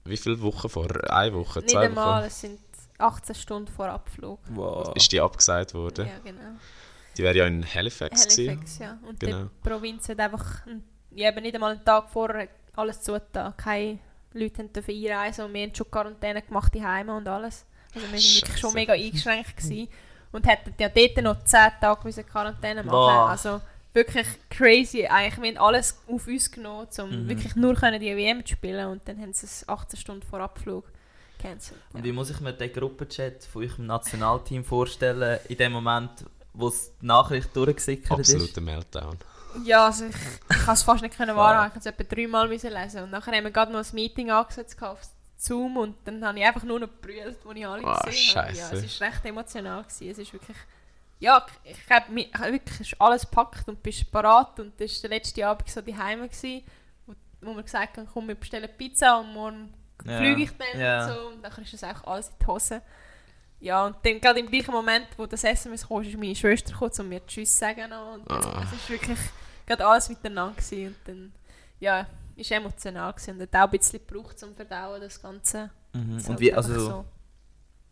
wie 0.06 0.18
viele 0.18 0.42
Wochen 0.42 0.70
vor? 0.70 0.88
Eine 1.12 1.34
Woche, 1.36 1.60
Nicht 1.60 1.72
zwei 1.72 1.86
einmal, 1.88 2.22
Wochen? 2.22 2.28
es 2.28 2.42
sind 2.42 2.60
18 2.98 3.36
Stunden 3.36 3.72
vor 3.72 3.88
Abflug. 3.90 4.40
Wow. 4.50 4.96
Ist 4.96 5.12
die 5.12 5.20
abgesagt 5.20 5.74
worden? 5.74 6.08
Ja, 6.08 6.20
genau. 6.24 6.58
Die 7.18 7.24
wäre 7.24 7.36
ja 7.38 7.46
in 7.48 7.64
Halifax, 7.66 8.24
gewesen. 8.24 8.48
Halifax, 8.50 8.78
ja. 8.80 8.98
Und 9.08 9.20
Genau. 9.20 9.44
die 9.44 9.70
Provinz 9.70 10.08
hat 10.10 10.20
einfach 10.20 10.66
ein- 10.66 10.84
ja, 11.12 11.30
eben 11.30 11.42
nicht 11.42 11.56
einmal 11.56 11.72
einen 11.72 11.86
Tag 11.86 12.10
vorher 12.10 12.48
alles 12.76 13.02
zugetan. 13.02 13.56
Keine 13.58 14.00
Leute 14.34 14.64
dürfen 14.66 14.94
einreisen 14.96 15.46
und 15.46 15.54
wir 15.54 15.64
haben 15.64 15.76
schon 15.76 15.90
Quarantäne 15.90 16.42
gemacht, 16.42 16.74
die 16.74 16.84
Heime 16.86 17.16
und 17.16 17.28
alles. 17.28 17.66
Also 17.96 18.08
wir 18.08 18.14
waren 18.14 18.22
wirklich 18.22 18.58
schon 18.60 18.74
mega 18.74 18.94
eingeschränkt 18.94 19.58
gewesen. 19.58 19.88
und 20.32 20.46
hätten 20.48 20.74
ja 20.80 20.90
dort 20.90 21.18
noch 21.24 21.44
10 21.44 21.60
Tage 21.82 22.02
müssen 22.04 22.26
Quarantäne 22.26 22.84
machen 22.84 22.96
Wow. 22.96 23.30
Also 23.30 23.62
wirklich 23.94 24.28
crazy. 24.52 25.08
Eigentlich, 25.08 25.42
wir 25.42 25.50
haben 25.60 25.66
alles 25.66 25.98
auf 26.08 26.28
uns 26.28 26.52
genommen, 26.52 26.88
um 27.00 27.10
Mhm. 27.10 27.28
wirklich 27.30 27.56
nur 27.56 27.74
können 27.74 28.00
die 28.00 28.16
WM 28.16 28.46
zu 28.46 28.54
spielen 28.54 28.88
und 28.90 29.08
dann 29.08 29.20
haben 29.20 29.34
sie 29.34 29.48
es 29.48 29.68
18 29.68 30.00
Stunden 30.00 30.22
vor 30.22 30.40
Abflug 30.42 30.86
gecancelt. 31.40 31.80
Und 31.94 32.00
Ja. 32.02 32.06
wie 32.06 32.12
muss 32.12 32.30
ich 32.30 32.40
mir 32.42 32.54
den 32.54 32.72
Gruppenchat 32.72 33.44
von 33.46 33.64
eurem 33.64 33.88
Nationalteam 33.88 34.64
vorstellen, 34.64 35.40
in 35.48 35.58
dem 35.58 35.72
Moment, 35.72 36.12
wo 36.54 36.68
es 36.68 36.92
die 37.02 37.08
Nachricht 37.08 37.56
durchgesickert 37.56 38.20
ist? 38.20 38.30
Absoluter 38.36 38.62
Meltdown. 38.62 39.18
Ja, 39.64 39.86
also 39.86 40.06
ich, 40.06 40.16
ich 40.16 40.58
kann 40.66 40.74
es 40.74 40.84
fast 40.84 41.02
nicht 41.02 41.16
können 41.18 41.36
wahrhaben. 41.36 41.68
Ich 41.70 41.76
musste 41.76 41.90
es 41.90 41.96
etwa 42.00 42.16
dreimal 42.16 42.48
müssen 42.48 42.72
lesen. 42.72 43.04
Und 43.04 43.12
nachher 43.12 43.32
haben 43.36 43.44
wir 43.44 43.52
gerade 43.52 43.72
noch 43.72 43.80
ein 43.80 43.96
Meeting 43.96 44.32
angesetzt 44.32 44.82
auf 44.82 45.00
Zoom 45.38 45.78
und 45.78 45.96
dann 46.06 46.24
habe 46.26 46.38
ich 46.40 46.46
einfach 46.46 46.64
nur 46.64 46.80
noch 46.80 46.88
gebrüllt, 46.90 47.38
als 47.48 47.56
ich 47.58 47.66
alle 47.68 47.84
Ah, 47.88 48.02
gesehen 48.06 48.36
habe. 48.36 48.54
Ja, 48.54 48.72
es 48.72 49.00
war 49.02 49.08
recht 49.08 49.26
emotional. 49.26 49.84
Gewesen. 49.84 50.10
Es 50.10 50.18
ist 50.18 50.34
wirklich... 50.34 50.58
Ja, 51.22 51.46
ich 51.64 51.78
ich 51.78 51.90
habe 51.90 52.52
wirklich 52.54 53.02
alles 53.02 53.22
gepackt 53.24 53.68
und 53.68 53.84
bist 53.84 54.10
parat 54.12 54.58
und 54.60 54.80
das 54.80 54.92
war 55.04 55.10
der 55.10 55.18
letzte 55.18 55.46
Abend 55.46 55.70
so 55.70 55.82
die 55.82 55.98
Heime 55.98 56.30
wo, 57.06 57.14
wo 57.42 57.56
wir 57.56 57.64
gesagt 57.64 57.98
haben, 57.98 58.08
komm, 58.14 58.28
wir 58.30 58.36
bestellen 58.36 58.70
Pizza 58.78 59.20
und 59.20 59.34
morgen 59.34 59.74
Ja. 60.06 60.18
fliege 60.18 60.44
ich 60.44 60.52
dann 60.58 60.80
Ja. 60.80 61.06
und 61.08 61.14
so. 61.14 61.28
Und 61.28 61.42
dann 61.42 61.52
ist 61.64 61.74
das 61.74 61.84
auch 61.84 62.04
alles 62.08 62.30
in 62.30 62.36
die 62.42 62.46
Hose. 62.48 62.82
Ja, 63.62 63.86
und 63.86 63.98
dann 64.04 64.22
gerade 64.22 64.40
im 64.40 64.50
gleichen 64.50 64.72
Moment, 64.72 65.08
wo 65.18 65.26
das 65.26 65.44
SMS 65.44 65.86
kam, 65.88 66.02
ist 66.04 66.18
meine 66.18 66.34
Schwester 66.36 66.72
gekommen, 66.72 66.92
um 67.00 67.10
mir 67.10 67.26
Tschüss 67.26 67.52
zu 67.54 67.60
sagen. 67.60 67.92
Und 67.92 68.24
es 68.30 68.72
ist 68.74 68.90
wirklich 68.90 69.20
gerade 69.70 69.86
alles 69.86 70.10
miteinander 70.10 70.56
gewesen. 70.56 70.88
Und 70.88 70.96
dann, 71.06 71.32
ja, 71.80 72.08
ist 72.36 72.52
emotional 72.52 73.14
gewesen. 73.14 73.36
Und 73.36 73.42
hat 73.42 73.56
auch 73.56 73.72
ein 73.72 73.78
bisschen 73.78 74.00
gebraucht 74.06 74.40
zum 74.40 74.56
Verdauen, 74.56 75.02
das 75.02 75.22
Ganze. 75.22 75.70
Mhm. 75.94 76.18
Ist 76.18 76.30
Und 76.30 76.40
wie, 76.40 76.54
also, 76.54 76.80
so. 76.80 77.06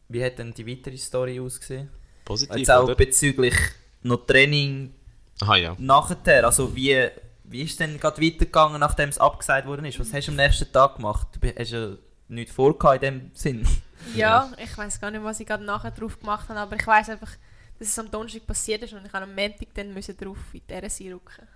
wie 0.10 0.24
hat 0.24 0.40
denn 0.40 0.54
die 0.54 0.68
weitere 0.68 0.98
Story 0.98 1.40
ausgesehen? 1.40 1.90
Positiv, 2.26 2.58
Jetzt 2.58 2.72
auch 2.72 2.84
oder? 2.84 2.96
bezüglich 2.96 3.56
noch 4.02 4.26
Training 4.26 4.94
Aha, 5.42 5.56
ja. 5.56 5.76
nachher. 5.78 6.46
Also 6.46 6.76
wie, 6.76 7.10
wie 7.46 7.62
ist 7.62 7.72
es 7.72 7.78
denn 7.78 8.00
gerade 8.00 8.22
weitergegangen, 8.22 8.80
nachdem 8.80 9.10
es 9.10 9.18
abgesagt 9.18 9.68
worden 9.68 9.86
ist? 9.86 10.00
Was 10.00 10.12
hast 10.14 10.28
du 10.28 10.32
am 10.32 10.38
nächsten 10.38 10.72
Tag 10.72 10.96
gemacht? 10.98 11.28
Du 11.40 11.48
hast 11.48 11.72
ja 11.72 11.92
nichts 12.28 12.54
vorgehabt 12.54 13.04
in 13.04 13.20
dem 13.20 13.32
Sinn. 13.34 13.68
Ja, 14.16 14.52
ich 14.62 14.78
weiß 14.78 15.00
gar 15.00 15.12
nicht, 15.12 15.24
was 15.24 15.40
ich 15.40 15.48
gerade 15.48 15.64
nachher 15.64 15.92
drauf 15.92 16.20
gemacht 16.20 16.50
habe, 16.50 16.60
aber 16.60 16.76
ich 16.76 16.86
weiß 16.86 17.10
einfach, 17.10 17.32
dass 17.80 17.90
es 17.90 18.00
am 18.00 18.10
Donnerstag 18.10 18.46
passiert 18.48 18.84
ist 18.84 18.94
und 18.94 19.06
ich 19.06 19.14
am 19.14 19.36
Montag 19.36 19.68
dann 19.74 19.94
müssen 19.94 20.18
drauf 20.18 20.38
in 20.54 20.62
die 20.70 20.74
RSI 20.74 21.12
rücken. 21.12 21.48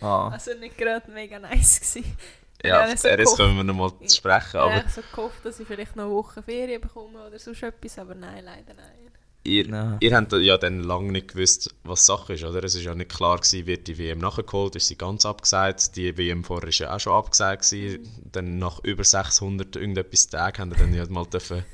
Ah. 0.00 0.28
Also 0.32 0.52
nicht 0.54 0.76
gerade 0.76 1.10
mega 1.10 1.38
nice 1.38 1.80
gewesen. 1.80 2.16
Ja, 2.64 2.84
auf 2.84 2.98
so 2.98 3.08
die 3.08 3.14
RS 3.14 3.36
kommen 3.36 3.56
wir 3.56 3.64
nochmal 3.64 3.92
zu 4.06 4.16
sprechen. 4.16 4.56
Ich 4.56 4.60
Aber 4.60 4.74
habe 4.74 4.88
so 4.88 5.02
gehofft, 5.14 5.44
dass 5.44 5.60
ich 5.60 5.66
vielleicht 5.66 5.96
noch 5.96 6.04
eine 6.04 6.12
Woche 6.12 6.42
Ferien 6.42 6.80
bekomme 6.80 7.26
oder 7.26 7.38
sonst 7.38 7.62
etwas, 7.62 7.98
aber 7.98 8.14
nein, 8.14 8.44
leider 8.44 8.74
nein. 8.74 9.10
ihr, 9.44 9.98
ihr 10.00 10.16
habt 10.16 10.32
ja 10.32 10.56
dann 10.56 10.80
lange 10.80 11.12
nicht 11.12 11.28
gewusst, 11.28 11.74
was 11.84 12.06
Sache 12.06 12.34
ist, 12.34 12.44
oder? 12.44 12.64
Es 12.64 12.74
ist 12.74 12.84
ja 12.84 12.94
nicht 12.94 13.14
klar 13.14 13.36
gewesen, 13.36 13.66
wird 13.66 13.86
die 13.86 13.98
WM 13.98 14.18
nachgeholt, 14.18 14.76
ist 14.76 14.88
sie 14.88 14.96
ganz 14.96 15.26
abgesagt. 15.26 15.94
Die 15.96 16.16
WM 16.16 16.42
vorher 16.42 16.68
ist 16.68 16.78
ja 16.78 16.94
auch 16.94 17.00
schon 17.00 17.12
abgesagt 17.12 17.68
gewesen. 17.70 18.08
Dann 18.32 18.58
nach 18.58 18.82
über 18.82 19.04
600 19.04 19.76
irgendetwas 19.76 20.28
Tagen 20.28 20.58
haben 20.58 20.70
wir 20.70 20.78
dann 20.78 20.94
ja 20.94 21.06
mal 21.08 21.26
dürfen 21.26 21.64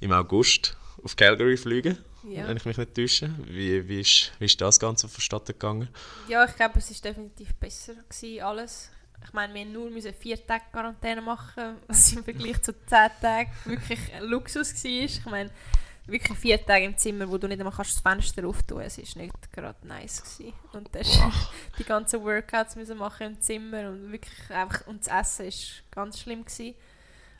im 0.00 0.12
August 0.12 0.76
auf 1.04 1.14
Calgary 1.16 1.56
fliegen, 1.56 1.98
Ja. 2.26 2.48
wenn 2.48 2.56
ich 2.56 2.64
mich 2.64 2.76
nicht 2.78 2.94
täusche. 2.94 3.30
Wie, 3.46 3.86
wie, 3.88 4.00
ist, 4.00 4.32
wie 4.38 4.46
ist 4.46 4.60
das 4.60 4.80
Ganze 4.80 5.08
vonstatten 5.08 5.52
gegangen? 5.52 5.88
Ja, 6.28 6.44
ich 6.44 6.54
glaube, 6.56 6.78
es 6.78 6.90
war 6.90 7.10
definitiv 7.10 7.54
besser 7.54 7.94
gewesen, 8.08 8.42
alles. 8.42 8.90
Ich 9.26 9.32
meine, 9.32 9.54
wir 9.54 9.64
mussten 9.64 9.72
nur 9.80 9.90
müssen 9.90 10.14
vier 10.14 10.46
Tage 10.46 10.64
Quarantäne 10.72 11.22
machen, 11.22 11.76
was 11.88 12.12
im 12.12 12.24
Vergleich 12.24 12.60
zu 12.62 12.72
zehn 12.86 13.08
Tagen 13.20 13.50
wirklich 13.64 13.98
ein 14.14 14.24
Luxus 14.24 14.74
war. 14.84 14.90
Ich 14.90 15.24
meine, 15.26 15.50
wirklich 16.06 16.38
vier 16.38 16.64
Tage 16.64 16.84
im 16.84 16.96
Zimmer, 16.98 17.28
wo 17.30 17.38
du 17.38 17.46
nicht 17.48 17.58
einmal 17.58 17.72
kannst 17.74 17.92
das 17.94 18.00
Fenster 18.00 18.46
auftun 18.46 18.80
kannst, 18.80 18.98
es 18.98 19.16
war 19.16 19.22
nicht 19.22 19.52
gerade 19.52 19.86
nice. 19.86 20.22
Gewesen. 20.22 20.52
Und 20.72 20.94
dann 20.94 21.02
die 21.78 21.84
ganzen 21.84 22.22
Workouts 22.22 22.76
müssen 22.76 22.98
machen 22.98 23.26
im 23.28 23.40
Zimmer 23.40 23.88
und 23.88 24.12
wirklich 24.12 24.50
einfach, 24.50 24.86
und 24.86 25.06
das 25.06 25.38
Essen 25.40 25.46
war 25.46 26.04
ganz 26.04 26.20
schlimm. 26.20 26.44
Gewesen. 26.44 26.74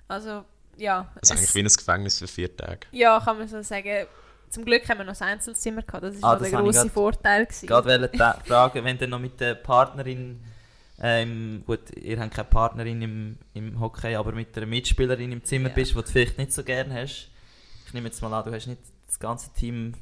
Also, 0.08 0.44
ja. 0.76 1.10
Das 1.20 1.30
ist 1.30 1.34
es- 1.36 1.38
eigentlich 1.38 1.54
wie 1.54 1.58
ein 1.60 1.76
Gefängnis 1.76 2.18
für 2.18 2.28
vier 2.28 2.56
Tage. 2.56 2.80
ja, 2.92 3.20
kann 3.20 3.38
man 3.38 3.48
so 3.48 3.62
sagen. 3.62 4.06
Zum 4.54 4.64
Glück 4.64 4.88
haben 4.88 4.98
wir 4.98 5.04
noch 5.04 5.20
ein 5.20 5.28
Einzelzimmer 5.28 5.82
gehabt, 5.82 6.04
das 6.04 6.22
war 6.22 6.32
Ah, 6.34 6.36
das 6.38 6.50
der 6.50 6.60
grosse 6.60 6.80
grad- 6.82 6.90
Vorteil. 6.92 7.46
Gewesen. 7.46 7.66
Gerade 7.66 8.10
fragen, 8.46 8.84
wenn 8.84 8.98
du 8.98 9.08
noch 9.08 9.18
mit 9.18 9.40
der 9.40 9.54
Partnerin, 9.56 10.40
ähm, 11.02 11.62
gut, 11.66 11.80
ihr 11.96 12.20
habt 12.20 12.34
keine 12.34 12.48
Partnerin 12.48 13.02
im, 13.02 13.38
im 13.54 13.80
Hockey, 13.80 14.14
aber 14.14 14.32
mit 14.32 14.56
einer 14.56 14.66
Mitspielerin 14.66 15.32
im 15.32 15.42
Zimmer 15.44 15.68
Ja. 15.70 15.74
bist, 15.74 15.90
die 15.90 15.94
du 15.96 16.02
vielleicht 16.04 16.38
nicht 16.38 16.52
so 16.52 16.62
gerne 16.62 16.94
hast. 17.02 17.28
Ich 17.86 17.92
nehme 17.94 18.06
jetzt 18.08 18.22
mal 18.22 18.32
an, 18.32 18.44
du 18.44 18.54
hast 18.54 18.66
nicht 18.68 18.80
das 19.06 19.18
ganze 19.18 19.52
Team 19.52 19.94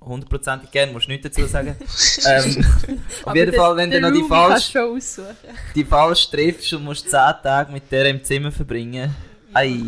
hundertprozentig 0.00 0.70
gern, 0.70 0.92
musst 0.92 1.08
nichts 1.08 1.24
dazu 1.28 1.46
sagen. 1.46 1.76
ähm, 2.26 2.64
auf 3.22 3.26
Aber 3.26 3.36
jeden 3.36 3.50
der- 3.52 3.60
Fall, 3.60 3.76
wenn 3.76 3.90
du 3.90 4.00
noch 4.00 4.10
die 4.12 4.24
falsche, 4.28 4.82
aussuchen. 4.82 5.36
die 5.74 5.84
falsche 5.84 6.30
triffst 6.30 6.72
und 6.72 6.84
musst 6.84 7.08
10 7.08 7.12
Tage 7.42 7.70
mit 7.72 7.90
der 7.92 8.06
im 8.06 8.24
Zimmer 8.24 8.50
verbringen. 8.50 9.14
Ei. 9.54 9.80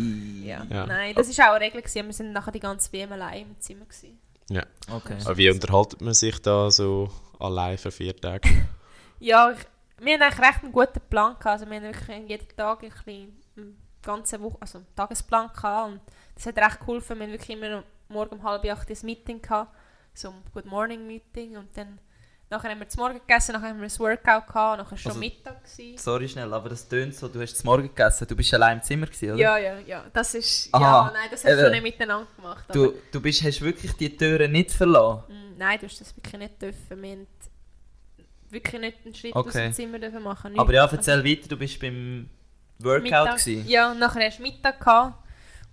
Ja. 0.43 0.65
Ja. 0.69 0.85
Nein, 0.85 1.15
das 1.15 1.37
war 1.37 1.49
auch 1.49 1.55
eine 1.55 1.65
Regel. 1.65 1.81
Gewesen. 1.81 2.05
Wir 2.05 2.13
sind 2.13 2.31
nachher 2.31 2.51
die 2.51 2.59
ganze 2.59 2.91
WM 2.91 3.11
allein 3.11 3.41
im 3.43 3.59
Zimmer. 3.59 3.85
Gewesen. 3.85 4.19
Okay. 4.91 5.17
Aber 5.23 5.37
wie 5.37 5.49
unterhaltet 5.49 6.01
man 6.01 6.13
sich 6.13 6.39
da 6.41 6.69
so 6.69 7.09
allein 7.39 7.77
für 7.77 7.91
vier 7.91 8.15
Tage? 8.15 8.49
Ja, 9.17 9.49
ich, 9.49 9.59
wir 10.03 10.15
haben 10.15 10.21
eigentlich 10.23 10.45
recht 10.45 10.61
einen 10.61 10.73
guten 10.73 10.99
Plan 11.09 11.31
gehabt. 11.39 11.45
Also 11.47 11.65
wir 11.65 11.77
haben 11.77 11.83
wirklich 11.83 12.29
jeden 12.29 12.47
Tag 12.55 12.83
ein 12.83 12.89
bisschen, 12.89 13.41
eine 13.55 13.73
ganze 14.03 14.41
Woche, 14.41 14.57
also 14.59 14.79
einen 14.79 14.87
Tagesplan 14.93 15.49
gehabt. 15.55 15.91
Und 15.91 16.01
das 16.35 16.45
hat 16.45 16.57
recht 16.57 16.79
geholfen. 16.81 17.17
Wir 17.17 17.25
haben 17.25 17.31
wirklich 17.31 17.57
immer 17.57 17.83
morgen 18.09 18.35
um 18.35 18.43
halb 18.43 18.65
acht 18.65 18.89
ein 18.89 18.97
Meeting 19.03 19.41
gehabt. 19.41 19.73
So 20.13 20.29
ein 20.29 20.43
Good 20.53 20.65
Morning 20.65 21.07
Meeting. 21.07 21.55
Und 21.55 21.75
dann 21.77 21.97
nachher 22.49 22.69
haben 22.69 22.79
wir 22.79 22.87
zum 22.89 23.01
Morgen 23.03 23.19
gegessen, 23.19 23.53
nachher 23.53 23.69
haben 23.69 23.81
wir 23.81 23.87
ein 23.87 23.99
Workout 23.99 24.47
gehabt, 24.47 24.77
nachher 24.83 24.97
schon 24.97 25.11
Also- 25.11 25.19
Mittag 25.19 25.63
gewesen. 25.63 25.97
Sorry 25.97 26.27
schnell, 26.29 26.53
aber 26.53 26.69
das 26.69 26.87
tönt 26.87 27.15
so, 27.15 27.27
du 27.27 27.41
hast 27.41 27.57
zum 27.57 27.65
Morgen 27.67 27.87
gegessen, 27.87 28.27
du 28.27 28.35
bist 28.35 28.53
allein 28.53 28.77
im 28.77 28.83
Zimmer 28.83 29.07
gewesen, 29.07 29.31
oder? 29.33 29.39
Ja, 29.41 29.57
ja, 29.57 29.79
ja. 29.79 30.05
Das 30.13 30.33
ist, 30.35 30.69
Aha, 30.73 31.07
ja, 31.07 31.11
nein, 31.13 31.27
das 31.31 31.43
hast 31.43 31.51
du 31.53 31.61
schon 31.61 31.71
nicht 31.71 31.83
miteinander 31.83 32.27
gemacht. 32.35 32.65
Du, 32.73 32.93
du 33.11 33.21
bist, 33.21 33.43
hast 33.43 33.61
wirklich 33.61 33.93
die 33.93 34.15
Türen 34.15 34.51
nicht 34.51 34.71
verlassen? 34.71 35.23
Mm, 35.29 35.57
Nein, 35.57 35.79
du 35.79 35.85
hast 35.87 35.99
das 36.01 36.15
wirklich 36.15 36.37
nicht 36.37 36.61
dürfen. 36.61 37.01
Wir 37.01 37.11
haben 37.11 37.27
wirklich 38.49 38.81
nicht 38.81 38.97
einen 39.05 39.15
Schritt 39.15 39.35
Okay. 39.35 39.47
aus 39.47 39.53
dem 39.53 39.73
Zimmer 39.73 39.99
dürfen 39.99 40.21
machen. 40.23 40.57
Aber 40.59 40.73
ja, 40.73 40.83
Nichts. 40.83 40.97
erzähl 41.07 41.23
weiter, 41.25 41.47
du 41.47 41.57
bist 41.57 41.79
beim 41.79 42.29
Workout 42.79 43.03
Mittag, 43.03 43.37
gewesen. 43.37 43.67
Ja, 43.67 43.91
und 43.91 43.99
nachher 43.99 44.25
hast 44.27 44.37
du 44.39 44.43
Mittag 44.43 44.79
gehabt. 44.79 45.24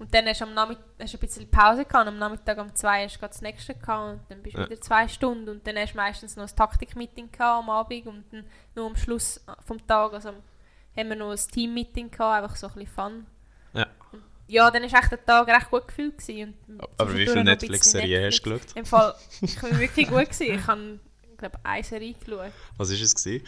Und 0.03 0.13
dann 0.13 0.27
hast 0.27 0.41
du 0.41 0.45
am 0.47 0.55
Nachmittag 0.55 0.83
hast 1.01 1.15
ein 1.15 1.21
bisschen 1.21 1.49
Pause 1.49 1.85
gehabt. 1.85 2.03
Und 2.09 2.15
am 2.15 2.19
Nachmittag 2.19 2.59
um 2.59 2.75
zwei 2.75 3.05
hast 3.05 3.19
du 3.23 3.27
das 3.27 3.41
nächste 3.41 3.73
gehabt. 3.75 4.13
Und 4.15 4.21
dann 4.29 4.43
bist 4.43 4.57
du 4.57 4.61
Ja. 4.61 4.67
wieder 4.69 4.81
zwei 4.81 5.07
Stunden. 5.07 5.49
Und 5.49 5.65
dann 5.67 5.77
hast 5.77 5.93
du 5.93 5.97
meistens 5.97 6.35
noch 6.35 6.49
ein 6.49 6.57
Taktik-Meeting 6.57 7.31
gehabt 7.31 7.63
am 7.63 7.71
Abend. 7.71 8.07
Und 8.09 8.25
dann 8.33 8.45
noch 8.75 8.87
am 8.87 8.97
Schluss 8.97 9.41
vom 9.65 9.87
Tag 9.87 10.13
also, 10.13 10.31
haben 10.31 11.09
wir 11.09 11.15
noch 11.15 11.31
ein 11.31 11.37
Team-Meeting 11.39 12.11
gehabt. 12.11 12.43
Einfach 12.43 12.57
so 12.57 12.67
ein 12.67 12.75
bisschen 12.75 12.89
Fun. 12.95 13.27
Ja. 13.75 13.87
Und 14.11 14.23
ja, 14.49 14.71
dann 14.73 14.83
war 14.83 14.99
echt 15.01 15.13
der 15.13 15.25
Tag 15.25 15.47
recht 15.47 15.71
gut 15.71 15.87
gefühlt. 15.87 16.19
Gewesen. 16.19 16.55
Und 16.67 16.81
Aber 16.99 17.15
wie 17.15 17.25
viele 17.27 17.45
Netflix-Serien 17.45 18.25
hast 18.27 18.41
du 18.45 18.51
Netflix. 18.51 18.75
geschaut? 18.75 18.77
Im 18.79 18.85
Fall, 18.85 19.15
ich 19.41 19.63
war 19.63 19.79
wirklich 19.79 20.09
gut. 20.09 20.29
Gewesen. 20.31 20.55
Ich 20.59 20.67
habe, 20.67 20.99
glaube 21.39 21.59
eine 21.63 21.85
Serie 21.85 22.15
geschaut. 22.15 22.51
Was 22.77 22.89
war 22.91 22.97
es? 23.01 23.15
Gewesen? 23.15 23.47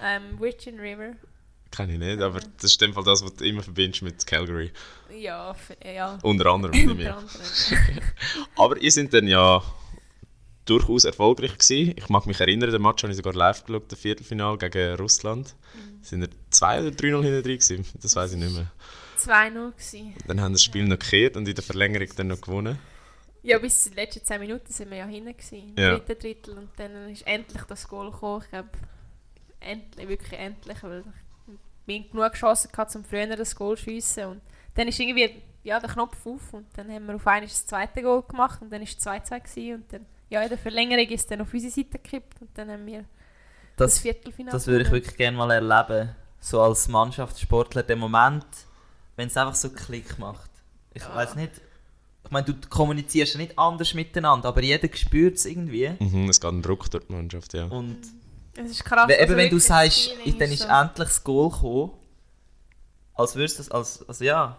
Ähm, 0.00 0.38
Virgin 0.40 0.78
River. 0.78 1.14
Kenne 1.76 1.92
ich 1.94 1.98
nicht, 1.98 2.20
aber 2.20 2.40
das 2.40 2.64
ist 2.72 2.80
in 2.82 2.88
dem 2.90 2.94
Fall 2.94 3.04
das, 3.04 3.22
was 3.22 3.34
du 3.34 3.44
immer 3.44 3.62
verbindest 3.62 4.02
mit 4.02 4.26
Calgary. 4.26 4.72
Ja, 5.16 5.54
ja. 5.84 6.18
Unter 6.22 6.46
anderem. 6.46 6.72
Unter 6.90 7.16
anderem. 7.18 7.28
Aber 8.56 8.76
ihr 8.80 8.90
seid 8.90 9.12
dann 9.14 9.26
ja 9.28 9.62
durchaus 10.64 11.04
erfolgreich 11.04 11.56
gewesen. 11.58 11.94
Ich 11.96 12.08
mag 12.08 12.26
mich 12.26 12.40
erinnern, 12.40 12.70
den 12.70 12.82
Match 12.82 13.02
habe 13.02 13.12
ich 13.12 13.16
sogar 13.16 13.34
live 13.34 13.64
geschaut, 13.64 13.90
das 13.90 13.98
Viertelfinale 14.00 14.58
gegen 14.58 14.96
Russland. 14.96 15.54
Sind 16.02 16.22
ihr 16.22 16.28
2 16.50 16.80
oder 16.80 16.88
3-0 16.90 17.22
hinten 17.22 17.42
drin 17.42 17.58
gewesen? 17.58 17.84
Das 18.02 18.16
weiß 18.16 18.32
ich 18.32 18.38
nicht 18.38 18.52
mehr. 18.54 18.70
2-0 19.18 19.72
gewesen. 19.72 20.14
Dann 20.26 20.40
haben 20.40 20.52
das 20.52 20.62
Spiel 20.64 20.84
noch 20.86 20.98
gekehrt 20.98 21.36
und 21.36 21.48
in 21.48 21.54
der 21.54 21.64
Verlängerung 21.64 22.08
dann 22.16 22.28
noch 22.28 22.40
gewonnen. 22.40 22.78
Ja, 23.42 23.58
bis 23.58 23.84
den 23.84 23.94
letzten 23.94 24.24
10 24.24 24.40
Minuten 24.40 24.72
sind 24.72 24.90
wir 24.90 24.98
ja 24.98 25.06
hinten 25.06 25.36
gewesen, 25.36 25.72
im 25.76 25.82
Ja. 25.82 25.98
dritten 25.98 26.18
Drittel. 26.20 26.58
Und 26.58 26.70
dann 26.76 27.10
ist 27.10 27.24
endlich 27.26 27.62
das 27.62 27.86
Goal 27.86 28.10
gekommen. 28.10 28.42
Ich 28.44 28.50
glaube, 28.50 28.68
endlich, 29.60 30.08
wirklich 30.08 30.32
endlich. 30.40 30.82
Weil 30.82 31.04
wir 31.86 31.98
hatten 32.00 32.10
genug 32.10 32.32
Chancen 32.34 32.70
gehabt, 32.72 32.94
um 32.96 33.04
früher 33.04 33.26
das 33.36 33.54
Goal 33.56 33.76
zu 33.76 33.84
schiessen. 33.84 34.24
Und 34.26 34.40
dann 34.74 34.88
ist 34.88 34.98
irgendwie 35.00 35.42
ja, 35.62 35.80
der 35.80 35.88
Knopf 35.90 36.24
auf 36.26 36.52
und 36.52 36.66
dann 36.76 36.90
haben 36.92 37.06
wir 37.06 37.14
auf 37.16 37.26
einmal 37.26 37.42
das 37.48 37.66
zweite 37.66 38.02
Goal 38.02 38.22
gemacht 38.22 38.60
und 38.62 38.70
dann 38.70 38.80
war 38.80 38.86
es 38.88 38.98
2-2 38.98 39.40
gewesen. 39.40 39.74
und 39.74 39.92
dann 39.92 40.06
ja, 40.28 40.42
in 40.42 40.48
der 40.48 40.58
Verlängerung 40.58 41.06
ist 41.08 41.20
es 41.20 41.26
dann 41.26 41.40
auf 41.40 41.52
unsere 41.52 41.72
Seite 41.72 41.90
gekippt 41.98 42.40
und 42.40 42.50
dann 42.54 42.70
haben 42.70 42.84
wir 42.86 43.04
das, 43.76 43.94
Das, 43.94 43.98
Viertelfinale 44.00 44.52
das 44.52 44.66
würde 44.66 44.84
ich 44.84 44.90
wirklich 44.90 45.16
gerne 45.16 45.36
mal 45.36 45.50
erleben. 45.50 46.10
So 46.40 46.60
als 46.60 46.88
Mannschaftssportler, 46.88 47.82
der 47.84 47.96
Moment, 47.96 48.44
wenn 49.16 49.28
es 49.28 49.36
einfach 49.36 49.54
so 49.54 49.70
Klick 49.70 50.18
macht. 50.18 50.50
Ich 50.94 51.02
Ja. 51.02 51.14
weiß 51.14 51.34
nicht. 51.36 51.52
Ich 52.24 52.30
meine, 52.32 52.44
du 52.46 52.54
kommunizierst 52.68 53.34
ja 53.34 53.40
nicht 53.40 53.56
anders 53.58 53.94
miteinander, 53.94 54.48
aber 54.48 54.62
jeder 54.62 54.88
spürt 54.96 55.36
es 55.36 55.46
irgendwie. 55.46 55.90
Mhm, 56.00 56.28
es 56.28 56.40
geht 56.40 56.50
ein 56.50 56.62
Druck 56.62 56.90
durch 56.90 57.04
die 57.06 57.12
Mannschaft, 57.12 57.54
ja. 57.54 57.66
Und 57.66 57.98
Es 58.56 58.70
ist 58.70 58.84
krass. 58.84 59.08
wenn, 59.08 59.14
eben, 59.16 59.22
also 59.24 59.36
wenn 59.36 59.50
du 59.50 59.58
sagst, 59.58 59.96
das 60.10 60.12
Feeling 60.22 60.38
dann 60.38 60.52
ist 60.52 60.62
so- 60.62 60.68
endlich 60.68 61.08
das 61.08 61.24
Goal 61.24 61.50
gekommen, 61.50 61.90
als 63.14 63.34
würdest 63.36 63.58
du 63.58 63.62
das, 63.62 63.70
als, 63.70 64.08
also 64.08 64.24
ja. 64.24 64.56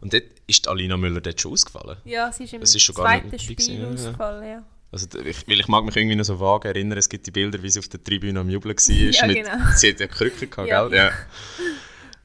Und 0.00 0.12
dort 0.12 0.22
ist 0.46 0.68
Alina 0.68 0.96
Müller 0.96 1.20
dort 1.20 1.40
schon 1.40 1.52
ausgefallen. 1.52 1.96
Ja, 2.04 2.30
sie 2.32 2.44
ist 2.44 2.52
im 2.52 2.62
Es 2.62 2.74
ist 2.74 2.82
schon 2.82 2.94
gar 2.94 3.06
zweiten 3.06 3.30
nicht 3.30 3.34
dabei 3.34 3.42
Spiel 3.42 3.56
gewesen, 3.56 3.82
ja. 3.82 3.88
ausgefallen, 4.06 4.48
ja. 4.48 4.62
Also, 4.90 5.06
ich, 5.20 5.46
weil 5.48 5.60
ich 5.60 5.68
mag 5.68 5.84
mich 5.84 5.96
irgendwie 5.96 6.16
noch 6.16 6.24
so 6.24 6.40
vage 6.40 6.68
erinnern, 6.68 6.96
es 6.96 7.08
gibt 7.10 7.26
die 7.26 7.30
Bilder, 7.30 7.62
wie 7.62 7.68
sie 7.68 7.78
auf 7.80 7.88
der 7.88 8.02
Tribüne 8.02 8.40
am 8.40 8.48
Jubeln 8.48 8.74
war. 8.76 8.94
Ja, 9.12 9.26
mit, 9.26 9.36
genau. 9.36 9.64
Sie 9.76 9.90
hat 9.90 10.00
ja 10.00 10.06
Krücken 10.06 10.48
gehabt, 10.48 10.68
Ja. 10.68 10.86
gell? 10.88 10.96
Ja. 10.96 11.10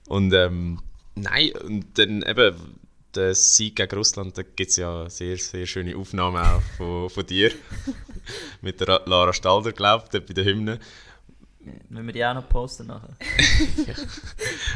Und 0.07 0.33
ähm, 0.33 0.81
nein, 1.15 1.51
und 1.63 1.97
dann 1.97 2.21
eben 2.21 2.55
der 3.15 3.35
Sieg 3.35 3.75
gegen 3.75 3.95
Russland, 3.95 4.37
da 4.37 4.41
gibt 4.43 4.69
es 4.71 4.77
ja 4.77 5.09
sehr, 5.09 5.37
sehr 5.37 5.65
schöne 5.65 5.95
Aufnahmen 5.95 6.37
auch 6.37 6.61
von, 6.77 7.09
von 7.09 7.25
dir. 7.25 7.51
mit 8.61 8.79
der 8.79 8.87
Ra- 8.87 9.01
Lara 9.05 9.33
Stalder, 9.33 9.71
glaube 9.71 10.05
ich, 10.11 10.25
bei 10.25 10.33
der 10.33 10.45
Hymne. 10.45 10.79
Müssen 11.89 12.05
wir 12.07 12.13
die 12.13 12.25
auch 12.25 12.33
noch 12.33 12.49
posten 12.49 12.87
nachher? 12.87 13.15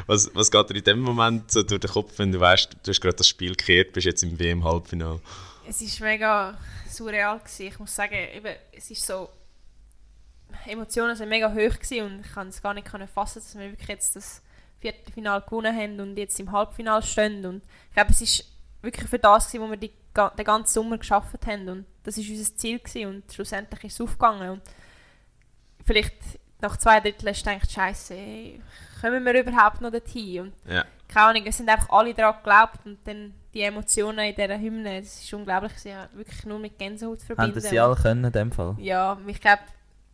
Was, 0.07 0.29
was 0.33 0.49
geht 0.49 0.69
dir 0.69 0.75
in 0.77 0.83
dem 0.85 0.99
Moment 1.01 1.51
so 1.51 1.61
durch 1.63 1.81
den 1.81 1.89
Kopf, 1.91 2.13
wenn 2.17 2.31
du 2.31 2.39
weißt, 2.39 2.77
du 2.81 2.89
hast 2.89 3.01
gerade 3.01 3.15
das 3.17 3.27
Spiel 3.27 3.55
gekehrt, 3.55 3.91
bist 3.91 4.05
jetzt 4.05 4.23
im 4.23 4.39
WM-Halbfinale? 4.39 5.19
Es 5.67 5.81
war 5.81 6.07
mega 6.07 6.57
surreal. 6.89 7.39
Gewesen. 7.39 7.67
Ich 7.67 7.79
muss 7.79 7.93
sagen, 7.93 8.15
eben, 8.33 8.55
es 8.71 8.89
ist 8.89 9.05
so... 9.05 9.29
Emotionen 10.65 11.15
sind 11.17 11.27
mega 11.27 11.49
hoch 11.51 11.77
gewesen 11.77 12.05
und 12.05 12.25
ich 12.25 12.31
kann 12.31 12.47
es 12.47 12.61
gar 12.61 12.73
nicht 12.73 12.87
fassen, 13.13 13.39
dass 13.41 13.53
wir 13.57 13.69
wirklich 13.71 13.89
jetzt 13.89 14.15
das 14.15 14.41
Viertelfinale 14.79 15.41
gewonnen 15.41 15.75
haben 15.75 15.99
und 15.99 16.17
jetzt 16.17 16.39
im 16.39 16.51
Halbfinale 16.51 17.03
stehen. 17.03 17.45
Und 17.45 17.61
ich 17.89 17.93
glaube, 17.95 18.11
es 18.11 18.21
ist 18.21 18.45
wirklich 18.81 19.09
für 19.09 19.19
das, 19.19 19.47
gewesen, 19.47 19.63
wo 19.63 19.69
wir 19.69 19.77
die, 19.77 19.91
den 20.37 20.45
ganzen 20.45 20.73
Sommer 20.73 20.97
geschafft 20.97 21.45
haben 21.45 21.69
und 21.69 21.85
das 22.03 22.17
ist 22.17 22.29
unser 22.29 22.55
Ziel 22.55 22.79
gewesen 22.79 23.07
und 23.07 23.33
schlussendlich 23.33 23.83
ist 23.83 23.93
es 23.93 24.01
aufgegangen. 24.01 24.51
Und 24.51 24.61
vielleicht 25.85 26.15
nach 26.61 26.77
zwei 26.77 26.99
Dritteln 26.99 27.33
du 27.33 27.39
gedacht, 27.39 27.71
Scheiße, 27.71 28.15
kommen 29.01 29.25
wir 29.25 29.39
überhaupt 29.39 29.81
noch 29.81 29.91
dorthin? 29.91 30.41
Und 30.41 30.53
Ja. 30.71 30.85
keine 31.07 31.27
Ahnung, 31.27 31.43
es 31.45 31.57
sind 31.57 31.69
einfach 31.69 31.89
alle 31.89 32.13
daran 32.13 32.37
geglaubt 32.37 32.85
und 32.85 32.99
dann 33.05 33.33
die 33.53 33.61
Emotionen 33.61 34.19
in 34.19 34.35
dieser 34.35 34.57
Hymne, 34.59 35.01
das 35.01 35.21
ist 35.21 35.33
unglaublich, 35.33 35.73
sie 35.77 35.93
haben 35.93 36.15
wirklich 36.17 36.45
nur 36.45 36.59
mit 36.59 36.77
Gänsehaut 36.77 37.21
verbinden. 37.21 37.51
Haben 37.51 37.61
das 37.61 37.69
sie 37.69 37.79
alle 37.79 37.95
können 37.95 38.23
in 38.23 38.31
dem 38.31 38.51
Fall? 38.51 38.75
Ja, 38.79 39.17
ich 39.27 39.41
glaube, 39.41 39.61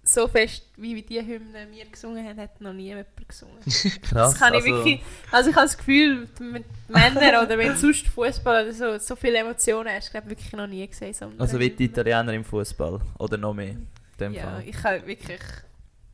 so 0.03 0.27
fest 0.27 0.63
wie 0.77 1.01
die 1.01 1.21
Hymne 1.21 1.67
wir 1.71 1.85
gesungen 1.85 2.27
haben, 2.27 2.39
hat 2.39 2.59
noch 2.59 2.73
nie 2.73 2.87
jemand 2.87 3.07
gesungen. 3.27 3.59
Krass. 4.01 4.31
Das 4.31 4.35
kann 4.35 4.53
ich 4.53 4.63
also, 4.63 4.75
wirklich, 4.75 5.01
also 5.31 5.49
ich 5.49 5.55
habe 5.55 5.65
das 5.65 5.77
Gefühl, 5.77 6.27
mit 6.39 6.65
Männern 6.89 7.45
oder 7.45 7.57
wenn 7.57 7.75
sonst 7.77 8.07
Fußball 8.07 8.63
oder 8.65 8.73
so, 8.73 8.97
so 8.97 9.15
viele 9.15 9.37
Emotionen 9.37 9.89
hast, 9.93 10.11
glaube 10.11 10.29
wirklich 10.29 10.51
noch 10.51 10.67
nie 10.67 10.85
gesehen. 10.85 11.13
So 11.13 11.31
Also 11.37 11.57
wie 11.59 11.69
die. 11.69 11.85
Italiener 11.85 12.33
im 12.33 12.43
Fußball 12.43 12.99
oder 13.17 13.37
noch 13.37 13.53
mehr. 13.53 13.75
In 14.19 14.33
Ja, 14.33 14.43
Fall. 14.43 14.63
ich 14.65 14.83
habe 14.83 15.07
wirklich, 15.07 15.41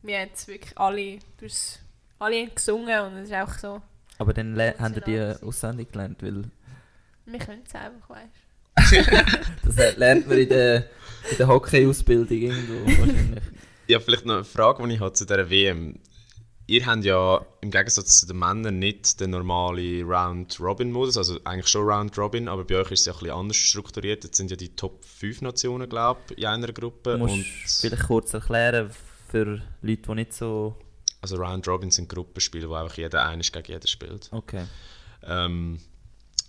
wir 0.02 0.18
haben 0.18 0.30
es 0.34 0.48
wirklich 0.48 0.78
alle, 0.78 1.18
durchs, 1.38 1.78
alle 2.18 2.36
haben 2.42 2.54
gesungen 2.54 3.00
und 3.00 3.16
es 3.18 3.28
ist 3.28 3.34
auch 3.34 3.52
so, 3.58 3.82
Aber 4.18 4.32
dann 4.32 4.58
haben 4.58 4.94
die 4.94 5.14
Emotional 5.14 5.34
die 5.38 5.46
auswendig 5.46 5.92
gelernt, 5.92 6.22
weil 6.22 6.44
wir 7.26 7.38
können 7.38 7.62
es 7.66 7.74
einfach, 7.74 8.10
weißt 8.10 8.28
das 9.64 9.76
äh, 9.78 9.92
lernt 9.96 10.26
man 10.28 10.38
in 10.38 10.48
der, 10.48 10.76
in 11.30 11.36
der 11.38 11.48
Hockey-Ausbildung 11.48 12.38
irgendwo 12.38 12.86
wahrscheinlich. 13.00 13.44
Ja, 13.90 13.98
vielleicht 13.98 14.24
noch 14.24 14.36
eine 14.36 14.44
Frage, 14.44 14.86
die 14.86 14.94
ich 14.94 15.00
habe 15.00 15.12
zu 15.14 15.26
dieser 15.26 15.50
WM. 15.50 15.98
Ihr 16.68 16.86
habt 16.86 17.04
ja 17.04 17.44
im 17.60 17.72
Gegensatz 17.72 18.20
zu 18.20 18.28
den 18.28 18.38
Männern 18.38 18.78
nicht 18.78 19.18
den 19.18 19.30
normalen 19.30 20.08
Round-Robin-Modus, 20.08 21.16
also 21.16 21.40
eigentlich 21.42 21.66
schon 21.66 21.82
Round-Robin, 21.82 22.46
aber 22.46 22.62
bei 22.62 22.76
euch 22.76 22.92
ist 22.92 23.00
es 23.00 23.06
ja 23.06 23.14
ein 23.14 23.18
bisschen 23.18 23.34
anders 23.34 23.56
strukturiert. 23.56 24.22
Jetzt 24.22 24.36
sind 24.36 24.48
ja 24.48 24.56
die 24.56 24.76
Top 24.76 25.04
5 25.04 25.42
Nationen, 25.42 25.88
glaube 25.88 26.20
ich, 26.30 26.38
in 26.38 26.46
einer 26.46 26.72
Gruppe. 26.72 27.18
Du 27.18 27.26
musst 27.26 27.80
vielleicht 27.80 28.04
kurz 28.04 28.32
erklären 28.32 28.92
für 29.28 29.60
Leute, 29.82 30.02
die 30.02 30.14
nicht 30.14 30.34
so... 30.34 30.76
also 31.20 31.34
Round-Robin 31.38 31.90
sind 31.90 32.08
Gruppenspiele, 32.08 32.70
wo 32.70 32.74
einfach 32.74 32.96
jeder 32.96 33.26
einisch 33.26 33.50
gegen 33.50 33.72
jeden 33.72 33.88
spielt. 33.88 34.28
Okay. 34.30 34.66
Ähm, 35.24 35.80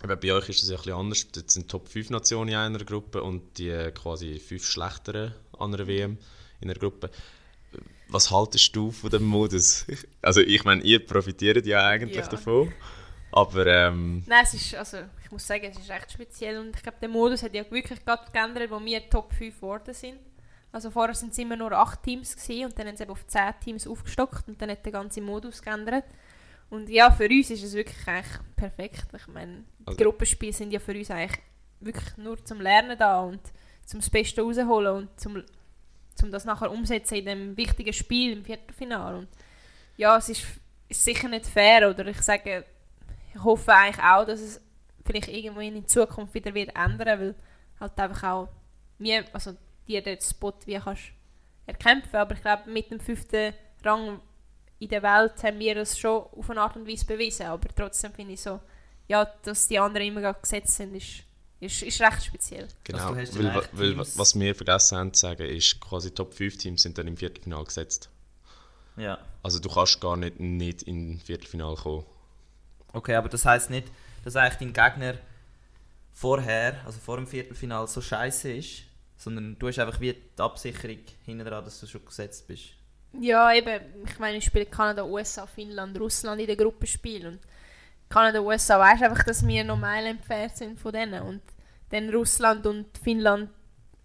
aber 0.00 0.14
bei 0.14 0.32
euch 0.32 0.48
ist 0.48 0.62
es 0.62 0.68
ja 0.68 0.76
ein 0.76 0.82
bisschen 0.82 0.96
anders. 0.96 1.26
Dort 1.32 1.50
sind 1.50 1.68
Top 1.68 1.88
5 1.88 2.10
Nationen 2.10 2.50
in 2.50 2.54
einer 2.54 2.84
Gruppe 2.84 3.20
und 3.20 3.58
die 3.58 3.70
äh, 3.70 3.90
quasi 3.90 4.38
fünf 4.38 4.64
schlechteren 4.64 5.34
an 5.58 5.74
einer 5.74 5.88
WM 5.88 6.18
in 6.62 6.70
einer 6.70 6.78
Gruppe. 6.78 7.10
Was 8.08 8.30
haltest 8.30 8.74
du 8.76 8.90
von 8.90 9.10
dem 9.10 9.24
Modus? 9.24 9.86
Also 10.20 10.40
ich 10.40 10.64
meine, 10.64 10.82
ihr 10.82 11.04
profitiert 11.04 11.64
ja 11.66 11.86
eigentlich 11.86 12.16
Ja. 12.18 12.26
davon. 12.28 12.72
Aber 13.34 13.66
ähm, 13.66 14.22
Nein, 14.26 14.44
es 14.44 14.52
ist, 14.52 14.74
also, 14.74 14.98
ich 15.24 15.30
muss 15.30 15.46
sagen, 15.46 15.64
es 15.64 15.78
ist 15.78 15.88
echt 15.88 16.12
speziell 16.12 16.58
und 16.58 16.76
ich 16.76 16.82
glaube, 16.82 16.98
der 17.00 17.08
Modus 17.08 17.42
hat 17.42 17.54
ja 17.54 17.64
wirklich 17.70 18.04
gerade 18.04 18.30
geändert, 18.30 18.70
wo 18.70 18.78
wir 18.84 19.08
Top 19.08 19.32
5 19.32 19.56
geworden 19.56 19.94
sind. 19.94 20.18
Also 20.70 20.90
vorher 20.90 21.14
sind 21.14 21.32
es 21.32 21.38
immer 21.38 21.56
nur 21.56 21.72
8 21.72 22.02
Teams 22.02 22.36
gewesen, 22.36 22.66
und 22.66 22.78
dann 22.78 22.88
haben 22.88 22.96
sie 22.96 23.02
eben 23.04 23.12
auf 23.12 23.26
10 23.26 23.42
Teams 23.64 23.86
aufgestockt 23.86 24.48
und 24.48 24.60
dann 24.60 24.70
hat 24.70 24.84
der 24.84 24.92
ganze 24.92 25.22
Modus 25.22 25.62
geändert. 25.62 26.04
Und 26.68 26.88
ja, 26.90 27.10
für 27.10 27.26
uns 27.28 27.50
ist 27.50 27.62
es 27.62 27.72
wirklich 27.72 28.06
eigentlich 28.06 28.38
perfekt. 28.56 29.06
Ich 29.16 29.26
meine, 29.28 29.64
die 29.80 29.86
Also- 29.86 30.04
Gruppenspiele 30.04 30.52
sind 30.52 30.70
ja 30.72 30.78
für 30.80 30.94
uns 30.94 31.10
eigentlich 31.10 31.40
wirklich 31.80 32.16
nur 32.18 32.42
zum 32.44 32.60
Lernen 32.60 32.98
da 32.98 33.20
und 33.22 33.40
zum 33.86 34.00
das 34.00 34.10
Beste 34.10 34.42
rausholen 34.42 34.94
und 34.94 35.20
zum, 35.20 35.42
zum 36.14 36.30
das 36.30 36.44
nachher 36.44 36.70
umsetzen 36.70 37.16
in 37.16 37.26
dem 37.26 37.56
wichtigen 37.56 37.92
Spiel 37.92 38.32
im 38.32 38.44
Viertelfinale. 38.44 39.18
Und 39.18 39.28
ja, 39.96 40.16
es 40.16 40.28
ist, 40.28 40.44
ist 40.88 41.04
sicher 41.04 41.28
nicht 41.28 41.46
fair 41.46 41.90
oder? 41.90 42.06
Ich 42.06 42.20
sage, 42.22 42.64
ich 43.34 43.42
hoffe 43.42 43.72
eigentlich 43.74 44.04
auch, 44.04 44.24
dass 44.24 44.40
es 44.40 44.60
vielleicht 45.04 45.28
irgendwann 45.28 45.76
in 45.76 45.86
Zukunft 45.86 46.34
wieder 46.34 46.54
wird 46.54 46.76
ändern, 46.76 47.20
weil 47.20 47.34
halt 47.80 47.98
einfach 47.98 48.22
auch 48.30 48.48
mir, 48.98 49.24
also 49.32 49.56
dir 49.86 50.02
den 50.02 50.20
Spot 50.20 50.54
wie 50.64 50.78
kannst 50.78 51.12
erkämpfen, 51.66 52.16
aber 52.16 52.34
ich 52.34 52.42
glaube 52.42 52.70
mit 52.70 52.90
dem 52.90 53.00
fünften 53.00 53.54
Rang 53.84 54.20
in 54.78 54.88
der 54.88 55.02
Welt 55.02 55.42
haben 55.42 55.58
wir 55.58 55.74
das 55.76 55.98
schon 55.98 56.22
auf 56.22 56.50
eine 56.50 56.60
Art 56.60 56.76
und 56.76 56.88
Weise 56.88 57.06
bewiesen, 57.06 57.46
aber 57.46 57.68
trotzdem 57.74 58.12
finde 58.12 58.32
ich 58.32 58.40
so, 58.40 58.60
ja, 59.06 59.24
dass 59.42 59.68
die 59.68 59.78
anderen 59.78 60.08
immer 60.08 60.34
gesetzt 60.34 60.76
sind, 60.76 60.94
ist, 60.94 61.24
ist, 61.62 61.82
ist 61.82 62.00
recht 62.00 62.24
speziell. 62.24 62.68
genau, 62.84 63.14
hast 63.14 63.38
weil, 63.38 63.46
eigentlich 63.48 63.68
weil 63.72 63.94
Teams- 63.94 64.18
was 64.18 64.38
wir 64.38 64.54
vergessen 64.54 64.98
haben 64.98 65.14
zu 65.14 65.20
sagen, 65.20 65.46
ist 65.48 65.80
quasi 65.80 66.10
Top 66.10 66.34
5 66.34 66.58
Teams 66.58 66.82
sind 66.82 66.98
dann 66.98 67.06
im 67.06 67.16
Viertelfinale 67.16 67.64
gesetzt. 67.64 68.10
Ja. 68.96 69.18
Also 69.42 69.58
du 69.58 69.68
kannst 69.68 70.00
gar 70.00 70.16
nicht, 70.16 70.40
nicht 70.40 70.82
in 70.82 71.20
Viertelfinale 71.20 71.76
kommen. 71.76 72.04
Okay, 72.92 73.14
aber 73.14 73.28
das 73.28 73.44
heisst 73.44 73.70
nicht, 73.70 73.86
dass 74.24 74.36
eigentlich 74.36 74.72
dein 74.72 74.90
Gegner 74.90 75.14
vorher, 76.12 76.80
also 76.84 76.98
vor 76.98 77.16
dem 77.16 77.26
Viertelfinale, 77.26 77.86
so 77.86 78.00
scheiße 78.00 78.52
ist, 78.52 78.82
sondern 79.16 79.56
du 79.58 79.68
hast 79.68 79.78
einfach 79.78 80.00
wie 80.00 80.12
die 80.12 80.42
Absicherung 80.42 80.98
hinten 81.24 81.46
dran, 81.46 81.64
dass 81.64 81.80
du 81.80 81.86
schon 81.86 82.04
gesetzt 82.04 82.46
bist. 82.48 82.70
Ja, 83.20 83.52
eben, 83.54 83.80
ich 84.06 84.18
meine, 84.18 84.38
ich 84.38 84.44
spiele 84.44 84.66
Kanada, 84.66 85.04
USA, 85.04 85.46
Finnland, 85.46 85.98
Russland 86.00 86.40
in 86.40 86.46
der 86.46 86.56
Gruppenspiel 86.56 87.26
und 87.26 87.38
Kanada, 88.08 88.40
USA, 88.40 88.78
weißt 88.78 89.02
einfach, 89.04 89.22
dass 89.24 89.46
wir 89.46 89.64
noch 89.64 89.78
Meilen 89.78 90.18
entfernt 90.18 90.56
sind 90.56 90.78
von 90.78 90.92
denen 90.92 91.22
und 91.22 91.40
dann 91.92 92.10
Russland 92.10 92.66
und 92.66 92.86
Finnland 92.98 93.50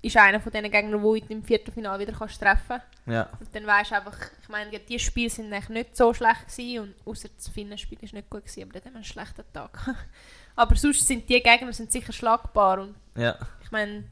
ist 0.01 0.15
einer 0.15 0.39
von 0.39 0.51
diesen 0.51 0.69
Gegnern, 0.69 1.01
wo 1.01 1.15
du 1.15 1.25
im 1.29 1.43
Viertelfinale 1.43 1.99
wieder 2.05 2.17
kannst 2.17 2.39
treffen 2.39 2.79
Ja. 3.07 3.29
Und 3.39 3.53
dann 3.53 3.65
weißt 3.65 3.91
du 3.91 3.95
einfach, 3.95 4.17
ich 4.41 4.47
meine, 4.49 4.79
die 4.79 4.99
Spiele 4.99 5.29
sind 5.29 5.51
eigentlich 5.51 5.69
nicht 5.69 5.97
so 5.97 6.13
schlecht 6.13 6.47
gewesen 6.47 6.79
und 6.83 6.95
außer 7.07 7.29
das 7.35 7.47
Finnenspiel 7.49 7.97
ist 8.01 8.13
nicht 8.13 8.29
gut 8.29 8.45
gewesen, 8.45 8.63
aber 8.63 8.73
dort 8.73 8.85
haben 8.85 8.93
wir 8.93 8.97
einen 8.97 9.03
schlechten 9.05 9.43
Tag. 9.51 9.95
aber 10.55 10.75
sonst 10.75 11.07
sind 11.07 11.27
die 11.27 11.41
Gegner 11.41 11.73
sind 11.73 11.91
sicher 11.91 12.13
schlagbar 12.13 12.79
und 12.81 12.95
Ja. 13.15 13.35
ich 13.63 13.71
meine, 13.71 14.03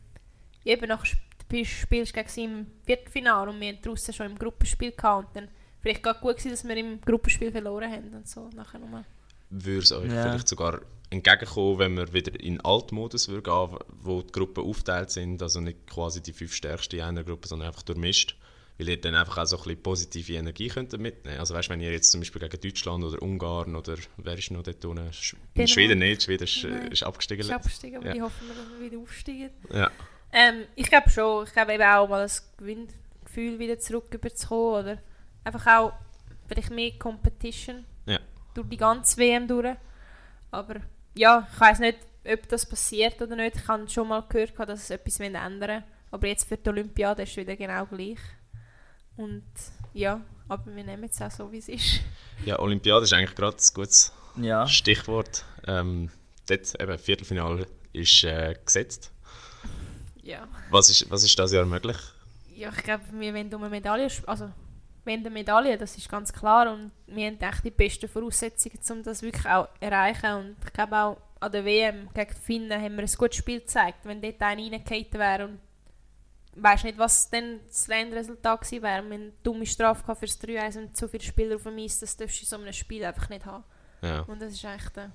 eben 0.66 0.88
nach 0.88 1.06
spielst 1.06 2.14
gegen 2.14 2.28
sie 2.28 2.44
im 2.46 2.68
Viertelfinale 2.86 3.52
und 3.52 3.62
wir 3.62 3.70
hatten 3.72 3.82
draussen 3.84 4.14
schon 4.14 4.26
im 4.32 4.40
Gruppenspiel 4.40 4.92
gehabt 4.92 5.28
und 5.28 5.36
dann 5.36 5.48
vielleicht 5.82 6.02
gerade 6.02 6.20
gut 6.20 6.38
gewesen, 6.38 6.50
dass 6.52 6.68
wir 6.68 6.76
im 6.76 7.00
Gruppenspiel 7.02 7.52
verloren 7.52 7.92
haben 7.92 8.14
und 8.14 8.28
so 8.28 8.50
nachher 8.56 8.80
nochmal. 8.80 9.06
Würde 9.52 9.80
es 9.84 9.92
euch 9.92 10.12
Ja. 10.12 10.24
vielleicht 10.24 10.48
sogar 10.48 10.82
entgegenkommen, 11.16 11.80
wenn 11.80 11.98
wir 11.98 12.14
wieder 12.14 12.40
in 12.40 12.62
Altmodus 12.62 13.28
würde 13.30 13.44
gehen, 13.44 13.78
wo 14.02 14.22
die 14.22 14.32
Gruppen 14.32 14.64
aufgeteilt 14.64 15.12
sind, 15.12 15.42
also 15.42 15.60
nicht 15.62 15.88
quasi 15.88 16.22
die 16.22 16.34
fünf 16.34 16.54
stärksten 16.54 16.98
in 16.98 17.02
einer 17.04 17.24
Gruppe, 17.24 17.48
sondern 17.48 17.70
einfach 17.70 17.82
durchmischt, 17.84 18.38
weil 18.78 18.90
ihr 18.90 19.00
dann 19.02 19.16
einfach 19.16 19.38
auch 19.38 19.46
so 19.46 19.58
ein 19.58 19.64
bisschen 19.64 19.84
positive 19.84 20.34
Energie 20.34 20.68
könnt 20.68 20.92
mitnehmen 21.00 21.40
Also 21.40 21.54
weißt, 21.54 21.70
wenn 21.70 21.80
ihr 21.82 21.92
jetzt 21.92 22.12
zum 22.12 22.22
Beispiel 22.22 22.42
gegen 22.48 22.60
Deutschland 22.62 23.04
oder 23.04 23.22
Ungarn 23.22 23.76
oder 23.76 23.96
wer 24.18 24.38
ist 24.38 24.52
noch 24.52 24.64
dort 24.64 24.84
unten? 24.86 25.12
Sch 25.14 25.34
in 25.34 25.40
Dänemark. 25.56 25.70
Schweden 25.70 26.00
nicht, 26.00 26.24
Schweden 26.24 26.44
ist, 26.44 26.64
Nein. 26.64 26.92
ist 26.92 27.04
abgestiegen. 27.04 27.42
Ist 27.46 27.52
abgestiegen, 27.52 27.98
aber 27.98 28.16
Ja. 28.16 28.24
hoffen 28.24 28.48
wir, 28.48 28.56
dass 28.56 28.66
wir 28.80 28.92
wieder 28.92 29.02
aufsteigen. 29.02 29.50
Ja. 29.74 29.92
Ähm, 30.34 30.66
ich 30.76 30.88
glaube 30.90 31.10
schon. 31.10 31.46
Ich 31.46 31.54
glaube 31.54 31.74
eben 31.74 31.84
auch 31.84 32.10
mal 32.10 32.24
das 32.24 32.52
Gewinngefühl 32.58 33.58
wieder 33.60 33.80
zurück 33.80 34.14
überzukommen. 34.14 34.84
Oder 34.84 35.02
einfach 35.46 35.66
auch 35.68 35.94
vielleicht 36.48 36.72
mehr 36.72 36.92
Competition 37.00 37.86
Ja. 38.06 38.20
durch 38.54 38.68
die 38.68 38.78
ganze 38.78 39.18
WM 39.18 39.48
durch. 39.48 39.78
Aber 40.52 40.76
ja, 41.16 41.48
ich 41.54 41.60
weiß 41.60 41.80
nicht, 41.80 42.00
ob 42.26 42.48
das 42.50 42.66
passiert 42.66 43.22
oder 43.22 43.36
nicht. 43.36 43.58
Ich 43.58 43.68
habe 43.68 43.88
schon 43.90 44.08
mal 44.08 44.24
gehört, 44.28 44.58
dass 44.58 44.84
es 44.84 44.90
etwas 44.90 45.20
ändern 45.20 45.60
wollen. 45.62 45.84
Aber 46.12 46.28
jetzt 46.28 46.48
für 46.48 46.58
die 46.58 46.70
Olympiade 46.70 47.24
ist 47.24 47.32
es 47.32 47.38
wieder 47.38 47.56
genau 47.56 47.86
gleich. 47.86 48.20
Und 49.18 49.44
ja, 49.94 50.22
aber 50.48 50.76
wir 50.76 50.84
nehmen 50.84 51.06
es 51.06 51.22
auch 51.22 51.32
so, 51.32 51.52
wie 51.52 51.58
es 51.58 51.70
ist. 51.70 52.02
ja, 52.46 52.60
Olympiade 52.60 53.04
ist 53.04 53.14
eigentlich 53.14 53.36
gerade 53.36 53.58
ein 53.58 53.74
gutes 53.74 54.14
Ja. 54.38 54.68
Stichwort. 54.68 55.46
Ähm, 55.68 56.10
dort 56.48 56.80
eben, 56.80 57.00
Viertelfinale 57.00 57.68
ist 57.94 58.24
äh, 58.24 58.56
gesetzt. 58.64 59.12
Ja. 60.22 60.48
Was 60.70 60.90
ist, 60.90 61.10
was 61.10 61.24
ist 61.24 61.38
das 61.38 61.52
Jahr 61.52 61.66
möglich? 61.66 61.98
Ja, 62.56 62.70
ich 62.76 62.84
glaube, 62.84 63.04
wir 63.12 63.34
wollen 63.34 63.54
um 63.54 63.62
eine 63.64 63.70
Medaille, 63.70 64.08
also 64.26 64.50
wir 65.06 65.14
wollen 65.14 65.26
eine 65.26 65.30
Medaille, 65.34 65.78
das 65.78 65.98
ist 65.98 66.10
ganz 66.10 66.34
klar 66.34 66.72
und 66.74 66.92
wir 67.08 67.28
haben 67.28 67.40
echt 67.40 67.64
die 67.64 67.72
besten 67.72 68.10
Voraussetzungen, 68.10 68.80
um 68.92 69.04
das 69.04 69.22
wirklich 69.22 69.46
auch 69.48 69.68
zu 69.68 69.82
erreichen 69.82 70.34
und 70.34 70.56
ich 70.66 70.74
glaube 70.74 70.98
auch 70.98 71.18
an 71.40 71.52
der 71.52 71.64
WM 71.66 72.10
gegen 72.14 72.32
die 72.34 72.42
Finnen 72.42 72.82
haben 72.82 72.96
wir 72.96 73.04
ein 73.04 73.12
gutes 73.18 73.38
Spiel 73.38 73.60
gezeigt. 73.60 74.00
Wenn 74.04 74.22
dort 74.22 74.42
einer 74.42 74.62
reingefallen 74.62 75.14
wäre 75.14 75.46
und 75.48 75.60
weiß 76.56 76.86
nicht, 76.86 76.98
was 76.98 77.30
dann 77.30 77.60
das 77.68 77.88
Endresultat 77.90 78.62
gewesen 78.62 78.82
wäre. 78.84 79.04
Wir 79.04 79.04
haben 79.04 79.12
eine 79.12 79.32
dumme 79.44 79.66
Strafe 79.66 80.16
für 80.16 80.26
das 80.26 80.42
3-1 80.42 80.78
und 80.80 80.98
zu 80.98 81.08
viele 81.10 81.24
Spieler 81.24 81.56
auf 81.58 81.64
dem 81.64 81.78
Eis, 81.78 82.00
das 82.00 82.16
darfst 82.18 82.38
du 82.40 82.44
in 82.44 82.48
so 82.48 82.56
einem 82.58 82.74
Spiel 82.74 83.04
einfach 83.04 83.30
nicht 83.30 83.46
haben. 83.46 83.64
Ja. 84.02 84.22
Und 84.22 84.42
das 84.42 84.54
ist 84.54 84.64
echt, 84.64 84.98
äh, 84.98 85.10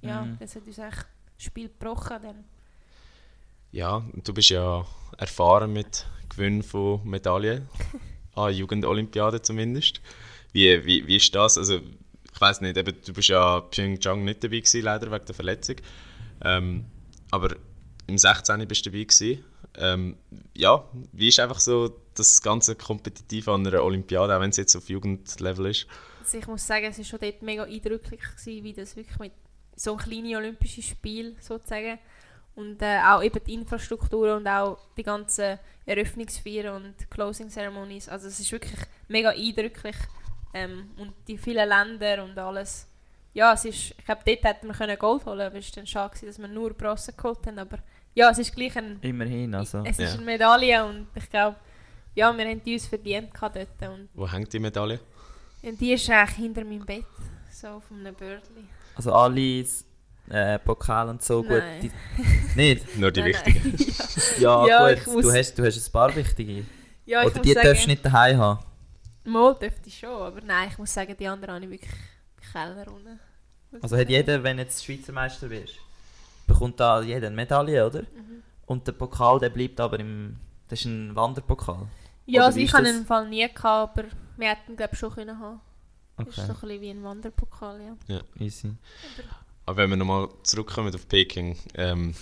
ja, 0.00 0.22
Mhm. 0.22 0.38
das 0.40 0.56
hat 0.56 0.66
uns 0.66 0.78
echt 0.78 1.06
das 1.36 1.44
Spiel 1.44 1.68
gebrochen 1.68 2.16
dann. 2.22 2.44
Ja, 3.72 4.02
du 4.14 4.32
bist 4.32 4.48
ja 4.48 4.84
erfahren 5.18 5.72
mit 5.72 6.06
Gewinn 6.30 6.62
von 6.62 7.04
Medaillen. 7.08 7.68
An 8.36 8.54
Jugendolympiade 8.54 9.42
zumindest. 9.42 10.00
Wie, 10.52 10.84
wie, 10.84 11.06
wie 11.06 11.16
ist 11.16 11.34
das? 11.34 11.58
Also, 11.58 11.76
ich 11.76 12.40
weiß 12.40 12.60
nicht, 12.60 12.76
eben, 12.76 12.94
du 13.04 13.12
bist 13.12 13.28
ja 13.28 13.60
Pyeongchang 13.60 14.24
nicht 14.24 14.44
dabei 14.44 14.60
gewesen, 14.60 14.82
leider 14.82 15.10
wegen 15.10 15.24
der 15.24 15.34
Verletzung. 15.34 15.76
Ähm, 16.44 16.84
aber 17.30 17.56
im 18.06 18.18
16. 18.18 18.66
bist 18.68 18.86
du 18.86 18.90
dabei 18.90 19.04
gewesen. 19.04 19.44
Ähm, 19.78 20.16
ja, 20.54 20.84
wie 21.12 21.28
ist 21.28 21.40
einfach 21.40 21.60
so 21.60 21.94
das 22.14 22.40
ganze 22.40 22.76
Kompetitive 22.76 23.52
an 23.52 23.66
einer 23.66 23.82
Olympiade, 23.82 24.34
auch 24.34 24.40
wenn 24.40 24.50
es 24.50 24.56
jetzt 24.56 24.76
auf 24.76 24.88
Jugendlevel 24.88 25.66
ist? 25.66 25.86
Also 26.20 26.38
ich 26.38 26.46
muss 26.46 26.66
sagen, 26.66 26.86
es 26.86 26.98
war 26.98 27.04
schon 27.04 27.20
dort 27.20 27.42
mega 27.42 27.64
eindrücklich, 27.64 28.20
gewesen, 28.20 28.64
wie 28.64 28.72
das 28.72 28.96
wirklich 28.96 29.18
mit 29.18 29.32
so 29.76 29.96
kleinen 29.96 30.34
Olympischen 30.34 30.82
Spiel 30.82 31.36
sozusagen 31.40 31.98
und 32.56 32.82
äh, 32.82 32.98
auch 33.04 33.22
eben 33.22 33.40
die 33.46 33.54
Infrastruktur 33.54 34.36
und 34.36 34.46
auch 34.48 34.78
die 34.96 35.02
ganzen 35.02 35.58
Eröffnungsfeiern 35.86 36.74
und 36.82 37.10
Closing 37.10 37.48
Ceremonies. 37.48 38.08
Also 38.08 38.26
es 38.28 38.40
ist 38.40 38.50
wirklich 38.52 38.78
mega 39.08 39.30
eindrücklich 39.30 39.96
ähm, 40.54 40.90
und 40.96 41.12
die 41.28 41.38
vielen 41.38 41.68
Länder 41.68 42.24
und 42.24 42.36
alles. 42.38 42.88
Ja, 43.34 43.52
es 43.52 43.64
ist, 43.66 43.94
ich 43.98 44.04
glaube, 44.04 44.22
dort 44.26 44.42
hätten 44.44 44.66
wir 44.68 44.74
können 44.74 44.98
Gold 44.98 45.24
holen, 45.26 45.40
aber 45.42 45.56
es 45.58 45.66
war 45.68 45.74
dann 45.76 45.86
schade, 45.86 46.10
gewesen, 46.14 46.26
dass 46.26 46.38
wir 46.38 46.48
nur 46.48 46.72
Bronze 46.72 47.12
geholt 47.12 47.46
haben. 47.46 47.58
Aber 47.58 47.78
ja, 48.14 48.30
es 48.30 48.38
ist 48.38 48.54
gleich 48.54 48.74
ein, 48.76 48.98
Immerhin, 49.02 49.54
also. 49.54 49.82
es 49.84 49.98
ist 49.98 50.12
Ja. 50.12 50.14
eine 50.14 50.24
Medaille 50.24 50.84
und 50.86 51.06
ich 51.14 51.28
glaube, 51.28 51.56
ja, 52.14 52.34
wir 52.36 52.46
haben 52.46 52.62
die 52.64 52.72
uns 52.74 52.86
verdient 52.86 53.28
dort 53.38 53.56
und 53.82 54.08
Wo 54.14 54.30
hängt 54.30 54.50
die 54.52 54.58
Medaille? 54.58 54.98
und 55.62 55.78
die 55.80 55.92
ist 55.92 56.08
eigentlich 56.08 56.36
hinter 56.36 56.64
meinem 56.64 56.86
Bett, 56.86 57.04
so 57.52 57.68
auf 57.68 57.82
einem 57.90 58.14
Bördli. 58.14 58.64
Also 58.94 59.12
alle 59.12 59.40
äh, 60.30 60.58
Pokal 60.58 61.08
und 61.08 61.22
so, 61.22 61.42
gut. 61.42 61.50
Nein. 61.58 61.80
Die, 61.82 61.90
nicht? 62.56 62.96
Nur 62.98 63.10
die 63.12 63.20
Nein, 63.20 63.28
wichtigen. 63.30 63.74
nein. 63.78 63.94
Ja, 64.38 64.66
Ja, 64.66 64.90
ich 64.90 65.04
gut. 65.04 65.14
muss- 65.14 65.24
Du 65.24 65.32
hast, 65.32 65.54
du 65.58 65.64
hast 65.64 65.88
ein 65.88 65.92
paar 65.92 66.14
wichtige. 66.14 66.64
ja, 67.04 67.22
ich 67.22 67.26
Oder 67.30 67.40
die 67.40 67.52
sagen, 67.52 67.66
darfst 67.68 67.84
du 67.84 67.88
nicht 67.90 68.04
daheim 68.04 68.38
haben. 68.38 68.64
Mal 69.24 69.54
dürfte 69.54 69.88
ich 69.88 69.98
schon, 69.98 70.10
aber 70.10 70.40
nein, 70.40 70.68
ich 70.70 70.78
muss 70.78 70.92
sagen, 70.94 71.14
die 71.18 71.26
anderen 71.26 71.54
habe 71.56 71.64
ich 71.64 71.70
wirklich 71.70 71.90
im 71.92 72.52
Keller 72.52 72.86
unten. 72.92 73.18
Also 73.82 73.96
hat 73.96 74.08
jeder, 74.08 74.42
wenn 74.42 74.58
jetzt 74.58 74.84
Schweizer 74.84 75.12
Meister 75.12 75.50
wirst, 75.50 75.74
bekommt 76.46 76.78
da 76.80 77.02
jeder 77.02 77.26
eine 77.26 77.36
Medaille, 77.36 77.84
oder? 77.86 78.02
Mhm. 78.02 78.42
Und 78.66 78.86
der 78.86 78.92
Pokal, 78.92 79.38
der 79.40 79.50
bleibt 79.50 79.80
aber 79.80 79.98
im... 80.00 80.36
Das 80.68 80.80
ist 80.80 80.86
ein 80.86 81.14
Wanderpokal. 81.14 81.86
Ja, 82.26 82.40
Oder 82.40 82.46
also 82.46 82.58
ich 82.60 82.72
ihn 82.74 82.86
im 82.86 83.04
Fall 83.06 83.28
nie 83.28 83.46
gehabt, 83.46 83.98
aber 83.98 84.08
wir 84.36 84.48
hätten 84.48 84.76
glaube 84.76 84.94
ich 84.94 84.98
schon 84.98 85.12
können 85.12 85.38
haben. 85.38 85.60
Das 86.16 86.28
ist 86.28 86.36
so 86.36 86.42
Okay, 86.42 86.50
ein 86.52 86.56
bisschen 86.60 86.80
wie 86.80 86.90
ein 86.90 87.04
Wanderpokal, 87.04 87.80
ja. 88.08 88.20
easy. 88.40 88.68
Aber 88.68 89.28
wenn 89.66 89.90
wir 89.90 89.96
nochmal 89.96 90.28
zurückkommen 90.42 90.94
auf 90.94 91.08
Peking, 91.08 91.56
ähm, 91.74 92.14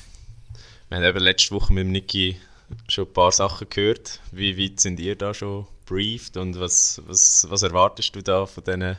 wir 0.88 0.98
haben 0.98 1.04
eben 1.04 1.18
letzte 1.18 1.54
Woche 1.54 1.72
mit 1.72 1.86
Niki 1.86 2.40
schon 2.88 3.06
ein 3.06 3.12
paar 3.12 3.32
Sachen 3.32 3.68
gehört. 3.68 4.20
Wie 4.32 4.58
weit 4.58 4.80
sind 4.80 5.00
ihr 5.00 5.16
da 5.16 5.34
schon 5.34 5.66
briefed 5.86 6.36
und 6.36 6.58
was, 6.58 7.02
was, 7.06 7.46
was 7.50 7.62
erwartest 7.62 8.14
du 8.16 8.22
da 8.22 8.46
von 8.46 8.64
diesen 8.64 8.96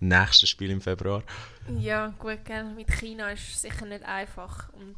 nächsten 0.00 0.46
Spielen 0.46 0.72
im 0.72 0.80
Februar? 0.80 1.22
Ja, 1.78 2.14
gut, 2.18 2.44
gell. 2.44 2.64
mit 2.64 2.90
China 2.92 3.30
ist 3.30 3.48
es 3.48 3.62
sicher 3.62 3.86
nicht 3.86 4.04
einfach. 4.04 4.68
Und 4.74 4.96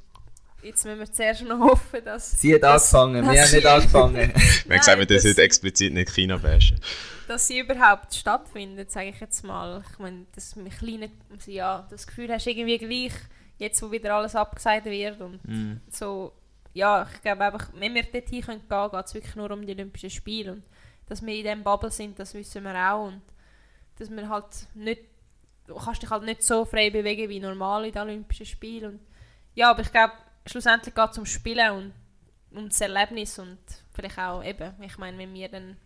jetzt 0.67 0.85
müssen 0.85 0.99
wir 0.99 1.11
zuerst 1.13 1.43
noch 1.43 1.59
hoffen, 1.61 2.05
dass, 2.05 2.41
Sie 2.41 2.55
hat 2.55 2.63
Das- 2.63 2.95
angefangen, 2.95 3.27
wir 3.27 3.35
das 3.35 3.49
haben 3.51 3.57
nicht 3.57 3.67
angefangen. 3.67 4.17
Wir 4.67 4.75
haben 4.75 4.79
gesagt, 4.79 4.99
wir 4.99 5.07
das- 5.07 5.23
dürfen 5.23 5.41
explizit 5.41 5.93
nicht 5.95 6.11
China 6.15 6.37
bashen. 6.37 6.81
dass 7.29 7.47
sie 7.49 7.59
überhaupt 7.61 8.15
stattfindet, 8.15 8.91
sage 8.91 9.09
ich 9.11 9.21
jetzt 9.21 9.43
mal. 9.45 9.83
Ich 9.93 9.99
meine, 9.99 10.27
dass 10.35 10.55
kleinen, 10.79 11.11
also 11.33 11.51
ja, 11.51 11.87
das 11.91 12.07
Gefühl 12.07 12.33
hast 12.33 12.47
irgendwie 12.47 12.79
gleich, 12.79 13.13
jetzt 13.59 13.83
wo 13.83 13.91
wieder 13.91 14.15
alles 14.15 14.35
abgesagt 14.37 14.85
wird 14.85 15.21
und 15.21 15.41
Mm. 15.45 15.81
so, 15.91 16.33
ja, 16.75 17.09
ich 17.13 17.23
glaube 17.23 17.45
einfach, 17.45 17.69
wenn 17.75 17.95
wir 17.95 18.03
dort 18.05 18.29
hin 18.29 18.43
können 18.43 18.63
gehen, 18.69 18.91
geht 18.91 19.05
es 19.07 19.15
wirklich 19.15 19.35
nur 19.35 19.51
um 19.51 19.65
die 19.67 19.73
Olympischen 19.73 20.11
Spiele 20.11 20.53
und 20.53 20.63
dass 21.09 21.25
wir 21.25 21.35
in 21.35 21.43
diesem 21.43 21.63
Bubble 21.65 21.91
sind, 21.91 22.19
das 22.19 22.35
wissen 22.35 22.63
wir 22.65 22.75
auch 22.75 23.07
und 23.09 23.23
dass 23.99 24.11
wir 24.11 24.29
halt 24.29 24.45
nicht, 24.75 25.01
du 25.67 25.75
kannst 25.75 26.03
dich 26.03 26.11
halt 26.11 26.25
nicht 26.25 26.43
so 26.43 26.65
frei 26.65 26.91
bewegen 26.91 27.29
wie 27.31 27.41
normal 27.41 27.87
in 27.87 27.93
den 27.93 28.03
Olympischen 28.03 28.45
Spielen 28.47 28.85
und 28.93 29.01
ja, 29.55 29.71
aber 29.71 29.81
ich 29.83 29.91
glaube, 29.91 30.13
schlussendlich 30.47 30.95
geht 30.95 31.11
es 31.11 31.19
um 31.19 31.27
Spielen 31.27 31.71
und 31.73 31.93
um 32.57 32.69
das 32.69 32.81
Erlebnis 32.81 33.39
und 33.39 33.59
vielleicht 33.95 34.19
auch 34.19 34.43
eben, 34.43 34.73
ich 34.81 34.99
meine, 34.99 35.19
wenn 35.19 35.33
wir 35.35 35.49
dann 35.49 35.77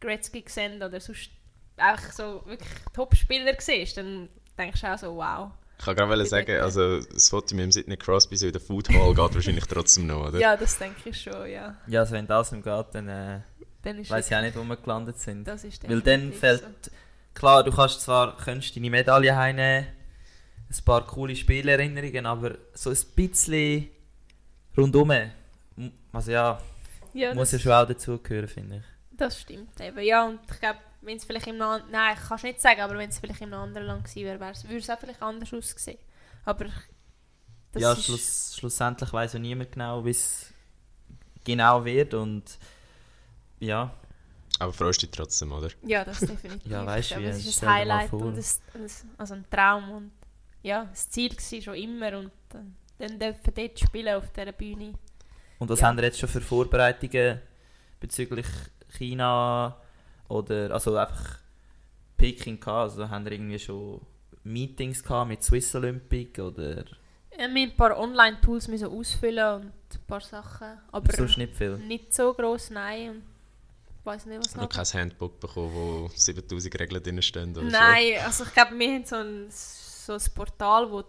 Gretzky 0.00 0.44
sehen 0.46 0.82
oder 0.82 1.00
sonst 1.00 1.30
einfach 1.76 2.12
so 2.12 2.42
wirklich 2.46 2.68
Top-Spieler 2.94 3.54
siehst, 3.58 3.96
dann 3.96 4.28
denkst 4.58 4.80
du 4.80 4.86
auch 4.92 4.98
so, 4.98 5.16
wow. 5.16 5.50
Ich 5.78 5.84
kann 5.84 5.94
gerade 5.94 6.24
sagen, 6.24 6.60
also 6.60 7.00
das 7.00 7.28
Foto 7.28 7.54
mit 7.54 7.64
dem 7.64 7.72
Sidney 7.72 7.96
Crosby 7.96 8.36
so 8.36 8.46
in 8.46 8.52
der 8.52 8.62
Food 8.62 8.88
Hall 8.88 9.14
geht 9.14 9.34
wahrscheinlich 9.34 9.66
trotzdem 9.66 10.06
noch, 10.06 10.28
oder? 10.28 10.38
Ja, 10.38 10.56
das 10.56 10.78
denke 10.78 11.10
ich 11.10 11.20
schon, 11.20 11.50
ja. 11.50 11.76
Ja, 11.86 12.00
also 12.00 12.12
wenn 12.14 12.26
das 12.26 12.52
nicht 12.52 12.64
geht, 12.64 12.86
dann 12.92 13.08
äh, 13.08 13.40
Dann 13.82 14.08
weiß 14.08 14.30
ich 14.30 14.36
auch 14.36 14.40
nicht, 14.40 14.56
wo 14.56 14.64
wir 14.64 14.76
gelandet 14.76 15.18
sind. 15.20 15.46
Das 15.46 15.64
ist 15.64 15.86
Weil 15.88 16.00
dann 16.00 16.32
fällt, 16.32 16.62
so. 16.62 16.90
klar, 17.34 17.62
du 17.62 17.70
kannst 17.70 18.00
zwar 18.00 18.36
könntest 18.38 18.74
deine 18.74 18.88
Medaille 18.88 19.36
heimnehmen, 19.36 19.86
ein 20.68 20.84
paar 20.84 21.06
coole 21.06 21.36
Spielerinnerungen, 21.36 22.24
aber 22.24 22.56
so 22.72 22.90
ein 22.90 22.96
bisschen 23.14 23.90
rundum, 24.76 25.12
also 26.12 26.30
ja, 26.30 26.60
Ja, 27.12 27.34
muss 27.34 27.52
ja 27.52 27.58
schon 27.58 27.72
auch 27.72 27.86
dazugehören, 27.86 28.48
finde 28.48 28.76
ich. 28.78 28.84
das 29.10 29.40
stimmt 29.40 29.80
eben. 29.80 30.00
Ja, 30.00 30.24
und 30.26 30.40
ich 30.50 30.60
glaube, 30.60 30.80
wenn 31.02 31.16
es 31.16 31.24
vielleicht 31.24 31.46
im 31.46 31.56
Land, 31.56 31.90
nein, 31.90 32.16
kannst 32.16 32.44
du 32.44 32.48
nicht 32.48 32.60
sagen, 32.60 32.80
aber 32.80 32.96
wenn 32.98 33.08
es 33.08 33.18
vielleicht 33.18 33.40
im 33.40 33.52
anderen 33.54 33.86
Land 33.86 34.04
gewesen 34.04 34.24
wäre, 34.26 34.40
würde 34.40 34.76
es 34.78 34.90
auch 34.90 34.98
vielleicht 34.98 35.22
anders 35.22 35.52
aussehen. 35.52 35.98
Aber 36.44 36.66
das 37.72 37.82
ja, 37.82 37.94
schluss, 37.96 38.56
schlussendlich 38.58 39.12
weiß 39.12 39.34
ja 39.34 39.38
niemand 39.38 39.72
genau, 39.72 40.04
wie 40.04 40.10
es 40.10 40.52
genau 41.44 41.84
wird 41.84 42.14
und 42.14 42.58
ja, 43.60 43.92
Aber 44.58 44.72
freust 44.72 45.02
du 45.02 45.06
dich 45.06 45.16
trotzdem, 45.16 45.52
oder? 45.52 45.70
ja, 45.82 46.04
das 46.04 46.24
definitiv. 46.26 46.70
Ja, 46.70 46.84
weißt 46.86 47.12
Ich 47.12 47.16
du, 47.16 47.22
es 47.24 47.44
ist 47.46 47.62
ein 47.64 47.70
Highlight 47.70 48.12
und 48.12 48.36
ein, 48.38 48.44
ein, 48.74 48.90
also 49.18 49.34
ein 49.34 49.44
Traum 49.50 49.90
und 49.90 50.12
ja, 50.62 50.84
das 50.86 51.10
Ziel 51.10 51.30
war 51.36 51.60
schon 51.62 51.74
immer 51.74 52.18
und 52.18 52.32
dann, 52.50 52.76
dann 52.98 53.18
dürfen 53.18 53.52
dort 53.54 53.78
spielen 53.78 54.14
auf 54.16 54.30
dieser 54.32 54.52
Bühne. 54.52 54.94
Und 55.58 55.68
was 55.70 55.80
Ja. 55.80 55.88
haben 55.88 55.96
wir 55.96 56.04
jetzt 56.04 56.18
schon 56.18 56.28
für 56.28 56.40
Vorbereitungen 56.40 57.40
bezüglich 58.00 58.46
China 58.96 59.76
oder 60.28 60.70
also 60.72 60.96
einfach 60.96 61.38
Peking 62.16 62.58
gehabt? 62.60 62.90
Also 62.90 63.08
haben 63.08 63.24
wir 63.24 63.32
irgendwie 63.32 63.58
schon 63.58 64.00
Meetings 64.44 65.02
gehabt 65.02 65.28
mit 65.28 65.42
Swiss 65.42 65.74
Olympic 65.74 66.38
oder 66.40 66.76
Ja, 66.78 66.84
Wir 67.38 67.44
haben 67.44 67.56
ein 67.56 67.76
paar 67.76 67.98
Online-Tools 67.98 68.68
müssen 68.68 68.88
ausfüllen 68.88 69.54
und 69.62 69.72
ein 69.94 70.06
paar 70.06 70.20
Sachen, 70.20 70.78
aber 70.92 71.12
sonst 71.12 71.36
nicht 71.38 71.54
viel? 71.54 71.76
nicht 71.78 72.14
so 72.14 72.32
gross, 72.32 72.70
nein. 72.70 73.10
Und 73.10 73.22
weiß 74.04 74.26
nicht, 74.26 74.38
was 74.38 74.46
Ich 74.48 74.54
habe 74.56 74.62
noch. 74.62 74.70
kein 74.70 75.00
Handbook 75.00 75.40
bekommen, 75.40 75.74
wo 75.74 76.10
7000 76.14 76.78
Regeln 76.80 77.02
drin 77.02 77.20
stehen. 77.22 77.56
Oder 77.56 77.66
Nein, 77.66 78.12
also 78.24 78.44
ich 78.44 78.52
glaube, 78.52 78.78
wir 78.78 78.88
haben 78.94 79.04
so 79.04 79.16
ein, 79.16 79.46
so 79.50 80.12
ein 80.14 80.20
Portal, 80.34 80.90
wo, 80.90 81.02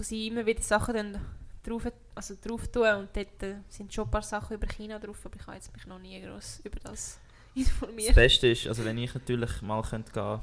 wo 0.00 0.02
sie 0.02 0.28
immer 0.28 0.44
wieder 0.46 0.62
Sachen 0.62 0.94
dann 0.94 1.18
drauf, 1.62 1.86
also 2.14 2.34
drauf 2.42 2.66
tun 2.68 2.88
und 3.00 3.08
dort 3.14 3.42
äh, 3.42 3.56
sind 3.68 3.92
schon 3.92 4.04
ein 4.06 4.10
paar 4.10 4.22
Sachen 4.22 4.56
über 4.56 4.66
China 4.66 4.98
drauf, 4.98 5.18
aber 5.24 5.36
ich 5.38 5.46
habe 5.46 5.56
jetzt 5.56 5.72
mich 5.74 5.86
noch 5.86 5.98
nie 5.98 6.20
groß 6.22 6.60
über 6.64 6.78
das 6.80 7.18
Das 7.54 7.66
informiert. 7.66 8.14
Beste 8.14 8.46
ist, 8.48 8.66
also 8.66 8.84
wenn 8.84 8.96
ich 8.96 9.12
natürlich 9.12 9.60
mal 9.62 9.82
könnte 9.82 10.10
gehen 10.12 10.40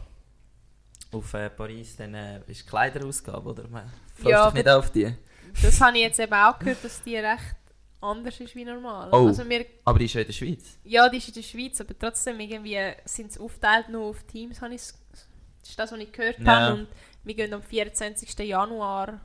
auf 1.11 1.33
äh, 1.33 1.49
Paris, 1.49 1.95
dann 1.95 2.13
äh, 2.13 2.41
ist 2.47 2.67
Kleiderausgabe, 2.67 3.49
oder? 3.49 3.67
Man 3.67 3.89
freust 4.13 4.29
Ja, 4.29 4.45
dich 4.51 4.53
nicht 4.55 4.69
auf 4.69 4.91
die. 4.91 5.15
Das 5.61 5.79
habe 5.81 5.97
ich 5.97 6.03
jetzt 6.03 6.19
eben 6.19 6.33
auch 6.33 6.59
gehört, 6.59 6.83
dass 6.83 7.01
die 7.01 7.15
recht 7.15 7.55
anders 8.01 8.39
ist 8.39 8.53
wie 8.55 8.65
normal. 8.65 9.09
Oh. 9.11 9.27
Also 9.27 9.47
wir, 9.49 9.65
Aber 9.85 9.97
die 9.99 10.05
ist 10.05 10.13
ja 10.13 10.21
in 10.21 10.27
der 10.27 10.33
Schweiz. 10.33 10.77
ja, 10.83 11.09
die 11.09 11.17
ist 11.17 11.29
in 11.29 11.33
der 11.35 11.41
Schweiz, 11.41 11.81
aber 11.81 11.97
trotzdem 11.97 12.39
irgendwie 12.39 12.77
sind 13.05 13.31
sie 13.31 13.39
aufgeteilt 13.39 13.89
nur 13.89 14.03
auf 14.07 14.21
Teams, 14.23 14.61
habe 14.61 14.75
ich 14.75 14.81
das 14.81 15.69
ist 15.71 15.79
das, 15.79 15.91
was 15.91 15.99
ich 15.99 16.11
gehört 16.11 16.39
Ja. 16.39 16.45
habe. 16.45 16.73
Und 16.81 16.87
wir 17.23 17.33
gehen 17.33 17.53
am 17.53 17.63
24. 17.63 18.37
Januar 18.39 19.19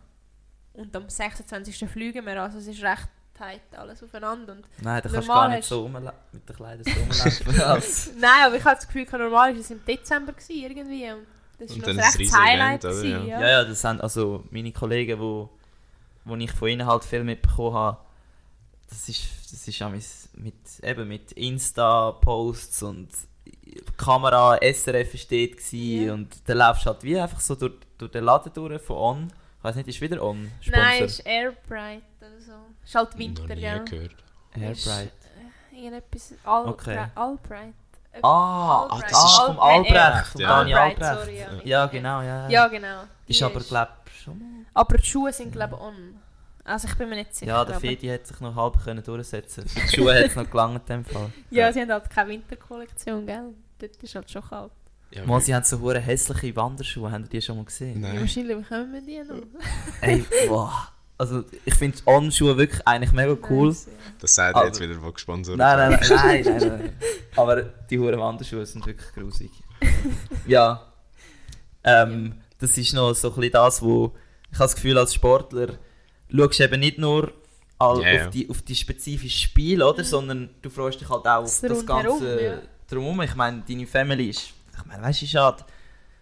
und 0.74 0.94
am 0.96 1.08
26. 1.08 1.88
fliegen 1.90 2.24
wir. 2.26 2.42
Also 2.42 2.58
es 2.58 2.66
ist 2.66 2.82
recht 2.82 3.08
tight 3.34 3.60
alles 3.76 4.02
aufeinander. 4.02 4.52
Und 4.52 4.64
Nein, 4.82 5.00
da 5.02 5.08
kannst 5.08 5.14
du 5.14 5.20
Normal 5.32 5.48
gar 5.48 5.56
nicht 5.56 5.68
so 5.68 5.88
mit 5.88 6.02
den 6.48 6.56
Kleidern 6.56 6.84
so 6.84 7.00
rumlaufen. 7.00 8.12
Nein, 8.20 8.46
aber 8.46 8.56
ich 8.56 8.64
habe 8.64 8.76
das 8.76 8.86
Gefühl, 8.86 9.06
normal 9.18 9.52
war 9.54 9.60
es 9.60 9.70
im 9.70 9.84
Dezember 9.84 10.32
gewesen, 10.32 10.52
irgendwie. 10.62 11.10
Und 11.10 11.26
das 11.58 11.70
Und 11.70 11.80
war 11.80 11.86
dann 11.86 11.96
noch 11.96 12.02
ein 12.04 12.10
rechtes 12.10 12.36
Highlight. 12.38 12.84
Event, 12.84 12.96
gewesen, 13.02 13.26
Ja. 13.28 13.40
ja, 13.40 13.48
ja, 13.48 13.64
das 13.64 13.80
sind 13.80 14.00
also 14.00 14.44
meine 14.50 14.72
Kollegen, 14.72 15.18
wo, 15.20 15.50
wo 16.24 16.36
ich 16.36 16.50
von 16.52 16.68
ihnen 16.68 16.86
halt 16.86 17.04
viel 17.04 17.24
mitbekommen 17.24 17.74
habe. 17.74 17.98
Das 18.88 19.08
ist, 19.08 19.22
das 19.50 19.66
ist 19.66 19.82
auch 19.82 19.90
mit, 19.90 20.04
mit, 20.34 20.54
eben 20.82 21.08
mit 21.08 21.32
Insta-Posts 21.32 22.82
und 22.82 23.08
Kamera, 23.96 24.58
SRF 24.60 25.14
ist 25.14 25.30
dort 25.32 25.56
gewesen 25.56 26.06
Ja. 26.06 26.12
und 26.14 26.28
dann 26.46 26.58
laufst 26.58 26.84
du 26.84 26.90
halt 26.90 27.02
wie 27.02 27.18
einfach 27.18 27.40
so 27.40 27.54
durch, 27.54 27.72
durch 27.96 28.10
den 28.12 28.24
Laden 28.24 28.52
durch 28.52 28.82
von 28.82 28.96
On. 28.96 29.32
Ich 29.62 29.64
weiß 29.64 29.76
nicht, 29.76 29.88
ist 29.88 30.00
wieder 30.00 30.20
On 30.20 30.50
Sponsor? 30.60 30.82
Nein, 30.82 31.04
es 31.04 31.12
ist 31.20 31.26
Airbright 31.26 32.02
oder 32.20 32.40
so. 32.40 32.52
Es 32.82 32.88
ist 32.88 32.94
halt 32.96 33.16
Winter, 33.16 33.54
nie 33.54 33.60
gell? 33.60 33.84
gehört. 33.84 34.16
Airbright. 34.56 35.12
Irgendetwas. 35.72 36.34
All, 36.44 36.66
Okay. 36.68 37.06
Allbright. 37.14 37.74
Ah, 38.22 38.82
Albrecht. 38.90 39.12
das 39.12 39.24
ist 39.24 39.38
vom 39.38 39.60
Albrecht, 39.60 39.96
Albrecht, 39.96 40.26
vom 40.32 40.40
ja. 40.40 40.48
Dani 40.48 40.74
Albright, 40.74 41.02
Albrecht. 41.02 41.48
sorry, 41.48 41.60
ja. 41.64 41.64
Ja, 41.64 41.86
genau, 41.86 42.22
ja. 42.22 42.48
Ja, 42.48 42.66
genau. 42.68 43.02
Die 43.26 43.30
Ist 43.32 43.42
aber, 43.42 43.60
glaube 43.60 43.92
schon 44.22 44.38
mal... 44.38 44.66
aber 44.74 44.98
die 44.98 45.06
Schuhe 45.06 45.32
sind, 45.32 45.52
glaube 45.52 45.76
ich, 45.76 45.80
on. 45.80 46.20
Also 46.64 46.88
ich 46.88 46.94
bin 46.96 47.08
mir 47.08 47.16
nicht 47.16 47.34
sicher. 47.34 47.52
Ja, 47.52 47.64
der 47.64 47.78
Fedi 47.80 48.08
hat 48.08 48.26
sich 48.26 48.38
noch 48.40 48.54
halb 48.54 48.82
können 48.84 49.02
durchsetzen 49.02 49.66
Für 49.68 49.80
die 49.80 49.96
Schuhe 49.96 50.14
hat 50.14 50.26
es 50.26 50.36
noch 50.36 50.50
gelangt 50.50 50.82
in 50.90 50.96
dem 50.96 51.04
Fall. 51.04 51.32
Ja, 51.50 51.72
sie 51.72 51.80
haben 51.80 51.90
halt 51.90 52.10
keine 52.10 52.30
Winterkollektion, 52.30 53.26
gell? 53.26 53.54
Dort 53.78 53.96
ist 53.96 54.14
halt 54.14 54.30
schon 54.30 54.42
kalt. 54.42 54.72
Ja, 55.14 55.26
Mal, 55.26 55.40
sie 55.40 55.54
haben 55.54 55.64
so 55.64 55.78
hure 55.80 56.00
hässliche 56.00 56.56
Wanderschuhe, 56.56 57.10
haben 57.10 57.28
die 57.28 57.42
schon 57.42 57.56
mal 57.56 57.64
gesehen? 57.64 58.00
Nein. 58.00 58.20
Wahrscheinlich 58.20 58.56
bekommen 58.56 58.92
wir 58.92 59.00
die 59.02 59.18
noch. 59.28 59.42
Ey, 60.00 60.24
wow. 60.48 60.70
Also 61.18 61.44
ich 61.64 61.74
finde 61.74 61.98
On-Schuhe 62.06 62.56
wirklich 62.56 62.86
eigentlich 62.86 63.12
mega 63.12 63.36
cool. 63.50 63.68
Nice, 63.68 63.86
ja. 63.86 63.92
Das 64.18 64.34
sagt 64.34 64.54
Aber- 64.56 64.64
er 64.64 64.68
jetzt 64.68 64.80
wieder, 64.80 65.00
wo 65.02 65.12
gesponsert 65.12 65.56
Nein, 65.56 65.90
nein, 65.90 66.00
nein, 66.00 66.42
nein, 66.42 66.42
nein, 66.58 66.68
nein. 66.68 66.92
Aber 67.36 67.62
die 67.62 67.98
hure 67.98 68.18
Wanderschuhe 68.18 68.64
sind 68.66 68.84
wirklich 68.86 69.12
grusig. 69.12 69.50
Ja. 70.46 70.92
Ähm, 71.84 72.34
das 72.58 72.76
ist 72.78 72.92
noch 72.94 73.12
so 73.14 73.28
ein 73.28 73.34
bisschen 73.34 73.52
das, 73.52 73.82
wo 73.82 74.12
ich 74.50 74.58
habe 74.58 74.64
das 74.64 74.74
Gefühl, 74.74 74.98
als 74.98 75.14
Sportler 75.14 75.78
schaust 76.34 76.58
du 76.58 76.64
eben 76.64 76.80
nicht 76.80 76.98
nur 76.98 77.32
ja. 77.80 77.86
auf, 78.24 78.30
die, 78.30 78.48
auf 78.48 78.62
die 78.62 78.74
spezifischen 78.74 79.40
Spiele, 79.40 79.86
oder? 79.86 80.04
Sondern 80.04 80.50
du 80.60 80.70
freust 80.70 81.00
dich 81.00 81.08
halt 81.08 81.26
auch 81.26 81.44
auf 81.44 81.60
Das 81.60 81.86
Ganze 81.86 82.42
ja. 82.44 82.58
drumherum. 82.88 83.22
Ich 83.22 83.34
meine, 83.34 83.62
deine 83.66 83.86
Family 83.86 84.30
ist, 84.30 84.52
ich 84.76 84.84
meine, 84.86 85.02
weißt 85.02 85.22
du, 85.22 85.26
schade, 85.26 85.64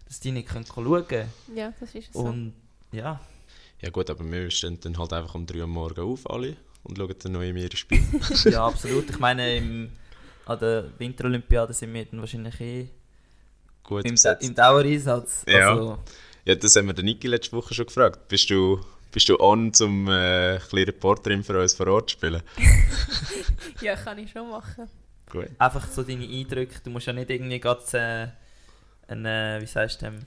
dass 0.07 0.21
die 0.21 0.33
nicht 0.33 0.49
können 0.49 0.67
schauen 0.67 1.07
können. 1.07 1.29
Ja, 1.55 1.73
das 1.81 1.95
ist 1.95 2.13
so. 2.13 2.21
Und 2.21 2.55
ja, 2.93 3.21
Ja 3.81 3.91
gut, 3.91 4.11
aber 4.11 4.25
wir 4.31 4.51
stehen 4.51 4.79
dann 4.81 4.99
halt 4.99 5.13
einfach 5.13 5.35
um 5.35 5.47
3 5.47 5.61
Uhr 5.61 5.67
morgen 5.67 6.01
auf 6.01 6.29
alle 6.29 6.57
und 6.83 6.99
schauen 6.99 7.15
dann 7.23 7.33
noch 7.33 7.43
in 7.43 7.57
ihre 7.57 7.77
Spiele. 7.77 8.03
ja, 8.45 8.67
absolut. 8.67 9.09
Ich 9.11 9.19
meine, 9.19 9.57
im, 9.57 9.91
an 10.47 10.59
der 10.59 10.85
Winterolympiade 10.99 11.73
sind 11.73 11.93
wir 11.95 12.05
dann 12.05 12.21
wahrscheinlich 12.21 12.61
eh 12.61 12.89
Gut 13.85 14.05
im, 14.05 14.13
besetzt. 14.13 14.47
im 14.47 14.55
Dauereinsatz. 14.55 15.45
Ja. 15.49 15.71
Also, 15.73 15.99
Ja, 16.45 16.55
das 16.55 16.75
haben 16.77 16.87
wir 16.87 16.95
den 16.95 17.05
Niki 17.07 17.29
letzte 17.29 17.57
Woche 17.57 17.73
schon 17.75 17.87
gefragt. 17.87 18.29
Bist 18.29 18.51
du, 18.51 18.81
bist 19.13 19.29
du 19.29 19.39
on, 19.39 19.73
zum 19.73 20.09
äh, 20.09 20.55
ein 20.55 20.59
bisschen 20.59 20.85
Reporterin 20.85 21.45
für 21.45 21.61
uns 21.61 21.75
vor 21.75 21.87
Ort 21.89 22.11
zu 22.11 22.15
spielen? 22.17 22.43
Ja, 23.81 23.97
kann 23.97 24.19
ich 24.19 24.31
schon 24.31 24.51
machen. 24.51 24.89
Gut. 25.31 25.49
einfach 25.59 25.87
so 25.89 26.03
deine 26.03 26.25
Eindrücke. 26.27 26.81
Du 26.83 26.91
musst 26.91 27.07
ja 27.07 27.13
nicht 27.13 27.31
irgendwie 27.31 27.61
ganz 27.61 27.95
äh, 27.95 28.29
eine, 29.09 29.59
wie 29.61 29.67
sagst 29.67 30.03
du, 30.03 30.07
dem, 30.07 30.19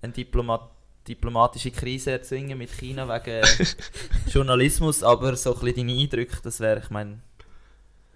eine 0.00 0.12
Diplomat 0.12 0.70
diplomatische 1.08 1.70
Krise 1.72 2.12
erzwingen 2.12 2.56
mit 2.58 2.70
China 2.70 3.08
wegen 3.08 3.44
Journalismus, 4.28 5.02
aber 5.02 5.34
so 5.36 5.54
ein 5.54 5.60
bisschen 5.60 5.88
deine 5.88 6.00
Eindrücke, 6.00 6.36
das 6.42 6.60
wäre, 6.60 6.78
ich 6.80 6.90
meine, 6.90 7.18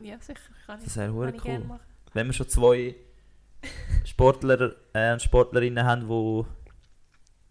Ja, 0.01 0.17
sicher. 0.21 0.39
Kann 0.67 0.79
ich, 0.79 0.85
das 0.85 0.97
wäre 0.97 1.31
ich 1.35 1.43
gerne 1.43 1.61
cool. 1.61 1.67
machen. 1.67 1.81
Wenn 2.13 2.27
wir 2.29 2.33
schon 2.33 2.49
zwei 2.49 2.95
Sportler 4.05 4.77
äh, 4.93 5.13
und 5.13 5.23
Sportlerinnen 5.23 5.85
haben, 5.85 6.09
wo, 6.09 6.47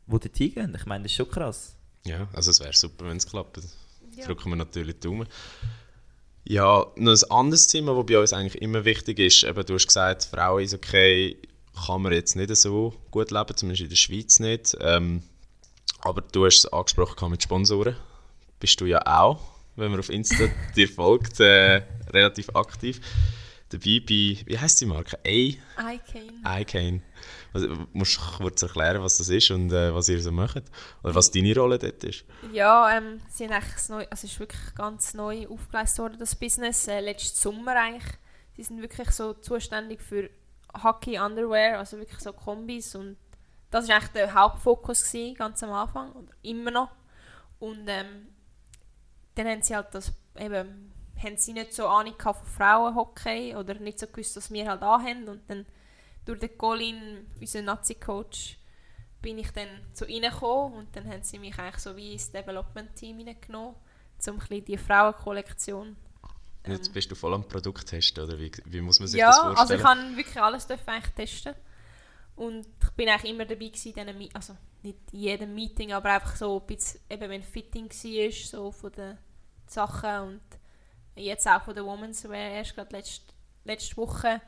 wo 0.08 0.18
dort 0.18 0.38
hingehen, 0.38 0.74
ich 0.76 0.86
meine, 0.86 1.04
das 1.04 1.12
ist 1.12 1.18
schon 1.18 1.30
krass. 1.30 1.76
Ja, 2.06 2.28
also 2.34 2.52
es 2.52 2.60
wäre 2.60 2.74
super, 2.74 3.06
wenn 3.06 3.18
es 3.18 3.28
klappt. 3.28 3.60
Ja. 4.16 4.26
Drücken 4.26 4.50
wir 4.52 4.56
natürlich 4.56 4.96
die 4.96 5.08
Daumen. 5.08 5.28
Ja, 6.48 6.86
noch 6.96 7.12
ein 7.12 7.32
anderes 7.32 7.68
Thema, 7.68 7.96
das 7.96 8.06
bei 8.06 8.20
uns 8.20 8.34
eigentlich 8.34 8.62
immer 8.62 8.86
wichtig 8.86 9.18
ist. 9.18 9.44
Eben, 9.44 9.66
du 9.66 9.74
hast 9.74 9.88
gesagt, 9.88 10.26
Frauen 10.26 10.64
ist 10.64 10.76
okay, 10.76 11.38
kann 11.86 12.04
man 12.04 12.14
jetzt 12.14 12.36
nicht 12.36 12.56
so 12.56 12.94
gut 13.10 13.32
leben, 13.32 13.58
zumindest 13.58 13.84
in 13.84 13.90
der 13.90 13.96
Schweiz 13.96 14.40
nicht. 14.40 14.78
Ähm, 14.80 15.24
aber 16.02 16.22
du 16.22 16.46
hast 16.46 16.60
es 16.60 16.66
angesprochen 16.72 17.32
mit 17.32 17.42
Sponsoren. 17.42 17.96
Bist 18.60 18.80
du 18.80 18.86
ja 18.86 19.02
auch, 19.06 19.40
wenn 19.76 19.90
man 19.90 20.00
auf 20.00 20.10
Insta 20.10 20.48
dir 20.76 20.88
folgt, 20.88 21.40
äh, 21.40 21.82
relativ 22.12 22.50
aktiv. 22.56 23.02
Dabei 23.70 24.00
bei, 24.08 24.38
wie 24.46 24.58
heißt 24.58 24.80
die 24.82 24.86
Marke? 24.86 25.18
A? 25.26 25.94
Icane. 25.96 26.62
iCane. 26.62 27.02
Also, 27.56 27.70
musst 27.94 28.18
du 28.18 28.38
kurz 28.38 28.62
erklären, 28.64 29.02
was 29.02 29.18
das 29.18 29.30
ist 29.30 29.50
und 29.50 29.72
äh, 29.72 29.96
was 29.96 30.10
ihr 30.10 30.22
so 30.22 30.30
macht? 30.30 30.64
Oder 31.04 31.16
was 31.16 31.32
deine 31.32 31.56
Rolle 31.56 31.80
dort 31.80 32.04
ist? 32.04 32.26
Ja, 32.52 32.98
ähm, 32.98 33.22
sie 33.30 33.46
haben 33.46 33.54
eigentlich 33.54 33.88
neu, 33.88 34.06
also 34.10 34.10
es 34.12 34.24
ist 34.26 34.40
wirklich 34.42 34.76
ganz 34.76 35.14
neu 35.14 35.48
aufgeleistet 35.48 36.00
worden, 36.00 36.20
das 36.20 36.36
Business, 36.36 36.86
äh, 36.90 37.00
letzten 37.00 37.38
Sommer 37.38 37.78
eigentlich. 37.78 38.14
Sie 38.58 38.64
sind 38.64 38.82
wirklich 38.82 39.10
so 39.12 39.32
zuständig 39.36 40.02
für 40.02 40.30
Hockey 40.84 41.18
Underwear, 41.18 41.80
also 41.80 41.98
wirklich 41.98 42.20
so 42.20 42.34
Kombis 42.34 42.94
und 42.94 43.16
das 43.72 43.88
war 43.88 43.96
eigentlich 43.96 44.12
der 44.12 44.34
Hauptfokus 44.34 45.10
gewesen, 45.10 45.36
ganz 45.36 45.64
am 45.64 45.72
Anfang 45.72 46.12
oder 46.12 46.34
immer 46.42 46.72
noch. 46.72 46.92
Und 47.60 47.88
ähm, 47.88 48.28
dann 49.36 49.48
haben 49.48 49.62
sie 49.62 49.78
halt 49.78 49.88
das 49.94 50.12
eben, 50.38 50.92
haben 51.24 51.38
sie 51.38 51.54
nicht 51.54 51.74
so 51.74 51.88
Ahnung 51.88 52.16
von 52.20 52.36
Frauenhockey 52.36 53.56
oder 53.56 53.76
nicht 53.76 54.00
so 54.00 54.08
gewusst, 54.08 54.36
was 54.36 54.52
wir 54.52 54.70
halt 54.70 54.82
anhaben 54.82 55.30
und 55.30 55.50
dann 55.50 55.66
durch 56.26 56.40
den 56.40 56.58
Colin, 56.58 57.28
unseren 57.40 57.66
Nazi-Coach, 57.66 58.58
bin 59.22 59.38
ich 59.40 59.52
dann 59.52 59.68
zu 59.94 60.06
ihnen 60.06 60.32
gekommen 60.32 60.76
und 60.76 60.96
dann 60.96 61.08
haben 61.08 61.24
sie 61.24 61.40
mich 61.40 61.58
eigentlich 61.58 61.82
so 61.82 61.96
wie 61.96 62.14
ins 62.14 62.32
Development-Team 62.32 63.18
hineingenommen, 63.20 63.76
um 64.28 64.40
ein 64.50 64.66
die 64.66 64.78
Frauenkollektion. 64.78 65.96
ähm, 66.64 66.72
Jetzt 66.72 66.94
bist 66.94 67.10
du 67.12 67.16
voll 67.16 67.34
am 67.34 67.48
Produkt 67.48 67.88
testen, 67.88 68.24
oder 68.24 68.40
wie, 68.40 68.52
wie 68.66 68.82
muss 68.82 69.00
man 69.00 69.08
sich 69.08 69.20
ja, 69.20 69.28
das 69.28 69.40
also 69.40 69.56
vorstellen? 69.56 69.80
ich 69.80 69.86
kann 69.86 70.18
wirklich 70.18 70.42
alles 70.42 70.70
eigentlich 70.70 71.14
testen 71.16 71.56
und 72.36 72.68
ich 72.84 72.90
bin 72.92 73.10
eigentlich 73.10 73.32
immer 73.32 73.46
dabei 73.46 73.68
gewesen, 73.68 73.94
diesen 73.94 74.36
also 74.36 74.56
nicht 74.84 75.00
in 75.12 75.20
jedem 75.20 75.56
Meeting, 75.56 75.94
aber 75.94 76.12
einfach 76.12 76.36
so 76.36 76.60
ein 76.60 76.68
bisschen, 76.68 77.02
eben 77.10 77.30
wenn 77.30 77.44
Fitting 77.44 77.90
war, 77.90 78.32
so 78.32 78.72
von 78.72 78.92
den 78.92 79.18
Sachen 79.66 80.20
und 80.20 80.42
jetzt 81.16 81.48
auch 81.48 81.64
von 81.64 81.74
der 81.74 81.86
Women's 81.86 82.24
Wear, 82.30 82.52
erst 82.52 82.76
gerade 82.76 82.96
letzte, 82.96 83.34
letzte 83.64 83.98
Woche 83.98 84.42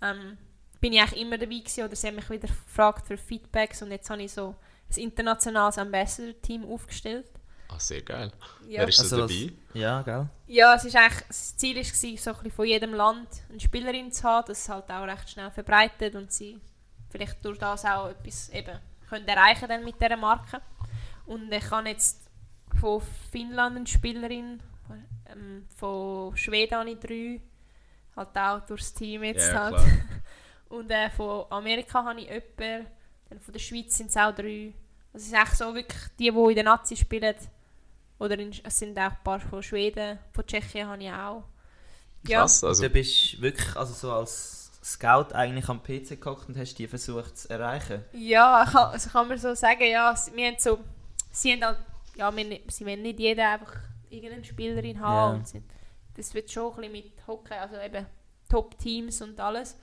ähm, 0.00 0.38
bin 0.82 0.92
ich 0.92 1.00
eigentlich 1.00 1.20
immer 1.20 1.38
dabei 1.38 1.58
gewesen, 1.58 1.84
oder 1.84 1.94
sie 1.94 2.08
haben 2.08 2.16
mich 2.16 2.28
wieder 2.28 2.48
gefragt 2.48 3.06
für 3.06 3.16
Feedbacks 3.16 3.82
und 3.82 3.92
jetzt 3.92 4.10
habe 4.10 4.20
ich 4.22 4.32
so 4.32 4.56
ein 4.90 5.02
internationales 5.02 5.78
Ambassador-Team 5.78 6.64
aufgestellt. 6.70 7.30
Ah, 7.68 7.78
sehr 7.78 8.02
geil. 8.02 8.32
Ja. 8.68 8.80
Wer 8.80 8.88
ist 8.88 8.98
Also 8.98 9.16
da 9.16 9.22
dabei? 9.22 9.52
Ja, 9.74 10.02
gell? 10.02 10.28
Ja, 10.48 10.74
es 10.74 10.84
ist 10.84 10.96
eigentlich, 10.96 11.24
das 11.28 11.56
Ziel 11.56 11.76
war, 11.76 11.84
so 11.84 12.00
ein 12.02 12.16
bisschen 12.18 12.50
von 12.50 12.66
jedem 12.66 12.94
Land 12.94 13.28
eine 13.48 13.60
Spielerin 13.60 14.10
zu 14.10 14.24
haben, 14.24 14.44
das 14.48 14.68
halt 14.68 14.90
auch 14.90 15.06
recht 15.06 15.30
schnell 15.30 15.52
verbreitet 15.52 16.16
und 16.16 16.32
sie 16.32 16.58
vielleicht 17.10 17.44
durch 17.44 17.58
das 17.58 17.84
auch 17.84 18.08
etwas 18.08 18.48
eben 18.48 18.78
können 19.08 19.28
erreichen 19.28 19.68
dann 19.68 19.84
mit 19.84 20.00
dieser 20.00 20.16
Marke. 20.16 20.60
Und 21.26 21.52
ich 21.52 21.70
habe 21.70 21.88
jetzt 21.88 22.28
von 22.80 23.00
Finnland 23.30 23.76
eine 23.76 23.86
Spielerin, 23.86 24.60
ähm, 25.30 25.66
von 25.76 26.36
Schweden 26.36 26.74
habe 26.74 26.90
ich 26.90 26.98
drei, 26.98 27.40
halt 28.16 28.36
auch 28.36 28.66
durchs 28.66 28.92
Team 28.92 29.22
jetzt 29.22 29.52
Ja, 29.52 29.70
halt. 29.70 29.76
Und 30.72 30.90
äh, 30.90 31.10
von 31.10 31.44
Amerika 31.50 32.02
habe 32.02 32.18
ich 32.20 32.26
jemanden, 32.30 32.86
dann 33.28 33.40
von 33.40 33.52
der 33.52 33.60
Schweiz 33.60 33.94
sind 33.94 34.08
es 34.08 34.16
auch 34.16 34.34
drei. 34.34 34.72
Also 35.12 35.26
es 35.26 35.26
ist 35.26 35.34
echt 35.34 35.56
so 35.58 35.74
wirklich 35.74 36.02
die, 36.18 36.30
die 36.30 36.48
in 36.48 36.54
der 36.54 36.64
Nazi 36.64 36.96
spielen, 36.96 37.34
oder 38.18 38.38
in, 38.38 38.52
es 38.64 38.78
sind 38.78 38.98
auch 38.98 39.02
ein 39.10 39.18
paar 39.22 39.38
von 39.38 39.62
Schweden, 39.62 40.18
von 40.32 40.46
Tschechien 40.46 40.88
habe 40.88 41.02
ich 41.02 41.10
auch. 41.10 41.42
Ja, 42.26 42.40
Krass, 42.40 42.64
also 42.64 42.84
du 42.84 42.88
bist 42.88 43.42
wirklich, 43.42 43.76
also 43.76 43.92
so 43.92 44.12
als 44.12 44.70
Scout 44.82 45.34
eigentlich 45.34 45.68
am 45.68 45.82
PC 45.82 46.18
gehockt 46.18 46.48
und 46.48 46.56
hast 46.56 46.74
die 46.74 46.86
versucht 46.88 47.36
zu 47.36 47.50
erreichen? 47.50 48.02
Ja, 48.12 48.64
kann, 48.64 48.92
also 48.92 49.10
kann 49.10 49.28
man 49.28 49.36
so 49.36 49.54
sagen, 49.54 49.84
ja, 49.84 50.14
wir 50.32 50.46
haben 50.46 50.56
so, 50.58 50.78
sie 51.30 51.52
haben 51.52 51.64
halt, 51.64 51.78
ja, 52.16 52.34
wir, 52.34 52.60
sie 52.68 52.86
wollen 52.86 53.02
nicht 53.02 53.20
jeder 53.20 53.50
einfach 53.50 53.76
irgendeine 54.08 54.44
Spielerin 54.44 55.00
haben 55.00 55.32
Ja. 55.32 55.36
und 55.38 55.48
sind, 55.48 55.64
das 56.16 56.32
wird 56.32 56.50
schon 56.50 56.72
ein 56.72 56.76
bisschen 56.80 56.92
mit 56.92 57.26
Hockey, 57.26 57.54
also 57.54 57.76
eben 57.76 58.06
Top-Teams 58.48 59.20
und 59.20 59.38
alles. 59.38 59.76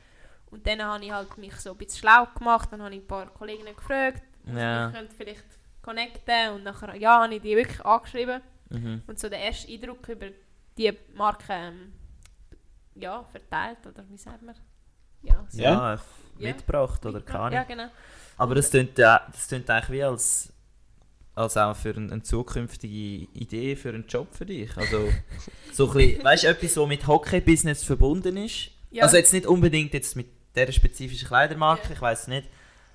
Und 0.52 0.66
dann 0.66 0.82
habe 0.84 1.04
ich 1.06 1.12
halt 1.12 1.38
mich 1.38 1.56
so 1.56 1.72
ein 1.72 1.78
bisschen 1.78 2.00
schlau 2.00 2.28
gemacht, 2.38 2.70
dann 2.72 2.82
habe 2.82 2.96
ich 2.96 3.02
ein 3.02 3.08
paar 3.08 3.28
Kolleginnen 3.28 3.76
gefragt, 3.76 4.24
Ja. 4.46 4.88
ich 4.90 4.96
könnte 4.96 5.16
vielleicht 5.16 5.44
connecten 5.82 6.54
und 6.56 6.64
nachher, 6.64 6.96
ja, 6.96 7.24
habe 7.24 7.36
ich 7.36 7.42
die 7.42 7.56
wirklich 7.56 7.86
angeschrieben 7.86 8.42
Mhm. 8.70 9.02
und 9.08 9.20
so 9.20 9.30
den 9.30 9.40
ersten 9.40 9.72
Eindruck 9.72 10.08
über 10.10 10.28
die 10.78 10.92
Marke, 11.16 11.44
ähm, 11.54 11.94
ja, 12.96 13.24
verteilt, 13.24 13.78
oder 13.88 14.04
wie 14.10 14.18
sagt 14.18 14.42
man? 14.42 14.56
Ja, 15.24 15.46
so. 15.50 15.62
Ja, 15.62 15.94
Ja. 15.96 16.00
mitgebracht 16.38 17.06
oder 17.06 17.22
keine 17.22 17.56
Ja, 17.56 17.62
Ahnung. 17.62 17.66
genau. 17.68 17.88
Aber 18.38 18.56
das 18.56 18.70
klingt, 18.70 18.98
ja, 18.98 19.22
das 19.32 19.48
klingt 19.48 19.70
eigentlich 19.70 19.90
wie 19.90 20.04
als, 20.04 20.54
als 21.36 21.58
auch 21.58 21.76
für 21.76 21.90
eine, 21.96 22.12
eine 22.12 22.22
zukünftige 22.24 23.28
Idee 23.34 23.76
für 23.76 23.90
einen 23.90 24.08
Job 24.08 24.34
für 24.34 24.46
dich. 24.46 24.76
Also 24.78 25.10
so 25.74 25.88
ein 25.90 25.94
bisschen, 25.94 26.24
weißt 26.24 26.44
du, 26.44 26.48
etwas, 26.48 26.78
was 26.78 26.88
mit 26.88 27.08
Hockey-Business 27.08 27.84
verbunden 27.84 28.38
ist. 28.38 28.72
Ja. 28.92 29.04
Also 29.04 29.18
jetzt 29.18 29.34
nicht 29.34 29.46
unbedingt 29.46 29.94
jetzt 29.94 30.16
mit 30.16 30.28
dieser 30.60 30.72
spezifischen 30.74 31.28
Kleidermarke, 31.28 31.88
Ja. 31.90 31.94
ich 31.96 32.02
weiß 32.02 32.28
nicht. 32.28 32.48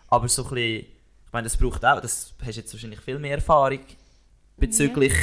Aber 0.09 0.28
so 0.28 0.43
ein 0.45 0.51
bisschen, 0.51 0.86
ich 1.27 1.32
meine, 1.32 1.45
das 1.45 1.57
braucht 1.57 1.85
auch, 1.85 2.01
das 2.01 2.35
hast 2.45 2.57
jetzt 2.57 2.73
wahrscheinlich 2.73 3.01
viel 3.01 3.19
mehr 3.19 3.35
Erfahrung 3.36 3.81
bezüglich, 4.57 5.15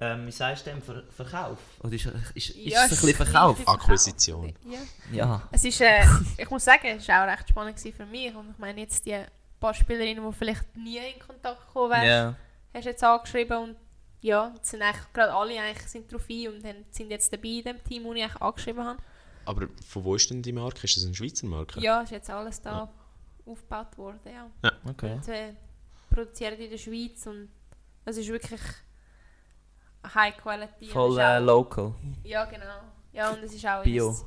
ähm, 0.00 0.26
wie 0.26 0.32
sagst 0.32 0.66
du 0.66 0.70
dem, 0.70 0.82
Ver 0.82 1.04
Verkauf? 1.14 1.58
Oder 1.80 1.92
ist, 1.92 2.06
ist, 2.34 2.50
ist 2.50 2.56
Ja, 2.56 2.84
es 2.86 2.90
ein 2.92 3.06
bisschen 3.06 3.14
Verkauf? 3.14 3.68
Akquisition. 3.68 4.52
Ja. 4.68 4.78
Ja. 5.12 5.48
Es 5.52 5.64
ist, 5.64 5.80
äh, 5.80 6.02
ich 6.36 6.50
muss 6.50 6.64
sagen, 6.64 6.88
es 6.98 7.06
war 7.06 7.24
auch 7.24 7.30
recht 7.30 7.48
spannend 7.48 7.78
für 7.78 8.06
mich. 8.06 8.34
Und 8.34 8.50
ich 8.50 8.58
meine, 8.58 8.80
jetzt 8.80 9.06
die 9.06 9.16
paar 9.60 9.72
Spielerinnen, 9.74 10.28
die 10.28 10.36
vielleicht 10.36 10.76
nie 10.76 10.96
in 10.98 11.20
Kontakt 11.24 11.68
gekommen 11.68 11.92
wären, 11.92 12.04
Ja. 12.04 12.34
hast 12.74 12.84
du 12.84 12.90
jetzt 12.90 13.04
angeschrieben 13.04 13.56
und 13.58 13.76
ja, 14.22 14.52
jetzt 14.56 14.70
sind 14.70 14.82
eigentlich 14.82 15.12
gerade 15.12 15.32
alle 15.34 15.60
eigentlich 15.60 15.86
sind 15.88 16.12
drauf 16.12 16.22
ein 16.28 16.48
und 16.48 16.62
sind 16.94 17.10
jetzt 17.10 17.32
dabei 17.32 17.48
in 17.48 17.62
dem 17.64 17.84
Team, 17.84 18.02
das 18.04 18.14
ich 18.16 18.22
eigentlich 18.24 18.42
angeschrieben 18.42 18.84
habe. 18.84 18.98
Aber 19.44 19.66
von 19.88 20.04
wo 20.04 20.14
ist 20.14 20.30
denn 20.30 20.42
die 20.42 20.52
Marke? 20.52 20.84
Ist 20.84 20.96
das 20.96 21.04
eine 21.04 21.14
Schweizer 21.14 21.46
Marke? 21.46 21.80
Ja, 21.80 22.02
ist 22.02 22.10
jetzt 22.12 22.30
alles 22.30 22.60
da 22.60 22.90
aufgebaut 23.46 23.96
worden, 23.98 24.20
ja. 24.26 24.50
Okay. 24.88 25.14
Und 25.14 25.28
äh, 25.28 25.54
produziert 26.10 26.58
in 26.60 26.70
der 26.70 26.78
Schweiz 26.78 27.26
und 27.26 27.48
es 28.04 28.16
ist 28.16 28.28
wirklich 28.28 28.60
High 30.14 30.36
Quality. 30.36 30.86
und 30.86 30.90
Voll 30.90 31.18
äh, 31.18 31.38
local. 31.38 31.94
Ja, 32.24 32.44
genau. 32.44 32.80
Ja, 33.12 33.30
und 33.30 33.42
es 33.42 33.54
ist 33.54 33.66
auch 33.66 33.82
Bio. 33.82 34.14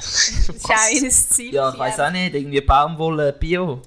Es 0.00 0.48
ist 0.48 0.64
auch 0.64 0.90
ihr 0.92 1.10
Ziel. 1.10 1.54
Ja, 1.54 1.72
ich 1.72 1.78
weiß 1.78 1.98
auch 1.98 2.12
nicht, 2.12 2.32
irgendwie 2.32 2.60
Baumwolle, 2.60 3.32
Bio. 3.32 3.82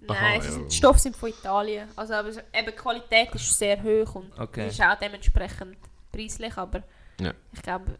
Nein, 0.00 0.16
Aha, 0.16 0.34
es 0.38 0.46
ist, 0.46 0.56
ja. 0.56 0.62
die 0.64 0.74
Stoffe 0.74 0.98
sind 0.98 1.14
von 1.16 1.28
Italien. 1.28 1.86
Also, 1.96 2.14
aber 2.14 2.30
eben 2.30 2.66
die 2.66 2.72
Qualität 2.72 3.34
ist 3.34 3.58
sehr 3.58 3.82
hoch 3.82 4.14
und 4.14 4.38
Okay. 4.38 4.68
es 4.68 4.72
ist 4.72 4.80
auch 4.80 4.98
dementsprechend 4.98 5.76
preislich. 6.10 6.56
Aber 6.56 6.82
Ja. 7.20 7.34
ich 7.52 7.60
glaube, 7.60 7.98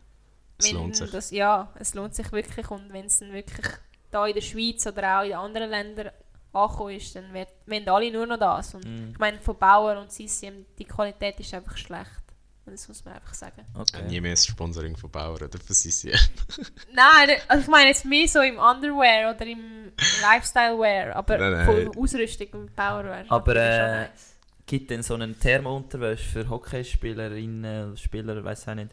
Es 0.61 0.69
wenn 0.69 0.77
lohnt 0.77 0.97
sich. 0.97 1.11
Das, 1.11 1.31
ja, 1.31 1.73
es 1.79 1.95
lohnt 1.95 2.15
sich 2.15 2.31
wirklich. 2.33 2.71
Und 2.71 2.93
wenn 2.93 3.07
es 3.07 3.19
dann 3.19 3.33
wirklich 3.33 3.67
da 4.11 4.27
in 4.27 4.35
der 4.35 4.41
Schweiz 4.41 4.87
oder 4.87 5.21
auch 5.21 5.25
in 5.25 5.33
anderen 5.35 5.71
Ländern 5.71 6.11
angekommen 6.53 6.97
ist, 6.97 7.15
dann 7.15 7.33
wird, 7.33 7.49
wollen 7.67 7.89
alle 7.89 8.11
nur 8.13 8.27
noch 8.27 8.39
das. 8.39 8.75
Und 8.75 8.85
Mm, 8.85 9.11
ich 9.13 9.19
meine, 9.19 9.39
von 9.41 9.57
Bauer 9.59 9.99
und 9.99 10.11
CCM, 10.11 10.67
die 10.79 10.85
Qualität 10.85 11.39
ist 11.41 11.55
einfach 11.55 11.77
schlecht. 11.77 12.11
Und 12.67 12.73
das 12.75 12.87
muss 12.89 13.05
man 13.05 13.15
einfach 13.15 13.35
sagen. 13.35 13.65
okay. 13.75 14.03
Nie 14.09 14.21
mehr 14.21 14.33
das 14.33 14.47
Sponsoring 14.47 14.97
von 14.97 15.11
Bauer 15.11 15.35
oder 15.35 15.49
von 15.49 15.75
Sisi. 15.75 16.11
Nein, 16.93 17.37
also 17.49 17.63
ich 17.63 17.69
meine 17.69 17.89
jetzt 17.89 18.05
mehr 18.05 18.29
so 18.29 18.41
im 18.41 18.59
Underwear 18.59 19.35
oder 19.35 19.47
im 19.47 19.93
Lifestyle-Wear, 20.23 21.17
aber 21.17 21.39
Nein, 21.39 21.53
nein. 21.53 21.67
von 21.93 22.03
Ausrüstung 22.03 22.49
und 22.53 22.77
Powerwear. 22.77 23.25
Aber, 23.29 23.57
äh, 23.57 24.01
nice. 24.03 24.37
Gibt 24.67 24.91
denn 24.91 25.03
so 25.03 25.15
einen 25.15 25.39
Thermounterwäsche 25.39 26.29
für 26.29 26.49
Hockeyspielerinnen, 26.49 27.97
Spieler, 27.97 28.45
weiß 28.45 28.69
auch 28.69 28.75
nicht. 28.75 28.91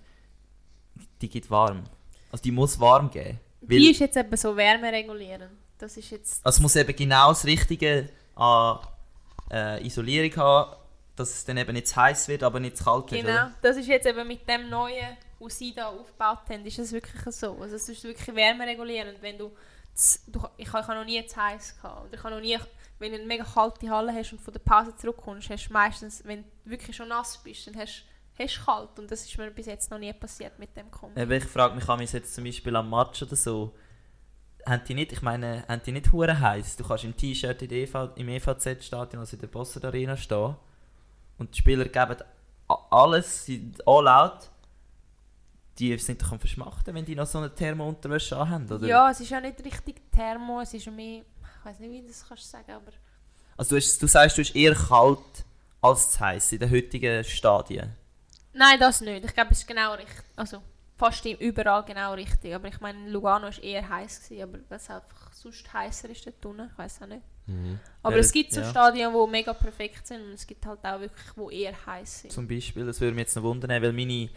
Die 1.21 1.29
gibt 1.29 1.49
warm. 1.49 1.83
Also 2.31 2.43
die 2.43 2.51
muss 2.51 2.79
warm 2.79 3.09
geben. 3.09 3.39
Die 3.61 3.91
ist 3.91 3.99
jetzt 3.99 4.17
eben 4.17 4.37
so 4.37 4.55
wärmeregulierend. 4.55 5.51
Das 5.77 5.95
ist 5.97 6.09
jetzt. 6.09 6.45
also 6.45 6.57
es 6.57 6.61
muss 6.61 6.75
eben 6.75 6.95
genau 6.95 7.29
das 7.29 7.45
Richtige 7.45 8.09
an 8.35 8.79
äh, 9.51 9.85
Isolierung 9.85 10.35
haben, 10.37 10.75
dass 11.15 11.29
es 11.29 11.45
dann 11.45 11.57
eben 11.57 11.73
nicht 11.73 11.87
zu 11.87 11.95
heiß 11.95 12.27
wird, 12.27 12.43
aber 12.43 12.59
nicht 12.59 12.77
zu 12.77 12.83
kalt 12.83 13.11
wird. 13.11 13.21
Genau. 13.21 13.33
oder? 13.33 13.53
Das 13.61 13.77
ist 13.77 13.87
jetzt 13.87 14.07
eben 14.07 14.27
mit 14.27 14.47
dem 14.47 14.69
neuen, 14.69 15.17
was 15.39 15.57
sie 15.57 15.73
da 15.73 15.87
aufgebaut 15.87 16.49
haben, 16.49 16.65
ist 16.65 16.79
das 16.79 16.91
wirklich 16.91 17.21
so. 17.33 17.57
Also 17.59 17.75
es 17.75 17.89
ist 17.89 18.03
wirklich 18.03 18.35
wärmeregulierend. 18.35 19.21
Wenn 19.21 19.37
du, 19.37 19.51
du 20.27 20.41
ich 20.57 20.71
habe 20.71 20.95
noch 20.95 21.05
nie 21.05 21.25
zu 21.25 21.35
heiß 21.35 21.75
gehabt. 21.77 22.05
Oder 22.05 22.13
ich 22.13 22.23
habe 22.23 22.35
noch 22.35 22.41
nie, 22.41 22.57
wenn 22.99 23.11
du 23.11 23.17
eine 23.17 23.27
mega 23.27 23.43
kalte 23.43 23.89
Halle 23.89 24.13
hast 24.13 24.31
und 24.31 24.41
von 24.41 24.53
der 24.53 24.59
Pause 24.59 24.95
zurückkommst, 24.95 25.49
hast 25.49 25.67
du 25.67 25.73
meistens, 25.73 26.23
wenn 26.25 26.43
du 26.43 26.71
wirklich 26.71 26.95
schon 26.95 27.09
nass 27.09 27.37
bist, 27.43 27.67
dann 27.67 27.77
hast 27.77 28.03
hast 28.37 28.57
du 28.57 28.65
kalt. 28.65 28.99
Und 28.99 29.11
das 29.11 29.23
ist 29.23 29.37
mir 29.37 29.51
bis 29.51 29.65
jetzt 29.65 29.91
noch 29.91 29.99
nie 29.99 30.13
passiert 30.13 30.57
mit 30.59 30.75
dem 30.75 30.89
Kombi. 30.91 31.19
Eben, 31.19 31.31
ich 31.31 31.45
frage 31.45 31.75
mich, 31.75 31.87
haben 31.87 31.99
wir 31.99 32.07
jetzt 32.07 32.33
zum 32.33 32.43
Beispiel 32.43 32.75
am 32.75 32.89
Match 32.89 33.21
oder 33.23 33.35
so, 33.35 33.73
haben 34.65 34.81
die 34.87 34.93
nicht, 34.93 35.13
ich 35.13 35.21
meine, 35.21 35.63
haben 35.67 35.81
die 35.85 35.91
nicht 35.91 36.11
hure 36.11 36.39
heiß? 36.39 36.75
Du 36.75 36.83
kannst 36.83 37.03
im 37.03 37.15
T-Shirt 37.15 37.61
EV, 37.61 38.09
im 38.15 38.29
EVZ-Stadion, 38.29 39.19
also 39.19 39.35
in 39.35 39.41
der 39.41 39.47
Bossard 39.47 39.85
Arena 39.85 40.17
stehen 40.17 40.55
und 41.37 41.53
die 41.53 41.59
Spieler 41.59 41.85
geben 41.85 42.17
alles, 42.67 43.45
sind 43.45 43.87
all 43.87 44.07
out. 44.07 44.49
Die 45.79 45.95
sind 45.99 46.21
doch 46.21 46.31
am 46.31 46.39
Verschmachten, 46.39 46.93
wenn 46.95 47.05
die 47.05 47.15
noch 47.15 47.27
so 47.27 47.37
eine 47.37 47.53
Thermo-Unterwäsche 47.53 48.35
anhaben, 48.35 48.69
oder? 48.69 48.87
Ja, 48.87 49.11
es 49.11 49.19
ist 49.19 49.29
ja 49.29 49.39
nicht 49.39 49.63
richtig 49.63 50.01
Thermo, 50.11 50.59
es 50.61 50.73
ist 50.73 50.87
mehr, 50.87 51.21
ich 51.21 51.65
weiß 51.65 51.79
nicht, 51.79 51.91
wie 51.91 52.01
du 52.01 52.07
das 52.07 52.25
kannst 52.27 52.49
sagen, 52.49 52.71
aber 52.71 52.91
Also 53.55 53.69
du, 53.69 53.75
hast, 53.77 54.01
du 54.01 54.07
sagst, 54.07 54.37
du 54.37 54.41
bist 54.41 54.55
eher 54.55 54.73
kalt 54.73 55.19
als 55.81 56.11
zu 56.11 56.19
heiß 56.19 56.51
in 56.53 56.59
den 56.59 56.71
heutigen 56.71 57.23
Stadien. 57.23 57.95
Nein, 58.57 58.79
das 58.79 59.01
nicht. 59.01 59.25
Ich 59.25 59.33
glaube, 59.33 59.51
es 59.51 59.59
ist 59.59 59.67
genau 59.67 59.93
richtig, 59.93 60.23
also 60.35 60.61
fast 60.97 61.25
überall 61.25 61.83
genau 61.83 62.13
richtig. 62.13 62.53
Aber 62.53 62.67
ich 62.67 62.79
meine, 62.79 63.09
Lugano 63.09 63.47
war 63.47 63.63
eher 63.63 63.87
heiß 63.87 64.23
gewesen, 64.23 64.43
aber 64.43 64.57
weil 64.69 64.77
es 64.77 64.89
einfach 64.89 65.33
sonst 65.33 65.71
heißer 65.71 66.09
ist 66.09 66.25
dort 66.25 66.45
unten, 66.45 66.69
ich 66.71 66.77
weiß 66.77 67.01
auch 67.03 67.07
nicht. 67.07 67.21
Mhm. 67.45 67.79
Aber 68.03 68.15
Ja, 68.15 68.21
es 68.21 68.31
gibt 68.31 68.51
so 68.51 68.61
ja. 68.61 68.69
Stadien, 68.69 69.13
die 69.13 69.31
mega 69.31 69.53
perfekt 69.53 70.05
sind 70.07 70.21
und 70.21 70.33
es 70.33 70.45
gibt 70.45 70.65
halt 70.65 70.83
auch 70.83 70.99
wirklich, 70.99 71.27
wo 71.35 71.49
eher 71.49 71.73
heiß 71.85 72.21
sind. 72.21 72.33
Zum 72.33 72.47
Beispiel, 72.47 72.85
das 72.85 72.99
würde 72.99 73.13
mich 73.13 73.23
jetzt 73.23 73.35
noch 73.35 73.43
wundern, 73.43 73.81
weil 73.81 73.93
meine, 73.93 74.29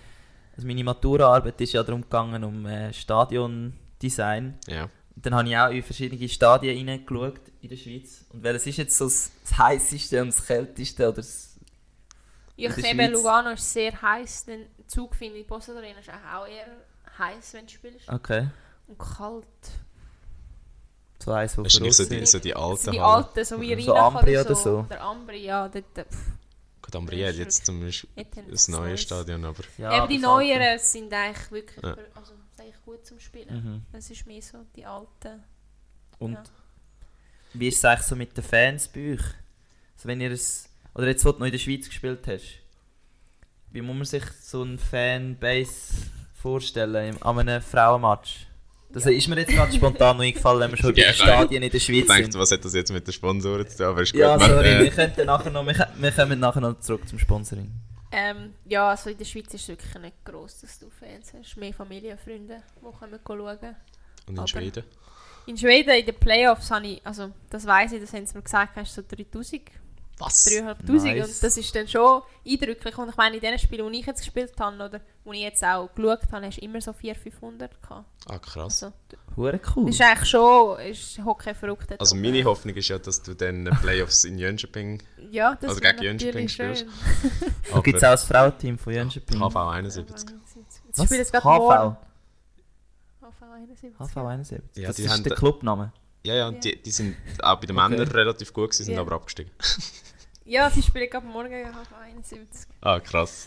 also 0.55 0.67
meine 0.67 0.85
Maturaarbeit 0.85 1.61
ist 1.61 1.73
ja 1.73 1.83
darum 1.83 2.03
gegangen, 2.03 2.45
um 2.45 2.67
äh, 2.67 2.93
Stadiondesign. 2.93 4.59
Ja. 4.69 4.85
Und 5.17 5.27
dann 5.27 5.35
habe 5.35 5.49
ich 5.49 5.57
auch 5.57 5.71
in 5.71 5.83
verschiedene 5.83 6.29
Stadien 6.29 6.77
hineingeschaut 6.77 7.41
in 7.61 7.69
der 7.69 7.77
Schweiz. 7.77 8.25
Und 8.33 8.43
welches 8.43 8.67
ist 8.69 8.77
jetzt 8.77 8.97
so 8.97 9.07
das, 9.07 9.33
das 9.43 9.59
heißeste 9.59 10.23
und 10.23 10.29
das 10.29 10.47
kälteste 10.47 11.09
oder 11.09 11.17
das... 11.17 11.50
Ich 12.66 12.74
Schweiz- 12.74 13.11
Lugano 13.12 13.51
ist 13.51 13.73
sehr 13.73 14.01
heiß, 14.03 14.45
den 14.47 14.66
Zug 14.87 15.15
finde 15.15 15.39
ich, 15.39 15.47
Bossard 15.47 15.78
Arena 15.78 15.99
ist 16.01 16.09
auch 16.11 16.47
eher 16.47 16.66
heiß, 17.19 17.55
wenn 17.55 17.66
du 17.66 17.73
spielst. 17.73 18.09
Okay. 18.09 18.49
Und 18.87 18.99
kalt. 18.99 19.45
So 21.23 21.32
eins, 21.32 21.57
wo 21.59 21.62
Wahrscheinlich 21.62 21.95
so 21.97 22.05
voraus 22.05 22.19
die, 22.19 22.27
so 22.27 22.39
die 22.39 22.55
alten 22.55 22.70
Also 22.70 22.91
die 22.93 23.01
alten, 23.01 23.45
so 23.45 23.61
wie 23.61 23.82
So 23.82 23.93
Rheinach 23.93 24.15
Ambri 24.15 24.31
oder 24.39 24.47
oder 24.47 24.55
so. 24.55 24.62
so. 24.62 24.82
Der 24.89 25.03
Ambri, 25.03 25.45
ja. 25.45 25.69
Dort, 25.69 25.99
äh, 25.99 26.05
Gut, 26.82 26.97
Ambri 26.97 27.20
hat 27.23 27.35
jetzt 27.35 27.66
zum 27.66 27.81
Beispiel 27.81 28.09
das 28.51 28.69
neue. 28.69 28.97
Stadion, 28.97 29.45
aber 29.45 29.62
Ja, 29.77 29.91
Eben 29.93 29.99
aber 30.01 30.09
die 30.09 30.19
neueren 30.19 30.78
sind 30.78 31.12
eigentlich 31.12 31.51
wirklich 31.51 31.82
Ja. 31.82 31.91
also, 32.15 32.32
sind 32.32 32.61
eigentlich 32.66 32.82
gut 32.87 33.05
zum 33.07 33.20
Spielen. 33.20 33.55
Mhm. 33.93 33.97
Es 33.99 34.11
ist 34.11 34.27
mehr 34.27 34.41
so 34.41 34.59
die 34.74 34.87
alten. 34.87 35.45
Und 36.19 36.32
Ja. 36.32 36.43
wie 37.53 37.69
ist 37.69 37.77
es 37.78 37.85
eigentlich 37.85 38.07
so 38.07 38.16
mit 38.16 38.35
den 38.35 38.43
Fans 38.45 38.89
bei 38.89 39.12
euch? 39.12 39.20
Also 39.97 40.09
wenn 40.09 40.23
ihr 40.23 40.31
es... 40.32 40.70
Oder 40.95 41.09
jetzt, 41.09 41.25
wo 41.25 41.33
du 41.33 41.39
noch 41.39 41.47
in 41.47 41.53
der 41.53 41.59
Schweiz 41.59 41.89
gespielt 41.89 42.27
hast, 42.27 42.45
wie 43.73 43.81
muss 43.83 43.97
man 43.97 44.05
sich 44.05 44.25
so 44.43 44.62
einen 44.62 44.79
Fanbase 44.79 45.95
vorstellen 46.35 47.15
im- 47.17 47.23
an 47.23 47.39
einem 47.39 47.62
Frauenmatch? 47.62 48.47
Das 48.93 49.07
ist 49.07 49.29
mir 49.29 49.39
jetzt 49.39 49.53
gerade 49.53 49.73
spontan 49.73 50.17
noch 50.17 50.25
eingefallen, 50.25 50.61
wenn 50.62 50.71
wir 50.73 50.77
schon 50.79 50.95
Ja, 50.97 51.11
die 51.12 51.15
Stadien 51.17 51.62
in 51.62 51.71
der 51.71 51.77
ich 51.77 51.85
Schweiz 51.85 52.07
denke, 52.09 52.25
sind. 52.33 52.35
was 52.41 52.51
hat 52.51 52.65
das 52.65 52.75
jetzt 52.75 52.91
mit 52.91 53.07
den 53.07 53.12
Sponsoren 53.12 53.69
zu 53.69 53.77
tun? 53.77 53.87
Aber 53.87 54.03
ist 54.03 54.11
gut. 54.12 54.21
Ja, 54.21 54.37
sorry, 54.39 54.67
äh, 54.69 54.81
wir, 54.81 54.91
könnten 54.91 55.27
nachher 55.27 55.51
noch, 55.51 55.65
wir, 55.65 56.11
kommen 56.12 56.41
nachher 56.41 56.61
noch 56.61 56.81
zurück 56.81 57.09
zum 57.09 57.19
Sponsoring. 57.21 57.71
Ähm, 58.11 58.55
ja, 58.67 58.89
also 58.91 59.11
in 59.11 59.17
der 59.19 59.25
Schweiz 59.25 59.55
ist 59.55 59.62
es 59.62 59.69
wirklich 59.69 59.95
nicht 60.03 60.25
gross, 60.25 60.59
dass 60.62 60.81
du 60.81 60.91
Fans 60.91 61.33
hast. 61.33 61.57
Mehr 61.57 61.73
Familie 61.73 62.12
und 62.12 62.21
Freunde, 62.21 62.61
die 62.77 62.99
kommen 62.99 63.21
schauen. 63.25 63.77
Und 64.27 64.35
in 64.35 64.39
aber- 64.41 64.49
Schweden? 64.49 64.83
In 65.47 65.57
Schweden, 65.57 65.91
in 65.91 66.07
den 66.07 66.15
Playoffs, 66.17 66.71
habe 66.73 66.87
ich, 66.89 67.07
also 67.07 67.31
das 67.49 67.65
weiß 67.65 67.93
ich, 67.93 68.01
das 68.01 68.12
haben 68.12 68.27
sie 68.27 68.37
mir 68.37 68.43
gesagt, 68.43 68.77
hast 68.77 68.97
du 68.97 69.03
so 69.03 69.17
3000, 69.17 69.62
Was? 70.21 70.45
3500 70.45 71.17
Nice. 71.17 71.27
und 71.29 71.43
das 71.43 71.57
ist 71.57 71.75
dann 71.75 71.89
schon 71.89 72.23
eindrücklich. 72.47 72.99
Und 72.99 73.09
ich 73.09 73.17
meine, 73.17 73.37
in 73.37 73.41
den 73.41 73.59
Spielen, 73.59 73.91
die 73.93 74.01
ich 74.01 74.07
jetzt 74.07 74.21
gespielt 74.21 74.53
habe 74.59 74.77
oder 74.85 75.01
wo 75.25 75.33
ich 75.33 75.41
jetzt 75.41 75.65
auch 75.65 75.89
geschaut 75.95 76.21
habe, 76.31 76.47
hast 76.47 76.59
du 76.59 76.65
immer 76.65 76.81
so 76.81 76.93
400, 76.93 77.23
500 77.23 77.83
gehabt. 77.83 78.05
Ah, 78.29 78.39
krass. 78.39 78.83
Also, 78.85 78.95
Hure 79.37 79.61
cool. 79.77 79.87
das 79.87 79.95
ist 79.95 80.01
eigentlich 80.03 80.29
schon 80.29 80.81
ist 80.81 81.19
Hockey 81.25 81.55
verrückt. 81.55 81.95
Also 82.01 82.17
meine 82.17 82.45
Hoffnung 82.45 82.75
ist 82.75 82.89
ja, 82.89 82.99
dass 82.99 83.23
du 83.23 83.35
dann 83.35 83.67
äh, 83.67 83.71
Playoffs 83.77 84.25
in 84.25 84.39
Jönköping, 84.39 85.03
Ja, 85.31 85.55
das 85.55 85.71
also 85.71 85.81
gegen 85.81 86.03
Jönköping 86.03 86.47
natürlich 86.47 86.53
schön. 86.53 86.77
spielst. 86.77 86.95
Da 87.73 87.81
gibt 87.81 87.97
es 87.99 88.05
auch 88.05 88.11
das 88.11 88.25
Frauenteam 88.25 88.79
von 88.79 88.93
Jönköping. 88.93 89.39
HV 89.39 89.57
71. 89.57 90.27
Jetzt 90.89 90.99
Was? 90.99 91.09
gerade 91.33 91.45
HV? 91.45 91.59
morgen. 91.59 91.97
HV 93.21 93.43
HV71. 93.43 93.97
HV71. 94.15 94.61
Ja, 94.75 94.89
das 94.89 94.97
die 94.97 95.03
ist 95.05 95.11
haben 95.13 95.23
der 95.23 95.35
Clubname. 95.37 95.93
Ja, 96.23 96.35
ja, 96.35 96.49
und 96.49 96.55
Ja. 96.65 96.73
die, 96.73 96.83
die 96.83 96.91
sind 96.91 97.17
auch 97.43 97.57
bei 97.61 97.67
den 97.67 97.79
Okay. 97.79 97.89
Männern 97.89 98.09
relativ 98.09 98.53
gut 98.53 98.71
gewesen, 98.71 98.85
sind 98.85 98.95
Ja. 98.95 99.01
aber 99.01 99.13
abgestiegen. 99.17 99.51
Ja, 100.47 100.69
sie 100.69 100.83
spielen 100.83 101.09
gerade 101.09 101.27
morgen 101.27 101.49
gegen 101.51 101.69
HV71. 101.71 102.67
Ah, 102.81 102.99
krass. 102.99 103.47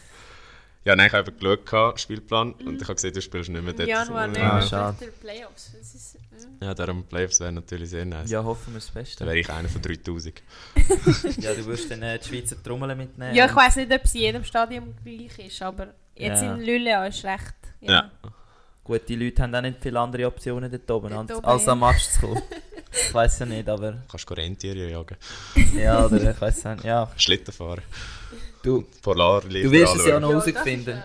Ja, 0.85 0.95
nein, 0.95 1.07
ich 1.07 1.13
habe 1.13 1.29
eben 1.31 1.37
geschaut, 1.37 1.65
gehabt, 1.65 1.99
Spielplan, 1.99 2.53
und 2.53 2.75
ich 2.81 2.83
habe 2.83 2.95
gesehen, 2.95 3.13
du 3.13 3.21
spielst 3.21 3.49
nicht 3.49 3.61
mehr 3.61 3.73
dort. 3.73 3.89
Januar 3.89 4.27
nicht, 4.27 4.37
ja. 4.37 4.53
Ah, 4.53 4.61
schade. 4.61 4.95
vielleicht 4.97 5.01
in 5.01 5.09
den 5.09 5.19
Playoffs. 5.19 5.71
Das 5.77 5.95
ist, 5.95 6.15
mm. 6.15 6.63
ja, 6.63 6.73
darum 6.73 7.03
Playoffs 7.03 7.39
wäre 7.41 7.51
natürlich 7.51 7.89
sehr 7.89 8.05
nice. 8.05 8.29
Ja, 8.29 8.41
hoffen 8.43 8.73
wir 8.73 8.79
das 8.79 8.85
Dann 8.93 9.03
Beste. 9.03 9.25
wäre 9.25 9.37
ich 9.37 9.49
einer 9.49 9.67
von 9.67 9.81
3000. 9.81 10.41
ja, 11.39 11.53
du 11.53 11.65
wirst 11.65 11.91
dann 11.91 12.01
äh, 12.03 12.19
die 12.19 12.27
Schweizer 12.29 12.61
Trommeln 12.63 12.97
mitnehmen. 12.97 13.35
Ja, 13.35 13.47
ich 13.47 13.55
weiß 13.55 13.75
nicht, 13.77 13.91
ob 13.93 14.03
es 14.05 14.15
in 14.15 14.21
jedem 14.21 14.43
Stadion 14.45 14.95
gleich 15.03 15.39
ist, 15.45 15.61
aber 15.61 15.93
jetzt 16.15 16.41
Ja. 16.41 16.53
in 16.55 16.61
Lülea 16.61 17.05
ist 17.07 17.23
recht. 17.25 17.53
Ja. 17.81 18.11
Gut, 18.83 19.07
die 19.07 19.15
Leute 19.15 19.41
haben 19.43 19.55
auch 19.55 19.61
nicht 19.61 19.77
viele 19.81 19.99
andere 19.99 20.27
Optionen 20.27 20.69
dort 20.69 20.91
oben, 20.91 21.09
Dort 21.11 21.29
als, 21.31 21.37
oben, 21.39 21.45
als 21.45 21.65
ja. 21.65 21.71
am 21.71 21.79
Match 21.79 22.03
zu 22.09 22.19
kommen. 22.19 22.41
ich 22.91 23.13
weiß 23.13 23.39
ja 23.39 23.45
nicht, 23.45 23.69
aber... 23.69 23.91
Du 23.93 24.01
kannst 24.09 24.31
Rentiere 24.31 24.89
jagen. 24.89 25.17
Ja, 25.77 26.05
oder 26.05 26.31
ich 26.31 26.41
weiß 26.41 26.65
nicht. 26.65 26.83
Ja, 26.83 27.09
Schlitten 27.15 27.53
fahren. 27.53 27.81
du, 28.61 28.83
Polar 29.01 29.41
du 29.41 29.71
wirst 29.71 29.95
es 29.95 30.05
ja 30.05 30.19
noch 30.19 30.31
herausfinden. 30.31 31.01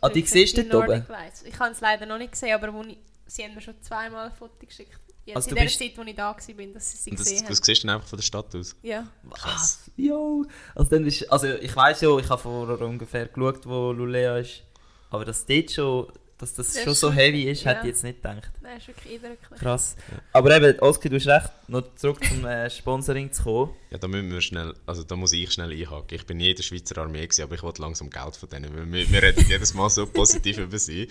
Ah, 0.00 0.08
die 0.08 0.22
siehst 0.22 0.56
du 0.56 0.64
dort 0.64 0.88
oben? 0.88 1.06
Ich 1.44 1.58
habe 1.60 1.70
es 1.72 1.80
leider 1.80 2.06
noch 2.06 2.18
nicht 2.18 2.32
gesehen, 2.32 2.54
aber 2.54 2.72
wo 2.72 2.82
ich, 2.82 2.96
sie 3.26 3.44
haben 3.44 3.54
mir 3.54 3.60
schon 3.60 3.80
zweimal 3.82 4.26
ein 4.30 4.32
Foto 4.32 4.54
geschickt. 4.66 4.98
Jetzt 5.24 5.36
Also 5.36 5.50
in 5.50 5.54
du 5.54 5.54
der 5.60 5.64
bist- 5.66 5.78
Zeit, 5.78 5.92
wo 5.96 6.02
ich 6.02 6.16
da 6.16 6.30
war, 6.30 6.34
dass 6.34 6.46
sie 6.46 6.96
sie 6.96 7.10
das, 7.10 7.18
gesehen 7.20 7.44
das 7.46 7.58
haben. 7.58 7.64
siehst 7.64 7.82
du 7.84 7.86
dann 7.86 7.96
einfach 7.96 8.08
von 8.08 8.16
der 8.18 8.24
Stadt 8.24 8.56
aus. 8.56 8.74
Ja. 8.82 9.06
Was? 9.22 9.84
Jo! 9.96 10.44
Also, 10.74 10.90
dann 10.90 11.06
ist, 11.06 11.30
also 11.30 11.46
ich 11.46 11.76
weiß 11.76 12.00
ja, 12.00 12.18
ich 12.18 12.28
habe 12.28 12.42
vorher 12.42 12.80
ungefähr 12.80 13.26
geschaut, 13.28 13.64
wo 13.66 13.92
Lulea 13.92 14.38
ist. 14.38 14.62
Aber 15.10 15.24
dass 15.24 15.46
dort 15.46 15.70
schon, 15.70 16.08
dass 16.42 16.54
das, 16.54 16.72
Das 16.72 16.82
schon 16.82 16.94
so 16.94 17.12
heavy 17.12 17.44
ist, 17.44 17.64
hätte 17.64 17.76
ja. 17.76 17.80
ich 17.82 17.86
jetzt 17.86 18.02
nicht 18.02 18.20
gedacht. 18.20 18.50
Nein, 18.60 18.76
ist 18.76 18.88
wirklich 18.88 19.14
eindrücklich. 19.14 19.60
Krass. 19.60 19.96
Aber 20.32 20.56
eben, 20.56 20.78
Oski, 20.80 21.08
du 21.08 21.16
hast 21.16 21.26
recht, 21.28 21.50
noch 21.68 21.94
zurück 21.94 22.22
zum 22.24 22.44
äh, 22.44 22.68
Sponsoring 22.68 23.32
zu 23.32 23.42
kommen. 23.44 23.70
Ja, 23.90 23.98
da 23.98 24.08
müssen 24.08 24.30
wir 24.30 24.40
schnell, 24.40 24.74
also 24.84 25.04
da 25.04 25.14
muss 25.14 25.32
ich 25.32 25.52
schnell 25.52 25.70
einhaken. 25.70 26.16
Ich 26.16 26.26
bin 26.26 26.38
nie 26.38 26.50
in 26.50 26.56
der 26.56 26.62
Schweizer 26.64 26.98
Armee 26.98 27.26
gewesen, 27.26 27.44
aber 27.44 27.54
ich 27.54 27.62
wollte 27.62 27.80
langsam 27.80 28.10
Geld 28.10 28.36
von 28.36 28.48
denen, 28.48 28.76
weil 28.76 28.92
wir, 28.92 29.10
wir 29.10 29.22
reden 29.22 29.46
jedes 29.48 29.72
Mal 29.72 29.88
so 29.88 30.06
positiv 30.06 30.58
über 30.58 30.78
sie. 30.78 31.08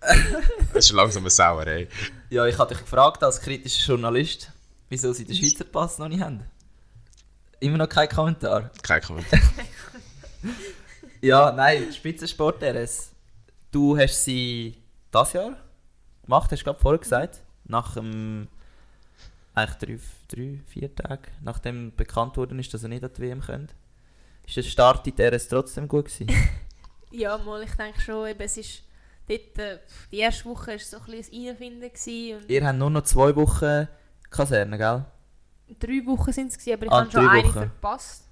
Das 0.72 0.84
ist 0.84 0.92
langsam 0.92 1.24
eine 1.24 1.30
Sauerei. 1.30 1.88
Ja, 2.30 2.46
ich 2.46 2.56
hatte 2.56 2.74
dich 2.74 2.84
gefragt 2.84 3.22
als 3.24 3.40
kritischer 3.40 3.88
Journalist, 3.88 4.52
wieso 4.88 5.12
sie 5.12 5.24
den 5.24 5.34
Schweizer 5.34 5.64
Pass 5.64 5.98
noch 5.98 6.08
nicht 6.08 6.20
haben. 6.20 6.44
Immer 7.58 7.78
noch 7.78 7.88
kein 7.88 8.08
Kommentar. 8.08 8.70
Kein 8.82 9.02
Kommentar. 9.02 9.40
Ja, 11.20 11.50
nein, 11.50 11.92
Spitzensport 11.92 12.62
RS. 12.62 13.10
Du 13.70 13.96
hast 13.98 14.24
sie 14.24 14.76
das 15.10 15.32
Jahr 15.32 15.56
gemacht, 16.22 16.50
hast 16.52 16.60
du 16.60 16.64
gerade 16.64 16.78
vorher 16.80 16.98
gesagt. 16.98 17.42
Nach 17.64 17.94
dem. 17.94 18.48
Eigentlich 19.54 19.76
drei, 19.78 20.36
drei, 20.36 20.60
vier 20.66 20.94
Tage, 20.94 21.22
nachdem 21.42 21.94
bekannt 21.96 22.36
worden 22.36 22.58
ist, 22.60 22.72
dass 22.72 22.84
er 22.84 22.88
nicht 22.88 23.02
an 23.02 23.10
die 23.16 23.22
WM 23.22 23.40
könnt. 23.40 23.74
Ist 24.46 24.56
der 24.56 24.62
Start 24.62 25.06
in 25.06 25.16
der 25.16 25.32
RS 25.34 25.48
trotzdem 25.48 25.88
gut 25.88 26.06
gewesen? 26.06 26.28
Ja, 27.10 27.38
mal, 27.38 27.62
ich 27.62 27.72
denke 27.72 27.98
schon, 28.02 28.26
eben, 28.28 28.40
es 28.42 28.58
ist 28.58 28.82
dort, 29.26 29.58
äh, 29.58 29.78
die 30.12 30.18
erste 30.18 30.44
Woche 30.44 30.72
war 30.72 30.78
so 30.78 30.98
ein 30.98 31.04
bisschen 31.06 31.42
ein 31.42 31.48
Einfinden 31.52 31.80
gewesen 31.90 32.44
Ihr 32.46 32.66
habt 32.66 32.78
nur 32.78 32.90
noch 32.90 33.02
zwei 33.04 33.34
Wochen 33.34 33.88
Kaserne, 34.28 34.76
gell? 34.76 35.06
drei 35.80 36.04
Wochen 36.06 36.32
sind 36.32 36.48
es 36.52 36.58
gewesen, 36.58 36.74
aber 36.74 36.84
ich 36.84 36.92
Ah, 36.92 37.00
habe 37.00 37.10
schon 37.10 37.26
eine 37.26 37.42
Wochen. 37.44 37.52
verpasst. 37.54 38.28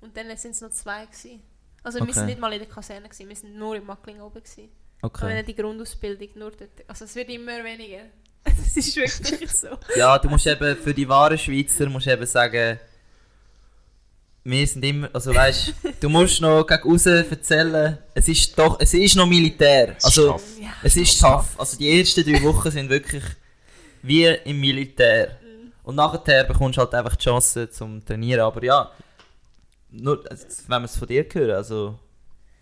Und 0.00 0.16
dann 0.16 0.34
sind 0.38 0.52
es 0.52 0.62
noch 0.62 0.70
zwei 0.70 1.04
gewesen. 1.04 1.42
Also 1.86 1.98
Okay. 2.00 2.08
wir 2.08 2.14
sind 2.14 2.26
nicht 2.26 2.40
mal 2.40 2.52
in 2.52 2.58
der 2.58 2.68
Kaserne 2.68 3.08
gewesen, 3.08 3.28
wir 3.28 3.36
sind 3.36 3.56
nur 3.56 3.76
in 3.76 3.84
Mackling 3.86 4.20
oben 4.20 4.42
gewesen. 4.42 4.68
Okay. 5.02 5.24
Okay. 5.24 5.42
die 5.44 5.54
Grundausbildung 5.54 6.28
nur 6.34 6.50
dort. 6.50 6.70
Also 6.88 7.04
es 7.04 7.14
wird 7.14 7.28
immer 7.30 7.62
weniger. 7.62 8.02
Das 8.44 8.76
ist 8.76 8.96
wirklich 8.96 9.50
so. 9.62 9.68
Ja, 9.96 10.18
du 10.18 10.28
musst 10.28 10.46
eben 10.46 10.76
für 10.76 10.92
die 10.94 11.08
wahren 11.08 11.38
Schweizer 11.38 11.88
musst 11.88 12.06
eben 12.08 12.26
sagen, 12.26 12.78
wir 14.44 14.66
sind 14.66 14.84
immer, 14.84 15.08
also 15.12 15.34
weißt, 15.34 15.74
du 16.00 16.08
musst 16.08 16.40
noch 16.40 16.64
gegen 16.66 16.88
raus 16.88 17.06
erzählen, 17.06 17.98
es 18.14 18.28
ist 18.28 18.56
doch, 18.58 18.78
es 18.80 18.94
ist 18.94 19.16
noch 19.16 19.26
Militär. 19.26 19.96
Also. 20.02 20.40
Ja. 20.60 20.72
es 20.82 20.96
ist 20.96 21.20
tough. 21.20 21.58
Also 21.58 21.76
die 21.76 21.98
ersten 21.98 22.24
drei 22.24 22.40
Wochen 22.44 22.70
sind 22.70 22.88
wirklich 22.88 23.24
wie 24.02 24.24
im 24.26 24.60
Militär. 24.60 25.38
Und 25.82 25.96
nachher 25.96 26.44
bekommst 26.44 26.76
du 26.78 26.80
halt 26.82 26.94
einfach 26.94 27.16
die 27.16 27.24
Chance 27.24 27.70
zum 27.70 28.04
Trainieren. 28.04 28.42
Aber 28.42 28.62
ja, 28.62 28.90
nur, 30.02 30.24
also, 30.30 30.46
wenn 30.68 30.82
wir 30.82 30.86
es 30.86 30.96
von 30.96 31.08
dir 31.08 31.24
hören, 31.32 31.50
also 31.56 31.98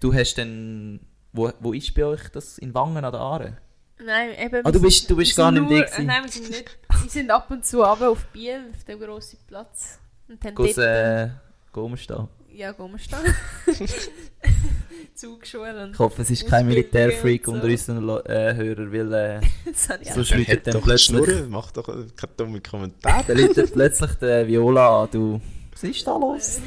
du 0.01 0.13
hast 0.15 0.35
dann, 0.37 1.01
wo, 1.33 1.51
wo 1.61 1.73
ist 1.73 1.95
bei 1.95 2.05
euch 2.05 2.29
das 2.33 2.59
in 2.59 2.73
Wangen 2.75 3.05
an 3.05 3.13
der 3.13 3.21
Aare? 3.21 3.57
Nein, 4.05 4.31
eben. 4.39 4.67
Ah, 4.67 4.73
du 4.73 4.81
bist- 4.81 5.01
sind- 5.01 5.11
du 5.11 5.17
bist 5.17 5.37
gar 5.37 5.53
nicht 5.53 5.59
im 5.63 5.69
nur- 5.69 5.79
Weg. 5.79 5.89
Nein, 6.03 6.25
wir 6.25 6.31
sind 6.33 6.51
nicht. 6.51 6.79
Wir 7.03 7.11
sind 7.11 7.31
ab 7.31 7.51
und 7.51 7.65
zu 7.65 7.81
runter 7.83 8.11
auf 8.11 8.25
Biel, 8.27 8.61
auf 8.77 8.85
dem 8.85 8.99
grossen 8.99 9.39
Platz. 9.47 9.99
Und 10.29 10.45
haben 10.45 10.55
Goes, 10.55 10.75
dort, 10.75 10.87
äh, 10.87 11.29
gehen 11.73 11.97
ja, 12.57 12.73
gehen 12.73 12.91
wir 12.93 12.99
stehen. 12.99 13.19
Zugschule 15.15 15.85
und 15.85 15.93
Ich 15.93 15.99
hoffe, 15.99 16.23
es 16.23 16.31
ist 16.31 16.47
kein 16.47 16.67
Militärfreak 16.67 17.47
und 17.49 17.55
unter 17.55 17.67
so. 17.77 17.93
unseren 17.93 18.27
äh, 18.27 18.55
Hörern, 18.55 18.93
weil 18.93 19.13
äh, 19.13 19.41
das 19.73 19.89
habe 19.89 20.03
ich 20.03 20.11
auch 20.11 20.15
so 20.15 20.21
Er 20.21 20.25
schreitet 20.25 20.49
hat 20.59 20.67
dann 20.67 20.75
doch 20.75 20.83
plötzlich, 20.83 21.07
Schnurren, 21.25 21.51
mach 21.51 21.71
doch 21.71 21.87
keine 21.87 22.33
dummen 22.37 22.63
Kommentare. 22.63 23.25
dann 23.27 23.39
läutet 23.39 23.73
plötzlich 23.73 24.11
der 24.15 24.47
Viola 24.49 25.03
an, 25.05 25.09
du, 25.13 25.41
was 25.73 25.85
ist 25.85 26.07
da 26.07 26.17
los? 26.17 26.61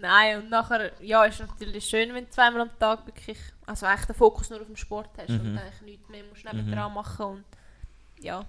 Nein, 0.00 0.38
und 0.38 0.50
nachher, 0.50 0.92
ja, 1.02 1.24
ist 1.24 1.40
natürlich 1.40 1.84
schön, 1.84 2.14
wenn 2.14 2.24
du 2.24 2.30
zweimal 2.30 2.62
am 2.62 2.78
Tag 2.78 3.06
wirklich, 3.06 3.38
also 3.66 3.86
eigentlich 3.86 4.06
den 4.06 4.14
Fokus 4.14 4.50
nur 4.50 4.60
auf 4.60 4.66
dem 4.66 4.76
Sport 4.76 5.10
hast 5.18 5.30
und 5.30 5.52
Mhm. 5.52 5.58
eigentlich 5.58 5.80
nichts 5.82 6.08
mehr 6.08 6.24
musst 6.24 6.44
nebendran 6.44 6.94
machen 6.94 7.26
und 7.26 7.44
ja, 8.20 8.44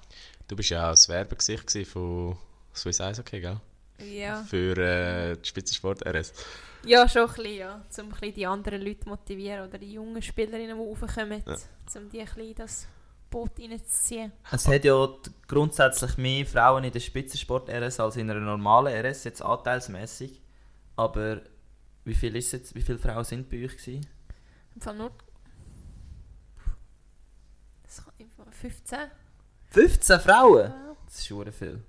Du 0.47 0.55
bist 0.55 0.69
ja 0.71 0.87
auch 0.87 0.91
das 0.91 1.07
Werbegesicht 1.09 1.87
von 1.87 2.37
Swiss 2.75 2.99
Eishockey, 3.01 3.39
gell? 3.41 3.57
ja. 3.99 4.43
Für 4.43 4.77
äh, 4.77 5.37
die 5.37 5.47
Spitzensport 5.47 6.05
RS. 6.07 6.33
Ja, 6.85 7.07
schon 7.09 7.23
ein 7.23 7.27
bisschen, 7.35 7.55
ja, 7.57 7.75
um 7.75 8.05
ein 8.05 8.09
bisschen 8.09 8.33
die 8.33 8.45
anderen 8.47 8.81
Leute 8.81 9.07
motivieren 9.09 9.67
oder 9.67 9.77
die 9.77 9.93
jungen 9.93 10.21
Spielerinnen, 10.21 10.77
die 10.77 10.83
raufkommen, 10.83 11.43
Ja. 11.45 11.55
um 11.99 12.09
die 12.09 12.19
ein 12.19 12.25
bisschen 12.25 12.41
in 12.49 12.55
das 12.55 12.87
Boot 13.29 13.51
reinzuziehen. 13.59 14.31
Es 14.51 14.67
hat 14.67 14.85
ja 14.85 15.07
grundsätzlich 15.47 16.17
mehr 16.17 16.45
Frauen 16.45 16.83
in 16.85 16.91
der 16.91 16.99
Spitzensport-RS 16.99 17.99
als 17.99 18.15
in 18.15 18.29
einer 18.31 18.39
normalen 18.39 18.93
RS, 19.05 19.25
jetzt 19.25 19.41
anteilsmäßig. 19.43 20.41
Aber 20.99 21.41
wie 22.03 22.13
viel 22.13 22.35
ist 22.35 22.51
jetzt, 22.51 22.75
wie 22.75 22.81
viele 22.81 22.99
Frauen 22.99 23.23
sind 23.23 23.49
bei 23.49 23.63
euch 23.63 23.77
gewesen? 23.77 24.05
Im 24.75 24.81
Fall 24.81 24.95
nur... 24.97 25.11
Das 27.83 28.03
kann 28.03 28.13
Fall 28.35 28.51
15? 28.51 28.99
15 29.71 30.19
Frauen? 30.19 30.69
Ja, 30.71 30.95
Das 31.05 31.15
ist 31.19 31.27
schon 31.27 31.51
viel. 31.53 31.81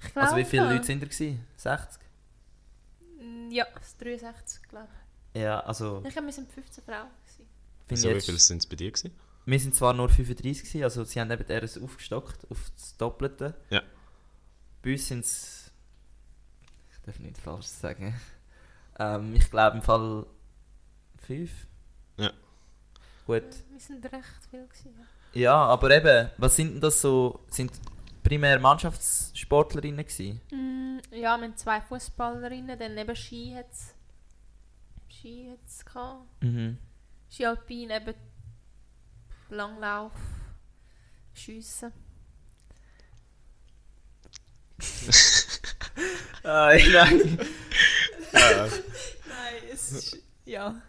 ich 0.00 0.12
glaube. 0.12 0.20
Also 0.26 0.36
wie 0.36 0.44
viele 0.44 0.72
Leute 0.72 0.84
sind 0.84 1.02
da 1.02 1.06
gewesen? 1.06 1.44
60? 1.56 2.02
Mm, 3.18 3.50
Ja, 3.50 3.66
das 3.74 3.96
63, 3.96 4.62
glaube 4.68 4.88
Ja, 5.34 5.60
also 5.60 6.00
ich. 6.00 6.08
Ich 6.08 6.12
glaube, 6.12 6.26
wir 6.26 6.32
sind 6.34 6.52
15 6.52 6.84
Frauen. 6.84 7.08
Gewesen. 7.24 7.48
finde 7.86 8.00
So, 8.02 8.08
ich 8.10 8.16
wie 8.16 8.20
viele 8.20 8.38
sind 8.38 8.58
es 8.58 8.66
bei 8.66 8.76
dir 8.76 8.90
gewesen? 8.92 9.12
wir 9.46 9.58
sind 9.60 9.74
zwar 9.74 9.94
nur 9.94 10.10
35 10.10 10.62
gewesen, 10.64 10.82
also 10.84 11.04
sie 11.04 11.18
haben 11.20 11.30
eben 11.30 11.50
RS 11.50 11.78
aufgestockt 11.78 12.46
auf 12.50 12.70
das 12.76 12.94
Doppelte. 12.98 13.54
Ja. 13.70 13.82
Bei 14.82 14.92
uns 14.92 15.08
sind 15.08 15.24
es, 15.24 15.57
ich 15.57 15.57
darf 17.08 17.18
nicht 17.18 17.38
falsch 17.38 17.66
sagen, 17.66 18.14
ähm, 18.98 19.34
ich 19.34 19.50
glaube 19.50 19.76
im 19.76 19.82
Fall 19.82 20.26
5. 21.18 21.50
Ja. 22.18 22.32
Gut. 23.26 23.42
Wir 23.70 23.80
sind 23.80 24.04
recht 24.04 24.44
viel. 24.50 24.66
Gewesen, 24.66 24.94
ja. 25.32 25.54
Aber 25.54 25.90
eben, 25.90 26.30
was 26.36 26.56
sind 26.56 26.74
denn 26.74 26.80
das 26.80 27.00
so, 27.00 27.44
sind 27.48 27.72
primär 28.22 28.58
Mannschaftssportlerinnen 28.58 30.04
gewesen? 30.04 30.40
Mm, 30.50 30.98
ja, 31.14 31.36
wir 31.36 31.44
haben 31.44 31.56
zwei 31.56 31.80
Fußballerinnen, 31.80 32.78
dann 32.78 32.94
neben 32.94 33.16
Ski 33.16 33.54
hat 33.54 33.70
es 33.70 33.94
Ski 35.08 35.50
hat's 35.50 35.84
gehabt. 35.84 36.26
Mhm. 36.42 36.78
Ski 37.30 37.46
Alpin, 37.46 37.90
eben 37.90 38.14
Langlauf, 39.50 40.12
Schiessen. 41.32 41.92
Ah, 46.44 46.72
nein. 46.72 47.38
Ja. 48.32 48.66
Nein, 48.66 48.70
es 49.72 49.92
ist... 49.92 50.18
Ja. 50.44 50.80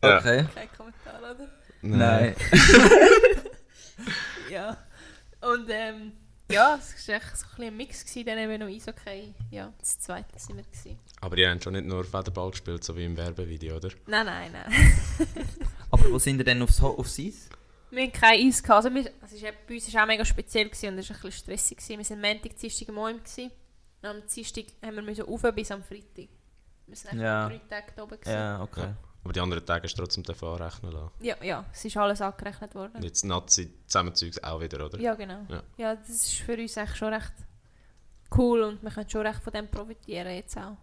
Okay. 0.00 0.46
kein 0.54 0.68
Kommentar, 0.76 1.18
oder? 1.18 1.48
Nein. 1.82 2.34
Ja. 4.50 4.76
Und 5.40 5.68
ähm, 5.70 6.12
ja, 6.50 6.78
es 6.80 7.06
war 7.08 7.16
echt 7.16 7.36
so 7.36 7.44
ein, 7.44 7.50
bisschen 7.50 7.64
ein 7.64 7.76
Mix, 7.76 8.04
gewesen, 8.04 8.26
dann 8.26 8.38
eben 8.38 8.60
noch 8.60 8.68
Eishockey. 8.68 9.34
Ja, 9.50 9.72
das 9.78 9.98
zweite 9.98 10.38
sind 10.38 10.56
wir. 10.56 10.64
Gewesen. 10.64 10.98
Aber 11.20 11.36
ihr 11.36 11.50
habt 11.50 11.62
schon 11.62 11.74
nicht 11.74 11.86
nur 11.86 12.04
Federball 12.04 12.50
gespielt, 12.50 12.82
so 12.82 12.96
wie 12.96 13.04
im 13.04 13.16
Werbevideo, 13.16 13.76
oder? 13.76 13.90
Nein, 14.06 14.26
nein, 14.26 14.52
nein. 14.52 14.98
Aber 15.90 16.10
wo 16.10 16.18
sind 16.18 16.38
ihr 16.38 16.44
denn 16.44 16.62
aufs, 16.62 16.80
aufs 16.82 17.18
Eis? 17.18 17.48
Wir 17.90 18.02
hatten 18.04 18.12
kein 18.12 18.46
Eis. 18.48 18.62
Gehabt. 18.62 18.84
Also 18.84 18.94
wir, 18.94 19.10
also 19.20 19.36
es 19.36 19.42
ist, 19.42 19.66
bei 19.66 19.74
uns 19.74 19.94
war 19.94 20.02
auch 20.02 20.06
mega 20.06 20.24
speziell 20.24 20.68
gewesen 20.68 20.88
und 20.88 20.98
es 20.98 21.10
war 21.10 21.16
ein 21.16 21.22
bisschen 21.22 21.42
stressig. 21.44 21.78
Gewesen. 21.78 21.98
Wir 21.98 22.10
waren 22.10 22.20
Montag, 22.34 22.56
Dienstag 22.56 22.88
Morgen. 22.88 23.18
gewesen. 23.18 23.50
Und 24.02 24.08
am 24.08 24.22
Dienstag 24.26 24.64
haben 24.82 24.94
wir 24.96 25.02
müssen 25.02 25.24
rauf 25.24 25.42
bis 25.54 25.70
am 25.70 25.82
Freitag. 25.82 26.28
Wir 26.86 26.96
waren 27.04 27.18
Ja. 27.18 27.24
ja. 27.24 27.48
drei 27.48 27.60
Tage 27.68 27.92
da 27.96 28.02
oben. 28.02 28.16
gewesen. 28.20 28.32
Ja, 28.32 28.62
okay. 28.62 28.94
Aber 29.24 29.32
die 29.32 29.40
anderen 29.40 29.66
Tage 29.66 29.84
hast 29.84 29.94
du 29.98 30.02
trotzdem 30.02 30.24
anrechnen 30.48 30.92
lassen. 30.92 31.10
Ja, 31.20 31.36
ja, 31.42 31.64
es 31.72 31.84
ist 31.84 31.96
alles 31.96 32.20
angerechnet 32.20 32.74
worden. 32.74 32.92
Und 32.94 33.04
jetzt 33.04 33.24
Nazi-Zusammenzeugs 33.24 34.42
auch 34.42 34.60
wieder, 34.60 34.86
oder? 34.86 34.98
Ja, 34.98 35.14
genau. 35.14 35.44
Ja. 35.48 35.62
Ja. 35.76 35.96
das 35.96 36.08
ist 36.08 36.34
für 36.36 36.56
uns 36.56 36.78
eigentlich 36.78 36.96
schon 36.96 37.12
recht 37.12 37.32
cool 38.36 38.62
und 38.62 38.82
wir 38.82 38.90
können 38.90 39.08
schon 39.08 39.26
recht 39.26 39.42
von 39.42 39.52
dem 39.52 39.68
profitieren 39.68 40.34
jetzt 40.34 40.56
auch. 40.56 40.76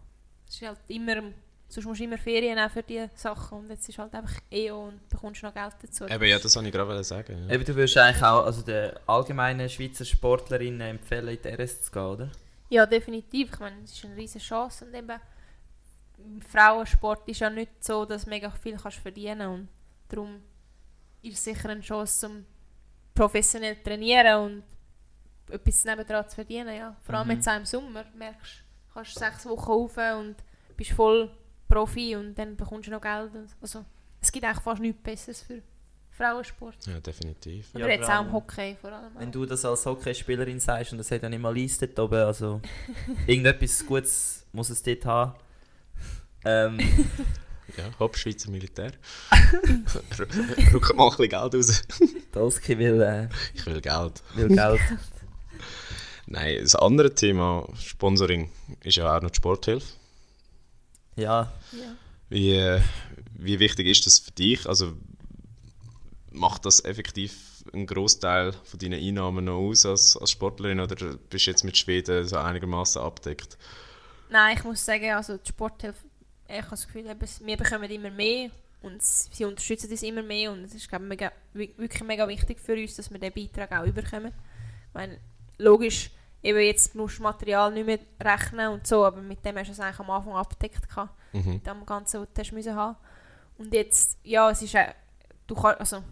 Es 0.47 0.55
ist 0.55 0.67
halt 0.67 0.79
immer, 0.89 1.21
sonst 1.69 1.85
musst 1.85 1.99
du 2.01 2.03
immer 2.03 2.17
Ferien 2.17 2.55
nehmen 2.55 2.69
für 2.69 2.83
diese 2.83 3.09
Sachen 3.15 3.59
und 3.59 3.69
jetzt 3.69 3.87
ist 3.87 3.97
halt 3.97 4.13
einfach 4.13 4.39
EO 4.51 4.89
und 4.89 5.09
bekommst 5.09 5.41
noch 5.41 5.53
Geld 5.53 5.73
dazu. 5.81 6.05
Eben, 6.05 6.25
ja, 6.25 6.37
das 6.37 6.55
wollte 6.55 6.69
ich 6.69 6.73
gerade 6.73 7.03
sagen. 7.03 7.47
Ja. 7.47 7.53
Eben, 7.55 7.63
du 7.65 7.75
würdest 7.75 7.97
eigentlich 7.97 8.23
auch 8.23 8.45
also 8.45 8.61
den 8.61 8.91
allgemeinen 9.07 9.69
Schweizer 9.69 10.05
Sportlerinnen 10.05 10.81
empfehlen, 10.81 11.29
in 11.29 11.41
die 11.41 11.49
RS 11.49 11.83
zu 11.83 11.91
gehen, 11.91 12.03
oder? 12.03 12.31
Ja, 12.69 12.85
definitiv. 12.85 13.53
Ich 13.53 13.59
meine, 13.59 13.83
es 13.83 13.91
ist 13.93 14.05
eine 14.05 14.15
riesige 14.15 14.43
Chance 14.43 14.85
und 14.85 14.93
eben 14.93 15.19
im 16.17 16.41
Frauensport 16.41 17.27
ist 17.27 17.39
ja 17.41 17.49
nicht 17.49 17.83
so, 17.83 18.05
dass 18.05 18.23
du 18.23 18.29
mega 18.29 18.49
viel 18.49 18.77
kannst 18.77 18.97
verdienen 18.97 19.47
und 19.47 19.69
darum 20.09 20.41
ist 21.21 21.33
es 21.37 21.43
sicher 21.43 21.69
eine 21.69 21.81
Chance 21.81 22.19
zum 22.19 22.45
professionell 23.13 23.75
trainieren 23.83 24.39
und 24.45 24.63
etwas 25.53 25.85
nebendran 25.85 26.27
zu 26.27 26.35
verdienen, 26.35 26.75
ja. 26.75 26.95
Vor 27.01 27.15
allem 27.15 27.27
Mhm. 27.27 27.33
jetzt 27.35 27.47
auch 27.47 27.55
im 27.57 27.65
Sommer, 27.65 28.05
merkst 28.15 28.63
du, 28.87 28.93
kannst 28.93 29.19
sechs 29.19 29.45
Wochen 29.45 29.71
rauf 29.71 29.97
und 30.19 30.35
bist 30.75 30.91
voll 30.91 31.29
Profi 31.67 32.15
und 32.15 32.35
dann 32.35 32.55
bekommst 32.55 32.87
du 32.87 32.91
noch 32.91 33.01
Geld. 33.01 33.31
Also, 33.61 33.85
es 34.21 34.31
gibt 34.31 34.45
eigentlich 34.45 34.63
fast 34.63 34.81
nichts 34.81 35.01
Besseres 35.03 35.41
für 35.43 35.61
Frauensport. 36.17 36.75
ja, 36.87 36.99
definitiv. 36.99 37.67
Ja, 37.73 37.85
Oder 37.85 37.93
jetzt 37.95 38.05
vor 38.05 38.19
auch 38.19 38.25
im 38.25 38.31
Hockey 38.31 38.77
vor 38.79 38.91
allem. 38.91 39.11
Wenn 39.17 39.31
du 39.31 39.45
das 39.45 39.65
als 39.65 39.85
Hockeyspielerin 39.85 40.59
sagst 40.59 40.91
und 40.93 40.97
das 40.99 41.11
hat 41.11 41.23
ja 41.23 41.29
nicht 41.29 41.41
mal 41.41 41.53
Liste 41.53 41.87
dort 41.87 41.99
oben, 42.11 42.19
also 42.25 42.61
irgendetwas 43.27 43.85
Gutes 43.85 44.45
muss 44.53 44.69
es 44.69 44.81
dort 44.81 45.05
haben. 45.05 45.35
Ähm, 46.45 46.77
Ja, 47.77 47.83
hopp, 47.99 48.15
Schweizer 48.15 48.49
Militär. 48.51 48.91
Rück 50.73 50.95
mal 50.95 51.05
ein 51.05 51.09
bisschen 51.17 51.29
Geld 51.29 51.55
raus. 51.55 51.83
Dolski 52.31 52.77
will, 52.77 53.01
äh, 53.01 53.27
Ich 53.53 53.65
will 53.65 53.81
Geld. 53.81 54.23
will 54.35 54.47
Geld. 54.49 54.79
Nein, 56.27 56.57
das 56.61 56.75
andere 56.75 57.13
Thema, 57.13 57.67
Sponsoring, 57.77 58.49
ist 58.81 58.95
ja 58.97 59.15
auch 59.17 59.21
noch 59.21 59.31
die 59.31 59.37
Sporthilfe. 59.37 59.85
Ja, 61.15 61.51
ja. 61.71 61.95
Wie, 62.29 62.51
äh, 62.55 62.81
wie 63.33 63.59
wichtig 63.59 63.87
ist 63.87 64.05
das 64.05 64.19
für 64.19 64.31
dich? 64.31 64.67
Also 64.67 64.93
macht 66.35 66.65
das 66.65 66.83
effektiv 66.85 67.63
einen 67.73 67.87
Großteil 67.87 68.53
von 68.63 68.79
deinen 68.79 69.01
Einnahmen 69.01 69.45
noch 69.45 69.57
aus 69.57 69.85
als, 69.85 70.15
als 70.17 70.31
Sportlerin 70.31 70.79
oder 70.79 70.95
bist 71.29 71.47
du 71.47 71.51
jetzt 71.51 71.63
mit 71.63 71.77
Schweden 71.77 72.27
so 72.27 72.37
einigermaßen 72.37 73.01
abdeckt? 73.01 73.57
Nein, 74.29 74.57
ich 74.57 74.63
muss 74.63 74.83
sagen, 74.85 75.11
also 75.11 75.37
die 75.37 75.49
Sporthilfe, 75.49 75.99
ich 76.47 76.57
habe 76.57 76.69
das 76.69 76.85
Gefühl, 76.85 77.05
wir 77.05 77.57
bekommen 77.57 77.89
immer 77.89 78.11
mehr 78.11 78.49
und 78.81 79.01
sie 79.01 79.45
unterstützen 79.45 79.89
uns 79.89 80.03
immer 80.03 80.21
mehr 80.21 80.51
und 80.51 80.63
es 80.63 80.75
ist 80.75 80.87
glaube 80.87 81.05
ich, 81.05 81.09
mega, 81.09 81.31
wi- 81.53 81.73
wirklich 81.77 82.03
mega 82.03 82.27
wichtig 82.27 82.59
für 82.59 82.73
uns, 82.73 82.95
dass 82.95 83.09
wir 83.11 83.19
diesen 83.19 83.33
Beitrag 83.33 83.71
auch 83.71 83.85
überkommen. 83.87 84.31
Ich 84.89 84.93
meine, 84.93 85.19
logisch, 85.57 86.11
eben 86.43 86.59
jetzt 86.59 86.93
musst 86.93 87.17
du 87.17 87.23
Material 87.23 87.71
nicht 87.73 87.85
mehr 87.85 87.99
rechnen 88.21 88.69
und 88.69 88.85
so, 88.85 89.03
aber 89.05 89.21
mit 89.21 89.43
dem 89.43 89.57
hast 89.57 89.67
du 89.67 89.71
es 89.71 89.79
eigentlich 89.79 89.99
am 89.99 90.09
Anfang 90.11 90.33
abgedeckt 90.33 90.87
gehabt, 90.87 91.11
Mhm. 91.33 91.53
mit 91.55 91.67
dem 91.67 91.85
Ganzen, 91.85 92.21
was 92.21 92.49
du 92.49 92.75
haben. 92.75 92.95
Und 93.57 93.73
jetzt, 93.73 94.17
ja, 94.23 94.49
es 94.51 94.61
ist, 94.61 94.75
äh, 94.75 94.93
du 95.47 95.55
kannst, 95.55 95.79
also, 95.79 96.03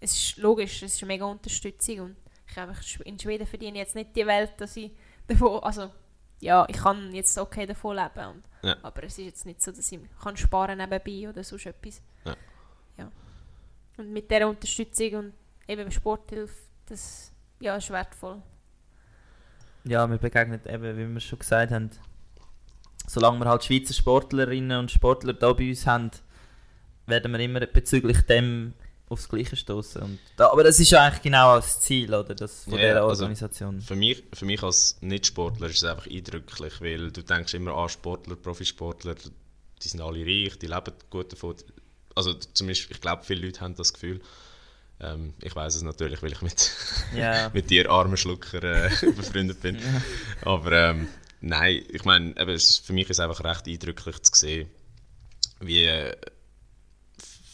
es 0.00 0.12
ist 0.16 0.36
logisch, 0.38 0.82
es 0.82 0.94
ist 0.94 1.02
eine 1.02 1.08
mega 1.12 1.24
Unterstützung 1.26 2.00
und 2.00 2.16
ich 2.46 2.54
glaube, 2.54 2.74
in 3.04 3.18
Schweden 3.18 3.46
verdiene 3.46 3.78
ich 3.78 3.84
jetzt 3.84 3.94
nicht 3.94 4.16
die 4.16 4.26
Welt, 4.26 4.52
dass 4.58 4.76
ich 4.76 4.90
davon, 5.28 5.62
also, 5.62 5.90
ja, 6.40 6.66
ich 6.68 6.78
kann 6.78 7.14
jetzt 7.14 7.38
okay 7.38 7.66
davon 7.66 7.96
leben, 7.96 8.26
und, 8.34 8.42
Ja. 8.62 8.76
aber 8.82 9.04
es 9.04 9.18
ist 9.18 9.24
jetzt 9.24 9.46
nicht 9.46 9.62
so, 9.62 9.70
dass 9.70 9.92
ich 9.92 10.00
kann 10.22 10.36
sparen 10.36 10.78
nebenbei 10.78 11.28
oder 11.28 11.44
sonst 11.44 11.66
etwas. 11.66 12.02
Ja. 12.24 12.36
ja. 12.98 13.12
Und 13.98 14.10
mit 14.12 14.30
dieser 14.30 14.48
Unterstützung 14.48 15.14
und 15.14 15.32
eben 15.68 15.90
Sporthilfe, 15.90 16.54
das 16.86 17.32
ja, 17.60 17.76
ist 17.76 17.90
wertvoll. 17.90 18.42
ja, 19.84 20.06
wir 20.10 20.18
begegnen 20.18 20.60
eben, 20.66 20.96
wie 20.96 21.12
wir 21.14 21.20
schon 21.20 21.38
gesagt 21.38 21.70
haben, 21.72 21.90
solange 23.06 23.38
wir 23.40 23.48
halt 23.48 23.64
Schweizer 23.64 23.94
Sportlerinnen 23.94 24.78
und 24.78 24.90
Sportler 24.90 25.34
da 25.34 25.52
bei 25.52 25.68
uns 25.68 25.86
haben, 25.86 26.10
werden 27.06 27.32
wir 27.32 27.40
immer 27.40 27.60
bezüglich 27.66 28.22
dem 28.22 28.74
aufs 29.10 29.28
Gleiche 29.28 29.56
stoßen. 29.56 30.18
Da, 30.36 30.50
aber 30.50 30.62
das 30.64 30.78
ist 30.80 30.90
ja 30.90 31.02
eigentlich 31.04 31.22
genau 31.22 31.56
das 31.56 31.80
Ziel 31.80 32.14
oder, 32.14 32.34
das, 32.34 32.64
von 32.64 32.74
Ja, 32.74 32.78
dieser 32.88 33.02
also- 33.02 33.24
Organisation. 33.24 33.80
Für 33.82 33.96
mich, 33.96 34.22
für 34.32 34.44
mich 34.44 34.62
als 34.62 34.96
Nicht-Sportler 35.00 35.66
ist 35.66 35.78
es 35.78 35.84
einfach 35.84 36.06
eindrücklich, 36.06 36.80
weil 36.80 37.10
du 37.10 37.22
denkst 37.22 37.52
immer 37.54 37.74
an 37.76 37.88
Sportler, 37.88 38.36
Profisportler, 38.36 39.16
die 39.82 39.88
sind 39.88 40.00
alle 40.00 40.20
reich, 40.24 40.58
die 40.58 40.66
leben 40.68 40.92
gut 41.10 41.32
davon. 41.32 41.56
Also 42.14 42.34
zumindest, 42.34 42.90
ich 42.90 43.00
glaube, 43.00 43.24
viele 43.24 43.46
Leute 43.46 43.60
haben 43.60 43.74
das 43.74 43.92
Gefühl. 43.92 44.20
Ähm, 45.00 45.34
ich 45.42 45.56
weiß 45.56 45.74
es 45.74 45.82
natürlich, 45.82 46.22
weil 46.22 46.32
ich 46.32 46.42
mit, 46.42 46.70
ja, 47.16 47.50
mit 47.52 47.68
dir 47.70 47.90
armen 47.90 48.16
Schlucker 48.16 48.62
äh, 48.62 48.90
befreundet 49.16 49.60
bin. 49.60 49.78
Aber 50.42 50.70
ähm, 50.72 51.08
nein, 51.40 51.82
ich 51.88 52.04
meine, 52.04 52.34
für 52.34 52.92
mich 52.92 53.10
ist 53.10 53.18
es 53.18 53.20
einfach 53.20 53.42
recht 53.42 53.66
eindrücklich 53.66 54.22
zu 54.22 54.32
sehen, 54.38 54.70
wie 55.60 55.84
äh, 55.84 56.14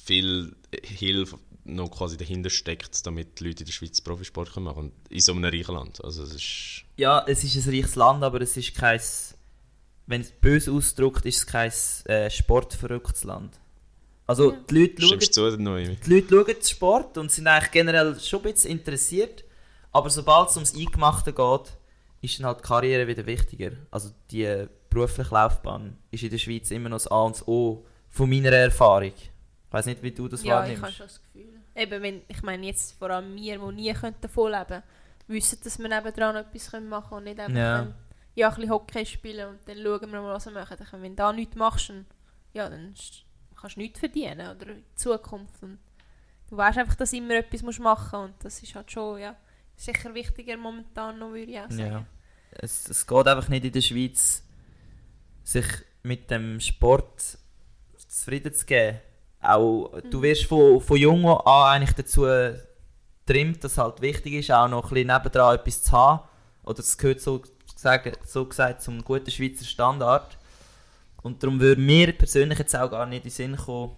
viel 0.05 0.55
Hilfe 0.83 1.39
noch 1.67 1.91
quasi 1.91 2.17
dahinter 2.17 2.51
steckt, 2.51 3.07
damit 3.07 3.39
die 3.41 3.45
Leute 3.49 3.61
in 3.61 3.67
der 3.67 3.73
Schweiz 3.73 4.01
Profisport 4.01 4.53
können 4.53 4.65
machen 4.65 4.77
können. 4.77 4.93
In 5.11 5.21
so 5.21 5.33
einem 5.33 5.45
reichen 5.45 5.75
Land. 5.75 6.05
Also 6.05 6.23
es 6.23 6.35
ist... 6.35 6.85
ja, 6.97 7.25
es 7.27 7.45
ist 7.45 7.57
ein 7.67 7.75
reiches 7.75 7.95
Land, 7.97 8.23
aber 8.25 8.41
es 8.41 8.57
ist 8.57 8.75
kein, 8.75 9.01
wenn 10.07 10.21
es 10.21 10.31
böse 10.31 10.73
ausdrückt, 10.73 11.27
ist 11.27 11.37
es 11.39 11.47
kein 11.47 11.73
äh, 12.07 12.31
sportverrücktes 12.31 13.25
Land. 13.25 13.59
Also 14.27 14.53
Ja. 14.53 14.59
die 14.71 14.81
Leute 14.81 15.03
schauen 15.03 15.21
zu? 15.21 15.57
Die 15.57 16.11
Leute 16.11 16.29
schauen 16.31 16.45
den 16.47 16.63
Sport 16.63 17.19
und 17.19 17.31
sind 17.31 17.47
eigentlich 17.47 17.71
generell 17.71 18.19
schon 18.21 18.41
ein 18.41 18.53
bisschen 18.53 18.71
interessiert. 18.73 19.45
Aber 19.93 20.11
sobald 20.11 20.51
es 20.51 20.57
ums 20.57 20.75
Eingemachte 20.75 21.33
geht, 21.33 21.73
ist 22.23 22.39
dann 22.39 22.47
halt 22.47 22.59
die 22.59 22.63
Karriere 22.63 23.07
wieder 23.07 23.25
wichtiger. 23.25 23.73
Also 23.91 24.11
die 24.31 24.67
berufliche 24.91 25.33
Laufbahn 25.33 25.97
ist 26.11 26.23
in 26.23 26.31
der 26.31 26.39
Schweiz 26.39 26.71
immer 26.71 26.89
noch 26.89 26.97
das 26.97 27.09
A 27.09 27.23
und 27.23 27.37
das 27.37 27.47
O 27.47 27.85
von 28.11 28.29
meiner 28.29 28.51
Erfahrung. 28.53 29.13
Ich 29.17 29.73
weiß 29.73 29.87
nicht, 29.87 30.03
wie 30.03 30.11
du 30.11 30.27
das 30.29 30.43
ja, 30.43 30.65
ich 30.67 30.73
habe 30.73 30.83
wahrnimmst. 30.83 30.97
schon 30.99 31.07
das 31.07 31.21
Gefühl. 31.23 31.56
Eben, 31.77 32.03
wenn, 32.03 32.23
ich 32.29 32.43
meine 32.43 32.67
jetzt 32.67 32.99
vor 32.99 33.11
allem 33.11 33.35
wir, 33.37 33.59
die 33.59 33.73
nie 33.75 33.93
können 33.93 34.17
davon 34.21 34.53
leben 34.53 34.67
können, 34.67 34.83
wissen, 35.27 35.59
dass 35.63 35.79
wir 35.79 35.89
nebendran 35.89 36.35
noch 36.35 36.43
etwas 36.43 36.71
können 36.71 36.89
machen 36.89 37.09
können 37.11 37.19
und 37.19 37.25
nicht 37.25 37.41
einfach 37.41 37.57
Ja. 37.57 37.79
können, 37.81 37.95
ja, 38.35 38.49
ein 38.49 38.55
bisschen 38.55 38.71
Hockey 38.71 39.07
spielen 39.07 39.49
und 39.49 39.59
dann 39.67 39.77
schauen 39.83 40.13
wir 40.13 40.21
mal, 40.23 40.35
was 40.35 40.47
wir 40.47 40.53
machen. 40.53 40.77
Dann, 40.79 41.03
wenn 41.03 41.13
du 41.13 41.17
da 41.17 41.33
nichts 41.33 41.57
machst, 41.57 41.89
dann, 41.91 42.07
ja, 42.53 42.69
dann 42.69 42.95
kannst 43.61 43.77
du 43.77 43.81
nichts 43.81 43.99
verdienen 43.99 44.57
oder 44.57 44.69
in 44.69 44.85
Zukunft. 44.95 45.63
Und 45.63 45.79
du 46.49 46.57
weißt 46.57 46.79
einfach, 46.79 46.95
dass 46.95 47.13
immer 47.13 47.35
etwas 47.35 47.63
musst 47.63 47.81
machen 47.81 48.21
und 48.21 48.35
das 48.45 48.63
ist 48.63 48.75
halt 48.75 48.91
schon, 48.91 49.21
ja, 49.21 49.37
sicher 49.77 50.15
wichtiger 50.15 50.57
momentan 50.57 51.19
noch, 51.19 51.31
würde 51.33 51.51
ich 51.53 51.59
auch 51.59 51.71
sagen. 51.71 51.93
Ja. 51.93 52.07
Es, 52.53 52.89
es 52.89 53.07
geht 53.07 53.27
einfach 53.27 53.49
nicht 53.49 53.65
in 53.67 53.73
der 53.73 53.81
Schweiz, 53.83 54.43
sich 55.45 55.67
mit 56.03 56.31
dem 56.31 56.61
Sport 56.61 57.39
zufrieden 58.09 58.55
zu 58.55 58.65
geben. 58.65 58.99
Auch, 59.49 60.01
Du 60.11 60.23
wirst 60.23 60.45
von, 60.45 60.81
von 60.81 60.97
jung 60.97 61.25
an 61.27 61.83
eigentlich 61.83 61.95
dazu 61.95 62.23
getrimmt, 63.25 63.63
dass 63.65 63.79
halt 63.79 64.01
wichtig 64.01 64.35
ist, 64.35 64.51
auch 64.51 64.69
noch 64.69 64.85
ein 64.85 64.91
bisschen 64.95 65.07
nebendran 65.09 65.57
etwas 65.57 65.83
zu 65.83 65.93
haben. 65.93 66.23
Oder 66.65 66.81
es 66.81 66.97
gehört 66.97 67.21
so, 67.21 67.43
gesagt, 67.75 68.29
so 68.29 68.45
gesagt 68.47 68.83
zum 68.83 69.03
guten 69.03 69.31
Schweizer 69.31 69.65
Standard. 69.65 70.37
Und 71.23 71.43
darum 71.43 71.61
würde 71.61 71.81
mir 71.81 72.13
persönlich 72.13 72.59
jetzt 72.59 72.77
auch 72.77 72.91
gar 72.91 73.07
nicht 73.07 73.19
in 73.19 73.23
den 73.25 73.31
Sinn 73.33 73.57
kommen, 73.57 73.97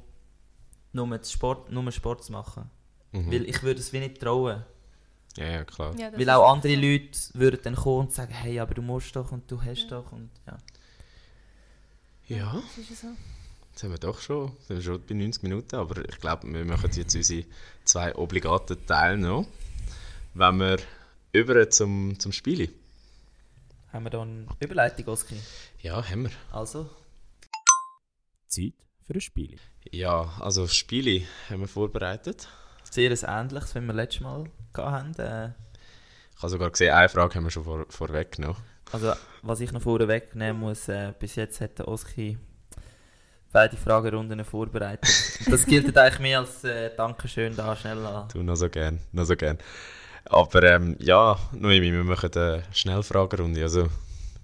nur 0.93 1.21
Sport, 1.25 1.71
nur 1.71 1.91
Sport 1.93 2.25
zu 2.25 2.33
machen. 2.33 2.71
Mhm. 3.13 3.31
Weil 3.31 3.45
ich 3.49 3.63
würde 3.63 3.81
es 3.81 3.93
wie 3.93 4.01
nicht 4.01 4.21
trauen. 4.21 4.65
Ja, 5.37 5.45
ja, 5.47 5.65
klar. 5.65 5.95
Ja, 5.97 6.11
Weil 6.19 6.31
auch 6.31 6.51
andere 6.51 6.75
so. 6.75 6.81
Leute 6.81 7.19
würden 7.35 7.61
dann 7.63 7.77
kommen 7.77 8.07
und 8.07 8.13
sagen, 8.13 8.33
hey, 8.33 8.59
aber 8.59 8.75
du 8.75 8.83
musst 8.83 9.15
doch 9.15 9.31
und 9.31 9.49
du 9.51 9.63
hast 9.63 9.83
Ja. 9.85 9.89
doch 9.91 10.11
und 10.13 10.31
ja. 10.47 10.57
Ja, 12.27 12.63
Das 12.77 12.91
ist 12.91 13.01
so. 13.01 13.09
Jetzt 13.79 13.85
haben 13.85 13.93
wir 13.93 13.99
doch 13.99 14.21
schon, 14.21 14.51
sind 14.67 14.79
wir 14.79 14.83
schon 14.83 15.07
bei 15.07 15.15
90 15.15 15.45
Minuten, 15.45 15.77
aber 15.77 16.05
ich 16.09 16.19
glaube, 16.19 16.53
wir 16.53 16.65
machen 16.65 16.91
jetzt 16.93 17.15
unsere 17.15 17.45
zwei 17.85 18.13
obligaten 18.17 18.85
Teile 18.87 19.17
noch. 19.19 19.47
Wenn 20.35 20.57
wir 20.59 20.79
über 21.31 21.71
zum, 21.71 22.19
zum 22.19 22.33
Spiel. 22.33 22.75
Haben 23.93 24.07
wir 24.07 24.11
da 24.11 24.23
eine 24.23 24.47
Überleitung, 24.59 25.07
Oski? 25.07 25.37
Ja, 25.81 26.05
haben 26.11 26.25
wir. 26.25 26.31
Also, 26.51 26.91
Zeit 28.49 28.73
für 29.07 29.15
ein 29.15 29.21
Spiel. 29.21 29.61
Ja, 29.93 30.33
also 30.41 30.67
Spiele 30.67 31.23
haben 31.49 31.61
wir 31.61 31.69
vorbereitet. 31.69 32.49
sehr 32.83 33.13
ein 33.13 33.47
ähnliches, 33.47 33.77
wie 33.77 33.81
wir 33.81 33.95
letztes 33.95 34.23
Mal 34.23 34.51
hatten. 34.77 35.15
Äh, 35.21 35.53
Ich 36.35 36.43
habe 36.43 36.51
sogar 36.51 36.71
gesehen, 36.71 36.95
eine 36.95 37.09
Frage 37.09 37.37
haben 37.37 37.45
wir 37.45 37.53
schon 37.53 37.63
vor, 37.63 37.87
vorweggenommen. 37.91 38.57
also, 38.91 39.13
was 39.43 39.61
ich 39.61 39.71
noch 39.71 39.83
vorweg 39.83 40.35
nehmen 40.35 40.59
muss, 40.59 40.89
äh, 40.89 41.13
bis 41.17 41.37
jetzt 41.37 41.61
hat 41.61 41.79
der 41.79 41.87
Oski 41.87 42.39
beide 43.53 43.77
Fragerunden 43.77 44.45
vorbereitet. 44.45 45.09
Und 45.47 45.53
das 45.53 45.65
gilt 45.67 45.97
eigentlich 45.97 46.21
mehr 46.21 46.41
als 46.41 46.65
äh, 46.65 46.95
Dankeschön 46.97 47.55
da 47.57 47.75
schnell 47.77 48.05
an. 48.05 48.29
Du, 48.33 48.43
noch 48.43 48.57
so 48.57 48.69
gern, 48.69 48.99
noch 49.13 49.25
so 49.25 49.37
gern. 49.37 49.59
Aber 50.27 50.63
ähm, 50.63 50.97
ja, 50.99 51.39
Noemi, 51.53 51.93
wir 51.93 52.05
machen 52.05 52.31
eine 52.35 52.63
Schnellfragerunde. 52.73 53.63
Also, 53.63 53.89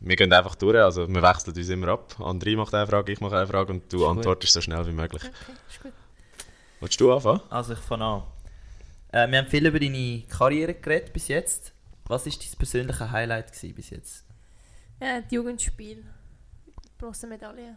wir 0.01 0.16
gehen 0.16 0.32
einfach 0.32 0.55
durch, 0.55 0.78
also 0.78 1.09
wir 1.09 1.22
wechseln 1.22 1.56
uns 1.56 1.68
immer 1.68 1.89
ab. 1.89 2.14
André 2.18 2.56
macht 2.56 2.74
eine 2.74 2.86
Frage, 2.86 3.12
ich 3.12 3.20
mache 3.20 3.36
eine 3.36 3.47
Frage 3.47 3.72
und 3.72 3.93
du 3.93 3.98
Ist 3.98 4.02
gut. 4.02 4.16
antwortest 4.16 4.52
so 4.52 4.60
schnell 4.60 4.86
wie 4.86 4.93
möglich. 4.93 5.22
Okay, 5.22 5.59
ist 5.68 5.82
gut. 5.82 5.93
Willst 6.81 7.01
du 7.01 7.12
anfangen? 7.12 7.40
Also 7.51 7.72
ich 7.74 7.78
fange 7.78 8.05
an. 8.05 8.22
Äh, 9.12 9.31
wir 9.31 9.39
haben 9.39 9.47
viel 9.48 9.66
über 9.66 9.78
deine 9.78 10.22
Karriere 10.28 10.74
geredet 10.74 11.12
bis 11.12 11.28
jetzt. 11.28 11.72
Was 12.06 12.26
war 12.26 12.32
dein 12.32 12.59
persönliches 12.59 13.10
Highlight 13.10 13.52
bis 13.74 13.90
jetzt? 13.90 14.24
Ja, 15.01 15.20
die 15.20 15.35
Jugendspiel. 15.35 16.05
Grosse 16.98 17.26
Medaille. 17.26 17.76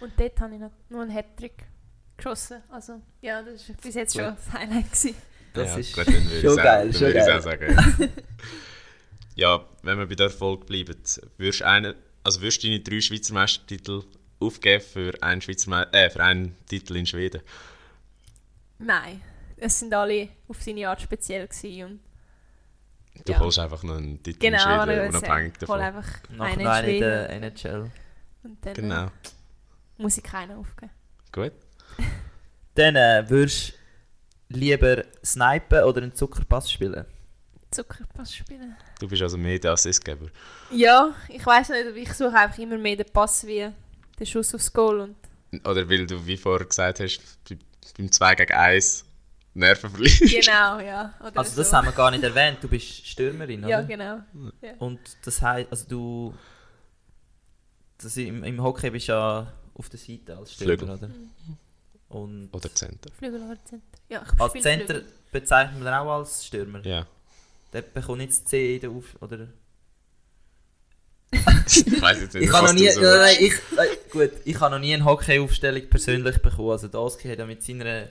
Und 0.00 0.12
dort 0.18 0.40
habe 0.40 0.54
ich 0.54 0.60
noch, 0.60 0.70
noch 0.90 1.00
einen 1.00 1.10
Hattrick 1.10 1.64
geschossen. 2.16 2.62
Also, 2.70 3.00
ja, 3.20 3.42
das 3.42 3.68
war 3.68 3.76
bis 3.76 3.94
jetzt 3.94 4.12
Gut. 4.14 4.22
schon 4.22 4.34
das 4.36 4.52
Highlight. 4.52 4.84
Gewesen. 4.92 5.14
Das 5.54 5.68
ja, 5.70 5.76
ist 5.78 5.94
gut, 5.94 6.04
schon 6.06 6.14
sagen- 6.14 6.56
geil, 6.56 6.84
dann 6.84 6.92
schon 6.92 7.00
würde 7.02 7.18
ich 7.18 7.26
geil. 7.26 7.42
sagen. 7.42 8.12
ja, 9.36 9.64
wenn 9.82 9.98
wir 9.98 10.06
bei 10.06 10.14
der 10.14 10.26
Erfolg 10.26 10.66
bleiben, 10.66 10.96
würdest 11.38 11.60
du 11.60 11.66
einen, 11.66 11.94
also 12.24 12.40
würdest 12.40 12.62
du 12.62 12.66
deine 12.68 12.80
drei 12.80 13.00
Schweizer 13.00 13.34
Meistertitel 13.34 14.02
aufgeben 14.40 14.82
für 14.84 15.22
einen, 15.22 15.40
Schweizer 15.40 15.70
Me 15.70 15.88
äh, 15.92 16.10
für 16.10 16.22
einen 16.24 16.56
Titel 16.66 16.96
in 16.96 17.06
Schweden? 17.06 17.40
Nein, 18.78 19.20
es 19.56 19.78
sind 19.78 19.94
alle 19.94 20.28
auf 20.48 20.60
seine 20.62 20.88
Art 20.88 21.00
speziell 21.00 21.46
gewesen. 21.46 21.84
Und 21.84 22.00
Du 23.28 23.32
Ja. 23.32 23.38
holst 23.38 23.60
einfach 23.60 23.82
noch 23.84 23.96
einen 23.96 24.20
Titel 24.22 24.40
genau, 24.40 24.82
in 24.82 24.88
Schweden, 24.90 25.08
unabhängig 25.08 25.56
davon. 25.58 25.80
einfach 25.80 26.08
Nachher 26.30 26.52
einen 26.52 26.62
noch 26.64 26.78
in 26.82 27.04
eine 27.04 27.36
in 27.36 27.42
der 27.42 27.56
Schweden. 27.56 27.84
NHL. 27.84 27.90
Und 28.42 28.66
dann 28.66 28.74
Genau, 28.74 29.04
äh, 29.06 29.10
muss 29.98 30.16
ich 30.18 30.24
keinen 30.24 30.56
aufgeben. 30.58 30.90
gut. 31.32 31.52
Dann 32.74 32.96
äh, 32.96 33.24
würdest 33.28 33.74
du 34.48 34.58
lieber 34.58 35.04
snipen 35.24 35.84
oder 35.84 36.02
einen 36.02 36.14
Zuckerpass 36.14 36.70
spielen? 36.72 37.04
Zuckerpass 37.70 38.34
spielen. 38.34 38.76
Du 39.00 39.08
bist 39.08 39.22
also 39.22 39.36
mehr 39.38 39.58
der 39.58 39.72
Assistgeber. 39.72 40.26
Ja, 40.70 41.14
ich 41.28 41.44
weiß 41.44 41.68
nicht, 41.70 41.86
aber 41.88 41.96
ich 41.96 42.12
suche 42.12 42.34
einfach 42.36 42.58
immer 42.58 42.78
mehr 42.78 42.96
den 42.96 43.06
Pass 43.12 43.46
wie 43.46 43.68
den 44.18 44.26
Schuss 44.26 44.54
aufs 44.54 44.72
Goal. 44.72 45.00
Und 45.00 45.16
Oder 45.68 45.88
weil 45.88 46.06
du, 46.06 46.24
wie 46.26 46.36
vorher 46.36 46.66
gesagt 46.66 47.00
hast, 47.00 47.20
bei- 47.48 47.58
beim 47.96 48.10
2 48.10 48.34
gegen 48.36 48.52
1 48.54 49.04
Nerven 49.54 49.90
verlierst. 49.90 50.20
genau, 50.20 50.80
ja. 50.80 51.14
Oder 51.20 51.36
Also 51.38 51.56
das 51.56 51.70
so. 51.70 51.76
haben 51.76 51.86
wir 51.86 51.92
gar 51.92 52.10
nicht 52.10 52.24
erwähnt. 52.24 52.58
Du 52.60 52.66
bist 52.68 53.06
Stürmerin, 53.06 53.60
oder? 53.60 53.68
Ja, 53.68 53.82
genau. 53.82 54.18
Und 54.78 54.98
das 55.24 55.40
heißt, 55.40 55.68
also 55.70 55.88
du... 55.88 56.34
Das 57.98 58.16
im, 58.16 58.42
Im 58.42 58.60
Hockey 58.62 58.90
bist 58.90 59.08
du 59.08 59.12
ja 59.12 59.52
auf 59.74 59.88
der 59.88 59.98
Seite 59.98 60.36
als 60.36 60.52
Stürmer, 60.52 60.76
Flügel. 60.78 60.90
oder? 60.94 61.10
Und 62.08 62.48
Oder 62.52 62.72
Center. 62.74 63.10
Flügel 63.16 63.42
oder 63.42 63.58
Center. 63.64 63.98
Ja, 64.08 64.22
ich 64.32 64.40
als 64.40 64.52
Center 64.52 64.94
Flügel. 64.94 65.04
bezeichnet 65.32 65.82
man 65.82 65.94
auch 65.94 66.18
als 66.18 66.46
Stürmer. 66.46 66.84
Ja. 66.86 67.06
Der 67.72 67.82
bekommt 67.82 68.22
das 68.28 68.44
C 68.44 68.76
in 68.76 68.80
der 68.80 68.90
Auf... 68.90 69.16
Oder? 69.20 69.48
Ich 71.66 72.00
weiß 72.02 72.20
jetzt 72.20 72.34
nicht, 72.34 72.44
Ich 72.44 72.52
habe 72.52 72.64
was 72.68 72.72
noch 72.72 72.78
nie, 72.80 72.90
so 72.90 73.00
nein, 73.00 73.18
nein, 73.18 73.36
ich, 73.40 73.52
nein, 73.74 73.88
gut, 74.10 74.30
ich 74.44 74.60
habe 74.60 74.74
noch 74.74 74.80
nie 74.80 74.94
eine 74.94 75.04
Hockey-Aufstellung 75.04 75.88
persönlich 75.88 76.40
bekommen. 76.40 76.70
Also 76.70 76.86
Doski 76.88 77.28
hat 77.28 77.38
ja 77.38 77.46
mit 77.46 77.62
seiner, 77.62 78.08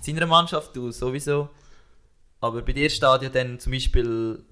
seiner 0.00 0.26
Mannschaft 0.26 0.74
du 0.74 0.90
sowieso. 0.90 1.50
Aber 2.40 2.62
bei 2.62 2.72
dir 2.72 2.88
steht 2.88 3.22
ja 3.22 3.28
dann 3.28 3.60
zum 3.60 3.72
Beispiel, 3.72 4.42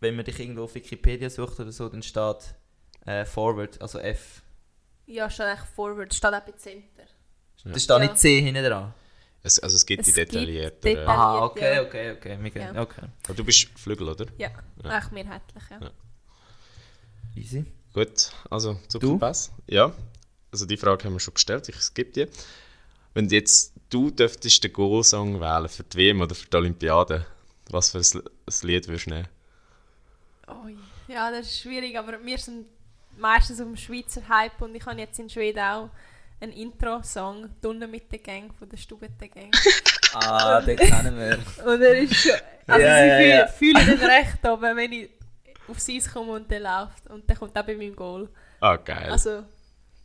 wenn 0.00 0.16
man 0.16 0.24
dich 0.24 0.38
irgendwo 0.40 0.64
auf 0.64 0.74
Wikipedia 0.74 1.30
sucht 1.30 1.58
oder 1.60 1.72
so, 1.72 1.88
dann 1.88 2.02
steht 2.02 2.54
äh, 3.06 3.24
Forward, 3.24 3.80
also 3.80 3.98
F. 3.98 4.41
Ja, 5.12 5.28
steht 5.30 5.46
eigentlich 5.46 5.68
Forward, 5.76 6.12
steht 6.14 6.32
auch 6.34 6.40
bei 6.40 6.52
Center. 6.52 7.02
Ja. 7.64 7.72
Da 7.72 7.78
steht 7.78 7.90
Ja. 7.90 7.98
nicht 7.98 8.18
C 8.18 8.40
hinten 8.40 8.64
dran. 8.64 8.94
Es, 9.44 9.58
also 9.58 9.74
es 9.76 9.84
gibt 9.84 10.00
Es 10.02 10.06
die 10.06 10.12
gibt 10.12 10.32
detaillierten. 10.32 10.80
detailliert- 10.80 11.08
Aha, 11.08 11.44
okay, 11.44 11.74
ja. 11.74 11.82
okay, 11.82 12.12
okay. 12.12 12.50
Gehen, 12.50 12.74
Ja. 12.74 12.80
okay. 12.82 13.02
aber 13.24 13.34
du 13.34 13.44
bist 13.44 13.68
Flügel, 13.78 14.08
oder? 14.08 14.26
Ja, 14.38 14.50
Ja. 14.82 14.90
eigentlich 14.90 15.10
mehrheitlich, 15.12 15.64
ja. 15.70 15.78
Ja. 15.80 15.90
Easy. 17.36 17.64
Gut, 17.92 18.32
also 18.50 18.78
Zuckerpass. 18.88 19.50
Ja, 19.66 19.92
also 20.50 20.64
die 20.66 20.76
Frage 20.76 21.04
haben 21.04 21.12
wir 21.14 21.20
schon 21.20 21.34
gestellt, 21.34 21.68
ich 21.68 21.76
skippe 21.76 22.12
die. 22.26 22.26
Wenn 23.14 23.28
jetzt 23.28 23.74
du 23.90 24.10
dürftest 24.10 24.64
den 24.64 24.72
Goal-Song 24.72 25.40
wählen 25.40 25.68
für 25.68 25.82
die 25.84 25.96
WM 25.98 26.20
oder 26.22 26.34
für 26.34 26.48
die 26.48 26.56
Olympiade, 26.56 27.26
was 27.70 27.90
für 27.90 27.98
ein, 27.98 28.22
Lied 28.62 28.88
würdest 28.88 29.06
du 29.06 29.10
nehmen? 29.10 29.28
Ui. 30.64 30.76
Ja, 31.08 31.30
das 31.30 31.46
ist 31.48 31.60
schwierig, 31.60 31.98
aber 31.98 32.22
wir 32.24 32.38
sind 32.38 32.66
meistens 33.22 33.60
auf 33.60 33.66
dem 33.66 33.76
Schweizer 33.76 34.22
Hype 34.28 34.60
und 34.60 34.74
ich 34.74 34.84
habe 34.84 34.98
jetzt 35.00 35.18
in 35.18 35.30
Schweden 35.30 35.60
auch 35.60 35.88
einen 36.40 36.52
Intro-Song 36.52 37.48
«Tunnen 37.62 37.90
mit 37.90 38.10
der 38.12 38.18
Gang» 38.18 38.52
von 38.58 38.68
der 38.68 38.76
Stubete 38.76 39.28
Gang. 39.28 39.50
Ah, 40.14 40.60
den 40.60 40.76
kennen 40.76 41.16
wir. 41.16 41.38
Und 41.66 41.80
er 41.80 41.96
ist 41.96 42.14
schon... 42.16 42.32
Also 42.66 42.84
Ja, 42.86 43.18
sie 43.18 43.28
ja, 43.30 43.46
fühlen, 43.46 43.76
ja. 43.76 43.86
fühlen 43.86 43.86
den 43.98 44.06
recht 44.10 44.46
oben, 44.46 44.76
wenn 44.76 44.92
ich 44.92 45.08
aufs 45.68 45.88
Eis 45.88 46.12
komme 46.12 46.32
und 46.32 46.50
der 46.50 46.60
läuft. 46.60 47.06
Und 47.08 47.26
der 47.30 47.34
kommt 47.34 47.56
auch 47.58 47.64
bei 47.64 47.74
meinem 47.74 47.96
Goal. 47.96 48.28
Ah, 48.60 48.76
geil. 48.76 49.08
Also, 49.10 49.42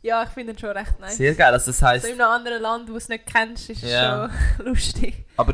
ja, 0.00 0.22
ich 0.22 0.30
finde 0.30 0.54
ihn 0.54 0.58
schon 0.58 0.70
recht 0.70 0.98
nice. 0.98 1.14
Sehr 1.18 1.34
geil. 1.34 1.52
Also 1.52 1.72
das 1.72 1.82
heisst, 1.82 2.06
So 2.06 2.12
in 2.12 2.18
einem 2.22 2.30
anderen 2.30 2.62
Land, 2.62 2.88
wo 2.88 2.92
du 2.92 2.96
es 2.96 3.08
nicht 3.10 3.26
kennst, 3.26 3.68
ist 3.68 3.82
es 3.82 3.90
Ja. 3.90 4.30
schon 4.56 4.64
lustig. 4.68 5.26
aber 5.36 5.52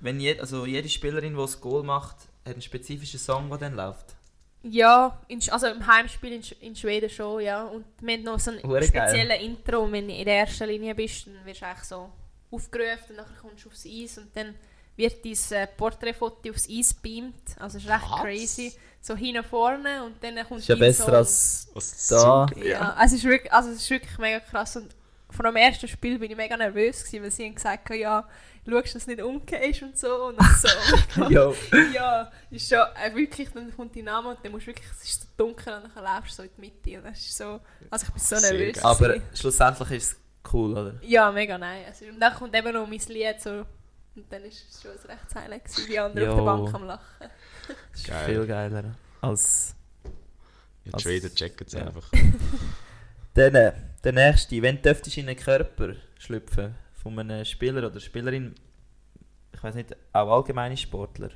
wenn 0.00 0.18
jed, 0.18 0.40
also 0.40 0.64
jede 0.64 0.88
Spielerin, 0.88 1.34
die 1.34 1.38
das 1.38 1.60
Goal 1.60 1.82
macht, 1.82 2.16
hat 2.46 2.54
einen 2.54 2.62
spezifischen 2.62 3.20
Song, 3.20 3.50
der 3.50 3.58
dann 3.58 3.74
läuft. 3.76 4.14
Ja, 4.62 5.18
in, 5.28 5.40
also 5.50 5.68
im 5.68 5.86
Heimspiel 5.86 6.32
in, 6.32 6.42
Sch 6.42 6.52
in 6.60 6.76
Schweden 6.76 7.08
schon, 7.08 7.40
ja. 7.42 7.64
Und 7.64 7.84
wir 8.00 8.14
haben 8.14 8.22
noch 8.24 8.38
so 8.38 8.50
ein 8.50 8.62
Hure 8.62 8.82
spezielles 8.82 9.40
Intro. 9.40 9.80
Und 9.84 9.92
wenn 9.92 10.06
du 10.08 10.14
in 10.14 10.24
der 10.24 10.40
ersten 10.40 10.68
Linie 10.68 10.94
bist, 10.94 11.26
dann 11.26 11.44
wirst 11.46 11.62
du 11.62 11.66
eigentlich 11.66 11.84
so 11.84 12.10
aufgerufen 12.50 13.10
und 13.10 13.16
dann 13.18 13.26
kommst 13.40 13.64
du 13.64 13.68
aufs 13.68 13.86
Eis 13.86 14.18
und 14.18 14.36
dann 14.36 14.54
wird 14.96 15.24
dein 15.24 15.58
äh, 15.58 15.66
Porträtfoto 15.66 16.50
aufs 16.50 16.68
Eis 16.68 16.92
beamt. 16.92 17.56
Also 17.58 17.78
es 17.78 17.84
ist 17.84 17.90
recht 17.90 18.10
Was? 18.10 18.20
crazy. 18.20 18.72
So 19.00 19.16
hin 19.16 19.38
und 19.38 19.46
vorne 19.46 20.04
und 20.04 20.22
dann 20.22 20.36
kommt 20.46 20.60
Ist 20.60 20.68
ja 20.68 20.76
besser 20.76 21.04
Song. 21.06 21.14
als 21.14 21.70
Was 21.72 22.06
da. 22.08 22.46
Zucker, 22.48 22.66
Ja, 22.66 22.92
also 22.94 23.14
es 23.16 23.22
ist 23.22 23.30
wirklich, 23.30 23.50
also 23.52 23.70
es 23.70 23.76
ist 23.76 23.88
wirklich 23.90 24.18
mega 24.18 24.40
krass. 24.40 24.76
Und 24.76 24.94
vor 25.30 25.46
dem 25.46 25.56
ersten 25.56 25.88
Spiel 25.88 26.18
bin 26.18 26.30
ich 26.30 26.36
mega 26.36 26.54
nervös, 26.56 27.02
gewesen, 27.04 27.22
weil 27.22 27.30
sie 27.30 27.46
haben 27.46 27.54
gesagt 27.54 27.88
haben, 27.88 27.98
ja, 27.98 28.28
schaust, 28.68 28.94
dass 28.94 29.04
du 29.06 29.10
nicht 29.10 29.22
umgehst 29.22 29.82
und 29.82 29.98
so. 29.98 30.26
Und 30.26 30.36
dann 30.40 30.54
so. 30.56 31.24
Jo. 31.28 31.54
Ja, 31.94 32.30
ist 32.50 32.68
schon 32.68 32.78
äh, 32.78 33.14
wirklich, 33.14 33.48
dann 33.52 33.74
kommt 33.74 33.94
dein 33.96 34.04
Name 34.04 34.30
und 34.30 34.38
dann 34.42 34.52
musst 34.52 34.64
du 34.66 34.68
wirklich, 34.68 34.86
es 34.90 35.04
ist 35.04 35.22
so 35.22 35.28
dunkel 35.36 35.72
und 35.74 35.90
dann 35.94 36.04
läufst 36.04 36.38
du 36.38 36.42
so 36.42 36.42
in 36.42 36.50
die 36.56 36.60
Mitte 36.60 36.98
und 36.98 37.04
das 37.06 37.18
ist 37.18 37.36
so, 37.36 37.60
also 37.90 38.06
ich 38.06 38.12
bin 38.12 38.22
so 38.22 38.36
Sehr 38.36 38.52
nervös. 38.52 38.84
Aber 38.84 39.08
gewesen. 39.08 39.22
schlussendlich 39.34 39.90
ist 39.92 40.12
es 40.12 40.52
cool, 40.52 40.72
oder? 40.72 40.94
Ja, 41.02 41.30
mega 41.32 41.58
nice. 41.58 41.86
Also, 41.88 42.04
und 42.06 42.20
dann 42.20 42.34
kommt 42.34 42.54
eben 42.54 42.72
noch 42.72 42.86
mein 42.86 43.00
Lied 43.08 43.40
so 43.40 43.64
und 44.16 44.30
dann 44.32 44.44
ist 44.44 44.64
es 44.70 44.82
schon 44.82 44.90
ein 44.92 44.98
recht 44.98 45.34
Highlight 45.34 45.64
gewesen, 45.64 45.86
die 45.88 45.98
anderen 45.98 46.28
auf 46.30 46.36
der. 46.36 46.44
Bank 46.44 46.74
am 46.74 46.84
Lachen. 46.84 47.30
Das 47.92 48.00
ist 48.00 48.06
Geil. 48.06 48.24
viel 48.26 48.46
geiler 48.46 48.84
als... 49.20 49.74
Ja, 50.84 50.92
als- 50.94 51.02
Schweden 51.02 51.34
checken 51.34 51.66
es 51.66 51.72
ja. 51.74 51.86
einfach. 51.86 52.10
Dann, 53.34 53.54
äh, 53.54 53.72
der 54.02 54.12
nächste. 54.12 54.60
Wenn 54.62 54.76
du 54.76 54.82
dürftest 54.82 55.16
in 55.18 55.26
den 55.26 55.36
Körper 55.36 55.94
schlüpfen 56.18 56.74
von 57.02 57.18
einem 57.18 57.44
Spieler 57.44 57.86
oder 57.86 58.00
Spielerin, 58.00 58.54
ich 59.52 59.62
weiß 59.62 59.74
nicht, 59.74 59.94
auch 60.12 60.36
allgemeine 60.36 60.76
Sportler. 60.76 61.30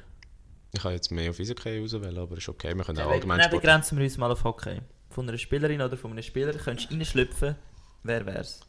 Ich 0.72 0.82
kann 0.82 0.92
jetzt 0.92 1.10
mehr 1.10 1.30
auf 1.30 1.38
Eishockey 1.38 1.82
auswählen, 1.82 2.18
aber 2.18 2.36
ist 2.36 2.48
okay. 2.48 2.74
Wir 2.74 2.84
können 2.84 2.98
auch 3.00 3.10
allgemein 3.10 3.38
dann 3.38 3.48
Sport. 3.48 3.62
begrenzen 3.62 3.96
wir 3.98 4.04
uns 4.04 4.16
mal 4.18 4.30
auf 4.30 4.42
Hockey. 4.44 4.80
Von 5.10 5.28
einer 5.28 5.38
Spielerin 5.38 5.80
oder 5.80 5.96
von 5.96 6.10
einem 6.10 6.22
Spieler 6.22 6.52
könntest 6.52 6.90
du 6.90 6.94
reinschlüpfen, 6.96 7.54
wer 8.02 8.26
wär's? 8.26 8.60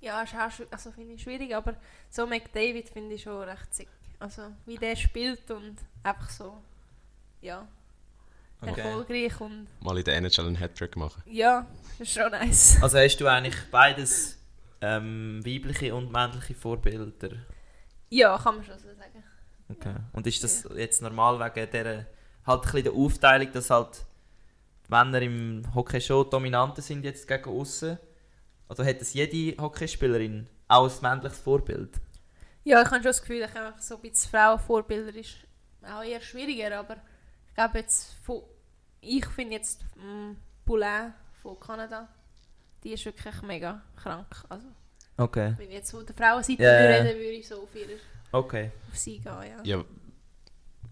Ja, 0.00 0.22
ist 0.22 0.34
auch 0.34 0.66
also 0.70 0.92
finde 0.92 1.14
ich 1.14 1.22
schwierig, 1.22 1.54
aber 1.56 1.74
so 2.10 2.26
McDavid 2.26 2.88
finde 2.90 3.14
ich 3.14 3.22
schon 3.22 3.40
recht 3.42 3.74
sick. 3.74 3.88
Also 4.18 4.42
wie 4.66 4.76
der 4.76 4.96
spielt 4.96 5.50
und 5.50 5.76
einfach 6.02 6.28
so, 6.30 6.58
ja, 7.40 7.66
Okay. 8.60 8.80
erfolgreich 8.80 9.40
und 9.40 9.66
Mal 9.80 9.98
in 9.98 10.04
der 10.04 10.16
NHL 10.16 10.46
einen 10.46 10.56
Hattrick 10.58 10.96
machen. 10.96 11.22
ja, 11.26 11.66
ist 11.98 12.12
schon 12.12 12.30
nice. 12.30 12.82
Also 12.82 12.98
hast 12.98 13.16
du 13.18 13.26
eigentlich 13.26 13.56
beides 13.70 14.38
ähm, 14.84 15.40
weibliche 15.44 15.94
und 15.94 16.12
männliche 16.12 16.54
Vorbilder? 16.54 17.36
Ja, 18.10 18.38
kann 18.38 18.56
man 18.56 18.64
schon 18.64 18.78
so 18.78 18.88
sagen. 18.88 19.24
Okay. 19.70 19.94
Und 20.12 20.26
ist 20.26 20.44
das 20.44 20.68
jetzt 20.76 21.02
normal 21.02 21.38
wegen 21.40 21.70
der 21.70 22.06
halt 22.46 22.60
ein 22.60 22.60
bisschen 22.60 22.84
der 22.84 22.92
Aufteilung, 22.92 23.52
dass 23.52 23.70
halt 23.70 24.04
die 24.86 24.90
Männer 24.90 25.22
im 25.22 25.62
Hockey 25.74 26.00
schon 26.00 26.28
dominanter 26.28 26.82
sind 26.82 27.04
jetzt 27.04 27.26
gegen 27.26 27.48
außen? 27.48 27.98
Also 28.68 28.84
hat 28.84 29.00
das 29.00 29.14
jede 29.14 29.60
Hockeyspielerin 29.60 30.48
auch 30.68 30.90
ein 30.90 31.02
männliches 31.02 31.40
Vorbild? 31.40 32.00
Ja, 32.64 32.80
ich 32.80 32.86
habe 32.86 32.96
schon 32.96 33.04
das 33.04 33.20
Gefühl, 33.20 33.40
dass 33.40 33.54
einfach 33.56 33.80
so 33.80 33.96
ein 33.96 34.02
bisschen 34.02 34.30
Frauenvorbilder 34.30 35.14
ist 35.14 35.36
auch 35.82 36.02
eher 36.02 36.20
schwieriger, 36.20 36.78
aber 36.78 36.96
ich 37.48 37.54
glaube 37.54 37.78
jetzt, 37.78 38.14
von, 38.24 38.42
ich 39.00 39.26
finde 39.26 39.54
jetzt 39.54 39.84
mm, 39.96 40.32
Poulain 40.64 41.12
von 41.42 41.60
Kanada, 41.60 42.08
die 42.84 42.92
ist 42.92 43.04
wirklich 43.04 43.42
mega 43.42 43.82
krank. 43.96 44.26
Also 44.48 44.66
Okay. 45.16 45.54
wenn 45.58 45.68
ich 45.68 45.74
jetzt 45.74 45.90
von 45.92 46.04
der 46.04 46.14
Frauenseite 46.14 46.62
Ja, 46.62 46.68
würde 46.70 46.84
ja. 46.96 47.02
reden, 47.02 47.18
würde 47.18 47.30
ich 47.30 47.48
so 47.48 47.62
auf, 47.62 47.74
ihre, 47.74 47.98
Okay. 48.32 48.70
auf 48.90 48.98
sie 48.98 49.18
gehen, 49.18 49.32
ja. 49.64 49.76
Ja, 49.78 49.84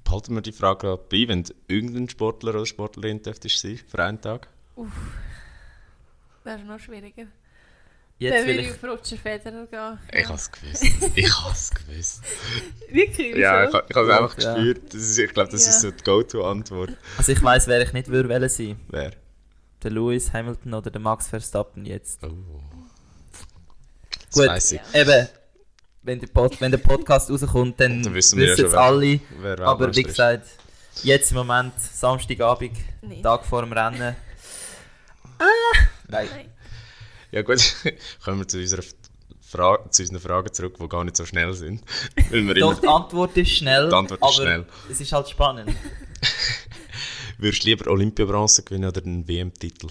behalten 0.05 0.35
wir 0.35 0.43
die 0.43 0.52
Frage 0.52 0.78
gerade 0.86 1.02
bei, 1.10 1.27
wenn 1.28 1.43
du 1.44 1.52
irgendein 1.69 2.09
Sportler 2.09 2.55
oder 2.55 2.66
Sportlerin 2.66 3.20
dürftest 3.23 3.59
sein 3.59 3.78
für 3.86 4.02
einen 4.02 4.20
Tag. 4.20 4.48
Das 6.44 6.60
ist 6.60 6.66
noch 6.66 6.78
schwieriger. 6.81 7.27
Jetzt 8.19 8.35
Dann 8.39 8.47
will 8.47 8.55
will 8.59 8.60
ich 8.64 8.66
ich... 8.69 8.73
auf 8.74 8.85
Roger 8.85 9.16
Federer 9.16 9.66
gehen. 9.66 9.98
Ich 10.20 10.27
habe 10.28 10.36
es 10.39 10.52
gewusst. 10.52 10.85
Ich 11.16 11.40
habe 11.40 11.52
es 11.52 11.70
gewusst. 11.73 12.23
Wirklich? 12.89 13.36
Ja, 13.36 13.64
ich, 13.64 13.70
ich 13.70 13.74
habe 13.97 14.10
es 14.12 14.19
einfach 14.19 14.39
Ja. 14.39 14.55
gespürt. 14.55 14.94
Das 14.94 15.02
ist, 15.02 15.19
ich 15.19 15.32
glaube, 15.32 15.51
das 15.51 15.64
Ja. 15.64 15.70
ist 15.70 15.81
so 15.81 15.90
die 15.90 16.05
Go-To-Antwort. 16.05 16.97
Also 17.19 17.32
ich 17.32 17.43
weiss, 17.43 17.66
wer 17.66 17.82
ich 17.82 17.93
nicht 17.93 18.06
würde 18.09 18.28
wollen 18.28 18.48
sein. 18.48 18.78
Wer? 18.89 19.12
Der 19.82 19.90
Lewis 19.90 20.32
Hamilton 20.32 20.74
oder 20.74 20.90
der 20.90 21.00
Max 21.00 21.28
Verstappen 21.28 21.84
jetzt. 21.86 22.20
Oh. 22.22 22.28
Gut. 24.32 24.46
Ja. 24.70 24.80
Eben, 24.94 25.28
wenn 26.02 26.20
der, 26.20 26.26
Pod 26.28 26.60
wenn 26.60 26.70
der 26.70 26.78
Podcast 26.78 27.30
rauskommt, 27.30 27.78
dann 27.80 28.02
Dann 28.02 28.14
wissen 28.14 28.38
wir 28.38 28.46
ja 28.46 28.52
es 28.54 28.72
wer- 28.72 28.80
alle. 28.80 29.20
Wer 29.40 29.60
Aber 29.60 29.94
wie 29.94 30.02
gesagt, 30.02 30.46
jetzt 31.02 31.30
im 31.32 31.38
Moment, 31.38 31.72
Samstagabend, 31.78 32.72
Nee. 33.02 33.22
Tag 33.22 33.44
vor 33.44 33.62
dem 33.62 33.72
Rennen. 33.72 34.16
Ah! 35.38 35.44
Nein. 36.09 36.28
Nein. 36.32 36.46
Ja 37.30 37.42
gut, 37.42 37.74
kommen 38.24 38.38
wir 38.40 38.48
zu, 38.48 38.59
unserer 38.59 38.82
Fra 39.40 39.78
zu 39.90 40.02
unseren 40.02 40.20
Fragen 40.20 40.52
zurück, 40.52 40.76
die 40.80 40.88
gar 40.88 41.04
nicht 41.04 41.16
so 41.16 41.24
schnell 41.26 41.52
sind. 41.54 41.82
Doch, 42.16 42.30
immer, 42.32 42.54
die 42.54 42.62
Antwort 42.62 43.36
ist 43.36 43.50
schnell, 43.50 43.88
Die 43.88 43.94
Antwort 43.94 44.20
ist 44.20 44.22
aber 44.22 44.32
schnell. 44.32 44.66
es 44.90 45.00
ist 45.00 45.12
halt 45.12 45.28
spannend. 45.28 45.70
würdest 47.43 47.64
du 47.64 47.69
lieber 47.69 47.90
Olympiabronze 47.90 48.62
gewinnen 48.62 48.89
oder 48.89 49.02
einen 49.02 49.27
WM-Titel? 49.27 49.89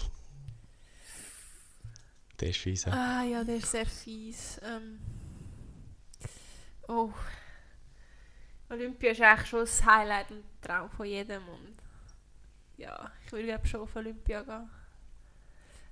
Der 2.39 2.49
ist 2.49 2.57
fies. 2.57 2.87
Ah 2.87 3.23
ja, 3.23 3.43
der 3.43 3.57
ist 3.57 3.69
sehr 3.69 3.85
fies. 3.85 4.59
Ähm. 4.63 4.99
Oh. 6.87 7.11
Olympia 8.69 9.11
ist 9.11 9.21
eigentlich 9.21 9.49
schon 9.49 9.59
das 9.59 9.85
Highlight 9.85 10.31
und 10.31 10.43
Traum 10.61 10.89
von 10.89 11.05
jedem. 11.05 11.47
Und 11.47 11.75
ja, 12.77 13.11
ich 13.25 13.31
würde 13.31 13.45
glaube 13.45 13.67
schon 13.67 13.81
auf 13.81 13.95
Olympia 13.95 14.41
gehen. 14.41 14.69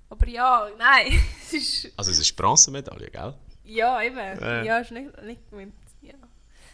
Aber 0.08 0.26
ja, 0.26 0.68
nein, 0.76 1.12
es 1.42 1.52
ist. 1.52 1.92
Also 1.96 2.10
es 2.10 2.18
ist 2.18 2.34
Bronzemedaille, 2.34 3.10
gell? 3.10 3.34
Ja, 3.64 4.02
eben. 4.02 4.16
Ja. 4.16 4.62
Ja, 4.64 4.78
ist 4.78 4.90
nicht, 4.90 5.22
nicht 5.22 5.48
gewinnt. 5.50 5.74
Ja. 6.00 6.14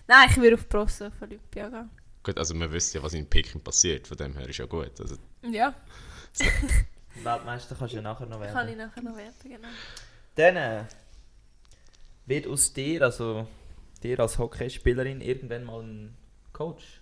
Nein, 0.07 0.29
ich 0.31 0.37
würde 0.39 0.55
auf 0.55 0.69
Bronze 0.69 1.09
auf 1.09 1.21
Olympia 1.21 1.69
gehen. 1.69 1.91
Gut, 2.27 2.39
also 2.39 2.55
man 2.57 2.73
wüsste 2.73 2.99
ja, 2.99 3.05
was 3.05 3.15
in 3.15 3.31
Peking 3.31 3.61
passiert, 3.61 4.09
von 4.09 4.17
dem 4.17 4.37
her 4.37 4.49
ist 4.49 4.59
ja 4.59 4.67
gut. 4.67 5.01
Also, 5.01 5.17
Ja, 5.43 5.73
Weltmeister 7.23 7.77
kannst 7.79 7.93
du 7.93 7.99
ja 7.99 8.03
nachher 8.03 8.27
noch 8.27 8.41
kann 8.41 8.69
ich 8.69 8.77
werden. 8.77 8.79
nachher 8.79 9.03
noch 9.05 9.17
werden, 9.17 9.35
genau. 9.45 9.69
Dann 10.35 10.57
äh, 10.57 10.85
wird 12.27 12.49
aus 12.49 12.73
dir, 12.73 13.03
also 13.03 13.47
dir 14.03 14.19
als 14.19 14.39
Hockeyspielerin, 14.39 15.21
irgendwann 15.21 15.63
mal 15.63 15.85
ein 15.85 16.17
Coach. 16.53 17.01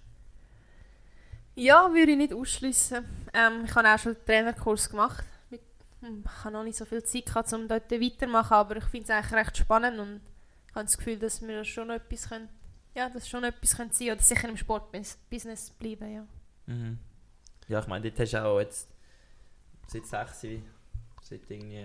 Ja, 1.55 1.91
würde 1.95 2.13
ich 2.13 2.19
nicht 2.19 2.35
ausschließen. 2.35 3.03
Ähm, 3.33 3.65
ich 3.65 3.75
habe 3.75 3.89
auch 3.89 3.99
schon 3.99 4.17
einen 4.17 4.27
Trainerkurs 4.27 4.91
gemacht. 4.91 5.25
Mit, 5.49 5.63
ich 6.03 6.45
habe 6.45 6.53
noch 6.53 6.65
nicht 6.65 6.77
so 6.77 6.85
viel 6.85 7.03
Zeit 7.03 7.25
gehabt, 7.25 7.51
um 7.55 7.67
dort 7.67 7.91
weiterzumachen, 7.91 8.53
aber 8.59 8.77
ich 8.77 8.85
finde 8.85 9.05
es 9.05 9.11
eigentlich 9.11 9.41
recht 9.41 9.57
spannend 9.57 9.99
und 9.99 10.21
ich 10.69 10.75
habe 10.75 10.85
das 10.85 10.99
Gefühl, 10.99 11.19
dass 11.19 11.41
wir 11.41 11.65
schon 11.65 11.89
noch 11.89 11.95
etwas 11.95 12.29
können, 12.29 12.51
ja, 12.95 13.09
dass 13.11 13.29
schon 13.29 13.45
etwas 13.45 13.77
können 13.77 13.93
sein 13.93 14.13
oder 14.13 14.23
sicher 14.23 14.49
im 14.49 14.57
Sportbusiness 14.57 15.71
bleiben, 15.79 16.15
ja. 16.15 16.27
Mhm. 16.67 16.99
Ja, 17.69 17.81
ich 17.81 17.87
meine, 17.87 18.11
dort 18.11 18.21
hast 18.21 18.33
du 18.33 18.45
auch 18.45 18.61
jetzt 18.61 18.89
seit 19.87 20.07
6, 20.07 20.47
seit 21.23 21.51
irgendwie 21.51 21.85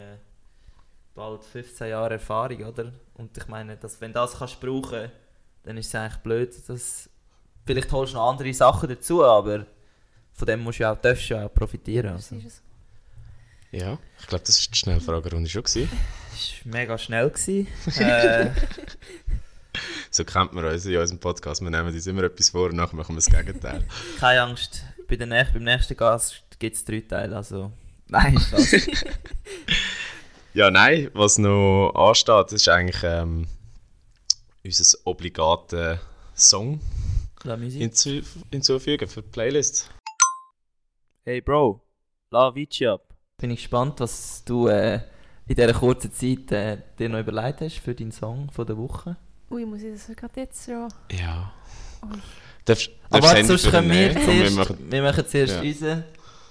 bald 1.15 1.44
15 1.44 1.90
Jahren 1.90 2.14
Erfahrung, 2.14 2.64
oder? 2.64 2.94
Und 3.15 3.38
ich 3.38 3.48
meine, 3.48 3.77
dass, 3.77 3.99
wenn 4.02 4.14
du 4.14 4.19
das 4.19 4.38
kannst 4.38 4.60
brauchen, 4.60 5.11
dann 5.64 5.77
ist 5.77 5.88
es 5.88 5.95
eigentlich 5.95 6.18
blöd, 6.22 6.69
dass 6.69 7.10
vielleicht 7.65 7.91
holst 7.91 8.14
du 8.14 8.18
noch 8.18 8.30
andere 8.30 8.53
Sachen 8.53 8.90
dazu, 8.90 9.23
aber 9.23 9.65
von 10.34 10.45
dem 10.48 10.61
musst 10.61 10.80
du 10.80 10.84
ja 10.84 10.94
auch, 10.94 10.98
darfst 10.98 11.30
du 11.30 11.34
ja 11.34 11.45
auch 11.45 11.53
profitieren. 11.53 12.14
Das 12.14 12.31
Also. 12.31 12.48
ja, 13.72 13.98
ich 14.19 14.27
glaube, 14.27 14.44
das 14.45 14.65
war 14.65 14.72
die 14.72 14.77
Schnellfragerunde 14.77 15.49
schon. 15.49 15.64
Gewesen. 15.64 15.90
Es 16.31 16.65
war 16.65 16.73
mega 16.73 16.98
schnell. 16.98 17.30
Gewesen. 17.30 17.68
äh, 17.99 18.52
So 20.11 20.23
kennt 20.23 20.53
man 20.53 20.65
uns 20.65 20.86
in 20.86 20.98
unserem 20.98 21.19
Podcast. 21.19 21.61
Wir 21.61 21.69
nehmen 21.69 21.94
uns 21.94 22.07
immer 22.07 22.23
etwas 22.23 22.49
vor 22.49 22.69
und 22.69 22.76
nachher 22.76 22.95
machen 22.95 23.15
wir 23.15 23.22
das 23.22 23.27
Gegenteil. 23.27 23.86
keine 24.19 24.41
Angst, 24.41 24.84
bei 25.07 25.15
der 25.15 25.27
näch 25.27 25.53
beim 25.53 25.64
nächsten 25.64 25.95
Gast 25.95 26.44
gibt 26.57 26.76
es 26.76 26.84
drei 26.84 27.02
Teile. 27.02 27.36
Also. 27.36 27.72
Nein, 28.07 28.40
Spaß. 28.40 28.76
Ja, 30.52 30.72
nein, 30.72 31.11
was 31.14 31.38
noch 31.38 31.91
ansteht, 31.94 32.45
das 32.48 32.53
ist 32.53 32.69
eigentlich 32.69 33.03
ähm, 33.03 33.45
unser 34.65 34.98
obligater 35.06 35.99
Song 36.36 36.80
hinzu 37.44 38.22
hinzufügen 38.52 39.07
für 39.07 39.22
die 39.22 39.30
Playlist. 39.30 39.91
Hey 41.23 41.40
Bro, 41.40 41.81
la 42.31 42.53
Vici 42.56 42.88
ab. 42.88 43.14
Bin 43.38 43.52
ich 43.52 43.60
gespannt, 43.60 43.99
was 43.99 44.44
du 44.44 44.68
äh, 44.68 45.02
in 45.48 45.56
dieser 45.56 45.73
kurzen 45.73 46.11
Zeit 46.11 46.52
äh, 46.52 46.81
dir 46.98 47.10
noch 47.10 47.19
überlegt 47.19 47.61
hast 47.61 47.77
für 47.77 47.94
deinen 47.94 48.11
Song 48.11 48.49
von 48.52 48.65
der 48.65 48.76
Woche. 48.76 49.18
Ui, 49.52 49.66
muss 49.66 49.82
ich 49.82 49.94
das 49.94 50.16
gerade 50.16 50.40
jetzt 50.42 50.66
schon... 50.66 50.88
Ja. 51.12 51.52
Ui. 52.04 52.18
Darfst, 52.66 52.90
Aber 53.10 53.20
darfst 53.22 53.36
Handy 53.36 53.48
sonst 53.48 53.70
können 53.72 53.92
wir? 53.92 54.14
Komm, 54.14 54.28
wir 54.28 54.36
zuerst, 54.36 54.56
machen- 54.56 54.92
wir 54.92 55.02
machen 55.02 55.26
zuerst 55.28 55.54
Ja. 55.56 55.62
unseren 55.62 56.04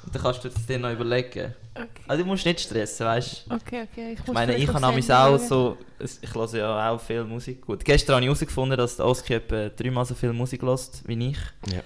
und 0.05 0.15
dann 0.15 0.23
kannst 0.23 0.43
du 0.45 0.49
es 0.49 0.67
dir 0.67 0.79
noch 0.79 0.91
überlegen. 0.93 1.55
Okay, 1.75 1.87
Also 2.09 2.23
du 2.23 2.29
musst 2.29 2.45
nicht 2.47 2.61
stressen, 2.61 3.07
weißt 3.07 3.45
du? 3.49 3.55
okay, 3.55 3.87
okay. 3.91 4.13
Ich, 4.15 4.21
Ich 4.27 4.33
meine, 4.33 4.57
ich 4.57 4.69
aufs 4.69 4.81
nämlich 4.81 5.13
auch 5.13 5.39
so, 5.39 5.77
ich 6.01 6.35
höre 6.35 6.55
ja 6.57 6.91
auch 6.91 7.01
viel 7.01 7.25
Musik. 7.25 7.61
Gut, 7.67 7.85
gestern 7.85 8.15
habe 8.17 8.25
ich 8.25 8.29
herausgefunden, 8.29 8.77
dass 8.79 8.97
der 8.97 9.07
Oski 9.07 9.35
etwa 9.35 9.69
dreimal 9.69 10.05
so 10.05 10.15
viel 10.15 10.33
Musik 10.33 10.63
hört 10.63 10.91
wie 11.07 11.29
ich. 11.31 11.39
Ja. 11.73 11.83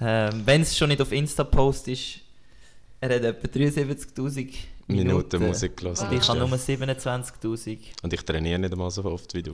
Ähm, 0.00 0.42
Wenn 0.46 0.62
es 0.62 0.76
schon 0.76 0.88
nicht 0.88 1.02
auf 1.02 1.12
Insta 1.12 1.44
post 1.44 1.88
ist, 1.88 2.20
er 3.00 3.14
hat 3.16 3.22
etwa 3.22 3.46
73'000 3.48 4.54
Minuten, 4.86 5.06
Minuten 5.08 5.46
Musik 5.46 5.76
gelassen. 5.76 6.08
Und 6.08 6.16
ich 6.16 6.28
habe 6.28 6.38
nur 6.40 6.48
27'000. 6.58 7.78
Und 8.02 8.12
ich 8.12 8.22
trainiere 8.24 8.58
nicht 8.58 8.72
einmal 8.72 8.90
so 8.90 9.04
oft 9.04 9.32
wie 9.34 9.42
du. 9.42 9.52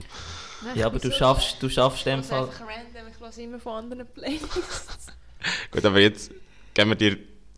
Nein, 0.64 0.76
Ja, 0.78 0.86
aber 0.86 0.98
du 0.98 1.08
wieso? 1.08 1.16
schaffst, 1.18 1.62
du 1.62 1.68
schaffst 1.68 2.06
in 2.06 2.12
dem 2.16 2.20
Ich 2.20 2.32
einfach 2.32 2.60
random, 2.60 3.12
ich 3.12 3.20
höre 3.20 3.44
immer 3.44 3.60
von 3.60 3.72
anderen 3.84 4.06
Playlists. 4.06 5.06
Gut, 5.70 5.84
aber 5.84 6.00
jetzt 6.00 6.30
geben 6.74 6.90
wir 6.90 6.96
dir 6.96 7.16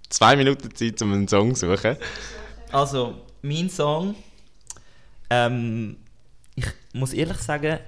zwei 0.08 0.36
Minuten 0.36 0.74
Zeit, 0.74 1.00
um 1.02 1.12
einen 1.12 1.28
Song 1.28 1.54
zu 1.54 1.68
suchen. 1.74 1.96
Also, 2.70 3.14
mein 3.42 3.68
Song, 3.70 4.14
ähm, 5.30 5.96
ich 6.54 6.66
muss 6.92 7.12
ehrlich 7.12 7.38
sagen, 7.38 7.78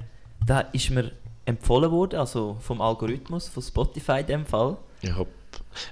da 0.47 0.61
ist 0.61 0.91
mir 0.91 1.13
empfohlen 1.45 1.91
worden, 1.91 2.19
also 2.19 2.57
vom 2.61 2.81
Algorithmus, 2.81 3.49
von 3.49 3.63
Spotify 3.63 4.21
in 4.21 4.27
dem 4.27 4.47
Fall. 4.47 4.77
Ja, 5.03 5.17
hopp. 5.17 5.29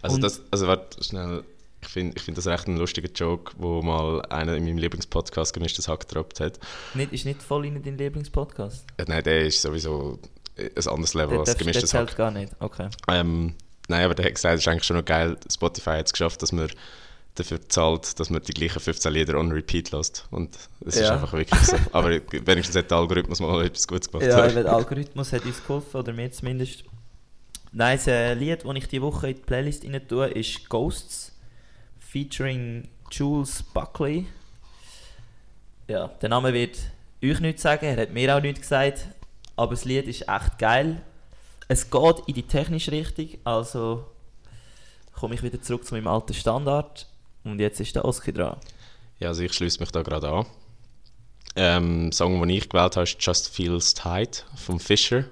Also, 0.00 0.16
Und- 0.16 0.22
das, 0.22 0.40
also 0.50 0.66
warte, 0.66 1.02
schnell. 1.04 1.44
Ich 1.82 1.88
finde 1.88 2.16
ich 2.16 2.22
find 2.22 2.38
das 2.38 2.46
recht 2.46 2.66
ein 2.68 2.76
lustiger 2.76 3.08
Joke, 3.12 3.52
wo 3.58 3.82
mal 3.82 4.22
einer 4.26 4.54
in 4.54 4.64
meinem 4.64 4.78
Lieblingspodcast 4.78 5.52
gemischtes 5.52 5.88
Hack 5.88 6.00
gedroppt 6.08 6.40
hat. 6.40 6.58
Nicht, 6.94 7.12
ist 7.12 7.24
nicht 7.26 7.42
voll 7.42 7.66
in 7.66 7.82
dein 7.82 7.98
Lieblingspodcast? 7.98 8.84
Äh, 8.96 9.04
nein, 9.08 9.22
der 9.24 9.46
ist 9.46 9.60
sowieso 9.62 10.18
ein 10.56 10.70
anderes 10.88 11.14
Level 11.14 11.30
Der, 11.30 11.38
als 11.40 11.50
der 11.50 11.58
gemischtes 11.58 11.90
zählt 11.90 12.10
Hack. 12.10 12.16
gar 12.16 12.30
nicht, 12.30 12.52
okay. 12.60 12.88
Ähm, 13.08 13.54
nein, 13.88 14.04
aber 14.04 14.14
der 14.14 14.26
hat 14.26 14.34
gesagt, 14.34 14.54
es 14.54 14.60
ist 14.62 14.68
eigentlich 14.68 14.84
schon 14.84 14.96
noch 14.96 15.04
geil. 15.04 15.36
Spotify 15.52 15.90
hat 15.98 16.06
es 16.06 16.12
geschafft, 16.12 16.40
dass 16.42 16.52
man 16.52 16.68
dafür 17.34 17.66
zahlt, 17.68 18.20
dass 18.20 18.28
man 18.30 18.42
die 18.42 18.52
gleichen 18.52 18.78
15 18.78 19.12
Lieder 19.12 19.38
on 19.38 19.50
repeat 19.50 19.90
lässt. 19.90 20.26
Und 20.30 20.56
es 20.86 20.96
ist 20.96 21.02
Ja. 21.02 21.14
einfach 21.14 21.32
wirklich 21.32 21.58
so. 21.60 21.76
Aber 21.92 22.10
wenigstens 22.30 22.76
hat 22.76 22.90
der 22.90 22.98
Algorithmus 22.98 23.40
mal 23.40 23.64
etwas 23.64 23.88
Gutes 23.88 24.10
gemacht. 24.10 24.26
Ja, 24.26 24.46
der 24.46 24.70
Algorithmus 24.72 25.32
hat 25.32 25.44
uns 25.46 25.60
geholfen, 25.62 25.96
oder 25.96 26.12
mir 26.12 26.30
zumindest. 26.30 26.84
Nein, 27.72 27.96
das 27.96 28.06
äh, 28.06 28.34
Lied, 28.34 28.64
das 28.66 28.76
ich 28.76 28.86
diese 28.88 29.02
Woche 29.02 29.30
in 29.30 29.36
die 29.36 29.40
Playlist 29.42 29.84
rein 29.84 30.00
tue, 30.06 30.26
ist 30.28 30.68
Ghosts, 30.68 31.31
featuring 32.12 32.88
Jules 33.10 33.62
Buckley. 33.62 34.26
Ja, 35.88 36.08
der 36.08 36.28
Name 36.28 36.52
wird 36.52 36.78
euch 37.22 37.40
nichts 37.40 37.62
sagen, 37.62 37.86
er 37.86 37.96
hat 37.96 38.12
mir 38.12 38.36
auch 38.36 38.42
nichts 38.42 38.60
gesagt, 38.60 39.06
aber 39.56 39.70
das 39.70 39.86
Lied 39.86 40.06
ist 40.06 40.28
echt 40.28 40.58
geil. 40.58 41.00
Es 41.68 41.90
geht 41.90 42.16
in 42.26 42.34
die 42.34 42.42
technische 42.42 42.92
Richtung, 42.92 43.28
also 43.44 44.04
komme 45.14 45.34
ich 45.34 45.42
wieder 45.42 45.62
zurück 45.62 45.86
zu 45.86 45.94
meinem 45.94 46.06
alten 46.06 46.34
Standard 46.34 47.06
und 47.44 47.58
jetzt 47.58 47.80
ist 47.80 47.96
der 47.96 48.04
Oski 48.04 48.32
dran. 48.32 48.58
Ja, 49.18 49.28
also 49.28 49.42
ich 49.42 49.54
schließe 49.54 49.80
mich 49.80 49.90
da 49.90 50.02
gerade 50.02 50.28
an. 50.28 50.46
Ähm, 51.56 52.12
Song, 52.12 52.38
den 52.40 52.50
ich 52.50 52.68
gewählt 52.68 52.96
habe, 52.96 53.04
ist 53.04 53.16
Just 53.20 53.48
Feels 53.48 53.94
Tight 53.94 54.44
von 54.56 54.78
Fisher. 54.78 55.24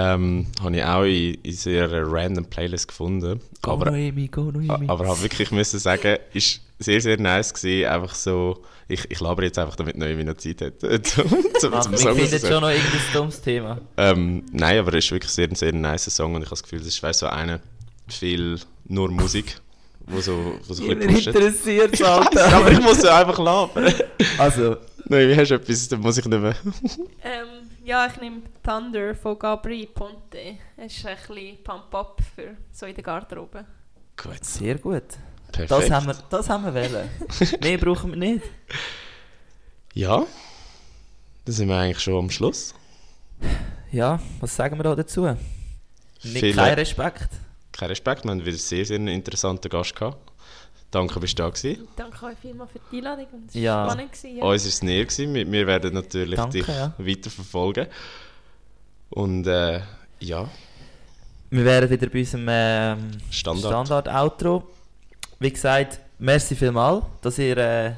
Ähm, 0.00 0.46
habe 0.62 0.76
ich 0.76 0.84
auch 0.84 1.02
in, 1.04 1.34
in 1.42 1.52
sehr 1.52 1.84
einer 1.84 2.10
random 2.10 2.44
Playlist 2.46 2.88
gefunden. 2.88 3.40
Go 3.62 3.72
Aber, 3.72 3.90
Noemi, 3.90 4.28
go 4.28 4.50
Noemi. 4.50 4.88
aber 4.88 5.08
habe 5.08 5.22
wirklich 5.22 5.50
müssen 5.50 5.78
sagen, 5.78 6.18
ist 6.32 6.60
sehr, 6.78 7.00
sehr 7.00 7.18
nice 7.18 7.52
gewesen. 7.52 7.86
Einfach 7.88 8.14
so, 8.14 8.62
ich, 8.88 9.10
ich 9.10 9.20
laber 9.20 9.42
jetzt 9.42 9.58
einfach, 9.58 9.76
damit 9.76 9.96
Noemi 9.98 10.24
noch 10.24 10.36
Zeit 10.36 10.62
hat, 10.62 10.80
zum, 11.06 11.28
zum, 11.58 11.74
Ach, 11.74 11.82
zum 11.82 11.96
finden 11.96 12.08
rauszusuchen. 12.20 12.48
schon 12.50 12.60
noch 12.62 12.70
irgendein 12.70 13.00
dummes 13.12 13.40
Thema. 13.42 13.78
Ähm, 13.96 14.44
nein, 14.52 14.78
aber 14.78 14.94
es 14.94 15.04
ist 15.04 15.12
wirklich 15.12 15.32
sehr, 15.32 15.48
ein 15.48 15.54
sehr 15.54 15.72
nice 15.72 16.06
Song 16.06 16.34
und 16.34 16.42
ich 16.42 16.46
habe 16.46 16.50
das 16.54 16.62
Gefühl, 16.62 16.78
das 16.78 16.88
ist 16.88 17.02
weißt, 17.02 17.20
so 17.20 17.26
eine 17.26 17.60
viel 18.08 18.58
nur 18.86 19.10
Musik, 19.10 19.56
wo 20.06 20.20
so, 20.20 20.54
wo 20.66 20.74
so 20.74 20.82
ein 20.84 20.98
bisschen 20.98 21.34
interessiert, 21.34 21.96
Scheiße, 21.96 22.44
aber 22.54 22.72
ich 22.72 22.80
muss 22.80 23.02
ja 23.02 23.18
einfach 23.20 23.38
labern. 23.38 23.92
Also, 24.38 24.76
Nein, 25.06 25.28
wie 25.28 25.36
hast 25.36 25.50
du 25.50 25.54
etwas, 25.56 25.88
dann 25.88 26.00
muss 26.00 26.18
ich 26.18 26.24
nicht 26.24 26.40
mehr. 26.40 26.54
ähm, 27.24 27.59
ja, 27.90 28.06
ich 28.06 28.20
nehme 28.20 28.42
Thunder 28.62 29.16
von 29.16 29.36
Gabri 29.36 29.84
Ponte. 29.92 30.58
Es 30.76 30.96
ist 30.96 31.06
ein 31.06 31.16
bisschen 31.16 31.64
Pump-Up 31.64 32.20
für 32.36 32.56
so 32.70 32.86
in 32.86 32.94
der 32.94 33.02
Garderobe. 33.02 33.64
Gut, 34.16 34.44
sehr 34.44 34.78
gut. 34.78 35.02
perfekt. 35.50 35.70
Das 35.72 35.90
haben 35.90 36.06
wir, 36.06 36.14
das 36.30 36.48
haben 36.48 36.64
wir 36.66 36.72
wollen. 36.74 37.10
Mehr 37.60 37.78
brauchen 37.78 38.10
wir 38.12 38.16
nicht. 38.16 38.44
Ja, 39.92 40.24
dann 41.44 41.52
sind 41.54 41.68
wir 41.68 41.78
eigentlich 41.78 41.98
schon 41.98 42.14
am 42.14 42.30
Schluss. 42.30 42.74
Ja, 43.90 44.20
was 44.38 44.54
sagen 44.54 44.78
wir 44.78 44.84
da 44.84 44.94
dazu? 44.94 45.22
Nicht 45.26 46.38
Viele- 46.38 46.54
kein 46.54 46.74
Respekt. 46.74 47.28
Kein 47.72 47.88
Respekt, 47.88 48.22
wir 48.24 48.30
haben 48.30 48.44
wieder 48.46 48.56
sehr, 48.56 48.86
sehr 48.86 48.96
einen 48.98 49.08
interessanten 49.08 49.68
Gast 49.68 49.96
gehabt. 49.96 50.29
Danke, 50.90 51.20
bist 51.20 51.38
du 51.38 51.42
da 51.44 51.48
gewesen. 51.50 51.86
Danke 51.96 52.26
euch 52.26 52.36
vielmals 52.42 52.72
für 52.72 52.80
die 52.90 52.96
Einladung. 52.98 53.26
und 53.32 53.48
Es 53.48 53.54
war 53.54 53.60
Ja. 53.62 53.84
spannend. 53.90 54.12
Gewesen, 54.12 54.36
ja. 54.36 54.44
Uns 54.44 54.62
war 54.64 54.68
es 54.68 54.82
näher 54.82 55.04
gewesen. 55.04 55.34
Wir, 55.34 55.52
wir 55.52 55.66
werden 55.66 55.94
natürlich 55.94 56.36
Danke, 56.36 56.58
dich 56.58 56.66
ja. 56.68 56.92
weiter 56.98 57.30
verfolgen. 57.30 57.86
Und 59.10 59.46
äh, 59.46 59.80
ja, 60.20 60.48
Wir 61.50 61.64
wären 61.64 61.90
wieder 61.90 62.06
bei 62.08 62.18
unserem 62.20 62.46
ähm, 62.48 63.10
Standard. 63.30 63.70
Standard-Outro. 63.88 64.68
Wie 65.38 65.52
gesagt, 65.52 66.00
merci 66.18 66.54
vielmals, 66.56 67.04
dass 67.22 67.38
ihr 67.38 67.56
äh, 67.56 67.92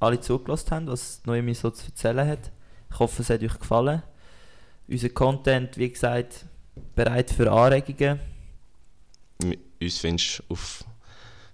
alle 0.00 0.20
zugelassen 0.20 0.70
habt, 0.70 0.86
was 0.86 1.20
Noemi 1.24 1.54
so 1.54 1.70
zu 1.70 1.86
erzählen 1.86 2.26
hat. 2.28 2.50
Ich 2.90 2.98
hoffe, 2.98 3.22
es 3.22 3.30
hat 3.30 3.42
euch 3.42 3.58
gefallen. 3.58 4.02
Unser 4.88 5.08
Content, 5.08 5.76
wie 5.78 5.90
gesagt, 5.90 6.44
bereit 6.94 7.30
für 7.30 7.50
Anregungen. 7.50 8.20
M- 9.42 9.56
uns 9.80 9.98
findest 9.98 10.38
du 10.40 10.52
auf 10.54 10.84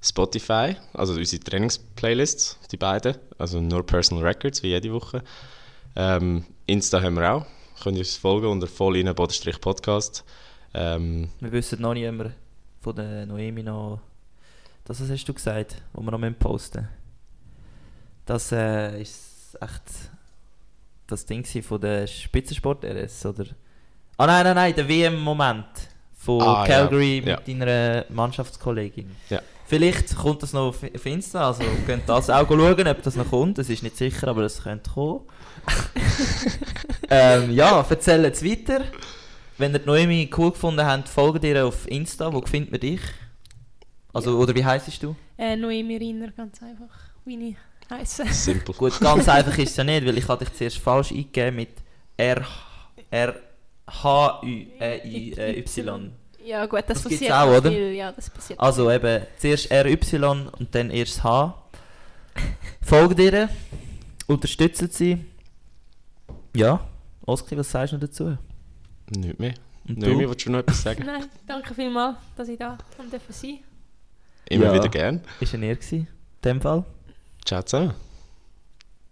Spotify, 0.02 0.77
also 0.94 1.14
unsere 1.14 1.43
Trainingsplaylists, 1.43 2.59
die 2.70 2.77
beiden. 2.77 3.16
Also 3.39 3.60
nur 3.60 3.85
Personal 3.85 4.24
Records, 4.24 4.62
wie 4.62 4.68
jede 4.68 4.93
Woche. 4.93 5.22
Ähm, 5.97 6.44
Insta 6.66 7.02
haben 7.02 7.14
wir 7.16 7.32
auch. 7.32 7.47
Könnt 7.82 7.97
ihr 7.97 8.01
uns 8.02 8.16
folgen 8.16 8.47
unter 8.47 8.66
voll 8.66 8.97
Podcast. 9.60 10.24
Ähm, 10.74 11.28
Wir 11.40 11.52
wissen 11.52 11.81
noch 11.82 11.94
nicht 11.94 12.05
immer 12.05 12.31
von 12.81 12.94
der 12.97 13.27
Noemi 13.27 13.62
noch. 13.62 14.01
Das 14.85 15.01
was 15.01 15.10
hast 15.10 15.24
du 15.24 15.35
gesagt, 15.35 15.77
wo 15.93 16.02
wir 16.02 16.10
noch 16.10 16.18
müssen 16.18 16.35
posten 16.35 16.89
Das 18.27 18.52
äh, 18.52 19.01
ist 19.01 19.56
echt 19.60 19.82
das 21.06 21.27
Ding 21.27 21.44
von 21.62 21.81
der 21.81 22.06
Spitzensport 22.06 22.85
RS, 22.85 23.27
oder? 23.27 23.47
Ah 24.16 24.27
nein, 24.27 24.44
nein, 24.44 24.55
nein, 24.55 24.74
der 24.74 24.89
WM-Moment 24.89 25.66
von 26.16 26.40
Ah, 26.43 26.64
ja. 26.66 26.66
Calgary 26.66 27.22
Ja. 27.24 27.36
mit 27.36 27.48
deiner 27.48 28.05
Mannschaftskollegin. 28.10 29.10
Ja. 29.28 29.40
Vielleicht 29.70 30.16
kommt 30.16 30.42
das 30.42 30.52
noch 30.52 30.70
auf, 30.70 31.06
Insta, 31.06 31.47
also 31.47 31.62
könnt 31.86 32.09
das 32.09 32.28
auch 32.28 32.48
schauen, 32.48 32.88
ob 32.88 33.02
das 33.02 33.14
noch 33.14 33.30
kommt. 33.30 33.56
Das 33.56 33.70
ist 33.70 33.84
nicht 33.84 33.97
sicher, 33.97 34.26
aber 34.26 34.42
es 34.42 34.64
könnte 34.64 34.90
kommen. 34.90 35.20
ähm, 37.09 37.52
ja, 37.52 37.86
erzählt 37.88 38.34
es 38.34 38.44
weiter. 38.44 38.82
Wenn 39.59 39.72
ihr 39.72 39.78
die 39.78 39.86
Noemi 39.86 40.28
cool 40.36 40.51
gefunden 40.51 40.84
habt, 40.84 41.09
folgt 41.09 41.44
ihr 41.44 41.64
auf 41.64 41.86
Insta. 41.86 42.32
Wo 42.32 42.42
findet 42.42 42.72
man 42.72 42.80
dich? 42.80 43.01
Also, 44.12 44.36
oder 44.38 44.52
wie 44.56 44.64
heisst 44.64 45.01
du? 45.05 45.14
Äh, 45.38 45.55
Noemi 45.55 45.98
Riner, 45.98 46.32
ganz 46.32 46.60
einfach, 46.64 46.92
wie 47.24 47.51
ich 47.51 47.56
heisse. 47.88 48.26
simpel. 48.26 48.74
Gut, 48.74 48.98
ganz 48.98 49.28
einfach 49.28 49.56
ist 49.56 49.70
es 49.70 49.76
ja 49.76 49.84
nicht, 49.84 50.05
weil 50.05 50.18
ich 50.18 50.26
hatte 50.26 50.47
dich 50.47 50.55
zuerst 50.55 50.78
falsch 50.78 51.12
eingegeben 51.12 51.55
mit 51.55 51.70
R, 52.16 52.44
R 53.09 53.36
H 53.86 54.40
Ü 54.42 54.66
äh, 54.80 55.06
I, 55.06 55.32
äh, 55.34 55.60
Y. 55.60 56.10
Ja 56.45 56.67
gut, 56.67 56.81
das, 56.87 57.03
Das 57.03 57.05
gibt's 57.05 57.19
passiert 57.19 57.33
auch, 57.33 57.59
oder? 57.59 57.71
viel. 57.71 57.93
Ja, 57.93 58.12
das 58.12 58.31
passiert 58.31 58.59
Also 58.61 58.91
eben 58.91 59.23
zuerst 59.39 59.71
R 59.71 59.87
Y 59.87 60.49
und 60.59 60.75
dann 60.75 60.91
erst 60.91 61.23
H. 61.23 61.55
Folgt 62.83 63.19
ihr, 63.19 63.49
unterstützt 64.27 64.93
sie. 64.95 65.25
Ja, 66.57 66.81
Oski, 67.27 67.57
was 67.57 67.71
sagst 67.71 67.93
du 67.93 67.97
noch 67.97 68.01
dazu? 68.03 68.37
Nicht 69.11 69.39
mehr. 69.39 69.55
Und 69.87 69.99
Noemi, 69.99 70.25
du? 70.25 70.31
willst 70.31 70.47
du 70.47 70.51
noch 70.51 70.61
etwas 70.61 70.83
sagen? 70.83 71.03
Nein, 71.07 71.27
danke 71.47 71.75
vielmals, 71.75 72.17
dass 72.37 72.49
ich 72.49 72.59
da 72.59 72.79
sein 72.97 73.11
durfte. 73.11 73.59
Immer 74.49 74.65
Ja. 74.67 74.75
wieder 74.75 74.89
gern. 74.89 75.21
Ist 75.41 75.55
ein 75.55 75.62
Er 75.62 75.77
gewesen, 75.77 75.99
in 76.01 76.07
dem 76.45 76.61
Fall. 76.61 76.85
Ciao 77.45 77.62
zusammen. 77.62 77.95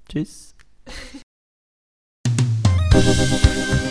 Tschüss. 0.08 0.54